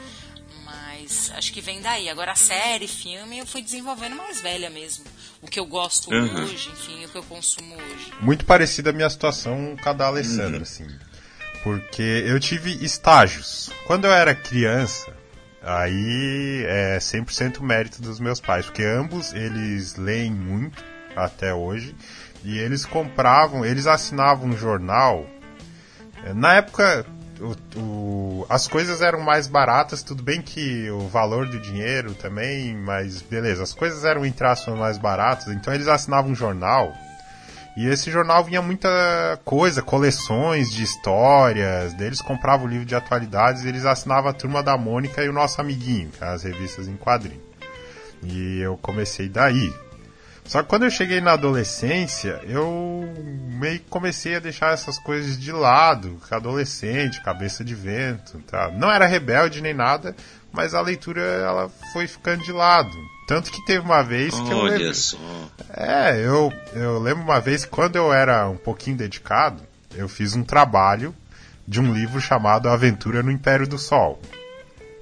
Mas 0.93 1.32
acho 1.36 1.52
que 1.52 1.60
vem 1.60 1.81
daí. 1.81 2.09
Agora 2.09 2.32
a 2.32 2.36
série, 2.36 2.86
filme, 2.86 3.39
eu 3.39 3.47
fui 3.47 3.62
desenvolvendo 3.62 4.14
mais 4.14 4.40
velha 4.40 4.69
mesmo. 4.69 5.05
o 5.40 5.47
que 5.47 5.59
eu 5.59 5.64
gosto 5.64 6.10
uhum. 6.10 6.43
hoje, 6.44 6.70
enfim, 6.70 7.05
o 7.05 7.09
que 7.09 7.16
eu 7.16 7.23
consumo 7.23 7.74
hoje. 7.74 8.12
Muito 8.20 8.44
parecida 8.44 8.90
a 8.90 8.93
minha 8.93 9.09
situação 9.09 9.77
com 9.82 9.89
a 9.89 9.93
da 9.93 10.06
Alessandra, 10.06 10.56
uhum. 10.56 10.62
assim. 10.62 10.86
Porque 11.62 12.02
eu 12.02 12.39
tive 12.39 12.85
estágios. 12.85 13.70
Quando 13.86 14.05
eu 14.05 14.12
era 14.12 14.35
criança, 14.35 15.16
aí 15.62 16.64
é 16.66 16.98
100% 16.98 17.60
mérito 17.60 18.02
dos 18.02 18.20
meus 18.20 18.40
pais, 18.40 18.66
porque 18.66 18.85
ambos 18.85 19.32
eles 19.32 19.97
leem 19.97 20.31
muito 20.31 20.85
até 21.16 21.55
hoje 21.55 21.94
e 22.44 22.59
eles 22.59 22.85
compravam, 22.85 23.64
eles 23.64 23.86
assinavam 23.86 24.48
um 24.51 24.56
jornal. 24.56 25.27
Na 26.35 26.55
época 26.55 27.06
o, 27.43 27.78
o, 27.78 28.47
as 28.48 28.69
coisas 28.69 29.02
eram 29.02 29.20
mais 29.20 29.47
baratas, 29.47 30.02
tudo 30.02 30.23
bem 30.23 30.40
que 30.40 30.90
o 30.90 31.09
valor 31.09 31.48
do 31.48 31.59
dinheiro 31.59 32.14
também, 32.14 32.74
mas 32.77 33.20
beleza, 33.20 33.62
as 33.62 33.73
coisas 33.73 34.05
eram 34.05 34.24
em 34.24 34.32
traços 34.32 34.74
mais 34.78 34.98
baratas, 34.98 35.48
então 35.48 35.74
eles 35.74 35.89
assinavam 35.89 36.31
um 36.31 36.35
jornal 36.35 36.93
e 37.77 37.89
esse 37.89 38.10
jornal 38.10 38.44
vinha 38.44 38.60
muita 38.60 39.40
coisa, 39.44 39.81
coleções 39.81 40.70
de 40.70 40.82
histórias, 40.82 41.94
deles 41.94 42.20
compravam 42.20 42.66
o 42.66 42.69
livro 42.69 42.85
de 42.85 42.94
atualidades 42.94 43.64
eles 43.64 43.86
assinavam 43.86 44.31
a 44.31 44.35
Turma 44.35 44.62
da 44.62 44.77
Mônica 44.77 45.23
e 45.24 45.28
o 45.28 45.32
Nosso 45.32 45.60
Amiguinho, 45.60 46.10
as 46.20 46.43
revistas 46.43 46.86
em 46.86 46.97
quadrinho. 46.97 47.40
E 48.23 48.60
eu 48.60 48.77
comecei 48.77 49.28
daí. 49.28 49.73
Só 50.44 50.62
que 50.62 50.69
quando 50.69 50.85
eu 50.85 50.90
cheguei 50.90 51.20
na 51.20 51.32
adolescência, 51.32 52.40
eu 52.44 53.09
meio 53.59 53.78
que 53.78 53.86
comecei 53.89 54.35
a 54.35 54.40
deixar 54.40 54.73
essas 54.73 54.98
coisas 54.98 55.39
de 55.39 55.52
lado, 55.52 56.19
adolescente, 56.31 57.23
cabeça 57.23 57.64
de 57.64 57.74
vento, 57.74 58.39
tá? 58.40 58.70
Não 58.70 58.90
era 58.90 59.06
rebelde 59.06 59.62
nem 59.62 59.73
nada, 59.73 60.16
mas 60.52 60.74
a 60.74 60.81
leitura 60.81 61.20
ela 61.23 61.70
foi 61.93 62.06
ficando 62.06 62.43
de 62.43 62.52
lado. 62.52 62.90
Tanto 63.27 63.51
que 63.51 63.64
teve 63.64 63.85
uma 63.85 64.02
vez 64.02 64.35
que 64.35 64.52
Olha 64.52 64.73
eu 64.73 64.78
lembro. 64.78 64.94
Só. 64.94 65.16
É, 65.74 66.19
eu, 66.19 66.52
eu 66.74 66.98
lembro 66.98 67.23
uma 67.23 67.40
vez 67.40 67.64
que 67.64 67.70
quando 67.70 67.97
eu 67.97 68.12
era 68.12 68.48
um 68.48 68.56
pouquinho 68.56 68.97
dedicado, 68.97 69.62
eu 69.94 70.09
fiz 70.09 70.35
um 70.35 70.43
trabalho 70.43 71.14
de 71.66 71.81
um 71.81 71.94
livro 71.94 72.20
chamado 72.20 72.69
Aventura 72.69 73.23
no 73.23 73.31
Império 73.31 73.66
do 73.66 73.78
Sol. 73.78 74.20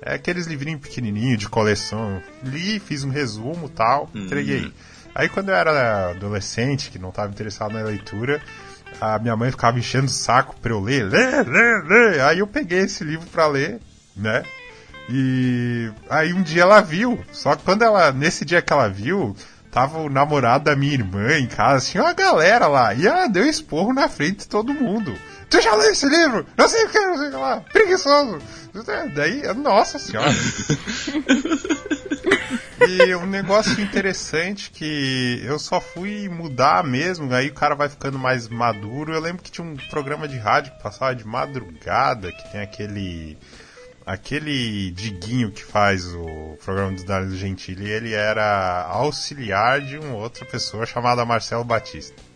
É 0.03 0.15
aqueles 0.15 0.47
livrinhos 0.47 0.81
pequenininhos 0.81 1.39
de 1.39 1.49
coleção. 1.49 2.23
Li, 2.43 2.79
fiz 2.79 3.05
um 3.05 3.11
resumo 3.11 3.69
tal, 3.69 4.09
hum. 4.15 4.27
Aí 5.15 5.29
quando 5.29 5.49
eu 5.49 5.55
era 5.55 6.11
adolescente, 6.11 6.91
que 6.91 6.99
não 6.99 7.11
estava 7.11 7.31
interessado 7.31 7.73
na 7.73 7.83
leitura, 7.83 8.41
a 9.01 9.19
minha 9.19 9.37
mãe 9.37 9.51
ficava 9.51 9.79
enchendo 9.79 10.07
o 10.07 10.11
saco 10.11 10.57
pra 10.61 10.73
eu 10.73 10.81
ler, 10.81 11.05
ler, 11.05 11.47
ler, 11.47 11.85
ler. 11.85 12.21
Aí 12.23 12.39
eu 12.39 12.47
peguei 12.47 12.81
esse 12.81 13.05
livro 13.05 13.27
para 13.29 13.47
ler, 13.47 13.81
né? 14.17 14.43
E 15.09 15.91
aí 16.09 16.33
um 16.33 16.43
dia 16.43 16.63
ela 16.63 16.81
viu. 16.81 17.19
Só 17.33 17.57
que 17.57 17.65
quando 17.65 17.83
ela, 17.83 18.13
nesse 18.13 18.45
dia 18.45 18.63
que 18.63 18.73
ela 18.73 18.89
viu, 18.89 19.37
tava 19.71 19.99
o 19.99 20.09
namorado 20.09 20.65
da 20.65 20.77
minha 20.77 20.95
irmã 20.95 21.39
em 21.39 21.47
casa, 21.47 21.87
tinha 21.87 22.03
uma 22.03 22.13
galera 22.13 22.67
lá. 22.67 22.95
E 22.95 23.07
ela 23.07 23.27
deu 23.27 23.47
esporro 23.47 23.93
na 23.93 24.09
frente 24.09 24.41
de 24.41 24.49
todo 24.49 24.73
mundo. 24.73 25.15
Tu 25.49 25.61
já 25.61 25.75
leu 25.75 25.91
esse 25.91 26.07
livro? 26.07 26.47
Não 26.57 26.69
sei 26.69 26.85
o 26.85 26.89
que, 26.89 27.01
não 27.01 27.19
sei 27.19 27.29
o 27.29 27.31
que 27.31 27.37
lá. 27.37 27.61
Preguiçoso. 27.73 28.39
Daí, 29.15 29.43
nossa 29.55 29.99
senhora. 29.99 30.31
e 32.89 33.15
um 33.15 33.27
negócio 33.27 33.81
interessante 33.81 34.71
que 34.71 35.41
eu 35.45 35.59
só 35.59 35.81
fui 35.81 36.29
mudar 36.29 36.83
mesmo, 36.83 37.33
aí 37.33 37.49
o 37.49 37.55
cara 37.55 37.75
vai 37.75 37.89
ficando 37.89 38.19
mais 38.19 38.49
maduro. 38.49 39.13
Eu 39.13 39.21
lembro 39.21 39.43
que 39.43 39.51
tinha 39.51 39.67
um 39.67 39.77
programa 39.89 40.27
de 40.27 40.39
rádio 40.39 40.73
que 40.73 40.83
passava 40.83 41.15
de 41.15 41.27
madrugada, 41.27 42.33
que 42.33 42.53
tem 42.53 42.61
aquele 42.61 43.39
aquele 44.05 44.91
Diguinho 44.91 45.53
que 45.53 45.63
faz 45.63 46.07
o 46.15 46.59
programa 46.65 46.97
do 46.97 47.05
Danilo 47.05 47.37
Gentili, 47.37 47.89
ele 47.89 48.13
era 48.13 48.83
auxiliar 48.89 49.81
de 49.81 49.99
uma 49.99 50.15
outra 50.15 50.45
pessoa 50.45 50.85
chamada 50.85 51.25
Marcelo 51.25 51.63
Batista. 51.63 52.30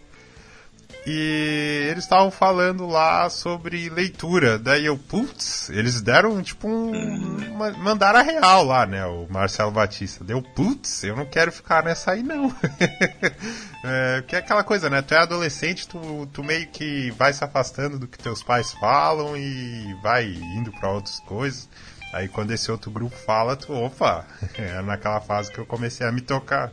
E 1.06 1.86
eles 1.90 2.04
estavam 2.04 2.30
falando 2.30 2.86
lá 2.86 3.28
sobre 3.28 3.90
leitura. 3.90 4.58
Daí 4.58 4.86
eu, 4.86 4.96
putz, 4.96 5.68
eles 5.68 6.00
deram 6.00 6.42
tipo 6.42 6.66
um. 6.66 6.92
Mandaram 7.78 8.20
a 8.20 8.22
real 8.22 8.64
lá, 8.64 8.86
né? 8.86 9.04
O 9.04 9.26
Marcelo 9.28 9.70
Batista. 9.70 10.24
Deu, 10.24 10.40
putz, 10.40 11.04
eu 11.04 11.14
não 11.14 11.26
quero 11.26 11.52
ficar 11.52 11.84
nessa 11.84 12.12
aí 12.12 12.22
não. 12.22 12.54
é, 13.84 14.24
que 14.26 14.34
é 14.34 14.38
aquela 14.38 14.64
coisa, 14.64 14.88
né? 14.88 15.02
Tu 15.02 15.12
é 15.12 15.18
adolescente, 15.18 15.86
tu, 15.86 16.26
tu 16.32 16.42
meio 16.42 16.66
que 16.68 17.10
vai 17.12 17.34
se 17.34 17.44
afastando 17.44 17.98
do 17.98 18.08
que 18.08 18.16
teus 18.16 18.42
pais 18.42 18.72
falam 18.72 19.36
e 19.36 19.94
vai 20.02 20.24
indo 20.24 20.72
para 20.72 20.90
outras 20.90 21.20
coisas. 21.20 21.68
Aí 22.14 22.28
quando 22.28 22.52
esse 22.52 22.70
outro 22.70 22.90
grupo 22.90 23.14
fala, 23.14 23.56
tu, 23.56 23.74
opa, 23.74 24.24
é 24.56 24.80
naquela 24.80 25.20
fase 25.20 25.52
que 25.52 25.58
eu 25.58 25.66
comecei 25.66 26.06
a 26.06 26.12
me 26.12 26.22
tocar. 26.22 26.72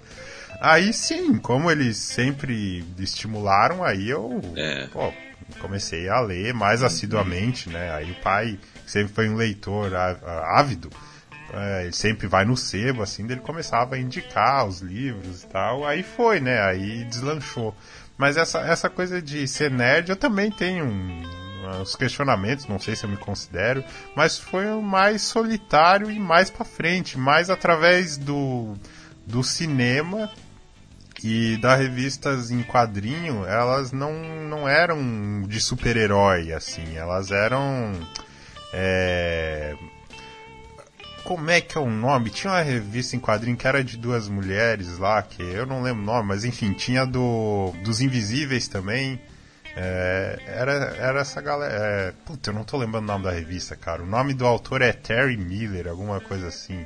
Aí 0.61 0.93
sim, 0.93 1.39
como 1.39 1.71
eles 1.71 1.97
sempre 1.97 2.85
estimularam, 2.99 3.83
aí 3.83 4.07
eu 4.07 4.39
é. 4.55 4.85
pô, 4.93 5.11
comecei 5.59 6.07
a 6.07 6.19
ler 6.19 6.53
mais 6.53 6.83
assiduamente, 6.83 7.67
né? 7.67 7.91
Aí 7.91 8.11
o 8.11 8.21
pai, 8.21 8.59
sempre 8.85 9.11
foi 9.11 9.27
um 9.27 9.35
leitor 9.35 9.91
ávido, 9.95 10.91
é, 11.51 11.85
ele 11.85 11.93
sempre 11.93 12.27
vai 12.27 12.45
no 12.45 12.55
sebo, 12.55 13.01
assim, 13.01 13.23
ele 13.23 13.37
começava 13.37 13.95
a 13.95 13.99
indicar 13.99 14.67
os 14.67 14.81
livros 14.81 15.41
e 15.41 15.47
tal, 15.47 15.83
aí 15.83 16.03
foi, 16.03 16.39
né? 16.39 16.61
Aí 16.61 17.05
deslanchou. 17.05 17.75
Mas 18.15 18.37
essa, 18.37 18.59
essa 18.59 18.87
coisa 18.87 19.19
de 19.19 19.47
ser 19.47 19.71
nerd, 19.71 20.09
eu 20.09 20.15
também 20.15 20.51
tenho 20.51 20.85
uns 20.85 21.95
questionamentos, 21.95 22.67
não 22.67 22.77
sei 22.77 22.95
se 22.95 23.03
eu 23.03 23.09
me 23.09 23.17
considero, 23.17 23.83
mas 24.15 24.37
foi 24.37 24.67
mais 24.79 25.23
solitário 25.23 26.11
e 26.11 26.19
mais 26.19 26.51
para 26.51 26.63
frente, 26.63 27.17
mais 27.17 27.49
através 27.49 28.15
do, 28.15 28.75
do 29.25 29.43
cinema 29.43 30.29
e 31.23 31.57
das 31.57 31.79
revistas 31.79 32.49
em 32.49 32.63
quadrinho, 32.63 33.45
elas 33.45 33.91
não, 33.91 34.11
não 34.47 34.67
eram 34.67 35.43
de 35.47 35.59
super-herói, 35.59 36.51
assim, 36.51 36.95
elas 36.95 37.31
eram. 37.31 37.93
É... 38.73 39.75
Como 41.23 41.51
é 41.51 41.61
que 41.61 41.77
é 41.77 41.81
o 41.81 41.89
nome? 41.89 42.31
Tinha 42.31 42.53
uma 42.53 42.61
revista 42.61 43.15
em 43.15 43.19
quadrinho 43.19 43.55
que 43.55 43.67
era 43.67 43.83
de 43.83 43.97
duas 43.97 44.27
mulheres 44.27 44.97
lá, 44.97 45.21
que 45.21 45.43
eu 45.43 45.67
não 45.67 45.83
lembro 45.83 46.01
o 46.01 46.05
nome, 46.05 46.29
mas 46.29 46.43
enfim, 46.43 46.73
tinha 46.73 47.05
do 47.05 47.71
dos 47.83 48.01
Invisíveis 48.01 48.67
também. 48.67 49.21
É, 49.75 50.39
era, 50.47 50.71
era 50.97 51.19
essa 51.21 51.39
galera. 51.39 51.73
É, 51.73 52.13
puta, 52.25 52.49
eu 52.49 52.53
não 52.53 52.63
tô 52.63 52.77
lembrando 52.77 53.03
o 53.03 53.07
nome 53.07 53.25
da 53.25 53.31
revista, 53.31 53.75
cara. 53.75 54.01
O 54.01 54.07
nome 54.07 54.33
do 54.33 54.45
autor 54.45 54.81
é 54.81 54.91
Terry 54.91 55.37
Miller, 55.37 55.87
alguma 55.87 56.19
coisa 56.19 56.47
assim. 56.47 56.83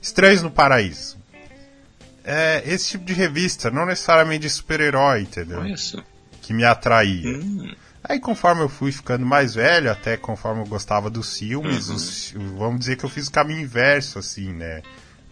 Estranhos 0.00 0.42
no 0.42 0.50
Paraíso 0.50 1.15
é, 2.26 2.62
esse 2.66 2.88
tipo 2.88 3.04
de 3.04 3.12
revista, 3.12 3.70
não 3.70 3.86
necessariamente 3.86 4.40
de 4.40 4.50
super-herói, 4.50 5.22
entendeu? 5.22 5.64
Isso. 5.64 6.02
Que 6.42 6.52
me 6.52 6.64
atraía. 6.64 7.38
Hum. 7.38 7.72
Aí 8.02 8.18
conforme 8.18 8.62
eu 8.62 8.68
fui 8.68 8.90
ficando 8.90 9.24
mais 9.24 9.54
velho, 9.54 9.90
até 9.90 10.16
conforme 10.16 10.62
eu 10.62 10.66
gostava 10.66 11.08
dos 11.08 11.38
filmes, 11.38 11.88
uhum. 11.88 11.94
os, 11.94 12.34
vamos 12.56 12.80
dizer 12.80 12.96
que 12.96 13.04
eu 13.04 13.08
fiz 13.08 13.28
o 13.28 13.32
caminho 13.32 13.60
inverso, 13.60 14.18
assim, 14.18 14.52
né? 14.52 14.82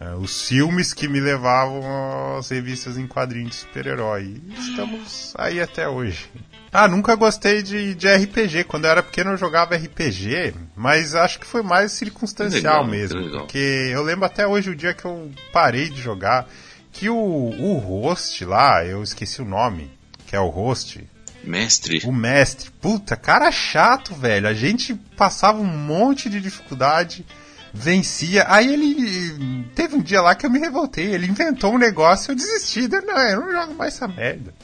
Uh, 0.01 0.17
os 0.19 0.43
filmes 0.49 0.93
que 0.93 1.07
me 1.07 1.21
levavam 1.21 2.37
às 2.37 2.49
revistas 2.49 2.99
em 2.99 3.07
quadrinhos 3.07 3.51
de 3.51 3.57
super-herói. 3.57 4.41
Estamos 4.59 5.35
aí 5.37 5.61
até 5.61 5.89
hoje. 5.89 6.29
Ah, 6.73 6.89
nunca 6.89 7.15
gostei 7.15 7.63
de, 7.63 7.95
de 7.95 8.13
RPG. 8.13 8.65
Quando 8.65 8.87
eu 8.87 8.91
era 8.91 9.03
pequeno 9.05 9.31
eu 9.31 9.37
jogava 9.37 9.77
RPG, 9.77 10.55
mas 10.75 11.15
acho 11.15 11.39
que 11.39 11.47
foi 11.47 11.63
mais 11.63 11.93
circunstancial 11.93 12.83
legal, 12.83 12.87
mesmo. 12.87 13.39
Porque 13.39 13.91
eu 13.93 14.03
lembro 14.03 14.25
até 14.25 14.45
hoje 14.45 14.71
o 14.71 14.77
dia 14.77 14.93
que 14.93 15.05
eu 15.05 15.31
parei 15.53 15.89
de 15.89 16.03
jogar 16.03 16.49
que 16.95 17.11
o, 17.11 17.17
o 17.17 17.77
host 17.79 18.45
lá, 18.45 18.85
eu 18.85 19.03
esqueci 19.03 19.43
o 19.43 19.45
nome, 19.45 19.91
que 20.27 20.37
é 20.37 20.41
o 20.41 20.49
host. 20.49 21.05
Mestre. 21.43 22.01
O 22.05 22.13
mestre. 22.13 22.71
Puta, 22.81 23.17
cara 23.17 23.51
chato, 23.51 24.15
velho. 24.15 24.49
A 24.49 24.55
gente 24.55 24.95
passava 24.95 25.59
um 25.59 25.67
monte 25.67 26.31
de 26.31 26.41
dificuldade, 26.41 27.27
vencia. 27.73 28.47
Aí 28.49 28.73
ele. 28.73 29.67
Teve 29.75 29.97
um 29.97 30.03
dia 30.03 30.23
lá 30.23 30.35
que 30.35 30.47
eu 30.47 30.51
me 30.51 30.59
revoltei. 30.59 31.07
Ele 31.07 31.27
inventou 31.27 31.75
um 31.75 31.79
negócio 31.79 32.31
e 32.31 32.33
eu 32.33 32.37
desisti. 32.37 32.89
Não, 32.89 33.19
eu 33.19 33.41
não 33.41 33.53
jogo 33.53 33.75
mais 33.75 33.95
essa 33.95 34.09
merda. 34.09 34.55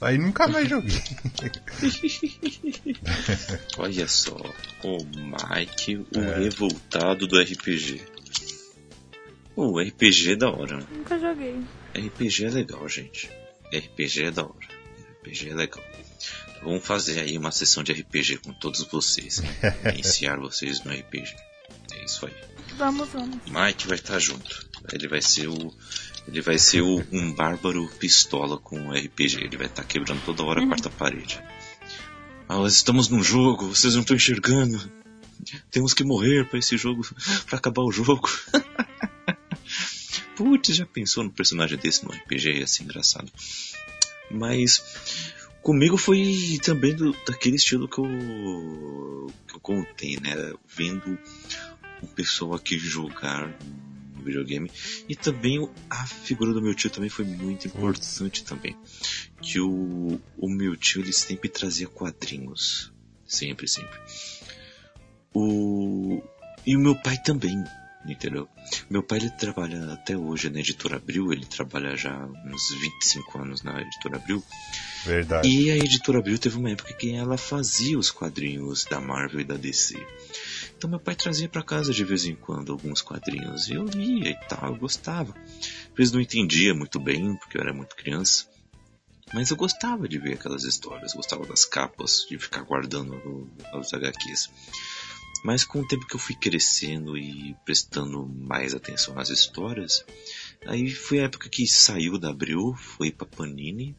Aí 0.00 0.16
nunca 0.18 0.46
mais 0.46 0.68
joguei. 0.70 1.02
Olha 3.78 4.06
só, 4.06 4.36
o 4.84 4.98
Mike, 5.04 6.06
o 6.14 6.20
é. 6.20 6.38
revoltado 6.38 7.26
do 7.26 7.40
RPG. 7.40 8.00
O 9.56 9.80
RPG 9.80 10.32
é 10.32 10.36
da 10.36 10.50
hora. 10.50 10.86
Nunca 10.92 11.18
joguei. 11.18 11.60
RPG 11.98 12.46
é 12.46 12.50
legal, 12.50 12.88
gente. 12.88 13.30
RPG 13.72 14.24
é 14.24 14.30
da 14.30 14.44
hora. 14.44 14.68
RPG 15.20 15.50
é 15.50 15.54
legal. 15.54 15.84
Vamos 16.62 16.86
fazer 16.86 17.20
aí 17.20 17.38
uma 17.38 17.52
sessão 17.52 17.82
de 17.82 17.92
RPG 17.92 18.38
com 18.38 18.52
todos 18.52 18.82
vocês. 18.84 19.40
Né? 19.40 19.76
Iniciar 19.94 20.38
vocês 20.38 20.82
no 20.82 20.92
RPG. 20.92 21.34
É 21.92 22.04
isso 22.04 22.26
aí. 22.26 22.34
Vamos, 22.76 23.08
vamos. 23.10 23.38
Mike 23.46 23.86
vai 23.86 23.96
estar 23.96 24.18
junto. 24.18 24.68
Ele 24.92 25.08
vai 25.08 25.22
ser 25.22 25.48
o. 25.48 25.74
Ele 26.26 26.42
vai 26.42 26.58
ser 26.58 26.82
o, 26.82 27.04
um 27.10 27.32
bárbaro 27.32 27.88
pistola 27.98 28.58
com 28.58 28.92
RPG. 28.92 29.44
Ele 29.44 29.56
vai 29.56 29.66
estar 29.66 29.84
quebrando 29.84 30.22
toda 30.24 30.42
hora 30.42 30.60
a 30.60 30.62
uhum. 30.62 30.68
quarta 30.68 30.90
parede. 30.90 31.40
Ah, 32.48 32.56
nós 32.56 32.74
estamos 32.74 33.08
num 33.08 33.22
jogo, 33.22 33.68
vocês 33.68 33.94
não 33.94 34.00
estão 34.02 34.16
enxergando. 34.16 34.80
Temos 35.70 35.94
que 35.94 36.04
morrer 36.04 36.46
para 36.46 36.58
esse 36.58 36.76
jogo, 36.76 37.06
para 37.46 37.58
acabar 37.58 37.82
o 37.82 37.92
jogo. 37.92 38.28
putz, 40.38 40.76
já 40.76 40.86
pensou 40.86 41.24
no 41.24 41.32
personagem 41.32 41.76
desse 41.76 42.04
no 42.04 42.12
RPG? 42.12 42.60
Ia 42.60 42.66
ser 42.68 42.84
engraçado. 42.84 43.30
Mas 44.30 45.32
comigo 45.60 45.96
foi 45.96 46.60
também 46.62 46.94
do, 46.94 47.12
daquele 47.26 47.56
estilo 47.56 47.88
que 47.88 47.98
eu, 47.98 49.26
que 49.48 49.56
eu 49.56 49.60
contei, 49.60 50.16
né? 50.20 50.54
Vendo 50.64 51.18
o 52.00 52.06
pessoal 52.06 52.54
aqui 52.54 52.78
jogar 52.78 53.48
no 54.16 54.22
videogame. 54.22 54.70
E 55.08 55.16
também 55.16 55.68
a 55.90 56.06
figura 56.06 56.52
do 56.52 56.62
meu 56.62 56.72
tio 56.72 56.88
também 56.88 57.10
foi 57.10 57.24
muito 57.24 57.66
importante 57.66 58.44
também. 58.44 58.76
Que 59.42 59.58
o, 59.58 60.20
o 60.36 60.48
meu 60.48 60.76
tio 60.76 61.02
ele 61.02 61.12
sempre 61.12 61.48
trazia 61.48 61.88
quadrinhos. 61.88 62.92
Sempre, 63.26 63.66
sempre. 63.66 63.98
O, 65.34 66.22
e 66.64 66.76
o 66.76 66.80
meu 66.80 66.94
pai 66.94 67.20
também 67.22 67.64
entendeu? 68.12 68.48
Meu 68.88 69.02
pai 69.02 69.18
ele 69.18 69.30
trabalha 69.30 69.92
até 69.92 70.16
hoje 70.16 70.50
na 70.50 70.60
editora 70.60 70.96
Abril, 70.96 71.32
ele 71.32 71.46
trabalha 71.46 71.96
já 71.96 72.16
uns 72.44 72.70
25 72.80 73.38
anos 73.38 73.62
na 73.62 73.80
editora 73.80 74.16
Abril. 74.16 74.42
Verdade. 75.04 75.48
E 75.48 75.70
a 75.70 75.76
editora 75.76 76.18
Abril 76.18 76.38
teve 76.38 76.56
uma 76.56 76.70
época 76.70 76.92
que 76.94 77.14
ela 77.14 77.36
fazia 77.36 77.98
os 77.98 78.10
quadrinhos 78.10 78.84
da 78.84 79.00
Marvel 79.00 79.40
e 79.40 79.44
da 79.44 79.56
DC. 79.56 79.94
Então 80.76 80.90
meu 80.90 81.00
pai 81.00 81.14
trazia 81.14 81.48
para 81.48 81.62
casa 81.62 81.92
de 81.92 82.04
vez 82.04 82.24
em 82.24 82.34
quando 82.34 82.72
alguns 82.72 83.02
quadrinhos 83.02 83.68
e 83.68 83.74
eu 83.74 83.84
lia 83.84 84.30
e 84.30 84.48
tal, 84.48 84.72
eu 84.72 84.76
gostava. 84.76 85.34
Às 85.90 85.96
vezes 85.96 86.12
não 86.12 86.20
entendia 86.20 86.74
muito 86.74 87.00
bem, 87.00 87.36
porque 87.36 87.58
eu 87.58 87.62
era 87.62 87.72
muito 87.72 87.96
criança. 87.96 88.46
Mas 89.32 89.50
eu 89.50 89.56
gostava 89.56 90.08
de 90.08 90.18
ver 90.18 90.34
aquelas 90.34 90.64
histórias, 90.64 91.12
gostava 91.12 91.44
das 91.46 91.64
capas, 91.64 92.26
de 92.28 92.38
ficar 92.38 92.62
guardando 92.62 93.50
os 93.74 93.92
HQs. 93.92 94.50
Mas 95.44 95.64
com 95.64 95.80
o 95.80 95.86
tempo 95.86 96.06
que 96.06 96.16
eu 96.16 96.20
fui 96.20 96.34
crescendo 96.34 97.16
e 97.16 97.56
prestando 97.64 98.26
mais 98.26 98.74
atenção 98.74 99.14
nas 99.14 99.30
histórias, 99.30 100.04
aí 100.66 100.90
foi 100.90 101.20
a 101.20 101.24
época 101.24 101.48
que 101.48 101.66
saiu 101.66 102.18
da 102.18 102.30
Abril, 102.30 102.74
foi 102.74 103.10
pra 103.10 103.26
Panini, 103.26 103.96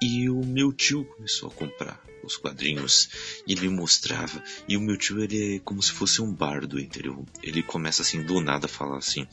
e 0.00 0.28
o 0.28 0.44
meu 0.44 0.72
tio 0.72 1.04
começou 1.04 1.48
a 1.48 1.52
comprar 1.52 2.02
os 2.24 2.36
quadrinhos 2.36 3.08
e 3.46 3.52
ele 3.52 3.68
mostrava. 3.68 4.42
E 4.68 4.76
o 4.76 4.80
meu 4.80 4.96
tio 4.96 5.22
ele 5.22 5.56
é 5.56 5.58
como 5.60 5.82
se 5.82 5.92
fosse 5.92 6.20
um 6.20 6.32
bardo, 6.32 6.80
entendeu? 6.80 7.24
Ele 7.42 7.62
começa 7.62 8.02
assim 8.02 8.22
do 8.22 8.40
nada 8.40 8.66
a 8.66 8.68
falar 8.68 8.98
assim: 8.98 9.26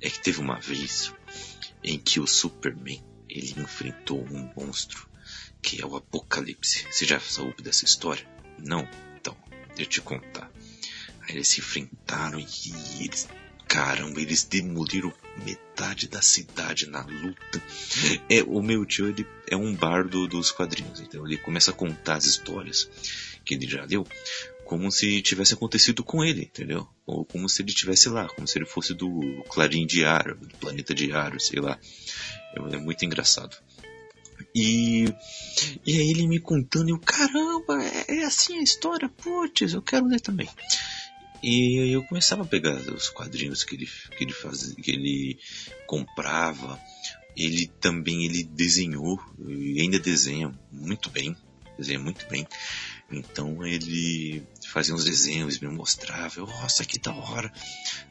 é 0.00 0.08
que 0.08 0.20
teve 0.20 0.40
uma 0.40 0.60
vez 0.60 1.12
em 1.82 1.98
que 1.98 2.20
o 2.20 2.26
Superman 2.26 3.02
ele 3.28 3.54
enfrentou 3.58 4.24
um 4.30 4.50
monstro 4.56 5.08
que 5.60 5.80
é 5.80 5.86
o 5.86 5.96
Apocalipse. 5.96 6.86
Você 6.90 7.06
já 7.06 7.18
soube 7.18 7.62
dessa 7.62 7.84
história? 7.84 8.24
Não? 8.58 8.86
Eu 9.78 9.86
te 9.86 10.00
contar. 10.00 10.50
Aí 11.22 11.36
eles 11.36 11.48
se 11.48 11.60
enfrentaram 11.60 12.38
e 12.38 13.04
eles. 13.04 13.28
Caramba, 13.66 14.20
eles 14.20 14.44
demoliram 14.44 15.12
metade 15.44 16.06
da 16.06 16.20
cidade 16.22 16.86
na 16.86 17.02
luta. 17.02 17.62
É, 18.28 18.42
o 18.42 18.62
meu 18.62 18.84
tio 18.84 19.08
ele 19.08 19.26
é 19.48 19.56
um 19.56 19.74
bardo 19.74 20.28
dos 20.28 20.52
quadrinhos, 20.52 21.00
então 21.00 21.26
ele 21.26 21.38
começa 21.38 21.70
a 21.70 21.74
contar 21.74 22.16
as 22.16 22.24
histórias 22.24 22.88
que 23.44 23.54
ele 23.54 23.66
já 23.66 23.84
leu 23.84 24.06
como 24.64 24.90
se 24.90 25.20
tivesse 25.22 25.54
acontecido 25.54 26.02
com 26.02 26.24
ele, 26.24 26.42
entendeu? 26.42 26.88
Ou 27.06 27.24
como 27.24 27.48
se 27.48 27.62
ele 27.62 27.68
estivesse 27.68 28.08
lá, 28.08 28.26
como 28.28 28.48
se 28.48 28.58
ele 28.58 28.64
fosse 28.64 28.94
do 28.94 29.44
Clarim 29.48 29.86
Diário, 29.86 30.36
do 30.36 30.56
Planeta 30.56 30.94
Diário, 30.94 31.38
sei 31.38 31.60
lá. 31.60 31.78
É 32.56 32.76
muito 32.78 33.04
engraçado. 33.04 33.56
E, 34.54 35.04
e 35.86 35.98
aí 35.98 36.10
ele 36.10 36.26
me 36.26 36.38
contando, 36.38 36.88
eu, 36.88 36.98
caramba, 36.98 37.82
é, 37.82 38.20
é 38.20 38.24
assim 38.24 38.58
a 38.58 38.62
história, 38.62 39.08
putz, 39.08 39.72
eu 39.72 39.82
quero 39.82 40.06
ler 40.06 40.20
também. 40.20 40.48
E 41.42 41.92
eu 41.92 42.02
começava 42.04 42.42
a 42.42 42.46
pegar 42.46 42.74
os 42.74 43.10
quadrinhos 43.10 43.64
que 43.64 43.74
ele, 43.74 43.86
que 44.16 44.24
ele 44.24 44.32
fazia, 44.32 44.74
que 44.76 44.90
ele 44.90 45.38
comprava. 45.86 46.80
Ele 47.36 47.66
também 47.66 48.24
ele 48.24 48.44
desenhou, 48.44 49.20
e 49.46 49.80
ainda 49.80 49.98
desenha 49.98 50.56
muito 50.72 51.10
bem, 51.10 51.36
desenha 51.76 51.98
muito 51.98 52.26
bem. 52.28 52.46
Então 53.10 53.64
ele 53.66 54.42
fazia 54.68 54.94
uns 54.94 55.04
desenhos, 55.04 55.58
me 55.58 55.68
mostrava, 55.68 56.40
eu, 56.40 56.46
nossa, 56.46 56.84
que 56.84 56.98
da 56.98 57.12
hora. 57.12 57.52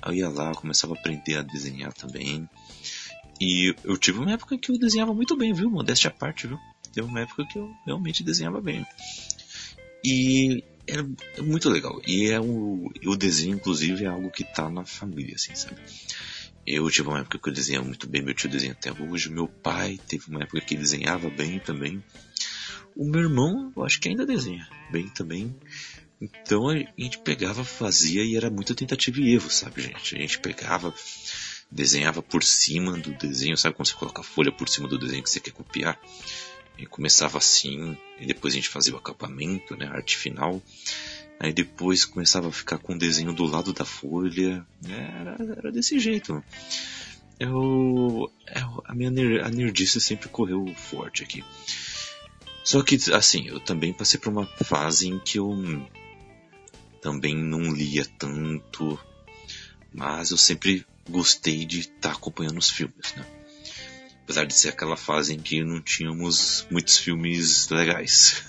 Aí 0.01 0.19
eu 0.19 0.25
ia 0.25 0.29
lá, 0.29 0.53
começava 0.53 0.93
a 0.93 0.99
aprender 0.99 1.37
a 1.37 1.41
desenhar 1.41 1.93
também. 1.93 2.47
E 3.39 3.75
eu 3.83 3.97
tive 3.97 4.19
uma 4.19 4.31
época 4.31 4.57
que 4.57 4.71
eu 4.71 4.77
desenhava 4.77 5.13
muito 5.13 5.35
bem, 5.35 5.53
viu? 5.53 5.69
Modéstia 5.69 6.09
à 6.09 6.11
parte, 6.11 6.47
viu? 6.47 6.59
Teve 6.93 7.07
uma 7.07 7.21
época 7.21 7.45
que 7.45 7.57
eu 7.57 7.71
realmente 7.85 8.23
desenhava 8.23 8.61
bem. 8.61 8.85
E 10.03 10.63
era 10.87 11.05
muito 11.39 11.69
legal. 11.69 12.01
E 12.05 12.29
é 12.29 12.39
o, 12.39 12.91
o 13.05 13.15
desenho, 13.15 13.55
inclusive, 13.55 14.03
é 14.03 14.07
algo 14.07 14.29
que 14.29 14.43
tá 14.43 14.69
na 14.69 14.85
família, 14.85 15.35
assim, 15.35 15.55
sabe? 15.55 15.77
Eu 16.65 16.89
tive 16.89 17.09
uma 17.09 17.19
época 17.19 17.39
que 17.39 17.49
eu 17.49 17.53
desenhava 17.53 17.85
muito 17.85 18.07
bem, 18.07 18.21
meu 18.21 18.33
tio 18.33 18.49
desenha 18.49 18.71
até 18.71 18.91
hoje, 18.91 19.29
meu 19.29 19.47
pai 19.47 19.99
teve 20.07 20.29
uma 20.29 20.43
época 20.43 20.61
que 20.61 20.77
desenhava 20.77 21.29
bem 21.29 21.59
também. 21.59 22.01
O 22.95 23.05
meu 23.05 23.21
irmão, 23.21 23.73
eu 23.75 23.83
acho 23.83 23.99
que 23.99 24.07
ainda 24.07 24.25
desenha 24.25 24.67
bem 24.89 25.09
também. 25.09 25.53
Então 26.21 26.69
a 26.69 26.75
gente 26.75 27.19
pegava, 27.19 27.65
fazia 27.65 28.23
e 28.23 28.37
era 28.37 28.49
muito 28.49 28.73
tentativa 28.73 29.19
e 29.19 29.33
erro, 29.33 29.49
sabe, 29.49 29.81
gente? 29.81 30.15
A 30.15 30.19
gente 30.19 30.39
pegava, 30.39 30.93
desenhava 31.73 32.21
por 32.21 32.43
cima 32.43 32.97
do 32.97 33.11
desenho, 33.13 33.57
sabe 33.57 33.75
quando 33.75 33.87
você 33.87 33.95
coloca 33.95 34.21
a 34.21 34.23
folha 34.23 34.51
por 34.51 34.69
cima 34.69 34.87
do 34.87 34.97
desenho 34.97 35.23
que 35.23 35.29
você 35.29 35.39
quer 35.39 35.51
copiar? 35.51 35.99
E 36.77 36.85
começava 36.85 37.37
assim, 37.37 37.97
e 38.19 38.25
depois 38.25 38.53
a 38.53 38.57
gente 38.57 38.69
fazia 38.69 38.93
o 38.93 38.97
acabamento, 38.97 39.75
né, 39.75 39.87
a 39.87 39.93
arte 39.93 40.17
final. 40.17 40.61
Aí 41.39 41.51
depois 41.51 42.05
começava 42.05 42.47
a 42.47 42.51
ficar 42.51 42.77
com 42.77 42.93
o 42.93 42.97
desenho 42.97 43.33
do 43.33 43.43
lado 43.45 43.73
da 43.73 43.85
folha. 43.85 44.65
Era, 44.87 45.35
era 45.57 45.71
desse 45.71 45.99
jeito. 45.99 46.43
Eu, 47.39 48.31
eu, 48.47 48.83
a 48.85 48.93
minha 48.93 49.09
a 49.43 49.49
nerdice 49.49 49.99
sempre 49.99 50.29
correu 50.29 50.65
forte 50.75 51.23
aqui. 51.23 51.43
Só 52.63 52.81
que, 52.81 52.97
assim, 53.11 53.47
eu 53.47 53.59
também 53.59 53.91
passei 53.91 54.19
por 54.19 54.29
uma 54.29 54.45
fase 54.45 55.09
em 55.09 55.19
que 55.19 55.37
eu 55.37 55.51
também 57.01 57.35
não 57.35 57.73
lia 57.73 58.05
tanto, 58.17 58.97
mas 59.93 60.31
eu 60.31 60.37
sempre 60.37 60.85
gostei 61.09 61.65
de 61.65 61.81
estar 61.81 62.09
tá 62.09 62.11
acompanhando 62.11 62.57
os 62.57 62.69
filmes, 62.69 63.13
né? 63.15 63.25
Apesar 64.23 64.45
de 64.45 64.53
ser 64.53 64.69
aquela 64.69 64.95
fase 64.95 65.33
em 65.33 65.39
que 65.39 65.63
não 65.63 65.81
tínhamos 65.81 66.65
muitos 66.71 66.97
filmes 66.97 67.67
legais. 67.69 68.43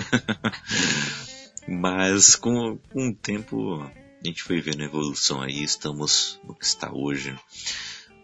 Mas 1.67 2.37
com, 2.37 2.79
com 2.93 3.09
o 3.09 3.15
tempo 3.15 3.83
a 3.83 4.27
gente 4.27 4.43
foi 4.43 4.61
vendo 4.61 4.83
a 4.83 4.87
evolução 4.87 5.43
aí, 5.43 5.63
estamos 5.63 6.41
no 6.45 6.55
que 6.55 6.65
está 6.65 6.91
hoje. 6.93 7.37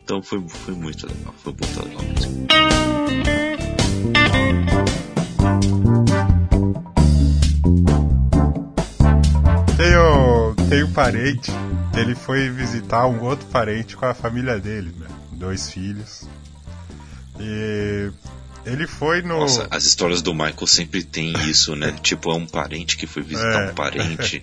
Então 0.02 0.22
foi, 0.22 0.40
foi 0.48 0.74
muito 0.74 1.06
legal, 1.06 1.34
foi 1.42 1.52
muito 1.52 1.84
legal 1.84 2.02
mesmo. 2.02 2.46
Tenho, 9.76 10.54
tenho 10.68 10.88
parente 10.92 11.50
ele 11.94 12.14
foi 12.14 12.48
visitar 12.50 13.06
um 13.06 13.22
outro 13.22 13.46
parente 13.46 13.96
com 13.96 14.06
a 14.06 14.14
família 14.14 14.58
dele, 14.58 14.94
né? 14.98 15.06
Dois 15.32 15.70
filhos. 15.70 16.28
E 17.38 18.10
ele 18.64 18.86
foi 18.86 19.22
no. 19.22 19.40
Nossa, 19.40 19.66
as 19.70 19.84
histórias 19.84 20.22
do 20.22 20.34
Michael 20.34 20.66
sempre 20.66 21.02
tem 21.02 21.32
isso, 21.48 21.74
né? 21.74 21.92
tipo, 22.02 22.30
é 22.30 22.34
um 22.34 22.46
parente 22.46 22.96
que 22.96 23.06
foi 23.06 23.22
visitar 23.22 23.68
é. 23.68 23.70
um 23.70 23.74
parente, 23.74 24.42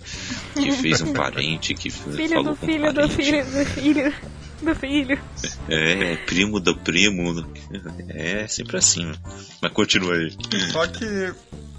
que 0.54 0.72
fez 0.72 1.02
um 1.02 1.14
parente, 1.14 1.74
que 1.74 1.90
filho 1.90 2.30
falou 2.30 2.44
do 2.54 2.56
com 2.56 2.66
filho 2.66 2.90
um 2.90 2.94
parente. 2.94 3.08
do 3.08 3.24
filho 3.24 3.46
do 3.46 3.66
filho 3.66 4.14
do 4.62 4.76
filho. 4.76 5.20
É, 5.70 6.16
primo 6.26 6.60
do 6.60 6.76
primo. 6.76 7.46
É 8.10 8.48
sempre 8.48 8.78
assim. 8.78 9.12
Mas 9.62 9.72
continua 9.72 10.14
aí. 10.14 10.36
Só 10.72 10.88
que 10.88 11.34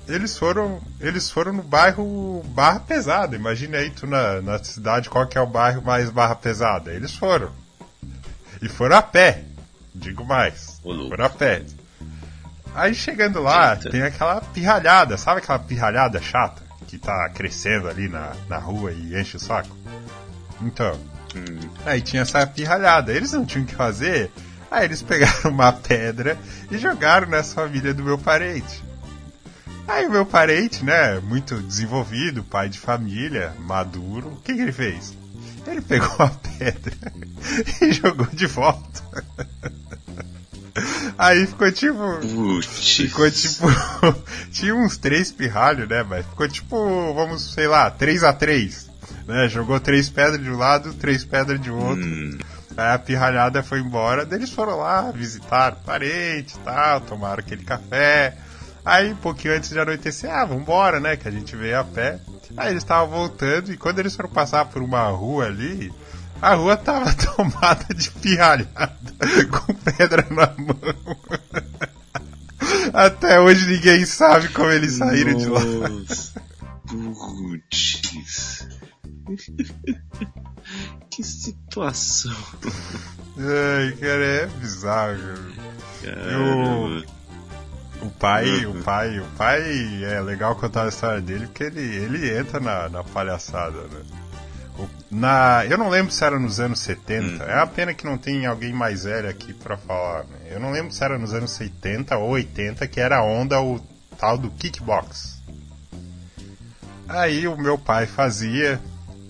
eles 0.09 0.39
foram 0.39 0.81
eles 1.01 1.31
foram 1.31 1.53
no 1.53 1.63
bairro 1.63 2.43
Barra 2.49 2.81
Pesada. 2.81 3.37
Imagina 3.37 3.79
aí 3.79 3.91
tu 3.91 4.07
na, 4.07 4.41
na 4.41 4.63
cidade 4.63 5.11
qual 5.11 5.27
que 5.27 5.37
é 5.37 5.41
o 5.41 5.47
bairro 5.47 5.83
mais 5.83 6.11
Barra 6.11 6.35
Pesada. 6.35 6.93
Eles 6.93 7.15
foram. 7.15 7.51
E 8.63 8.69
foram 8.69 8.97
a 8.97 9.03
pé. 9.03 9.45
Digo 9.95 10.25
mais. 10.25 10.81
Foram 10.83 11.25
a 11.25 11.31
pé. 11.31 11.65
Aí 12.75 12.95
chegando 12.95 13.41
lá, 13.41 13.75
Eita. 13.75 13.91
tem 13.91 14.03
aquela 14.03 14.41
pirralhada, 14.41 15.17
sabe 15.17 15.41
aquela 15.41 15.59
pirralhada 15.59 16.21
chata 16.23 16.63
que 16.87 16.97
tá 16.97 17.29
crescendo 17.31 17.89
ali 17.89 18.09
na, 18.09 18.33
na 18.49 18.59
rua 18.59 18.93
e 18.93 19.19
enche 19.19 19.37
o 19.37 19.41
saco? 19.41 19.77
Então. 20.63 20.99
Aí 21.85 22.01
tinha 22.01 22.23
essa 22.23 22.47
pirralhada. 22.47 23.13
Eles 23.13 23.33
não 23.33 23.45
tinham 23.45 23.65
o 23.65 23.67
que 23.67 23.75
fazer, 23.75 24.31
aí 24.71 24.85
eles 24.85 25.03
pegaram 25.03 25.51
uma 25.51 25.73
pedra 25.73 26.39
e 26.71 26.79
jogaram 26.79 27.29
nessa 27.29 27.55
família 27.55 27.95
do 27.95 28.05
meu 28.05 28.19
parente. 28.19 28.83
Aí 29.87 30.07
o 30.07 30.11
meu 30.11 30.27
parente, 30.27 30.85
né, 30.85 31.19
muito 31.21 31.57
desenvolvido, 31.63 32.45
pai 32.45 32.69
de 32.69 32.79
família, 32.79 33.55
maduro, 33.61 34.29
o 34.29 34.37
que, 34.37 34.55
que 34.55 34.61
ele 34.61 34.73
fez? 34.73 35.17
Ele 35.67 35.81
pegou 35.81 36.15
a 36.21 36.29
pedra 36.29 37.13
e 37.81 37.93
jogou 37.93 38.27
de 38.27 38.47
volta. 38.47 39.03
Aí 41.19 41.45
ficou 41.47 41.73
tipo. 41.73 42.21
Putz. 42.21 42.97
Ficou 42.97 43.29
tipo. 43.31 43.67
tinha 44.53 44.75
uns 44.75 44.97
três 44.97 45.33
pirralhos, 45.33 45.89
né? 45.89 46.05
Mas 46.05 46.25
ficou 46.25 46.49
tipo, 46.49 47.15
vamos, 47.15 47.53
sei 47.55 47.67
lá, 47.67 47.91
3 47.91 48.23
a 48.23 48.33
3 48.33 48.88
né? 49.29 49.47
Jogou 49.49 49.79
três 49.79 50.09
pedras 50.09 50.43
de 50.43 50.51
um 50.51 50.57
lado, 50.57 50.95
três 50.95 51.23
pedras 51.23 51.61
de 51.61 51.71
outro. 51.71 52.05
Hum. 52.05 52.39
Aí 52.77 52.95
a 52.95 52.99
pirralhada 52.99 53.63
foi 53.63 53.81
embora, 53.81 54.27
eles 54.31 54.51
foram 54.51 54.79
lá 54.79 55.11
visitar 55.11 55.77
parente 55.85 56.57
e 56.57 56.61
tal, 56.61 57.01
tomaram 57.03 57.41
aquele 57.41 57.65
café. 57.65 58.37
Aí, 58.85 59.13
um 59.13 59.17
pouquinho 59.17 59.55
antes 59.55 59.69
de 59.69 59.79
anoitecer, 59.79 60.33
ah, 60.33 60.47
vambora, 60.47 60.99
né? 60.99 61.17
Que 61.17 61.29
a 61.29 61.31
gente 61.31 61.55
veio 61.55 61.79
a 61.79 61.85
pé. 61.85 62.19
Aí 62.57 62.71
eles 62.71 62.83
estavam 62.83 63.11
voltando 63.11 63.71
e 63.71 63.77
quando 63.77 63.99
eles 63.99 64.17
foram 64.17 64.31
passar 64.31 64.65
por 64.65 64.81
uma 64.81 65.07
rua 65.09 65.47
ali, 65.47 65.93
a 66.41 66.55
rua 66.55 66.77
tava 66.77 67.13
tomada 67.37 67.93
de 67.95 68.11
pirralhada, 68.13 68.99
com 69.53 69.75
pedra 69.75 70.27
na 70.31 70.55
mão. 70.57 71.17
Até 72.95 73.39
hoje 73.39 73.67
ninguém 73.67 74.07
sabe 74.07 74.49
como 74.49 74.71
eles 74.71 74.95
saíram 74.95 75.33
Nossa. 75.33 75.45
de 75.45 75.51
lá. 75.51 75.61
Putz. 76.87 78.67
que 81.11 81.23
situação. 81.23 82.37
Ai, 83.37 83.93
cara, 83.93 84.25
é 84.25 84.47
bizarro. 84.47 85.19
Cara. 86.03 87.19
O 88.01 88.11
pai, 88.11 88.65
o 88.67 88.83
pai, 88.83 89.19
o 89.19 89.27
pai 89.37 90.05
é 90.05 90.21
legal 90.21 90.55
contar 90.55 90.85
a 90.85 90.89
história 90.89 91.21
dele 91.21 91.47
porque 91.47 91.65
ele, 91.65 91.81
ele 91.81 92.39
entra 92.39 92.61
na, 92.61 92.89
na 92.89 93.03
palhaçada, 93.03 93.83
né? 93.89 94.03
Na, 95.11 95.65
eu 95.67 95.77
não 95.77 95.89
lembro 95.89 96.13
se 96.13 96.23
era 96.23 96.39
nos 96.39 96.61
anos 96.61 96.79
70. 96.81 97.45
Hum. 97.45 97.49
É 97.49 97.57
uma 97.57 97.67
pena 97.67 97.95
que 97.95 98.05
não 98.05 98.17
tem 98.17 98.47
alguém 98.47 98.73
mais 98.73 99.05
velho 99.05 99.29
aqui 99.29 99.53
para 99.53 99.77
falar. 99.77 100.25
Né? 100.25 100.39
Eu 100.51 100.61
não 100.61 100.71
lembro 100.71 100.93
se 100.93 101.03
era 101.03 101.19
nos 101.19 101.35
anos 101.35 101.51
70 101.53 102.17
ou 102.17 102.31
80 102.31 102.87
que 102.87 103.01
era 103.01 103.19
a 103.19 103.25
onda 103.25 103.61
o 103.61 103.81
tal 104.17 104.39
do 104.39 104.51
kickbox. 104.51 105.39
Aí 107.09 107.49
o 107.49 107.57
meu 107.57 107.79
pai 107.79 108.07
fazia, 108.07 108.81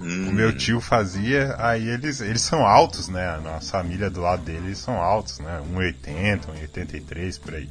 hum. 0.00 0.28
o 0.28 0.32
meu 0.32 0.56
tio 0.56 0.80
fazia, 0.80 1.54
aí 1.58 1.88
eles, 1.88 2.20
eles 2.20 2.42
são 2.42 2.64
altos, 2.64 3.08
né? 3.08 3.28
A 3.28 3.38
nossa 3.38 3.72
família 3.72 4.10
do 4.10 4.20
lado 4.20 4.42
dele 4.42 4.66
eles 4.66 4.78
são 4.78 5.00
altos, 5.00 5.38
né? 5.38 5.62
1,80, 5.74 6.46
1,83 6.72 7.40
por 7.40 7.54
aí. 7.54 7.68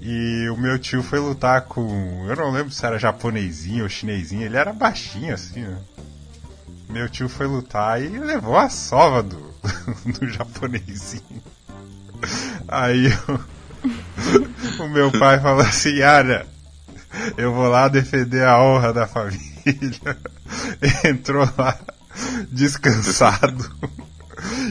E 0.00 0.48
o 0.50 0.56
meu 0.56 0.78
tio 0.78 1.02
foi 1.02 1.18
lutar 1.18 1.62
com. 1.62 2.26
Eu 2.28 2.36
não 2.36 2.50
lembro 2.50 2.70
se 2.70 2.84
era 2.84 2.98
japonesinho 2.98 3.84
ou 3.84 3.88
chinesinho, 3.88 4.42
ele 4.44 4.56
era 4.56 4.72
baixinho 4.72 5.34
assim, 5.34 5.62
né? 5.62 5.78
Meu 6.88 7.08
tio 7.08 7.28
foi 7.28 7.46
lutar 7.46 8.00
e 8.00 8.08
levou 8.08 8.56
a 8.56 8.68
sova 8.68 9.22
do, 9.22 9.54
do 10.18 10.28
japonesinho. 10.28 11.42
Aí 12.68 13.08
o, 13.08 14.82
o 14.84 14.88
meu 14.88 15.10
pai 15.10 15.40
falou 15.40 15.62
assim: 15.62 15.96
Yara, 15.96 16.46
eu 17.36 17.52
vou 17.52 17.68
lá 17.68 17.88
defender 17.88 18.46
a 18.46 18.62
honra 18.62 18.92
da 18.92 19.06
família. 19.06 19.40
Entrou 21.04 21.48
lá 21.56 21.78
descansado. 22.50 23.64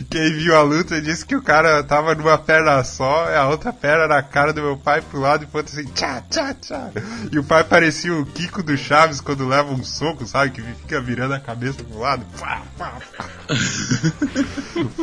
Quem 0.10 0.32
viu 0.34 0.56
a 0.56 0.62
luta 0.62 1.02
disse 1.02 1.26
que 1.26 1.36
o 1.36 1.42
cara 1.42 1.84
tava 1.84 2.14
numa 2.14 2.38
perna 2.38 2.84
só, 2.84 3.30
e 3.32 3.36
a 3.36 3.48
outra 3.48 3.74
perna 3.74 4.08
na 4.08 4.22
cara 4.22 4.54
do 4.54 4.62
meu 4.62 4.78
pai 4.78 5.02
pro 5.02 5.20
lado 5.20 5.44
e 5.44 5.48
foi 5.48 5.64
assim, 5.64 5.86
tchá, 5.86 6.22
tchá, 6.30 6.54
tchá. 6.54 6.92
E 7.32 7.40
o 7.40 7.44
pai 7.44 7.64
parecia 7.64 8.14
o 8.14 8.26
Kiko 8.26 8.62
do 8.62 8.78
Chaves 8.78 9.20
quando 9.20 9.48
leva 9.48 9.72
um 9.72 9.84
soco, 9.84 10.26
sabe? 10.26 10.52
Que 10.52 10.62
fica 10.62 11.02
virando 11.02 11.34
a 11.34 11.40
cabeça 11.40 11.84
pro 11.84 12.00
lado. 12.00 12.24
Pá, 12.40 12.62
pá, 12.78 12.94
pá. 13.18 13.26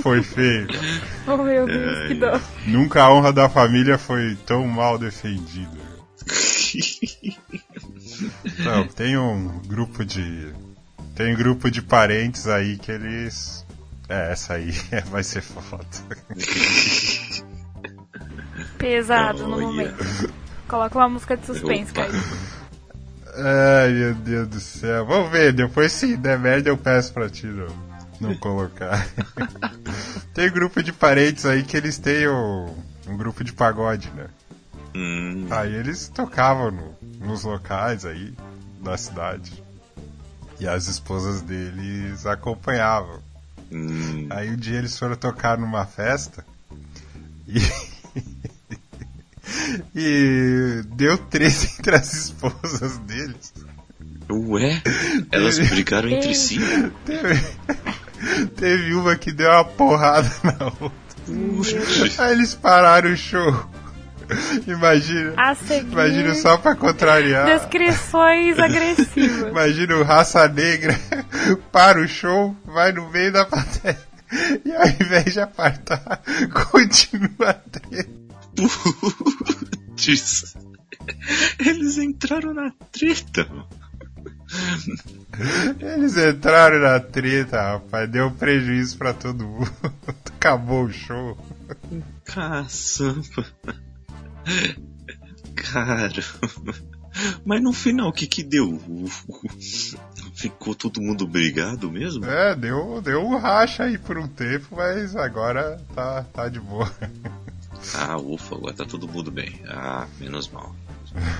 foi 0.03 0.23
feio. 0.23 0.69
Oh 1.27 1.37
meu 1.39 1.67
Deus, 1.67 2.09
que 2.09 2.15
dó. 2.15 2.41
Nunca 2.67 3.03
a 3.03 3.13
honra 3.13 3.33
da 3.33 3.49
família 3.49 3.99
foi 3.99 4.37
tão 4.47 4.67
mal 4.67 4.97
defendida. 4.97 5.83
Não, 8.59 8.87
tem 8.87 9.17
um 9.17 9.61
grupo 9.67 10.05
de. 10.05 10.53
Tem 11.15 11.35
um 11.35 11.37
grupo 11.37 11.71
de 11.71 11.83
parentes 11.83 12.47
aí 12.47 12.79
que 12.79 12.91
eles 12.91 13.65
é, 14.13 14.33
essa 14.33 14.55
aí 14.55 14.73
vai 15.11 15.23
ser 15.25 15.41
foda. 15.41 15.87
Pesado 18.77 19.47
no 19.47 19.59
momento. 19.59 20.05
Coloca 20.69 20.99
uma 20.99 21.09
música 21.09 21.35
de 21.35 21.47
suspense, 21.47 21.93
cara. 21.93 22.11
Ai, 23.35 23.91
meu 23.93 24.15
Deus 24.15 24.49
do 24.49 24.61
céu. 24.61 25.07
Vamos 25.07 25.31
ver, 25.31 25.55
depois 25.55 25.93
se 25.93 26.15
der 26.17 26.39
merda 26.39 26.69
eu 26.69 26.77
peço 26.77 27.13
pra 27.15 27.31
ti 27.31 27.47
não, 27.47 27.69
não 28.21 28.37
colocar. 28.37 29.07
Tem 30.35 30.51
grupo 30.51 30.83
de 30.83 30.93
parentes 30.93 31.47
aí 31.47 31.63
que 31.63 31.77
eles 31.77 31.99
têm 31.99 32.27
o, 32.27 32.75
um 33.07 33.17
grupo 33.17 33.43
de 33.43 33.53
pagode, 33.55 34.11
né? 34.11 34.27
Hum. 34.95 35.47
Aí 35.51 35.75
eles 35.75 36.09
tocavam 36.09 36.71
no, 36.71 36.95
nos 37.27 37.45
locais 37.45 38.05
aí 38.05 38.35
da 38.81 38.97
cidade. 38.97 39.63
E 40.61 40.67
as 40.69 40.87
esposas 40.87 41.41
deles 41.43 42.27
acompanhavam. 42.27 43.21
Hum. 43.71 44.27
Aí 44.31 44.51
um 44.51 44.57
dia 44.57 44.79
eles 44.79 44.99
foram 44.99 45.17
tocar 45.17 45.59
numa 45.59 45.87
festa 45.87 46.45
e. 47.49 47.59
e 49.95 50.83
deu 50.95 51.17
três 51.19 51.79
entre 51.79 51.97
as 51.97 52.13
esposas 52.13 52.99
deles. 52.99 53.53
Ué? 54.31 54.83
Elas 55.31 55.57
teve... 55.57 55.69
brigaram 55.71 56.09
entre 56.09 56.35
si? 56.35 56.59
Teve... 57.05 57.41
teve 58.57 58.95
uma 58.95 59.17
que 59.17 59.33
deu 59.33 59.51
uma 59.51 59.65
porrada 59.65 60.31
na 60.45 60.67
outra. 60.67 61.03
Aí 62.19 62.33
eles 62.33 62.55
pararam 62.55 63.13
o 63.13 63.17
show. 63.17 63.72
Imagina. 64.67 65.35
Imagina 65.91 66.35
só 66.35 66.57
pra 66.57 66.75
contrariar. 66.75 67.47
Descrições 67.47 68.59
agressivas. 68.61 69.51
Imagina 69.51 69.97
o 69.97 70.03
raça 70.03 70.49
negra 70.49 70.99
para 71.71 72.01
o 72.01 72.09
show, 72.09 72.57
vai 72.65 72.93
no 72.93 73.11
meio 73.11 73.33
da 73.33 73.45
plateia. 73.45 73.99
E 74.65 74.73
ao 74.73 74.87
invés 74.89 75.33
de 75.35 75.41
apartar, 75.41 76.23
continua 76.71 77.51
a 77.51 77.55
treta. 77.55 78.23
Putz. 79.97 80.57
Eles 81.59 81.99
entraram 81.99 82.55
na 82.55 82.71
treta. 82.91 83.47
Eles 85.81 86.17
entraram 86.17 86.81
na 86.81 87.01
treta, 87.01 87.61
rapaz. 87.61 88.11
Deu 88.11 88.31
prejuízo 88.31 88.99
pra 88.99 89.13
todo 89.13 89.47
mundo. 89.47 89.71
Acabou 90.37 90.85
o 90.85 90.93
show. 90.93 91.37
Caçamba. 92.25 93.47
Cara. 95.55 96.11
Mas 97.45 97.63
no 97.63 97.73
final, 97.73 98.09
o 98.09 98.13
que 98.13 98.27
que 98.27 98.43
deu? 98.43 98.81
Ficou 100.35 100.75
todo 100.75 101.01
mundo 101.01 101.27
brigado 101.27 101.91
mesmo? 101.91 102.25
É, 102.25 102.55
deu, 102.55 103.01
deu 103.03 103.21
um 103.21 103.37
racha 103.37 103.85
aí 103.85 103.99
por 103.99 104.17
um 104.17 104.27
tempo, 104.27 104.77
mas 104.77 105.15
agora 105.15 105.81
tá, 105.95 106.25
tá 106.25 106.49
de 106.49 106.59
boa. 106.59 106.91
Ah, 107.95 108.17
ufa, 108.17 108.55
agora 108.55 108.75
tá 108.75 108.85
todo 108.85 109.09
mundo 109.09 109.31
bem. 109.31 109.61
Ah, 109.67 110.07
menos 110.19 110.49
mal. 110.49 110.75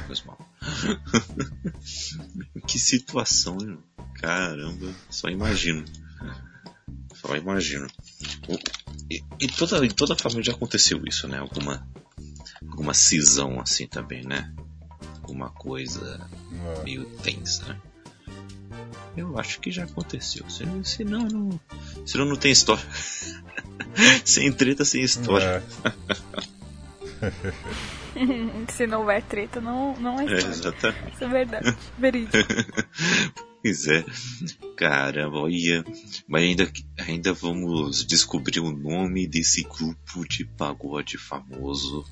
Menos 0.03 0.23
mal. 0.25 0.39
que 2.67 2.79
situação, 2.79 3.57
hein? 3.61 3.79
Caramba, 4.17 4.93
só 5.09 5.29
imagino. 5.29 5.85
Só 7.15 7.37
imagino. 7.37 7.87
E, 9.11 9.23
e 9.41 9.49
toda, 9.49 9.85
em 9.85 9.91
toda 9.91 10.17
família 10.17 10.45
já 10.45 10.53
aconteceu 10.53 11.03
isso, 11.07 11.29
né? 11.29 11.39
Alguma 11.39 11.87
alguma 12.71 12.95
cisão 12.95 13.61
assim 13.61 13.87
também, 13.87 14.25
né? 14.25 14.53
Alguma 15.23 15.51
coisa 15.51 16.29
é. 16.79 16.83
meio 16.85 17.05
tensa, 17.23 17.65
né? 17.67 17.81
Eu 19.17 19.39
acho 19.39 19.61
que 19.61 19.71
já 19.71 19.85
aconteceu. 19.85 20.49
Senão 20.49 21.23
não, 21.29 21.61
senão 22.07 22.25
não 22.25 22.37
tem 22.37 22.51
história. 22.51 22.83
sem 24.25 24.51
treta, 24.53 24.85
sem 24.85 25.03
história. 25.03 25.63
É. 25.85 25.93
Se 28.73 28.87
não 28.87 29.01
houver 29.01 29.23
treta, 29.23 29.61
não, 29.61 29.97
não 29.97 30.21
é 30.21 30.25
história. 30.25 30.47
É, 30.47 30.51
exatamente. 30.51 31.15
Isso 31.15 31.25
é 31.25 31.29
verdade. 31.29 31.77
Verídico. 31.99 32.37
Pois 33.63 33.87
é. 33.87 34.05
Caramba, 34.77 35.39
olha. 35.39 35.85
Mas 36.27 36.43
ainda, 36.43 36.73
ainda 36.99 37.33
vamos 37.33 38.05
descobrir 38.05 38.59
o 38.59 38.73
nome 38.73 39.29
desse 39.29 39.63
grupo 39.63 40.27
de 40.29 40.45
pagode 40.45 41.17
famoso. 41.17 42.05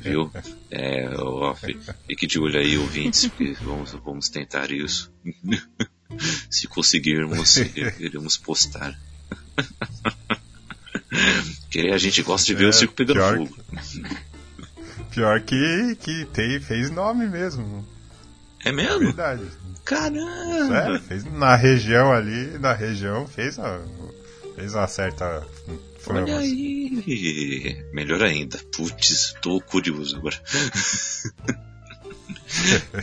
Viu? 0.00 0.30
É, 0.74 1.06
ó, 1.18 1.54
fique 2.06 2.26
de 2.26 2.40
olho 2.40 2.58
aí, 2.58 2.78
ouvintes, 2.78 3.26
porque 3.26 3.52
vamos, 3.60 3.92
vamos 3.92 4.30
tentar 4.30 4.70
isso. 4.70 5.12
Se 6.48 6.66
conseguirmos, 6.66 7.58
iremos 8.00 8.38
postar. 8.38 8.98
que 11.70 11.90
a 11.90 11.98
gente 11.98 12.22
gosta 12.22 12.46
de 12.46 12.54
ver 12.54 12.64
é, 12.64 12.68
o 12.68 12.72
circo 12.72 12.94
pegando 12.94 13.16
pior 13.16 13.36
fogo. 13.36 13.58
Que, 15.10 15.14
pior 15.14 15.40
que, 15.42 15.96
que 15.96 16.24
tem, 16.32 16.58
fez 16.58 16.90
nome 16.90 17.28
mesmo. 17.28 17.86
É 18.64 18.72
mesmo? 18.72 19.00
Verdade. 19.00 19.44
Caramba! 19.84 20.96
É, 20.96 20.98
fez 21.00 21.24
na 21.24 21.56
região 21.56 22.12
ali, 22.12 22.58
na 22.58 22.72
região, 22.72 23.26
fez, 23.26 23.58
a, 23.58 23.82
fez 24.54 24.74
uma 24.74 24.86
certa 24.86 25.44
fama. 25.98 26.20
Olha 26.20 26.38
aí! 26.38 27.84
Melhor 27.92 28.22
ainda. 28.22 28.58
Putz, 28.74 29.34
tô 29.42 29.60
curioso 29.60 30.16
agora. 30.16 30.40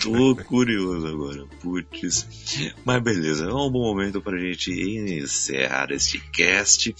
Tô 0.02 0.36
curioso 0.36 1.08
agora, 1.08 1.46
putz. 1.60 2.72
Mas 2.86 3.02
beleza, 3.02 3.46
é 3.46 3.54
um 3.54 3.70
bom 3.72 3.82
momento 3.82 4.22
pra 4.22 4.38
gente 4.38 4.72
encerrar 4.72 5.92
este 5.92 6.20
cast. 6.32 6.96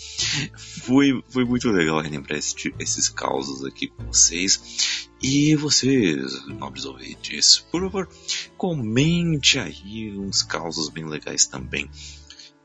Foi, 0.84 1.24
foi 1.30 1.46
muito 1.46 1.70
legal 1.70 2.02
relembrar 2.02 2.38
esses 2.38 3.10
causos 3.10 3.64
aqui 3.64 3.88
com 3.88 4.06
vocês. 4.06 5.09
E 5.22 5.54
vocês, 5.56 6.46
nobres 6.48 6.86
ouvintes, 6.86 7.60
por 7.60 7.82
favor, 7.82 8.10
comente 8.58 9.60
aí 9.60 10.18
uns 10.18 10.44
causos 10.44 10.88
bem 10.88 11.06
legais 11.06 11.46
também. 11.46 11.90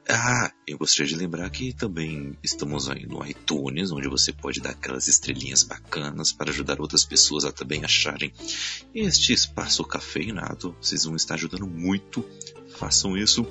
Ah, 0.08 0.52
eu 0.66 0.76
gostaria 0.76 1.08
de 1.10 1.16
lembrar 1.16 1.48
que 1.50 1.72
também 1.72 2.36
estamos 2.42 2.90
aí 2.90 3.06
no 3.06 3.26
iTunes, 3.26 3.90
onde 3.90 4.06
você 4.06 4.32
pode 4.32 4.60
dar 4.60 4.70
aquelas 4.70 5.08
estrelinhas 5.08 5.62
bacanas 5.62 6.30
para 6.30 6.50
ajudar 6.50 6.78
outras 6.78 7.04
pessoas 7.04 7.44
a 7.44 7.50
também 7.50 7.84
acharem 7.84 8.32
este 8.94 9.32
espaço 9.32 9.82
cafeinado. 9.82 10.76
Vocês 10.80 11.04
vão 11.04 11.16
estar 11.16 11.34
ajudando 11.34 11.66
muito. 11.66 12.24
Façam 12.76 13.16
isso. 13.16 13.46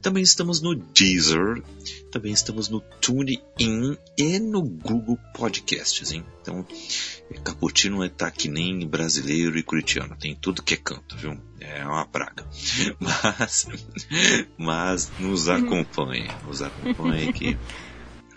Também 0.00 0.22
estamos 0.22 0.60
no 0.60 0.74
Deezer, 0.74 1.62
também 2.10 2.32
estamos 2.32 2.68
no 2.68 2.80
TuneIn 2.80 3.96
e 4.18 4.38
no 4.40 4.62
Google 4.62 5.16
Podcasts, 5.32 6.10
hein? 6.10 6.24
Então, 6.40 6.66
Caputino 7.44 8.08
tá 8.10 8.28
que 8.28 8.48
nem 8.48 8.84
brasileiro 8.84 9.56
e 9.56 9.62
curitiano, 9.62 10.16
tem 10.16 10.34
tudo 10.34 10.62
que 10.62 10.74
é 10.74 10.76
canto, 10.76 11.16
viu? 11.16 11.40
É 11.60 11.84
uma 11.84 12.04
praga. 12.04 12.44
Mas, 12.98 13.66
mas 14.58 15.12
nos 15.20 15.48
acompanhe, 15.48 16.28
nos 16.44 16.60
acompanhe 16.60 17.32
que 17.32 17.56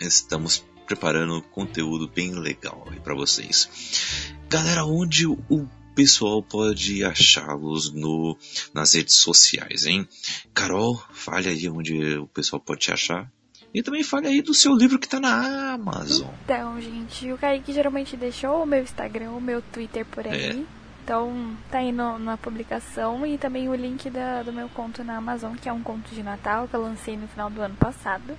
estamos 0.00 0.64
preparando 0.86 1.42
conteúdo 1.42 2.08
bem 2.08 2.32
legal 2.32 2.86
aí 2.90 3.00
para 3.00 3.14
vocês. 3.14 4.32
Galera, 4.48 4.84
onde 4.84 5.26
o 5.26 5.68
pessoal 5.96 6.42
pode 6.42 7.02
achá-los 7.02 7.90
no, 7.90 8.36
nas 8.74 8.92
redes 8.92 9.14
sociais, 9.14 9.86
hein? 9.86 10.06
Carol, 10.52 11.02
fale 11.10 11.48
aí 11.48 11.68
onde 11.70 12.18
o 12.18 12.26
pessoal 12.28 12.60
pode 12.60 12.80
te 12.80 12.92
achar. 12.92 13.32
E 13.72 13.82
também 13.82 14.04
fale 14.04 14.28
aí 14.28 14.42
do 14.42 14.54
seu 14.54 14.74
livro 14.74 14.98
que 14.98 15.08
tá 15.08 15.18
na 15.18 15.72
Amazon. 15.72 16.28
Então, 16.44 16.80
gente, 16.80 17.32
o 17.32 17.38
Kaique 17.38 17.72
geralmente 17.72 18.16
deixou 18.16 18.62
o 18.62 18.66
meu 18.66 18.82
Instagram, 18.82 19.30
o 19.32 19.40
meu 19.40 19.60
Twitter 19.60 20.04
por 20.04 20.26
aí. 20.26 20.50
É. 20.50 20.64
Então, 21.02 21.56
tá 21.70 21.78
aí 21.78 21.92
no, 21.92 22.18
na 22.18 22.36
publicação 22.36 23.26
e 23.26 23.38
também 23.38 23.68
o 23.68 23.74
link 23.74 24.10
da, 24.10 24.42
do 24.42 24.52
meu 24.52 24.68
conto 24.68 25.04
na 25.04 25.16
Amazon, 25.16 25.54
que 25.54 25.68
é 25.68 25.72
um 25.72 25.82
conto 25.82 26.14
de 26.14 26.22
Natal 26.22 26.68
que 26.68 26.74
eu 26.74 26.82
lancei 26.82 27.16
no 27.16 27.28
final 27.28 27.48
do 27.48 27.62
ano 27.62 27.76
passado. 27.76 28.36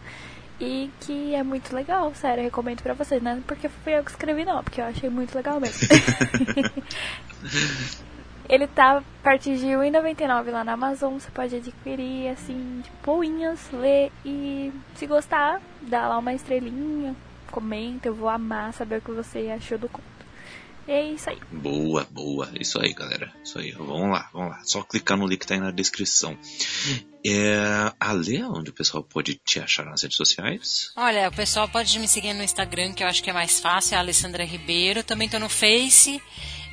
E 0.60 0.90
que 1.02 1.36
é 1.36 1.44
muito 1.44 1.76
legal, 1.76 2.14
sério, 2.16 2.44
recomendo 2.44 2.82
pra 2.82 2.96
vocês, 2.96 3.22
né? 3.22 3.42
Porque 3.46 3.70
fui 3.70 3.96
eu 3.96 4.04
que 4.04 4.10
escrevi, 4.10 4.44
não, 4.44 4.64
porque 4.64 4.82
eu 4.82 4.86
achei 4.86 5.10
muito 5.10 5.36
legal 5.36 5.60
mesmo. 5.60 5.88
Ele 8.50 8.66
tá 8.66 9.00
a 9.00 9.04
partir 9.22 9.58
de 9.58 9.66
R$1,99 9.68 10.52
lá 10.52 10.64
na 10.64 10.74
Amazon. 10.74 11.16
Você 11.16 11.30
pode 11.32 11.56
adquirir, 11.58 12.30
assim, 12.30 12.82
de 12.82 12.90
boinhas, 13.04 13.60
ler 13.72 14.12
e 14.26 14.72
se 14.96 15.06
gostar, 15.06 15.62
dá 15.82 16.08
lá 16.08 16.18
uma 16.18 16.34
estrelinha, 16.34 17.14
comenta. 17.52 18.08
Eu 18.08 18.16
vou 18.16 18.30
amar 18.30 18.74
saber 18.74 19.00
o 19.00 19.02
que 19.02 19.12
você 19.12 19.52
achou 19.54 19.78
do 19.78 19.90
conto. 19.90 20.17
É 20.88 21.04
isso 21.12 21.30
aí. 21.30 21.38
Boa, 21.52 22.08
boa. 22.10 22.50
Isso 22.60 22.80
aí, 22.82 22.94
galera. 22.94 23.34
Isso 23.44 23.60
aí. 23.60 23.72
Vamos 23.72 24.10
lá, 24.10 24.30
vamos 24.32 24.52
lá. 24.52 24.62
Só 24.64 24.82
clicar 24.84 25.18
no 25.18 25.28
link 25.28 25.42
que 25.42 25.48
tá 25.48 25.54
aí 25.54 25.60
na 25.60 25.72
descrição. 25.72 26.38
É, 27.26 27.92
Ale, 28.00 28.42
onde 28.44 28.70
o 28.70 28.74
pessoal 28.74 29.04
pode 29.04 29.36
te 29.36 29.60
achar 29.60 29.86
nas 29.86 30.02
redes 30.02 30.16
sociais? 30.16 30.92
Olha, 30.96 31.28
o 31.28 31.32
pessoal 31.32 31.68
pode 31.68 32.00
me 32.00 32.08
seguir 32.08 32.34
no 32.34 32.44
Instagram, 32.44 32.94
que 32.94 33.04
eu 33.04 33.08
acho 33.08 33.22
que 33.22 33.30
é 33.30 33.34
mais 33.34 33.60
fácil, 33.60 33.96
é 33.96 33.98
a 33.98 34.02
Alessandra 34.02 34.46
Ribeiro. 34.46 35.04
Também 35.04 35.28
tô 35.28 35.38
no 35.38 35.50
Face. 35.50 36.22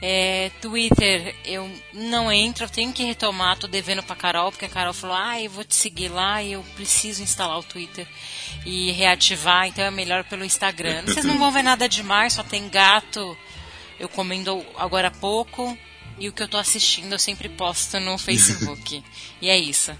É, 0.02 0.50
Twitter 0.60 1.34
eu 1.46 1.70
não 1.94 2.30
entro, 2.30 2.64
eu 2.64 2.68
tenho 2.68 2.92
que 2.92 3.02
retomar, 3.04 3.56
tô 3.56 3.66
devendo 3.66 4.02
pra 4.02 4.14
Carol, 4.14 4.50
porque 4.50 4.66
a 4.66 4.68
Carol 4.68 4.92
falou, 4.92 5.16
ah, 5.16 5.40
eu 5.40 5.50
vou 5.50 5.64
te 5.64 5.74
seguir 5.74 6.08
lá 6.08 6.42
e 6.42 6.52
eu 6.52 6.62
preciso 6.74 7.22
instalar 7.22 7.58
o 7.58 7.62
Twitter 7.62 8.06
e 8.66 8.90
reativar, 8.92 9.66
então 9.66 9.82
é 9.82 9.90
melhor 9.90 10.22
pelo 10.24 10.44
Instagram. 10.44 11.02
Vocês 11.06 11.24
não 11.24 11.38
vão 11.38 11.50
ver 11.50 11.62
nada 11.62 11.88
demais, 11.88 12.34
só 12.34 12.42
tem 12.42 12.68
gato, 12.68 13.36
eu 13.98 14.08
comendo 14.08 14.64
agora 14.76 15.08
há 15.08 15.10
pouco, 15.10 15.76
e 16.18 16.28
o 16.28 16.32
que 16.32 16.42
eu 16.42 16.48
tô 16.48 16.56
assistindo 16.56 17.12
eu 17.12 17.18
sempre 17.18 17.48
posto 17.48 17.98
no 18.00 18.16
Facebook. 18.18 19.02
e 19.40 19.48
é 19.48 19.58
isso. 19.58 19.92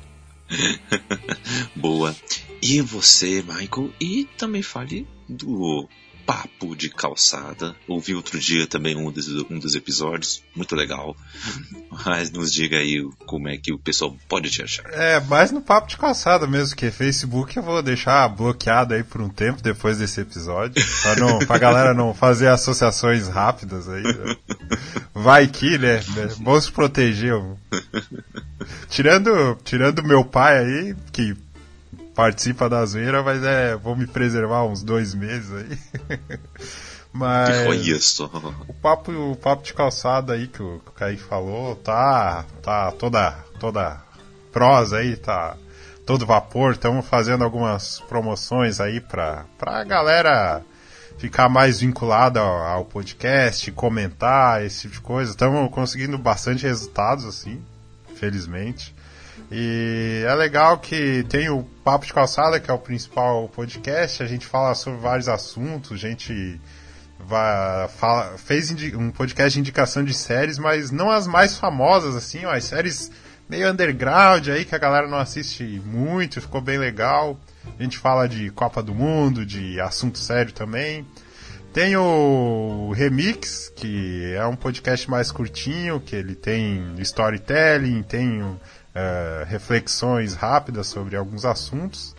Boa. 1.75 2.15
E 2.63 2.81
você, 2.81 3.43
Michael? 3.43 3.93
E 4.01 4.25
também 4.37 4.63
fale 4.63 5.07
do 5.29 5.89
Papo 6.27 6.75
de 6.75 6.91
Calçada. 6.91 7.75
Ouvi 7.87 8.15
outro 8.15 8.39
dia 8.39 8.67
também 8.67 8.97
um 8.97 9.11
dos, 9.11 9.29
um 9.51 9.59
dos 9.59 9.75
episódios, 9.75 10.43
muito 10.55 10.75
legal. 10.75 11.17
Mas 12.05 12.31
nos 12.31 12.53
diga 12.53 12.79
aí 12.79 13.03
como 13.27 13.49
é 13.49 13.57
que 13.57 13.73
o 13.73 13.79
pessoal 13.79 14.17
pode 14.29 14.51
te 14.51 14.63
achar. 14.63 14.85
É, 14.93 15.21
mais 15.21 15.51
no 15.51 15.61
Papo 15.61 15.89
de 15.89 15.97
Calçada 15.97 16.47
mesmo, 16.47 16.77
que 16.77 16.91
Facebook 16.91 17.57
eu 17.57 17.63
vou 17.63 17.83
deixar 17.83 18.29
bloqueado 18.29 18.95
aí 18.95 19.03
por 19.03 19.21
um 19.21 19.29
tempo 19.29 19.63
depois 19.63 19.99
desse 19.99 20.21
episódio, 20.21 20.83
pra, 21.03 21.17
não, 21.17 21.39
pra 21.41 21.59
galera 21.59 21.95
não 21.95 22.15
fazer 22.15 22.49
associações 22.49 23.29
rápidas 23.29 23.89
aí. 23.89 24.03
Né? 24.03 24.37
Vai 25.15 25.47
que, 25.47 25.79
né? 25.79 26.01
Vamos 26.41 26.71
proteger. 26.71 27.35
Tirando, 28.89 29.59
tirando 29.65 30.03
meu 30.03 30.25
pai 30.25 30.59
aí, 30.59 30.97
que 31.13 31.37
participa 32.15 32.69
da 32.69 32.85
zoeira, 32.87 33.23
mas 33.23 33.43
é, 33.43 33.77
vou 33.77 33.97
me 33.97 34.07
preservar 34.07 34.65
uns 34.65 34.83
dois 34.83 35.15
meses 35.15 35.53
aí. 35.53 36.19
mas 37.13 37.49
o 38.69 38.75
papo, 38.75 39.13
o 39.13 39.37
papo 39.37 39.63
de 39.63 39.75
calçada 39.75 40.33
aí 40.35 40.47
que 40.47 40.63
o, 40.63 40.81
que 40.81 40.91
o 40.91 40.93
Kaique 40.93 41.23
falou, 41.23 41.77
tá, 41.77 42.45
tá 42.63 42.93
toda, 42.93 43.33
toda 43.59 44.01
prosa 44.53 44.99
aí, 44.99 45.17
tá 45.17 45.57
todo 46.07 46.27
vapor. 46.27 46.73
Estamos 46.73 47.07
fazendo 47.07 47.43
algumas 47.45 48.01
promoções 48.01 48.81
aí 48.81 49.01
pra, 49.01 49.45
pra 49.59 49.83
galera 49.85 50.63
ficar 51.19 51.49
mais 51.49 51.81
vinculada 51.81 52.41
ao, 52.41 52.63
ao 52.65 52.85
podcast, 52.85 53.71
comentar, 53.73 54.65
esse 54.65 54.83
tipo 54.83 54.95
de 54.95 55.01
coisa. 55.01 55.31
Estamos 55.31 55.71
conseguindo 55.71 56.17
bastante 56.19 56.65
resultados, 56.65 57.25
assim, 57.25 57.63
felizmente. 58.15 58.94
E 59.57 60.25
é 60.27 60.35
legal 60.35 60.79
que 60.79 61.25
tem 61.29 61.49
o 61.49 61.63
Papo 61.85 62.05
de 62.05 62.13
Calçada, 62.13 62.59
que 62.59 62.69
é 62.69 62.75
o 62.75 62.79
principal 62.79 63.49
podcast, 63.49 64.21
a 64.21 64.27
gente 64.27 64.45
fala 64.45 64.75
sobre 64.75 64.99
vários 64.99 65.29
assuntos, 65.29 65.93
a 65.93 65.97
gente 65.97 66.61
vai, 67.21 67.87
fala, 67.87 68.37
fez 68.37 68.75
um 68.97 69.13
podcast 69.13 69.55
de 69.55 69.61
indicação 69.61 70.03
de 70.03 70.13
séries, 70.13 70.59
mas 70.59 70.91
não 70.91 71.09
as 71.09 71.29
mais 71.29 71.57
famosas, 71.57 72.17
assim, 72.17 72.45
as 72.45 72.65
séries 72.65 73.13
meio 73.49 73.71
underground 73.71 74.49
aí, 74.49 74.65
que 74.65 74.75
a 74.75 74.79
galera 74.79 75.07
não 75.07 75.19
assiste 75.19 75.63
muito, 75.87 76.41
ficou 76.41 76.61
bem 76.61 76.77
legal. 76.77 77.39
A 77.79 77.81
gente 77.81 77.97
fala 77.97 78.29
de 78.29 78.51
Copa 78.51 78.83
do 78.83 78.93
Mundo, 78.93 79.47
de 79.47 79.81
assunto 79.81 80.19
sério 80.19 80.53
também. 80.53 81.07
Tem 81.73 81.97
o 81.97 82.93
Remix, 82.93 83.73
que 83.77 84.35
é 84.37 84.45
um 84.47 84.57
podcast 84.57 85.09
mais 85.09 85.31
curtinho, 85.31 86.01
que 86.01 86.17
ele 86.17 86.35
tem 86.35 86.95
storytelling, 86.99 88.03
tem 88.03 88.43
uh, 88.95 89.45
reflexões 89.47 90.35
rápidas 90.35 90.87
sobre 90.87 91.17
alguns 91.17 91.45
assuntos. 91.45 92.15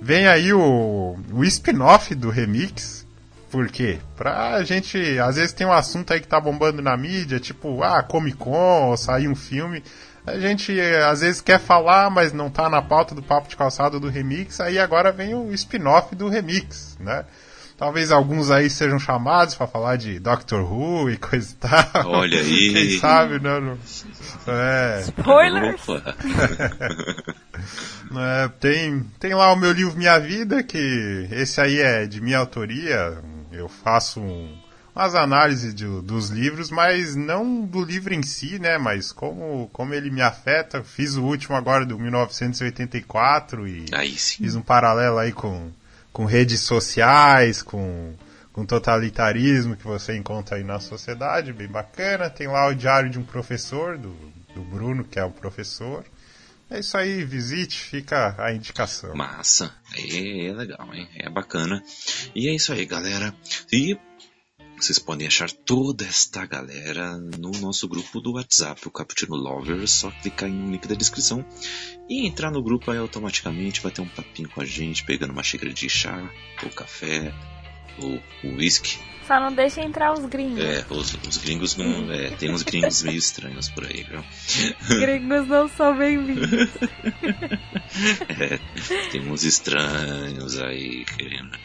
Vem 0.00 0.26
aí 0.26 0.52
o, 0.52 1.18
o 1.32 1.44
spin-off 1.44 2.14
do 2.14 2.30
remix. 2.30 3.06
Por 3.50 3.68
quê? 3.68 3.98
Pra 4.16 4.62
gente, 4.62 5.18
às 5.18 5.36
vezes 5.36 5.52
tem 5.52 5.66
um 5.66 5.72
assunto 5.72 6.12
aí 6.12 6.20
que 6.20 6.28
tá 6.28 6.40
bombando 6.40 6.80
na 6.80 6.96
mídia, 6.96 7.40
tipo, 7.40 7.82
ah, 7.82 8.02
Comic 8.02 8.36
Con, 8.36 8.90
ou 8.90 8.96
sair 8.96 9.28
um 9.28 9.34
filme. 9.34 9.82
A 10.24 10.38
gente 10.38 10.78
às 10.80 11.20
vezes 11.20 11.40
quer 11.40 11.58
falar, 11.58 12.10
mas 12.10 12.32
não 12.32 12.48
tá 12.48 12.68
na 12.68 12.80
pauta 12.80 13.14
do 13.14 13.22
papo 13.22 13.48
de 13.48 13.56
calçado 13.56 13.98
do 13.98 14.08
remix, 14.08 14.60
aí 14.60 14.78
agora 14.78 15.10
vem 15.10 15.34
o 15.34 15.52
spin-off 15.52 16.14
do 16.14 16.28
remix, 16.28 16.96
né? 17.00 17.24
Talvez 17.80 18.12
alguns 18.12 18.50
aí 18.50 18.68
sejam 18.68 18.98
chamados 18.98 19.54
para 19.54 19.66
falar 19.66 19.96
de 19.96 20.18
Doctor 20.18 20.70
Who 20.70 21.08
e 21.08 21.16
coisa 21.16 21.50
e 21.50 21.54
tal. 21.54 22.10
Olha 22.12 22.38
aí. 22.38 22.72
Quem 22.76 22.98
sabe, 22.98 23.40
né? 23.40 23.58
Não... 23.58 23.78
É. 24.46 25.00
Spoilers! 25.00 25.80
é, 28.18 28.48
tem, 28.60 29.00
tem 29.18 29.32
lá 29.34 29.50
o 29.50 29.56
meu 29.56 29.72
livro 29.72 29.96
Minha 29.96 30.18
Vida, 30.18 30.62
que 30.62 31.26
esse 31.32 31.58
aí 31.58 31.78
é 31.80 32.06
de 32.06 32.20
minha 32.20 32.36
autoria. 32.36 33.16
Eu 33.50 33.66
faço 33.66 34.20
um, 34.20 34.58
umas 34.94 35.14
análises 35.14 35.74
de, 35.74 35.86
dos 36.02 36.28
livros, 36.28 36.70
mas 36.70 37.16
não 37.16 37.62
do 37.64 37.82
livro 37.82 38.12
em 38.12 38.22
si, 38.22 38.58
né? 38.58 38.76
Mas 38.76 39.10
como, 39.10 39.70
como 39.72 39.94
ele 39.94 40.10
me 40.10 40.20
afeta. 40.20 40.84
Fiz 40.84 41.16
o 41.16 41.24
último 41.24 41.56
agora 41.56 41.86
do 41.86 41.98
1984 41.98 43.66
e 43.66 43.86
fiz 44.18 44.54
um 44.54 44.60
paralelo 44.60 45.16
aí 45.16 45.32
com 45.32 45.70
com 46.12 46.24
redes 46.24 46.60
sociais, 46.60 47.62
com, 47.62 48.14
com 48.52 48.64
totalitarismo 48.64 49.76
que 49.76 49.84
você 49.84 50.16
encontra 50.16 50.56
aí 50.56 50.64
na 50.64 50.80
sociedade, 50.80 51.52
bem 51.52 51.68
bacana. 51.68 52.30
Tem 52.30 52.46
lá 52.46 52.66
o 52.68 52.74
Diário 52.74 53.10
de 53.10 53.18
um 53.18 53.24
Professor, 53.24 53.96
do, 53.96 54.14
do 54.54 54.62
Bruno, 54.62 55.04
que 55.04 55.18
é 55.18 55.24
o 55.24 55.30
professor. 55.30 56.04
É 56.70 56.78
isso 56.78 56.96
aí, 56.96 57.24
visite, 57.24 57.76
fica 57.76 58.36
a 58.38 58.52
indicação. 58.52 59.12
Massa, 59.16 59.74
é, 59.92 60.46
é 60.46 60.52
legal, 60.52 60.94
hein? 60.94 61.08
É 61.16 61.28
bacana. 61.28 61.82
E 62.32 62.48
é 62.48 62.54
isso 62.54 62.72
aí, 62.72 62.86
galera. 62.86 63.34
E 63.72 63.98
Vocês 64.80 64.98
podem 64.98 65.26
achar 65.26 65.50
toda 65.50 66.06
esta 66.06 66.46
galera 66.46 67.18
no 67.18 67.50
nosso 67.60 67.86
grupo 67.86 68.18
do 68.18 68.32
WhatsApp, 68.32 68.88
o 68.88 68.90
Cappuccino 68.90 69.36
Lovers. 69.36 69.90
Só 69.90 70.10
clicar 70.10 70.48
em 70.48 70.54
um 70.54 70.70
link 70.70 70.88
da 70.88 70.94
descrição 70.94 71.44
e 72.08 72.26
entrar 72.26 72.50
no 72.50 72.62
grupo 72.62 72.90
aí 72.90 72.96
automaticamente. 72.96 73.82
Vai 73.82 73.92
ter 73.92 74.00
um 74.00 74.08
papinho 74.08 74.48
com 74.48 74.62
a 74.62 74.64
gente, 74.64 75.04
pegando 75.04 75.34
uma 75.34 75.42
xícara 75.42 75.70
de 75.70 75.86
chá, 75.86 76.32
ou 76.62 76.70
café, 76.70 77.30
ou 77.98 78.18
whisky. 78.56 78.98
Só 79.26 79.38
não 79.38 79.52
deixa 79.52 79.82
entrar 79.82 80.14
os 80.14 80.24
gringos. 80.24 80.64
É, 80.64 80.86
os, 80.88 81.14
os 81.28 81.36
gringos 81.36 81.76
não. 81.76 82.10
É, 82.10 82.30
tem 82.30 82.50
uns 82.50 82.62
gringos 82.62 83.02
meio 83.02 83.18
estranhos 83.18 83.68
por 83.68 83.84
aí, 83.84 84.02
viu? 84.04 84.24
Gringos 84.98 85.46
não 85.46 85.68
são 85.68 85.94
bem-vindos. 85.94 86.48
é, 88.40 88.58
tem 89.12 89.30
uns 89.30 89.44
estranhos 89.44 90.58
aí 90.58 91.04
querendo 91.04 91.56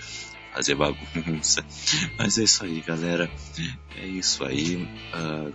fazer 0.56 0.76
bagunça. 0.76 1.66
Mas 2.18 2.38
é 2.38 2.44
isso 2.44 2.64
aí, 2.64 2.82
galera. 2.82 3.30
É 3.98 4.06
isso 4.06 4.44
aí. 4.44 4.88
Uh, 5.14 5.54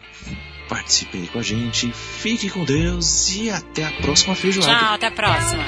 participem 0.68 1.27
com 1.27 1.39
a 1.39 1.43
gente. 1.43 1.90
Fique 1.93 2.51
com 2.51 2.64
Deus 2.64 3.31
e 3.31 3.51
até 3.51 3.85
a 3.85 3.93
próxima 3.93 4.35
feijoada. 4.35 4.78
Tchau, 4.78 4.94
até 4.94 5.06
a 5.06 5.10
próxima. 5.10 5.64